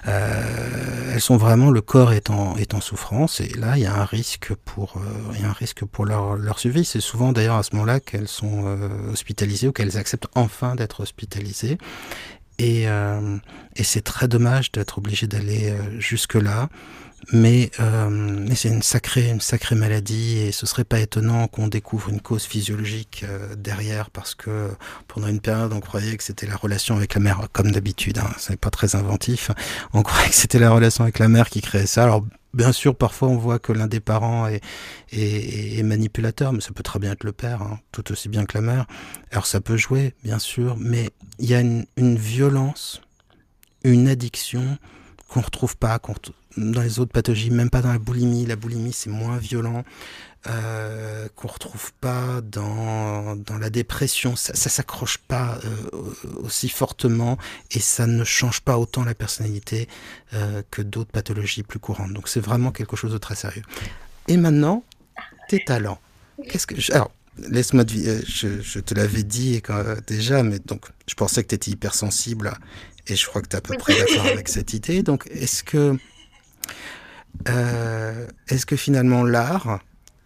euh, 0.08 1.10
elles 1.12 1.20
sont 1.20 1.38
vraiment, 1.38 1.70
le 1.70 1.80
corps 1.80 2.12
est 2.12 2.28
en, 2.28 2.56
est 2.56 2.74
en 2.74 2.82
souffrance, 2.82 3.40
et 3.40 3.48
là, 3.48 3.78
il 3.78 3.82
y 3.82 3.86
a 3.86 3.94
un 3.94 4.04
risque 4.04 4.52
pour, 4.54 5.00
il 5.34 5.40
y 5.40 5.44
a 5.44 5.48
un 5.48 5.52
risque 5.52 5.84
pour 5.86 6.04
leur, 6.04 6.36
leur 6.36 6.58
survie. 6.58 6.84
C'est 6.84 7.00
souvent 7.00 7.32
d'ailleurs 7.32 7.56
à 7.56 7.62
ce 7.62 7.74
moment-là 7.74 8.00
qu'elles 8.00 8.28
sont 8.28 8.64
hospitalisées 9.10 9.68
ou 9.68 9.72
qu'elles 9.72 9.96
acceptent 9.96 10.28
enfin 10.34 10.74
d'être 10.74 11.00
hospitalisées. 11.00 11.78
Et, 12.58 12.84
et 12.84 13.84
c'est 13.84 14.02
très 14.02 14.28
dommage 14.28 14.70
d'être 14.72 14.98
obligé 14.98 15.26
d'aller 15.26 15.74
jusque-là. 15.98 16.68
Mais, 17.32 17.70
euh, 17.78 18.08
mais 18.10 18.54
c'est 18.54 18.68
une 18.68 18.82
sacrée, 18.82 19.36
maladie 19.76 20.38
et 20.38 20.52
ce 20.52 20.66
serait 20.66 20.84
pas 20.84 20.98
étonnant 20.98 21.46
qu'on 21.46 21.68
découvre 21.68 22.08
une 22.08 22.20
cause 22.20 22.44
physiologique 22.44 23.24
euh, 23.28 23.54
derrière 23.54 24.10
parce 24.10 24.34
que 24.34 24.70
pendant 25.06 25.28
une 25.28 25.40
période 25.40 25.72
on 25.72 25.80
croyait 25.80 26.16
que 26.16 26.24
c'était 26.24 26.46
la 26.46 26.56
relation 26.56 26.96
avec 26.96 27.14
la 27.14 27.20
mère, 27.20 27.46
comme 27.52 27.70
d'habitude, 27.70 28.18
hein, 28.18 28.30
c'est 28.38 28.58
pas 28.58 28.70
très 28.70 28.96
inventif. 28.96 29.50
On 29.92 30.02
croyait 30.02 30.30
que 30.30 30.34
c'était 30.34 30.58
la 30.58 30.70
relation 30.70 31.04
avec 31.04 31.20
la 31.20 31.28
mère 31.28 31.48
qui 31.48 31.60
créait 31.60 31.86
ça. 31.86 32.02
Alors 32.02 32.24
bien 32.54 32.72
sûr, 32.72 32.94
parfois 32.94 33.28
on 33.28 33.36
voit 33.36 33.58
que 33.58 33.72
l'un 33.72 33.86
des 33.86 34.00
parents 34.00 34.46
est, 34.46 35.82
manipulateur, 35.82 36.52
mais 36.52 36.60
ça 36.60 36.72
peut 36.72 36.82
très 36.82 36.98
bien 36.98 37.12
être 37.12 37.24
le 37.24 37.32
père, 37.32 37.62
hein, 37.62 37.80
tout 37.92 38.12
aussi 38.12 38.28
bien 38.28 38.44
que 38.44 38.56
la 38.56 38.62
mère. 38.62 38.86
Alors 39.30 39.46
ça 39.46 39.60
peut 39.60 39.76
jouer, 39.76 40.14
bien 40.24 40.38
sûr, 40.38 40.76
mais 40.78 41.10
il 41.38 41.48
y 41.48 41.54
a 41.54 41.60
une, 41.60 41.86
violence, 41.96 43.02
une 43.84 44.08
addiction 44.08 44.78
qu'on 45.28 45.40
retrouve 45.40 45.76
pas 45.76 45.94
dans 46.56 46.82
les 46.82 46.98
autres 46.98 47.12
pathologies, 47.12 47.50
même 47.50 47.70
pas 47.70 47.82
dans 47.82 47.92
la 47.92 47.98
boulimie. 47.98 48.46
La 48.46 48.56
boulimie, 48.56 48.92
c'est 48.92 49.10
moins 49.10 49.36
violent. 49.36 49.84
Euh, 50.48 51.28
qu'on 51.36 51.46
retrouve 51.46 51.92
pas 52.00 52.40
dans, 52.40 53.36
dans 53.36 53.58
la 53.58 53.70
dépression, 53.70 54.34
ça, 54.34 54.56
ça 54.56 54.68
s'accroche 54.70 55.18
pas 55.18 55.60
euh, 55.64 56.00
aussi 56.42 56.68
fortement 56.68 57.38
et 57.70 57.78
ça 57.78 58.08
ne 58.08 58.24
change 58.24 58.60
pas 58.60 58.76
autant 58.76 59.04
la 59.04 59.14
personnalité 59.14 59.86
euh, 60.34 60.62
que 60.72 60.82
d'autres 60.82 61.12
pathologies 61.12 61.62
plus 61.62 61.78
courantes. 61.78 62.12
Donc 62.12 62.26
c'est 62.26 62.40
vraiment 62.40 62.72
quelque 62.72 62.96
chose 62.96 63.12
de 63.12 63.18
très 63.18 63.36
sérieux. 63.36 63.62
Et 64.26 64.36
maintenant, 64.36 64.82
tes 65.48 65.62
talents. 65.64 66.00
Qu'est-ce 66.48 66.66
que 66.66 66.80
je, 66.80 66.92
alors 66.92 67.12
laisse-moi 67.38 67.84
euh, 67.84 68.20
je, 68.26 68.60
je, 68.60 68.80
te 68.80 68.94
l'avais 68.94 69.22
dit 69.22 69.62
déjà, 70.08 70.42
mais 70.42 70.58
donc 70.58 70.86
je 71.06 71.14
pensais 71.14 71.44
que 71.44 71.50
tu 71.50 71.54
étais 71.54 71.70
hypersensible 71.70 72.52
et 73.06 73.16
je 73.16 73.26
crois 73.26 73.42
que 73.42 73.48
tu 73.48 73.56
es 73.56 73.58
à 73.58 73.60
peu 73.60 73.76
près 73.76 73.98
d'accord 73.98 74.26
avec 74.26 74.48
cette 74.48 74.74
idée. 74.74 75.02
Donc, 75.02 75.26
est-ce 75.30 75.62
que, 75.62 75.96
euh, 77.48 78.26
est-ce 78.48 78.66
que 78.66 78.76
finalement 78.76 79.24
l'art, 79.24 79.80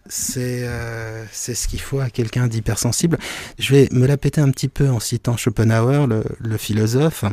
c'est 0.07 0.67
euh, 0.67 1.25
ce 1.27 1.67
qu'il 1.67 1.81
faut 1.81 1.99
à 1.99 2.09
quelqu'un 2.09 2.47
d'hypersensible? 2.47 3.17
Je 3.59 3.73
vais 3.73 3.89
me 3.91 4.05
la 4.05 4.17
péter 4.17 4.41
un 4.41 4.51
petit 4.51 4.69
peu 4.69 4.89
en 4.89 4.99
citant 4.99 5.37
Schopenhauer, 5.37 6.07
le, 6.07 6.23
le, 6.39 6.57
philosophe, 6.57 7.25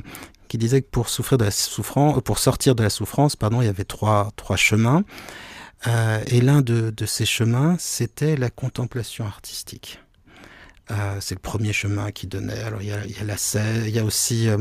qui 0.48 0.58
disait 0.58 0.82
que 0.82 0.88
pour 0.90 1.08
souffrir 1.08 1.38
de 1.38 1.44
la 1.44 1.50
souffrance, 1.50 2.20
pour 2.22 2.38
sortir 2.38 2.74
de 2.74 2.82
la 2.82 2.90
souffrance, 2.90 3.36
pardon, 3.36 3.62
il 3.62 3.66
y 3.66 3.68
avait 3.68 3.84
trois 3.84 4.30
trois 4.36 4.56
chemins. 4.56 5.04
Euh, 5.86 6.22
et 6.26 6.40
l'un 6.40 6.62
de, 6.62 6.90
de, 6.90 7.06
ces 7.06 7.26
chemins, 7.26 7.76
c'était 7.78 8.36
la 8.36 8.48
contemplation 8.48 9.26
artistique. 9.26 10.00
Euh, 10.90 11.16
c'est 11.20 11.34
le 11.34 11.40
premier 11.40 11.72
chemin 11.72 12.10
qui 12.10 12.26
donnait. 12.26 12.62
Alors 12.62 12.82
il 12.82 12.88
y 12.88 12.92
a, 12.92 13.04
il 13.06 13.16
y 13.16 13.20
a 13.20 13.24
la 13.24 13.38
il 13.86 13.94
y 13.94 13.98
a 13.98 14.04
aussi 14.04 14.48
euh, 14.48 14.58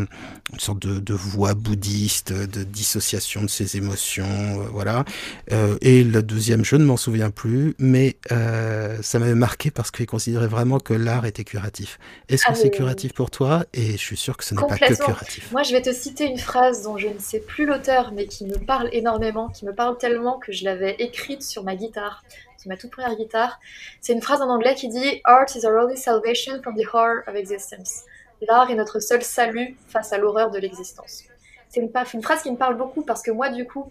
une 0.52 0.60
sorte 0.60 0.80
de, 0.80 1.00
de, 1.00 1.14
voie 1.14 1.54
bouddhiste, 1.54 2.34
de 2.34 2.64
dissociation 2.64 3.42
de 3.42 3.50
ses 3.50 3.78
émotions, 3.78 4.26
euh, 4.26 4.68
voilà. 4.72 5.06
Euh, 5.52 5.78
et 5.82 6.04
le 6.04 6.22
deuxième, 6.24 6.64
je 6.64 6.76
ne 6.76 6.86
m'en 6.86 6.98
souviens 6.98 7.30
plus, 7.30 7.76
mais 7.80 8.18
ça 8.30 9.20
m'avait 9.20 9.36
marqué 9.36 9.72
parce 9.72 9.92
qu'il 9.92 10.06
considérait 10.06 10.48
vraiment 10.48 10.80
que 10.80 10.94
l'art 10.94 11.26
était 11.26 11.44
curatif. 11.44 12.00
Est-ce 12.30 12.44
que 12.44 12.52
ah, 12.52 12.56
c'est 12.56 12.70
curatif 12.70 13.14
pour 13.14 13.32
toi? 13.32 13.66
Et 13.74 13.94
je 13.94 13.98
suis 13.98 14.18
sûr 14.18 14.38
que 14.38 14.44
ce 14.44 14.56
n'est 14.56 14.62
pas 14.62 14.78
que 14.78 14.94
curatif. 14.94 15.52
Moi, 15.52 15.64
je 15.64 15.72
vais 15.72 15.82
te 15.82 15.94
citer 15.94 16.26
une 16.26 16.38
phrase 16.38 16.84
dont 16.84 16.98
je 16.98 17.08
ne 17.08 17.20
sais 17.20 17.40
plus 17.40 17.66
l'auteur, 17.66 18.12
mais 18.14 18.26
qui 18.26 18.46
me 18.46 18.58
parle 18.58 18.90
énormément, 18.92 19.50
qui 19.50 19.66
me 19.66 19.74
parle 19.74 19.98
tellement 19.98 20.40
que 20.40 20.52
je 20.52 20.64
l'avais 20.64 20.96
écrite 21.00 21.44
sur 21.44 21.64
ma 21.64 21.76
guitare 21.76 22.24
ma 22.70 22.78
toute 22.78 22.92
première 22.92 23.16
guitare. 23.16 23.60
C'est 24.02 24.14
une 24.14 24.22
phrase 24.22 24.42
en 24.42 24.50
anglais 24.50 24.76
qui 24.76 24.88
dit 24.88 25.22
Art 25.24 25.46
is 25.56 25.66
our 25.66 25.84
only 25.84 25.98
salvation 25.98 26.62
from 26.62 26.76
the 26.76 26.86
horror 26.94 27.24
of 27.28 27.36
existence. 27.36 28.04
L'art 28.48 28.70
est 28.70 28.76
notre 28.76 29.00
seul 29.00 29.24
salut 29.24 29.78
face 29.88 30.12
à 30.14 30.18
l'horreur 30.18 30.52
de 30.52 30.60
l'existence. 30.60 31.24
C'est 31.70 31.80
une, 31.80 31.92
une, 32.14 32.24
phrase 32.24 32.44
qui 32.44 32.52
me 32.52 32.58
parle 32.58 32.78
beaucoup 32.78 33.04
parce 33.04 33.22
que 33.22 33.32
moi, 33.32 33.50
du 33.50 33.66
coup, 33.66 33.90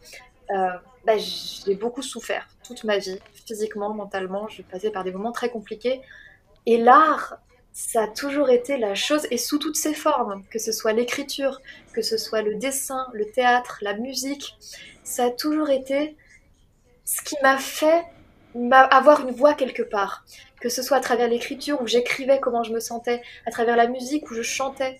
euh, 0.50 0.68
bah, 1.04 1.16
j'ai 1.16 1.74
beaucoup 1.74 2.02
souffert 2.02 2.46
toute 2.64 2.84
ma 2.84 2.98
vie, 2.98 3.18
physiquement, 3.46 3.92
mentalement. 3.94 4.48
Je 4.48 4.62
passais 4.62 4.90
par 4.90 5.04
des 5.04 5.12
moments 5.12 5.32
très 5.32 5.50
compliqués. 5.50 6.00
Et 6.66 6.78
l'art, 6.78 7.38
ça 7.72 8.02
a 8.02 8.08
toujours 8.08 8.50
été 8.50 8.76
la 8.76 8.94
chose, 8.94 9.26
et 9.30 9.38
sous 9.38 9.58
toutes 9.58 9.76
ses 9.76 9.94
formes, 9.94 10.44
que 10.50 10.58
ce 10.58 10.72
soit 10.72 10.92
l'écriture, 10.92 11.60
que 11.94 12.02
ce 12.02 12.18
soit 12.18 12.42
le 12.42 12.56
dessin, 12.56 13.06
le 13.14 13.24
théâtre, 13.30 13.78
la 13.80 13.94
musique, 13.94 14.56
ça 15.02 15.24
a 15.26 15.30
toujours 15.30 15.70
été 15.70 16.16
ce 17.04 17.22
qui 17.22 17.36
m'a 17.42 17.56
fait 17.56 18.04
avoir 18.72 19.20
une 19.26 19.34
voix 19.34 19.54
quelque 19.54 19.82
part, 19.82 20.24
que 20.60 20.68
ce 20.68 20.82
soit 20.82 20.98
à 20.98 21.00
travers 21.00 21.28
l'écriture 21.28 21.80
où 21.80 21.86
j'écrivais 21.86 22.40
comment 22.40 22.62
je 22.62 22.72
me 22.72 22.80
sentais, 22.80 23.22
à 23.46 23.50
travers 23.50 23.76
la 23.76 23.88
musique 23.88 24.30
où 24.30 24.34
je 24.34 24.42
chantais 24.42 24.98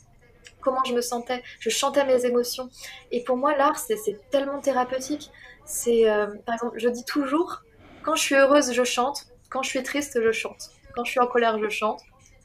comment 0.63 0.83
je 0.85 0.95
me 0.95 1.03
sentais, 1.03 1.43
je 1.61 1.69
chantais 1.69 2.07
mes 2.07 2.25
émotions. 2.25 2.71
Et 3.11 3.23
pour 3.23 3.37
moi, 3.37 3.55
l'art, 3.57 3.79
c'est 3.79 3.97
tellement 4.31 4.61
thérapeutique. 4.61 5.31
C'est, 5.67 6.09
euh, 6.09 6.29
par 6.47 6.55
exemple, 6.55 6.79
je 6.79 6.89
dis 6.89 7.05
toujours, 7.05 7.63
quand 8.03 8.15
je 8.15 8.23
suis 8.23 8.35
heureuse, 8.35 8.73
je 8.73 8.85
chante, 8.85 9.27
quand 9.51 9.63
je 9.63 9.69
suis 9.69 9.83
triste, 9.83 10.19
je 10.23 10.33
chante, 10.33 10.71
quand 10.95 11.05
je 11.05 11.11
suis 11.11 11.21
en 11.21 11.27
colère, 11.27 11.59
je 11.59 11.69
chante. 11.69 12.01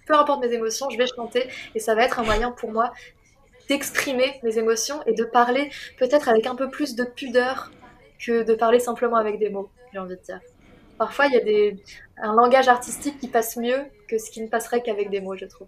Peu 0.06 0.16
importe 0.16 0.42
mes 0.42 0.54
émotions, 0.54 0.90
je 0.90 0.98
vais 0.98 1.08
chanter 1.08 1.48
et 1.76 1.80
ça 1.80 1.96
va 1.96 2.04
être 2.04 2.20
un 2.20 2.24
moyen 2.24 2.52
pour 2.52 2.72
moi 2.72 2.92
d'exprimer 3.70 4.40
mes 4.44 4.58
émotions 4.58 5.02
et 5.06 5.14
de 5.14 5.26
parler 5.26 5.70
peut-être 5.98 6.30
avec 6.30 6.46
un 6.46 6.56
peu 6.56 6.70
plus 6.70 6.96
de 6.96 7.04
pudeur 7.04 7.72
que 8.18 8.44
de 8.44 8.56
parler 8.56 8.80
simplement 8.80 9.18
avec 9.18 9.38
des 9.38 9.50
mots, 9.50 9.70
j'ai 9.92 10.00
envie 10.00 10.16
de 10.16 10.22
dire 10.22 10.40
parfois 10.98 11.28
il 11.28 11.34
y 11.34 11.38
a 11.38 11.44
des, 11.44 11.78
un 12.22 12.34
langage 12.34 12.68
artistique 12.68 13.20
qui 13.20 13.28
passe 13.28 13.58
mieux 13.58 13.86
que 14.08 14.18
ce 14.18 14.30
qui 14.32 14.42
ne 14.42 14.48
passerait 14.48 14.82
qu'avec 14.82 15.10
des 15.10 15.22
mots, 15.22 15.36
je 15.36 15.46
trouve. 15.46 15.68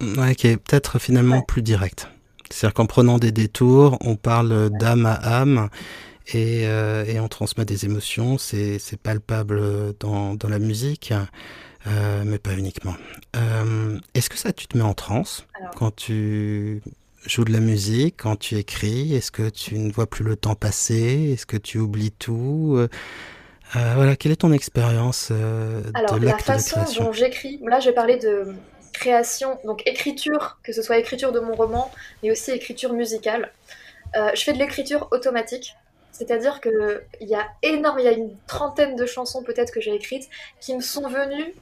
Ouais, 0.00 0.34
qui 0.34 0.48
est 0.48 0.56
peut-être 0.56 0.98
finalement 0.98 1.42
plus 1.42 1.62
direct. 1.62 2.08
C'est-à-dire 2.50 2.74
qu'en 2.74 2.86
prenant 2.86 3.18
des 3.18 3.32
détours, 3.32 3.96
on 4.00 4.16
parle 4.16 4.70
d'âme 4.70 5.06
à 5.06 5.14
âme 5.14 5.70
et, 6.32 6.66
euh, 6.66 7.04
et, 7.04 7.20
on 7.20 7.28
transmet 7.28 7.64
des 7.64 7.84
émotions. 7.84 8.38
C'est 8.38 8.98
palpable 9.02 9.94
dans, 9.98 10.34
dans, 10.34 10.48
la 10.48 10.58
musique, 10.58 11.12
euh, 11.86 12.22
mais 12.24 12.38
pas 12.38 12.54
uniquement. 12.54 12.94
Euh, 13.36 13.98
Est-ce 14.14 14.30
que 14.30 14.36
ça, 14.36 14.52
tu 14.52 14.66
te 14.66 14.76
mets 14.76 14.84
en 14.84 14.94
transe 14.94 15.46
quand 15.76 15.94
tu 15.94 16.82
joues 17.26 17.44
de 17.44 17.52
la 17.52 17.60
musique, 17.60 18.16
quand 18.18 18.36
tu 18.36 18.56
écris? 18.56 19.14
Est-ce 19.14 19.30
que 19.30 19.48
tu 19.48 19.78
ne 19.78 19.92
vois 19.92 20.06
plus 20.06 20.24
le 20.24 20.36
temps 20.36 20.54
passer? 20.54 21.32
Est-ce 21.32 21.46
que 21.46 21.56
tu 21.56 21.78
oublies 21.78 22.12
tout? 22.12 22.74
Euh, 22.76 22.88
Voilà, 23.94 24.16
quelle 24.16 24.32
est 24.32 24.36
ton 24.36 24.52
expérience 24.52 25.28
euh, 25.30 25.82
Alors, 25.94 26.18
la 26.18 26.38
façon 26.38 26.80
dont 26.98 27.12
j'écris, 27.12 27.60
là 27.66 27.80
je 27.80 27.88
vais 27.88 27.94
parler 27.94 28.16
de 28.16 28.54
création, 28.92 29.58
donc 29.64 29.82
écriture, 29.86 30.58
que 30.62 30.72
ce 30.72 30.80
soit 30.80 30.98
écriture 30.98 31.32
de 31.32 31.40
mon 31.40 31.54
roman, 31.54 31.90
mais 32.22 32.30
aussi 32.30 32.52
écriture 32.52 32.92
musicale. 32.92 33.52
Euh, 34.16 34.30
je 34.34 34.44
fais 34.44 34.52
de 34.52 34.58
l'écriture 34.58 35.08
automatique, 35.10 35.74
c'est-à-dire 36.12 36.60
qu'il 36.60 37.28
y 37.28 37.34
a 37.34 37.46
énorme, 37.62 37.98
il 37.98 38.04
y 38.04 38.08
a 38.08 38.12
une 38.12 38.30
trentaine 38.46 38.94
de 38.94 39.04
chansons 39.04 39.42
peut-être 39.42 39.72
que 39.72 39.80
j'ai 39.80 39.94
écrites 39.94 40.28
qui 40.60 40.74
me 40.76 40.80
sont 40.80 41.08
venues, 41.08 41.54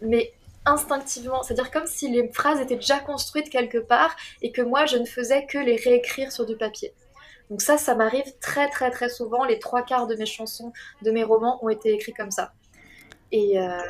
mais 0.00 0.32
instinctivement, 0.66 1.42
c'est-à-dire 1.42 1.70
comme 1.70 1.86
si 1.86 2.10
les 2.10 2.28
phrases 2.28 2.60
étaient 2.60 2.76
déjà 2.76 3.00
construites 3.00 3.48
quelque 3.50 3.78
part 3.78 4.14
et 4.42 4.52
que 4.52 4.62
moi 4.62 4.86
je 4.86 4.96
ne 4.96 5.06
faisais 5.06 5.46
que 5.46 5.58
les 5.58 5.76
réécrire 5.76 6.32
sur 6.32 6.46
du 6.46 6.56
papier. 6.56 6.94
Donc 7.50 7.62
ça, 7.62 7.78
ça 7.78 7.94
m'arrive 7.94 8.32
très 8.40 8.68
très 8.68 8.90
très 8.90 9.08
souvent. 9.08 9.44
Les 9.44 9.58
trois 9.58 9.82
quarts 9.82 10.06
de 10.06 10.14
mes 10.14 10.26
chansons, 10.26 10.72
de 11.02 11.10
mes 11.10 11.24
romans 11.24 11.58
ont 11.64 11.68
été 11.68 11.92
écrits 11.92 12.12
comme 12.12 12.30
ça. 12.30 12.52
Et, 13.32 13.58
euh, 13.60 13.80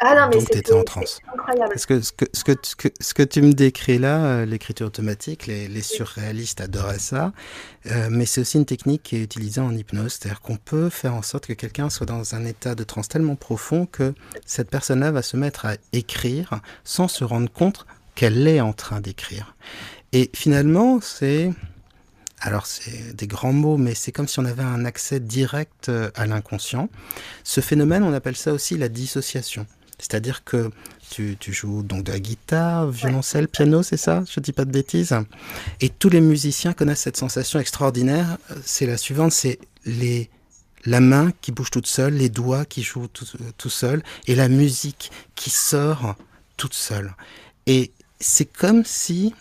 ah 0.00 0.14
non, 0.14 0.30
mais 0.32 0.40
c'était 0.40 0.72
en 0.72 0.82
transe. 0.82 1.20
Incroyable. 1.32 1.78
ce 1.78 1.86
que, 1.86 2.00
ce, 2.00 2.12
que, 2.12 2.24
ce, 2.32 2.74
que, 2.74 2.88
ce 2.98 3.14
que 3.14 3.22
tu 3.22 3.42
me 3.42 3.52
décris 3.52 3.98
là, 3.98 4.24
euh, 4.24 4.44
l'écriture 4.44 4.88
automatique, 4.88 5.46
les, 5.46 5.68
les, 5.68 5.82
surréalistes 5.82 6.60
adoraient 6.60 6.98
ça, 6.98 7.32
euh, 7.86 8.08
mais 8.10 8.26
c'est 8.26 8.40
aussi 8.40 8.58
une 8.58 8.66
technique 8.66 9.04
qui 9.04 9.16
est 9.16 9.22
utilisée 9.22 9.60
en 9.60 9.74
hypnose, 9.74 10.14
c'est-à-dire 10.14 10.40
qu'on 10.40 10.56
peut 10.56 10.88
faire 10.88 11.14
en 11.14 11.22
sorte 11.22 11.46
que 11.46 11.52
quelqu'un 11.52 11.90
soit 11.90 12.06
dans 12.06 12.34
un 12.34 12.44
état 12.44 12.74
de 12.74 12.82
transe 12.82 13.08
tellement 13.08 13.36
profond 13.36 13.86
que 13.86 14.14
cette 14.46 14.68
personne-là 14.68 15.12
va 15.12 15.22
se 15.22 15.36
mettre 15.36 15.64
à 15.66 15.74
écrire 15.92 16.60
sans 16.82 17.06
se 17.06 17.22
rendre 17.22 17.50
compte 17.50 17.86
qu'elle 18.14 18.46
est 18.48 18.60
en 18.60 18.72
train 18.72 19.00
d'écrire. 19.00 19.54
Et 20.12 20.30
finalement, 20.34 21.00
c'est... 21.00 21.52
Alors 22.40 22.66
c'est 22.66 23.16
des 23.16 23.26
grands 23.26 23.54
mots, 23.54 23.78
mais 23.78 23.94
c'est 23.94 24.12
comme 24.12 24.28
si 24.28 24.38
on 24.38 24.44
avait 24.44 24.62
un 24.62 24.84
accès 24.84 25.18
direct 25.18 25.88
euh, 25.88 26.10
à 26.14 26.26
l'inconscient. 26.26 26.90
Ce 27.42 27.62
phénomène, 27.62 28.02
on 28.02 28.12
appelle 28.12 28.36
ça 28.36 28.52
aussi 28.52 28.76
la 28.76 28.90
dissociation. 28.90 29.66
C'est-à-dire 29.98 30.44
que 30.44 30.70
tu, 31.10 31.36
joues 31.52 31.82
donc 31.82 32.04
de 32.04 32.12
la 32.12 32.18
guitare, 32.18 32.90
violoncelle, 32.90 33.48
piano, 33.48 33.82
c'est 33.82 33.96
ça? 33.96 34.24
Je 34.28 34.40
dis 34.40 34.52
pas 34.52 34.64
de 34.64 34.72
bêtises. 34.72 35.14
Et 35.80 35.88
tous 35.88 36.08
les 36.08 36.20
musiciens 36.20 36.72
connaissent 36.72 37.02
cette 37.02 37.16
sensation 37.16 37.60
extraordinaire. 37.60 38.38
C'est 38.64 38.86
la 38.86 38.96
suivante, 38.96 39.32
c'est 39.32 39.58
les 39.84 40.30
la 40.86 41.00
main 41.00 41.32
qui 41.40 41.50
bouge 41.50 41.70
toute 41.70 41.86
seule, 41.86 42.14
les 42.14 42.28
doigts 42.28 42.66
qui 42.66 42.82
jouent 42.82 43.08
tout, 43.08 43.24
tout 43.56 43.70
seuls, 43.70 44.02
et 44.26 44.34
la 44.34 44.48
musique 44.48 45.10
qui 45.34 45.48
sort 45.48 46.14
toute 46.58 46.74
seule. 46.74 47.14
Et 47.66 47.90
c'est 48.20 48.44
comme 48.44 48.84
si 48.84 49.34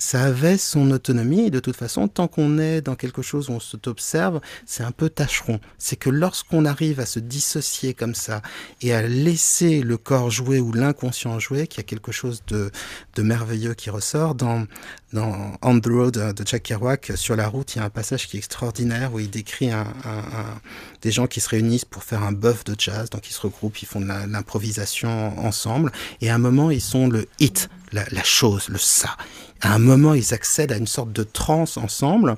ça 0.00 0.24
avait 0.24 0.56
son 0.56 0.90
autonomie 0.90 1.46
et 1.46 1.50
de 1.50 1.60
toute 1.60 1.76
façon, 1.76 2.08
tant 2.08 2.26
qu'on 2.26 2.58
est 2.58 2.80
dans 2.80 2.96
quelque 2.96 3.22
chose 3.22 3.50
où 3.50 3.52
on 3.52 3.60
s'observe, 3.60 4.40
c'est 4.66 4.82
un 4.82 4.92
peu 4.92 5.10
tâcheron. 5.10 5.60
C'est 5.78 5.96
que 5.96 6.10
lorsqu'on 6.10 6.64
arrive 6.64 7.00
à 7.00 7.06
se 7.06 7.20
dissocier 7.20 7.94
comme 7.94 8.14
ça 8.14 8.40
et 8.80 8.94
à 8.94 9.02
laisser 9.02 9.82
le 9.82 9.98
corps 9.98 10.30
jouer 10.30 10.58
ou 10.58 10.72
l'inconscient 10.72 11.38
jouer, 11.38 11.66
qu'il 11.66 11.78
y 11.78 11.84
a 11.84 11.84
quelque 11.84 12.12
chose 12.12 12.42
de, 12.48 12.70
de 13.14 13.22
merveilleux 13.22 13.74
qui 13.74 13.90
ressort. 13.90 14.34
Dans, 14.34 14.66
dans 15.12 15.52
On 15.62 15.78
the 15.78 15.86
Road 15.86 16.34
de 16.34 16.46
Jack 16.46 16.62
Kerouac, 16.62 17.12
sur 17.16 17.36
la 17.36 17.46
route, 17.46 17.74
il 17.74 17.78
y 17.78 17.82
a 17.82 17.84
un 17.84 17.90
passage 17.90 18.26
qui 18.26 18.36
est 18.36 18.40
extraordinaire 18.40 19.12
où 19.12 19.20
il 19.20 19.28
décrit 19.28 19.70
un, 19.70 19.86
un, 20.04 20.60
des 21.02 21.10
gens 21.10 21.26
qui 21.26 21.40
se 21.40 21.48
réunissent 21.50 21.84
pour 21.84 22.04
faire 22.04 22.22
un 22.22 22.32
buff 22.32 22.64
de 22.64 22.74
jazz, 22.78 23.10
donc 23.10 23.28
ils 23.28 23.32
se 23.32 23.40
regroupent, 23.40 23.82
ils 23.82 23.86
font 23.86 24.00
de 24.00 24.06
l'improvisation 24.06 25.38
ensemble, 25.38 25.92
et 26.22 26.30
à 26.30 26.34
un 26.34 26.38
moment, 26.38 26.70
ils 26.70 26.80
sont 26.80 27.08
le 27.08 27.26
hit, 27.38 27.68
la 27.92 28.22
chose, 28.22 28.68
le 28.68 28.78
ça 28.78 29.16
à 29.60 29.74
un 29.74 29.78
moment, 29.78 30.14
ils 30.14 30.34
accèdent 30.34 30.72
à 30.72 30.76
une 30.76 30.86
sorte 30.86 31.12
de 31.12 31.22
transe 31.22 31.76
ensemble. 31.76 32.36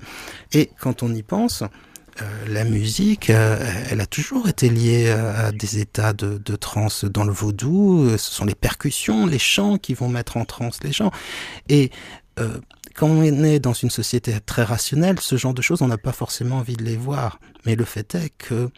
Et 0.52 0.70
quand 0.80 1.02
on 1.02 1.14
y 1.14 1.22
pense, 1.22 1.62
euh, 2.20 2.24
la 2.48 2.64
musique, 2.64 3.30
euh, 3.30 3.58
elle 3.90 4.00
a 4.00 4.06
toujours 4.06 4.48
été 4.48 4.68
liée 4.68 5.10
à, 5.10 5.52
des 5.52 5.78
états 5.78 6.12
de, 6.12 6.38
de 6.38 6.56
transe 6.56 7.04
dans 7.04 7.24
le 7.24 7.32
vaudou. 7.32 8.08
Ce 8.18 8.30
sont 8.30 8.44
les 8.44 8.54
percussions, 8.54 9.26
les 9.26 9.38
chants 9.38 9.78
qui 9.78 9.94
vont 9.94 10.08
mettre 10.08 10.36
en 10.36 10.44
transe 10.44 10.82
les 10.82 10.92
gens. 10.92 11.10
Et 11.68 11.90
euh, 12.38 12.58
quand 12.94 13.06
on 13.06 13.22
est 13.22 13.60
dans 13.60 13.72
une 13.72 13.90
société 13.90 14.34
très 14.44 14.64
rationnelle, 14.64 15.18
ce 15.20 15.36
genre 15.36 15.54
de 15.54 15.62
choses, 15.62 15.82
on 15.82 15.88
n'a 15.88 15.98
pas 15.98 16.12
forcément 16.12 16.56
envie 16.56 16.76
de 16.76 16.84
les 16.84 16.96
voir. 16.96 17.40
Mais 17.64 17.76
le 17.76 17.84
fait 17.84 18.14
est 18.14 18.30
que 18.30 18.68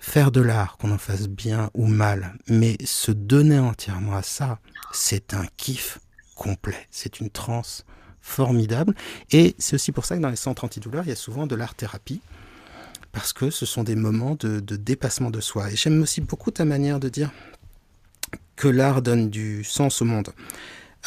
faire 0.00 0.30
de 0.30 0.40
l'art, 0.40 0.76
qu'on 0.78 0.90
en 0.90 0.98
fasse 0.98 1.28
bien 1.28 1.70
ou 1.74 1.86
mal, 1.86 2.34
mais 2.48 2.76
se 2.84 3.12
donner 3.12 3.58
entièrement 3.58 4.16
à 4.16 4.22
ça, 4.22 4.58
c'est 4.92 5.32
un 5.32 5.46
kiff 5.56 6.00
complet. 6.34 6.86
C'est 6.90 7.20
une 7.20 7.30
transe 7.30 7.84
formidable. 8.22 8.94
Et 9.30 9.54
c'est 9.58 9.74
aussi 9.74 9.92
pour 9.92 10.06
ça 10.06 10.16
que 10.16 10.22
dans 10.22 10.30
les 10.30 10.36
centres 10.36 10.64
antidouleurs, 10.64 11.04
il 11.04 11.10
y 11.10 11.12
a 11.12 11.16
souvent 11.16 11.46
de 11.46 11.56
l'art-thérapie, 11.56 12.20
parce 13.10 13.32
que 13.32 13.50
ce 13.50 13.66
sont 13.66 13.84
des 13.84 13.96
moments 13.96 14.36
de, 14.36 14.60
dépassement 14.60 15.30
de 15.30 15.40
soi. 15.40 15.70
Et 15.70 15.76
j'aime 15.76 16.00
aussi 16.00 16.20
beaucoup 16.20 16.50
ta 16.50 16.64
manière 16.64 17.00
de 17.00 17.08
dire 17.08 17.30
que 18.56 18.68
l'art 18.68 19.02
donne 19.02 19.28
du 19.28 19.64
sens 19.64 20.00
au 20.00 20.04
monde. 20.04 20.32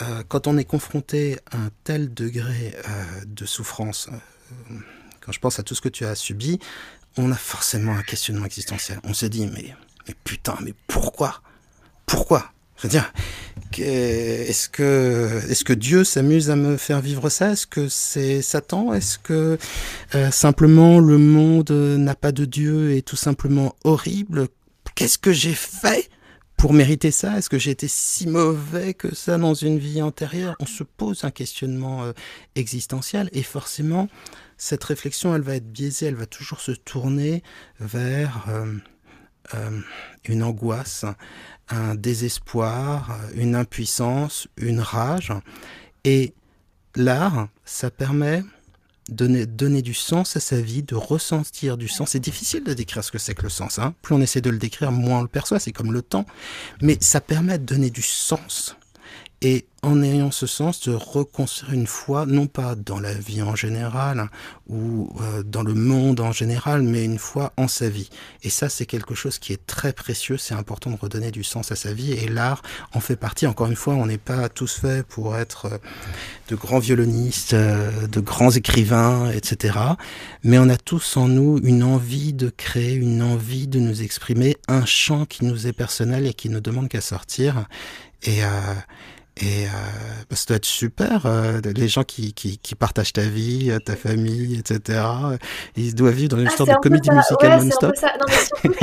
Euh, 0.01 0.23
quand 0.27 0.45
on 0.47 0.57
est 0.57 0.65
confronté 0.65 1.39
à 1.51 1.57
un 1.57 1.69
tel 1.85 2.13
degré 2.13 2.75
euh, 2.87 3.05
de 3.25 3.45
souffrance, 3.45 4.09
euh, 4.11 4.75
quand 5.21 5.31
je 5.31 5.39
pense 5.39 5.57
à 5.57 5.63
tout 5.63 5.73
ce 5.73 5.81
que 5.81 5.89
tu 5.89 6.05
as 6.05 6.15
subi, 6.15 6.59
on 7.17 7.31
a 7.31 7.35
forcément 7.35 7.93
un 7.93 8.03
questionnement 8.03 8.45
existentiel. 8.45 8.99
On 9.05 9.13
se 9.13 9.25
dit, 9.25 9.47
mais, 9.47 9.73
mais 10.07 10.15
putain, 10.25 10.57
mais 10.61 10.73
pourquoi? 10.87 11.41
Pourquoi? 12.05 12.51
Je 12.77 12.83
veux 12.83 12.89
dire, 12.89 13.13
est-ce 13.77 14.69
que, 14.69 15.41
est-ce 15.49 15.63
que 15.63 15.73
Dieu 15.73 16.03
s'amuse 16.03 16.49
à 16.49 16.55
me 16.55 16.77
faire 16.77 17.01
vivre 17.01 17.29
ça? 17.29 17.51
Est-ce 17.51 17.67
que 17.67 17.87
c'est 17.87 18.41
Satan? 18.41 18.93
Est-ce 18.93 19.17
que 19.17 19.57
euh, 20.13 20.31
simplement 20.31 20.99
le 20.99 21.17
monde 21.17 21.71
n'a 21.71 22.15
pas 22.15 22.31
de 22.31 22.45
Dieu 22.45 22.91
et 22.91 23.01
tout 23.01 23.15
simplement 23.15 23.75
horrible? 23.83 24.47
Qu'est-ce 24.95 25.17
que 25.17 25.31
j'ai 25.31 25.53
fait 25.53 26.09
pour 26.57 26.73
mériter 26.73 27.11
ça? 27.11 27.37
Est-ce 27.37 27.49
que 27.49 27.59
j'ai 27.59 27.71
été 27.71 27.87
si 27.87 28.27
mauvais 28.27 28.93
que 28.93 29.13
ça 29.13 29.37
dans 29.37 29.53
une 29.53 29.77
vie 29.77 30.01
antérieure? 30.01 30.55
On 30.59 30.65
se 30.65 30.83
pose 30.83 31.23
un 31.23 31.31
questionnement 31.31 32.03
euh, 32.03 32.13
existentiel 32.55 33.29
et 33.33 33.43
forcément, 33.43 34.09
cette 34.57 34.83
réflexion, 34.83 35.35
elle 35.35 35.41
va 35.41 35.55
être 35.55 35.71
biaisée, 35.71 36.07
elle 36.07 36.15
va 36.15 36.25
toujours 36.25 36.61
se 36.61 36.71
tourner 36.71 37.43
vers 37.79 38.45
euh, 38.49 38.73
euh, 39.53 39.79
une 40.25 40.43
angoisse, 40.43 41.05
un 41.69 41.95
désespoir, 41.95 43.19
une 43.35 43.55
impuissance, 43.55 44.47
une 44.57 44.79
rage. 44.79 45.31
Et 46.03 46.33
l'art, 46.95 47.47
ça 47.63 47.91
permet 47.91 48.43
donner, 49.09 49.45
donner 49.45 49.81
du 49.81 49.93
sens 49.93 50.35
à 50.35 50.39
sa 50.39 50.59
vie, 50.59 50.83
de 50.83 50.95
ressentir 50.95 51.77
du 51.77 51.87
sens. 51.87 52.11
C'est 52.11 52.19
difficile 52.19 52.63
de 52.63 52.73
décrire 52.73 53.03
ce 53.03 53.11
que 53.11 53.17
c'est 53.17 53.35
que 53.35 53.43
le 53.43 53.49
sens. 53.49 53.79
Hein. 53.79 53.93
Plus 54.01 54.15
on 54.15 54.21
essaie 54.21 54.41
de 54.41 54.49
le 54.49 54.57
décrire, 54.57 54.91
moins 54.91 55.19
on 55.19 55.23
le 55.23 55.27
perçoit. 55.27 55.59
C'est 55.59 55.71
comme 55.71 55.93
le 55.93 56.01
temps. 56.01 56.25
Mais 56.81 56.97
ça 57.01 57.21
permet 57.21 57.57
de 57.57 57.65
donner 57.65 57.89
du 57.89 58.01
sens 58.01 58.75
et 59.45 59.67
en 59.83 60.01
ayant 60.01 60.31
ce 60.31 60.47
sens 60.47 60.81
de 60.89 60.91
reconstruire 60.91 61.71
une 61.71 61.85
foi, 61.85 62.25
non 62.25 62.47
pas 62.47 62.73
dans 62.73 62.99
la 62.99 63.13
vie 63.13 63.43
en 63.43 63.55
général 63.55 64.31
ou 64.67 65.13
euh, 65.21 65.43
dans 65.43 65.61
le 65.61 65.75
monde 65.75 66.19
en 66.19 66.31
général, 66.31 66.81
mais 66.81 67.05
une 67.05 67.19
foi 67.19 67.53
en 67.55 67.67
sa 67.67 67.87
vie. 67.87 68.09
Et 68.41 68.49
ça, 68.49 68.69
c'est 68.69 68.87
quelque 68.87 69.13
chose 69.13 69.37
qui 69.37 69.53
est 69.53 69.63
très 69.67 69.93
précieux. 69.93 70.37
C'est 70.37 70.55
important 70.55 70.89
de 70.89 70.97
redonner 70.99 71.29
du 71.29 71.43
sens 71.43 71.71
à 71.71 71.75
sa 71.75 71.93
vie. 71.93 72.13
Et 72.13 72.27
l'art 72.27 72.63
en 72.93 72.99
fait 72.99 73.15
partie. 73.15 73.45
Encore 73.45 73.67
une 73.67 73.75
fois, 73.75 73.93
on 73.93 74.07
n'est 74.07 74.17
pas 74.17 74.49
tous 74.49 74.79
faits 74.79 75.05
pour 75.05 75.37
être 75.37 75.67
euh, 75.67 75.77
de 76.47 76.55
grands 76.55 76.79
violonistes, 76.79 77.53
euh, 77.53 78.07
de 78.07 78.19
grands 78.21 78.49
écrivains, 78.49 79.29
etc. 79.29 79.77
Mais 80.41 80.57
on 80.57 80.69
a 80.69 80.77
tous 80.77 81.17
en 81.17 81.27
nous 81.27 81.59
une 81.63 81.83
envie 81.83 82.33
de 82.33 82.49
créer, 82.49 82.95
une 82.95 83.21
envie 83.21 83.67
de 83.67 83.79
nous 83.79 84.01
exprimer, 84.01 84.57
un 84.67 84.87
chant 84.87 85.25
qui 85.25 85.45
nous 85.45 85.67
est 85.67 85.73
personnel 85.73 86.25
et 86.25 86.33
qui 86.33 86.49
ne 86.49 86.59
demande 86.59 86.89
qu'à 86.89 87.01
sortir. 87.01 87.67
Et, 88.23 88.43
euh, 88.43 88.47
et 89.37 89.65
euh, 89.65 89.69
bah, 90.29 90.35
ça 90.37 90.45
doit 90.47 90.57
être 90.57 90.65
super, 90.65 91.25
euh, 91.25 91.59
les 91.75 91.89
gens 91.89 92.05
qui, 92.05 92.33
qui, 92.33 92.57
qui, 92.57 92.73
partagent 92.73 93.11
ta 93.11 93.23
vie, 93.23 93.69
euh, 93.69 93.79
ta 93.79 93.97
famille, 93.97 94.57
etc. 94.57 95.03
Ils 95.75 95.93
doivent 95.93 96.13
vivre 96.13 96.29
dans 96.29 96.39
une 96.39 96.47
ah, 96.47 96.55
sorte 96.55 96.69
de 96.69 96.75
comédie 96.75 97.11
musicale 97.11 97.59
ouais, 97.59 97.65
non-stop. 97.65 97.95
Non, 98.01 98.25
mais 98.29 98.33
surtout 98.33 98.73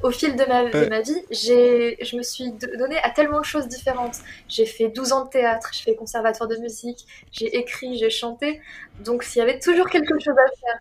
qu'au 0.00 0.10
fil 0.12 0.34
de 0.34 0.44
ma, 0.46 0.64
de 0.70 0.88
ma 0.88 1.02
vie, 1.02 1.22
je 1.30 2.16
me 2.16 2.22
suis 2.22 2.52
donné 2.78 2.96
à 3.02 3.10
tellement 3.10 3.40
de 3.40 3.44
choses 3.44 3.68
différentes. 3.68 4.16
J'ai 4.48 4.64
fait 4.64 4.88
12 4.88 5.12
ans 5.12 5.24
de 5.26 5.30
théâtre, 5.30 5.68
j'ai 5.72 5.84
fait 5.84 5.94
conservatoire 5.94 6.48
de 6.48 6.56
musique, 6.56 7.04
j'ai 7.30 7.54
écrit, 7.58 7.98
j'ai 7.98 8.10
chanté. 8.10 8.62
Donc 9.04 9.24
s'il 9.24 9.40
y 9.40 9.42
avait 9.42 9.58
toujours 9.58 9.90
quelque 9.90 10.18
chose 10.18 10.36
à 10.38 10.48
faire. 10.48 10.80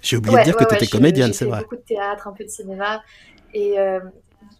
J'ai 0.00 0.16
oublié 0.18 0.38
de 0.38 0.44
dire 0.44 0.56
que 0.56 0.64
tu 0.64 0.74
étais 0.76 0.86
comédienne, 0.86 1.32
c'est 1.32 1.44
vrai. 1.44 1.56
J'ai 1.56 1.62
fait 1.62 1.64
beaucoup 1.64 1.82
de 1.82 1.86
théâtre, 1.88 2.28
un 2.28 2.32
peu 2.32 2.44
de 2.44 2.50
cinéma. 2.50 3.02
Et, 3.52 3.80
euh, 3.80 3.98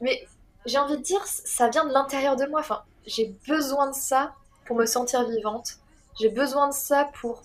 mais 0.00 0.26
j'ai 0.66 0.78
envie 0.78 0.96
de 0.96 1.02
dire, 1.02 1.20
ça 1.26 1.68
vient 1.68 1.86
de 1.86 1.92
l'intérieur 1.92 2.34
de 2.34 2.46
moi. 2.46 2.60
Enfin, 2.60 2.82
j'ai 3.06 3.34
besoin 3.46 3.90
de 3.90 3.94
ça 3.94 4.34
pour 4.64 4.76
me 4.76 4.86
sentir 4.86 5.28
vivante. 5.28 5.78
J'ai 6.18 6.28
besoin 6.28 6.68
de 6.68 6.74
ça 6.74 7.10
pour, 7.20 7.42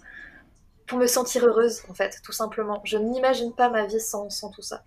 pour 0.87 0.97
me 0.97 1.07
sentir 1.07 1.45
heureuse, 1.45 1.81
en 1.89 1.93
fait, 1.93 2.19
tout 2.23 2.31
simplement. 2.31 2.81
Je 2.85 2.97
n'imagine 2.97 3.53
pas 3.53 3.69
ma 3.69 3.85
vie 3.85 3.99
sans, 3.99 4.29
sans 4.29 4.49
tout 4.49 4.61
ça. 4.61 4.83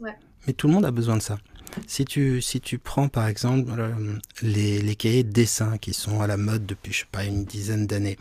Ouais. 0.00 0.16
Mais 0.46 0.52
tout 0.52 0.66
le 0.66 0.74
monde 0.74 0.86
a 0.86 0.90
besoin 0.90 1.16
de 1.16 1.22
ça. 1.22 1.38
Si 1.86 2.04
tu, 2.04 2.40
si 2.40 2.60
tu 2.60 2.78
prends 2.78 3.08
par 3.08 3.28
exemple 3.28 3.70
euh, 3.78 4.18
les, 4.42 4.80
les, 4.80 4.96
cahiers 4.96 5.22
de 5.22 5.30
dessin 5.30 5.76
qui 5.76 5.92
sont 5.92 6.20
à 6.22 6.26
la 6.26 6.36
mode 6.36 6.66
depuis, 6.66 6.92
je 6.92 7.00
sais 7.00 7.06
pas, 7.12 7.24
une 7.24 7.44
dizaine 7.44 7.86
d'années, 7.86 8.16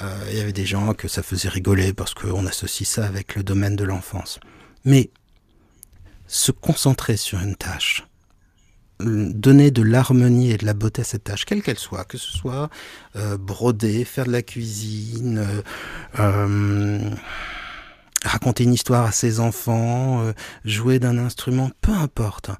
euh, 0.00 0.26
il 0.30 0.38
y 0.38 0.40
avait 0.40 0.52
des 0.52 0.64
gens 0.64 0.94
que 0.94 1.08
ça 1.08 1.22
faisait 1.22 1.48
rigoler 1.48 1.92
parce 1.92 2.14
qu'on 2.14 2.46
associe 2.46 2.88
ça 2.88 3.04
avec 3.04 3.34
le 3.34 3.42
domaine 3.42 3.76
de 3.76 3.84
l'enfance. 3.84 4.38
Mais 4.84 5.10
se 6.26 6.52
concentrer 6.52 7.16
sur 7.16 7.40
une 7.40 7.56
tâche, 7.56 8.06
donner 9.00 9.70
de 9.70 9.82
l'harmonie 9.82 10.52
et 10.52 10.56
de 10.56 10.66
la 10.66 10.74
beauté 10.74 11.02
à 11.02 11.04
cette 11.04 11.24
tâche, 11.24 11.44
quelle 11.44 11.62
qu'elle 11.62 11.78
soit, 11.78 12.04
que 12.04 12.18
ce 12.18 12.30
soit 12.30 12.70
euh, 13.16 13.36
broder, 13.36 14.04
faire 14.04 14.26
de 14.26 14.32
la 14.32 14.42
cuisine, 14.42 15.38
euh, 15.38 15.62
euh, 16.20 17.10
raconter 18.24 18.64
une 18.64 18.72
histoire 18.72 19.04
à 19.04 19.12
ses 19.12 19.40
enfants, 19.40 20.32
jouer 20.64 20.98
d'un 20.98 21.18
instrument, 21.18 21.70
peu 21.80 21.92
importe. 21.92 22.50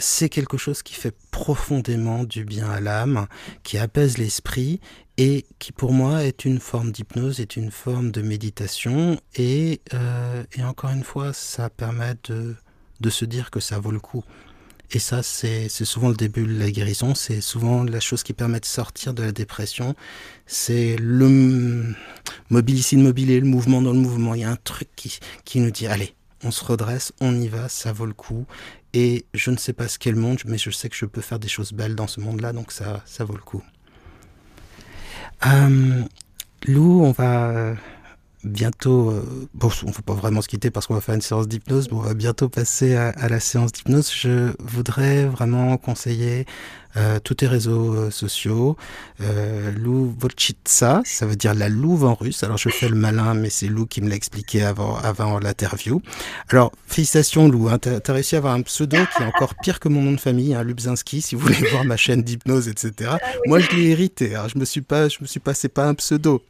C'est 0.00 0.28
quelque 0.28 0.58
chose 0.58 0.82
qui 0.82 0.94
fait 0.94 1.16
profondément 1.30 2.24
du 2.24 2.44
bien 2.44 2.68
à 2.70 2.80
l'âme, 2.80 3.26
qui 3.62 3.78
apaise 3.78 4.18
l'esprit 4.18 4.80
et 5.16 5.46
qui 5.58 5.72
pour 5.72 5.92
moi 5.92 6.24
est 6.24 6.44
une 6.44 6.60
forme 6.60 6.92
d'hypnose, 6.92 7.40
est 7.40 7.56
une 7.56 7.70
forme 7.70 8.12
de 8.12 8.22
méditation 8.22 9.18
et, 9.34 9.80
et 10.52 10.62
encore 10.62 10.90
une 10.90 11.02
fois 11.02 11.32
ça 11.32 11.70
permet 11.70 12.14
de, 12.28 12.54
de 13.00 13.10
se 13.10 13.24
dire 13.24 13.50
que 13.50 13.60
ça 13.60 13.78
vaut 13.78 13.90
le 13.90 13.98
coup. 13.98 14.24
Et 14.90 14.98
ça, 14.98 15.22
c'est 15.22 15.68
souvent 15.68 16.08
le 16.08 16.14
début 16.14 16.46
de 16.46 16.58
la 16.58 16.70
guérison, 16.70 17.14
c'est 17.14 17.42
souvent 17.42 17.84
la 17.84 18.00
chose 18.00 18.22
qui 18.22 18.32
permet 18.32 18.58
de 18.58 18.64
sortir 18.64 19.12
de 19.12 19.22
la 19.22 19.32
dépression. 19.32 19.94
C'est 20.46 20.96
le 20.98 21.94
mobilicide 22.48 23.00
mobilé, 23.00 23.38
le 23.38 23.46
mouvement 23.46 23.82
dans 23.82 23.92
le 23.92 23.98
mouvement. 23.98 24.34
Il 24.34 24.40
y 24.40 24.44
a 24.44 24.50
un 24.50 24.56
truc 24.56 24.88
qui, 24.96 25.18
qui 25.44 25.60
nous 25.60 25.70
dit, 25.70 25.86
allez, 25.86 26.14
on 26.42 26.50
se 26.50 26.64
redresse, 26.64 27.12
on 27.20 27.38
y 27.38 27.48
va, 27.48 27.68
ça 27.68 27.92
vaut 27.92 28.06
le 28.06 28.14
coup. 28.14 28.46
Et 28.94 29.26
je 29.34 29.50
ne 29.50 29.58
sais 29.58 29.74
pas 29.74 29.88
ce 29.88 29.98
qu'est 29.98 30.10
le 30.10 30.18
monde, 30.18 30.40
mais 30.46 30.56
je 30.56 30.70
sais 30.70 30.88
que 30.88 30.96
je 30.96 31.04
peux 31.04 31.20
faire 31.20 31.38
des 31.38 31.48
choses 31.48 31.72
belles 31.72 31.94
dans 31.94 32.06
ce 32.06 32.20
monde-là, 32.20 32.54
donc 32.54 32.72
ça, 32.72 33.02
ça 33.04 33.24
vaut 33.24 33.36
le 33.36 33.42
coup. 33.42 33.62
Euh, 35.46 36.02
Lou, 36.66 37.02
on 37.04 37.12
va 37.12 37.74
bientôt, 38.48 39.10
euh, 39.10 39.48
bon, 39.54 39.70
on 39.84 39.88
ne 39.88 39.92
peut 39.92 40.02
pas 40.02 40.14
vraiment 40.14 40.42
se 40.42 40.48
quitter 40.48 40.70
parce 40.70 40.86
qu'on 40.86 40.94
va 40.94 41.00
faire 41.00 41.14
une 41.14 41.20
séance 41.20 41.48
d'hypnose, 41.48 41.88
mais 41.90 41.96
on 41.96 42.02
va 42.02 42.14
bientôt 42.14 42.48
passer 42.48 42.96
à, 42.96 43.28
la 43.28 43.40
séance 43.40 43.72
d'hypnose. 43.72 44.12
Je 44.12 44.52
voudrais 44.58 45.26
vraiment 45.26 45.76
conseiller 45.76 46.46
euh, 46.96 47.20
tous 47.22 47.34
tes 47.34 47.46
réseaux 47.46 47.94
euh, 47.94 48.10
sociaux. 48.10 48.76
Euh, 49.20 49.70
Lou 49.72 50.14
Volchitsa, 50.18 51.02
ça 51.04 51.26
veut 51.26 51.36
dire 51.36 51.54
la 51.54 51.68
louve 51.68 52.04
en 52.04 52.14
russe. 52.14 52.42
Alors 52.42 52.56
je 52.56 52.70
fais 52.70 52.88
le 52.88 52.96
malin, 52.96 53.34
mais 53.34 53.50
c'est 53.50 53.68
Lou 53.68 53.86
qui 53.86 54.00
me 54.00 54.08
l'a 54.08 54.16
expliqué 54.16 54.62
avant, 54.64 54.96
avant 54.96 55.38
l'interview. 55.38 56.00
Alors 56.48 56.72
félicitations 56.86 57.48
Lou, 57.48 57.68
hein, 57.68 57.78
tu 57.78 57.90
as, 57.90 58.12
réussi 58.12 58.36
à 58.36 58.38
avoir 58.38 58.54
un 58.54 58.62
pseudo 58.62 58.96
qui 59.14 59.22
est 59.22 59.26
encore 59.26 59.54
pire 59.62 59.80
que 59.80 59.88
mon 59.88 60.00
nom 60.00 60.12
de 60.12 60.20
famille, 60.20 60.54
hein, 60.54 60.62
Lubzinski, 60.64 61.20
si 61.20 61.34
vous 61.34 61.42
voulez 61.42 61.68
voir 61.70 61.84
ma 61.84 61.96
chaîne 61.96 62.22
d'hypnose, 62.22 62.68
etc. 62.68 63.10
Ah 63.12 63.18
Moi 63.46 63.60
je 63.60 63.70
l'ai 63.76 63.90
hérité, 63.90 64.34
alors 64.34 64.48
je 64.48 64.58
me 64.58 64.64
suis 64.64 64.82
pas, 64.82 65.08
je 65.08 65.18
me 65.20 65.26
suis 65.26 65.40
pas, 65.40 65.54
c'est 65.54 65.68
pas 65.68 65.86
un 65.86 65.94
pseudo. 65.94 66.42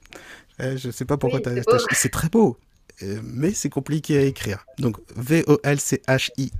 Eh, 0.61 0.77
je 0.77 0.91
sais 0.91 1.05
pas 1.05 1.17
pourquoi 1.17 1.41
tu 1.41 1.49
as... 1.49 1.63
C'est 1.93 2.11
très 2.11 2.29
beau, 2.29 2.59
euh, 3.03 3.21
mais 3.23 3.53
c'est 3.53 3.69
compliqué 3.69 4.19
à 4.19 4.23
écrire. 4.23 4.65
Donc 4.79 4.97
V-O-L-C-H-I. 5.17 6.53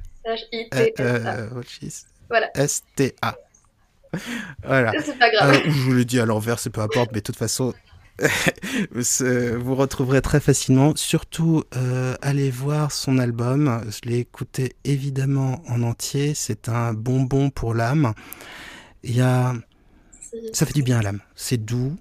S-T-A. 2.55 3.39
Voilà. 4.65 4.93
C'est 5.05 5.19
pas 5.19 5.31
grave. 5.31 5.55
Euh, 5.55 5.61
je 5.65 5.81
vous 5.81 5.93
le 5.93 6.05
dis 6.05 6.21
à 6.21 6.27
l'envers, 6.27 6.59
c'est 6.59 6.71
peu 6.71 6.81
importe, 6.81 7.11
mais 7.13 7.21
de 7.21 7.25
toute 7.25 7.37
façon, 7.37 7.75
vous 8.93 9.75
retrouverez 9.75 10.23
très 10.23 10.41
facilement. 10.41 10.95
Surtout, 10.97 11.65
euh, 11.77 12.15
allez 12.23 12.51
voir 12.51 12.93
son 12.93 13.19
album. 13.19 13.83
Je 13.89 14.09
l'ai 14.09 14.19
écouté 14.19 14.75
évidemment 14.85 15.63
en 15.69 15.83
entier. 15.83 16.35
C'est 16.35 16.69
un 16.69 16.93
bonbon 16.93 17.51
pour 17.51 17.75
l'âme. 17.75 18.15
Il 19.03 19.15
y 19.15 19.21
a, 19.21 19.55
ça 20.53 20.67
fait 20.67 20.75
du 20.75 20.83
bien 20.83 20.99
à 20.99 21.03
l'âme. 21.03 21.21
C'est 21.35 21.59
doux, 21.59 21.97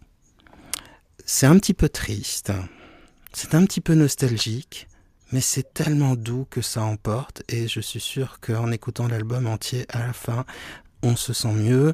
c'est 1.29 1.45
un 1.45 1.57
petit 1.59 1.73
peu 1.73 1.89
triste, 1.89 2.53
c'est 3.33 3.53
un 3.53 3.65
petit 3.65 3.81
peu 3.81 3.95
nostalgique, 3.95 4.87
mais 5.33 5.41
c'est 5.41 5.73
tellement 5.73 6.15
doux 6.15 6.47
que 6.49 6.61
ça 6.61 6.81
emporte 6.83 7.43
et 7.49 7.67
je 7.67 7.81
suis 7.81 7.99
sûr 7.99 8.39
qu'en 8.39 8.71
écoutant 8.71 9.09
l'album 9.09 9.45
entier 9.45 9.85
à 9.89 9.99
la 9.99 10.13
fin, 10.13 10.45
on 11.03 11.17
se 11.17 11.33
sent 11.33 11.51
mieux. 11.51 11.93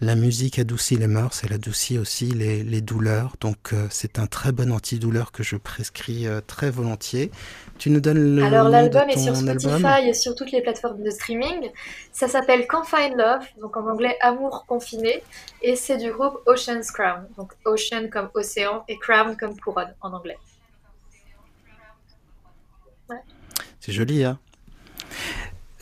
La 0.00 0.14
musique 0.14 0.60
adoucit 0.60 0.96
les 0.96 1.08
mœurs, 1.08 1.42
elle 1.42 1.52
adoucit 1.52 1.98
aussi 1.98 2.26
les, 2.26 2.80
douleurs. 2.80 3.34
Donc 3.40 3.72
euh, 3.72 3.88
c'est 3.90 4.20
un 4.20 4.28
très 4.28 4.52
bon 4.52 4.70
antidouleur 4.70 5.32
que 5.32 5.42
je 5.42 5.56
prescris 5.56 6.28
euh, 6.28 6.40
très 6.40 6.70
volontiers. 6.70 7.32
Tu 7.78 7.90
nous 7.90 7.98
donnes 7.98 8.36
le 8.36 8.44
Alors 8.44 8.68
l'album 8.68 9.08
est 9.08 9.18
sur 9.18 9.34
Spotify 9.34 10.06
et 10.08 10.14
sur 10.14 10.36
toutes 10.36 10.52
les 10.52 10.62
plateformes 10.62 11.02
de 11.02 11.10
streaming. 11.10 11.70
Ça 12.12 12.28
s'appelle 12.28 12.68
Confined 12.68 13.16
Love, 13.16 13.44
donc 13.60 13.76
en 13.76 13.88
anglais 13.88 14.16
Amour 14.20 14.66
confiné, 14.68 15.20
et 15.62 15.74
c'est 15.74 15.96
du 15.96 16.12
groupe 16.12 16.42
Ocean's 16.46 16.92
Crown. 16.92 17.26
Donc 17.36 17.54
Ocean 17.64 18.08
comme 18.08 18.30
océan 18.34 18.84
et 18.86 18.98
Crown 18.98 19.36
comme 19.36 19.58
couronne 19.58 19.94
en 20.00 20.12
anglais. 20.12 20.38
C'est 23.80 23.92
joli, 23.92 24.22
hein? 24.22 24.38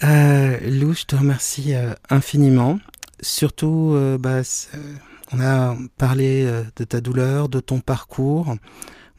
Euh, 0.04 0.58
Lou, 0.62 0.94
je 0.94 1.04
te 1.04 1.16
remercie 1.16 1.74
infiniment 2.08 2.78
surtout, 3.20 3.92
euh, 3.94 4.18
bah, 4.18 4.42
on 5.32 5.40
a 5.40 5.76
parlé 5.96 6.44
euh, 6.44 6.64
de 6.76 6.84
ta 6.84 7.00
douleur, 7.00 7.48
de 7.48 7.60
ton 7.60 7.80
parcours. 7.80 8.56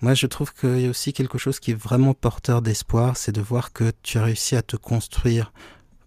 Moi, 0.01 0.13
je 0.13 0.27
trouve 0.27 0.53
qu'il 0.53 0.81
y 0.81 0.85
a 0.85 0.89
aussi 0.89 1.11
quelque 1.13 1.37
chose 1.37 1.59
qui 1.59 1.71
est 1.71 1.79
vraiment 1.79 2.13
porteur 2.13 2.61
d'espoir, 2.61 3.17
c'est 3.17 3.31
de 3.31 3.41
voir 3.41 3.73
que 3.73 3.91
tu 4.03 4.17
as 4.17 4.23
réussi 4.23 4.55
à 4.55 4.61
te 4.61 4.75
construire 4.75 5.51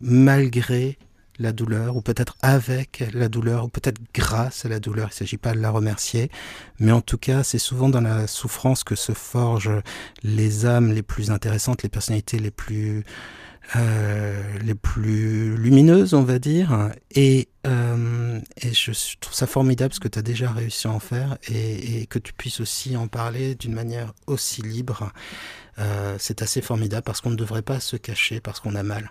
malgré 0.01 0.99
la 1.41 1.53
douleur, 1.53 1.97
ou 1.97 2.03
peut-être 2.03 2.37
avec 2.43 3.03
la 3.15 3.29
douleur, 3.29 3.65
ou 3.65 3.69
peut-être 3.69 4.01
grâce 4.15 4.67
à 4.67 4.69
la 4.69 4.79
douleur. 4.79 5.09
Il 5.09 5.15
ne 5.15 5.15
s'agit 5.15 5.39
pas 5.39 5.55
de 5.55 5.59
la 5.59 5.71
remercier, 5.71 6.31
mais 6.79 6.93
en 6.93 7.01
tout 7.01 7.17
cas, 7.17 7.43
c'est 7.43 7.59
souvent 7.59 7.89
dans 7.89 8.03
la 8.03 8.27
souffrance 8.27 8.85
que 8.85 8.95
se 8.95 9.13
forgent 9.13 9.83
les 10.23 10.67
âmes 10.67 10.93
les 10.93 11.03
plus 11.03 11.31
intéressantes, 11.31 11.83
les 11.83 11.89
personnalités 11.89 12.39
les 12.39 12.51
plus 12.51 13.05
les 13.75 14.75
plus 14.75 15.57
lumineuses, 15.57 16.15
on 16.15 16.23
va 16.23 16.39
dire. 16.39 16.91
Et, 17.13 17.49
et 17.65 18.73
je 18.73 19.19
trouve 19.21 19.35
ça 19.35 19.47
formidable 19.47 19.95
ce 19.95 20.01
que 20.01 20.09
tu 20.09 20.19
as 20.19 20.23
déjà 20.23 20.51
réussi 20.51 20.87
à 20.87 20.91
en 20.91 21.01
faire 21.01 21.39
et, 21.49 22.01
et 22.01 22.07
que 22.07 22.19
tu 22.19 22.33
puisses 22.33 22.61
aussi 22.61 22.97
en 22.97 23.09
parler 23.09 23.55
d'une 23.55 23.75
manière 23.75 24.13
aussi 24.27 24.63
libre. 24.63 25.13
c'est 26.19 26.43
assez 26.43 26.61
formidable 26.61 27.05
parce 27.05 27.21
qu'on 27.21 27.31
ne 27.31 27.37
devrait 27.37 27.63
pas 27.63 27.81
se 27.81 27.97
cacher 27.97 28.41
parce 28.41 28.61
qu'on 28.61 28.75
a 28.75 28.83
mal. 28.83 29.11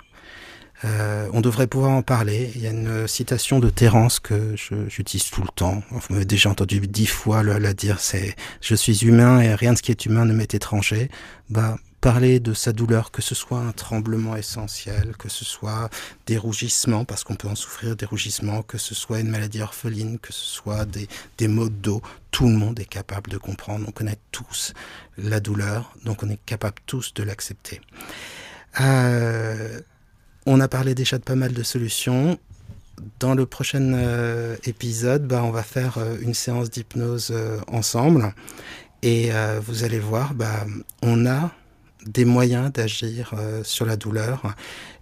Euh, 0.86 1.28
on 1.34 1.42
devrait 1.42 1.68
pouvoir 1.68 1.92
en 1.92 2.02
parler. 2.02 2.52
Il 2.56 2.62
y 2.62 2.68
a 2.68 2.72
une 2.72 3.08
citation 3.08 3.60
de 3.60 3.70
Terence 3.70 4.20
que 4.20 4.56
j'utilise 4.56 5.30
tout 5.30 5.42
le 5.42 5.50
temps. 5.50 5.84
Vous 5.92 6.00
m'avez 6.10 6.26
déjà 6.26 6.50
entendu 6.50 6.80
dix 6.80 7.08
fois 7.08 7.44
le, 7.44 7.58
la 7.58 7.74
dire. 7.74 8.00
C'est 8.00 8.36
je 8.62 8.76
suis 8.76 9.06
humain 9.06 9.42
et 9.42 9.54
rien 9.54 9.74
de 9.74 9.78
ce 9.78 9.82
qui 9.82 9.92
est 9.92 10.06
humain 10.06 10.26
ne 10.26 10.34
m'est 10.34 10.54
étranger. 10.54 11.10
Bah 11.50 11.78
parler 12.02 12.40
de 12.40 12.54
sa 12.54 12.72
douleur, 12.72 13.12
que 13.12 13.22
ce 13.22 13.36
soit 13.36 13.60
un 13.60 13.72
tremblement 13.72 14.36
essentiel, 14.36 15.16
que 15.18 15.30
ce 15.30 15.44
soit 15.44 15.90
des 16.26 16.38
rougissements, 16.38 17.06
parce 17.06 17.24
qu'on 17.24 17.36
peut 17.36 17.48
en 17.48 17.56
souffrir 17.56 17.96
des 17.96 18.06
rougissements, 18.06 18.62
que 18.62 18.78
ce 18.78 18.96
soit 18.96 19.20
une 19.20 19.30
maladie 19.30 19.62
orpheline, 19.62 20.18
que 20.20 20.32
ce 20.32 20.46
soit 20.46 20.86
des, 20.86 21.08
des 21.38 21.48
maux 21.48 21.70
de 21.70 21.76
dos, 21.76 22.02
tout 22.32 22.48
le 22.48 22.54
monde 22.54 22.80
est 22.80 22.86
capable 22.86 23.30
de 23.30 23.38
comprendre. 23.38 23.86
On 23.88 23.92
connaît 23.92 24.20
tous 24.32 24.74
la 25.18 25.40
douleur, 25.40 25.94
donc 26.06 26.24
on 26.24 26.30
est 26.30 26.40
capable 26.46 26.78
tous 26.86 27.14
de 27.14 27.24
l'accepter. 27.24 27.82
Euh, 28.80 29.82
on 30.46 30.60
a 30.60 30.68
parlé 30.68 30.96
déjà 30.96 31.18
de 31.18 31.24
pas 31.24 31.36
mal 31.36 31.54
de 31.54 31.64
solutions. 31.64 32.38
Dans 33.20 33.34
le 33.34 33.46
prochain 33.46 33.94
euh, 33.94 34.58
épisode, 34.66 35.28
bah, 35.28 35.44
on 35.44 35.52
va 35.52 35.64
faire 35.64 35.98
euh, 35.98 36.18
une 36.22 36.34
séance 36.34 36.70
d'hypnose 36.70 37.34
ensemble. 37.68 38.34
Et 39.02 39.32
vous 39.66 39.86
allez 39.86 40.00
voir, 40.00 40.34
bah, 40.34 40.66
on 41.02 41.26
a 41.26 41.52
des 42.06 42.26
moyens 42.26 42.72
d'agir 42.72 43.34
sur 43.64 43.86
la 43.86 43.98
douleur. 43.98 44.56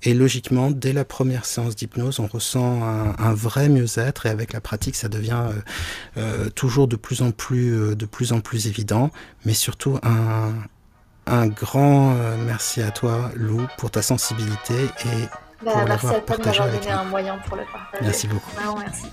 Et 0.03 0.13
logiquement, 0.13 0.71
dès 0.71 0.93
la 0.93 1.05
première 1.05 1.45
séance 1.45 1.75
d'hypnose, 1.75 2.19
on 2.19 2.27
ressent 2.27 2.83
un, 2.83 3.33
vrai 3.33 3.69
mieux-être. 3.69 4.25
Et 4.25 4.29
avec 4.29 4.53
la 4.53 4.61
pratique, 4.61 4.95
ça 4.95 5.07
devient 5.07 5.43
toujours 6.55 6.87
de 6.87 6.95
plus 6.95 7.21
en 7.21 7.31
plus, 7.31 7.95
de 7.95 8.05
plus 8.05 8.33
en 8.33 8.39
plus 8.39 8.67
évident. 8.67 9.11
Mais 9.45 9.53
surtout 9.53 9.99
un, 10.01 10.53
un 11.27 11.47
grand 11.47 12.15
euh, 12.15 12.37
merci 12.45 12.81
à 12.81 12.91
toi, 12.91 13.31
Lou, 13.35 13.67
pour 13.77 13.91
ta 13.91 14.01
sensibilité 14.01 14.73
et 14.73 15.27
bah, 15.63 15.71
pour 15.71 15.85
Merci 15.85 16.07
à 16.07 16.21
toi 16.21 16.37
de 16.37 16.43
m'avoir 16.43 16.71
donné 16.71 16.89
un 16.89 17.03
moyen 17.03 17.37
pour 17.45 17.57
le 17.57 17.63
partager. 17.71 18.03
Merci 18.03 18.27
beaucoup. 18.27 18.51
Merci. 18.79 19.03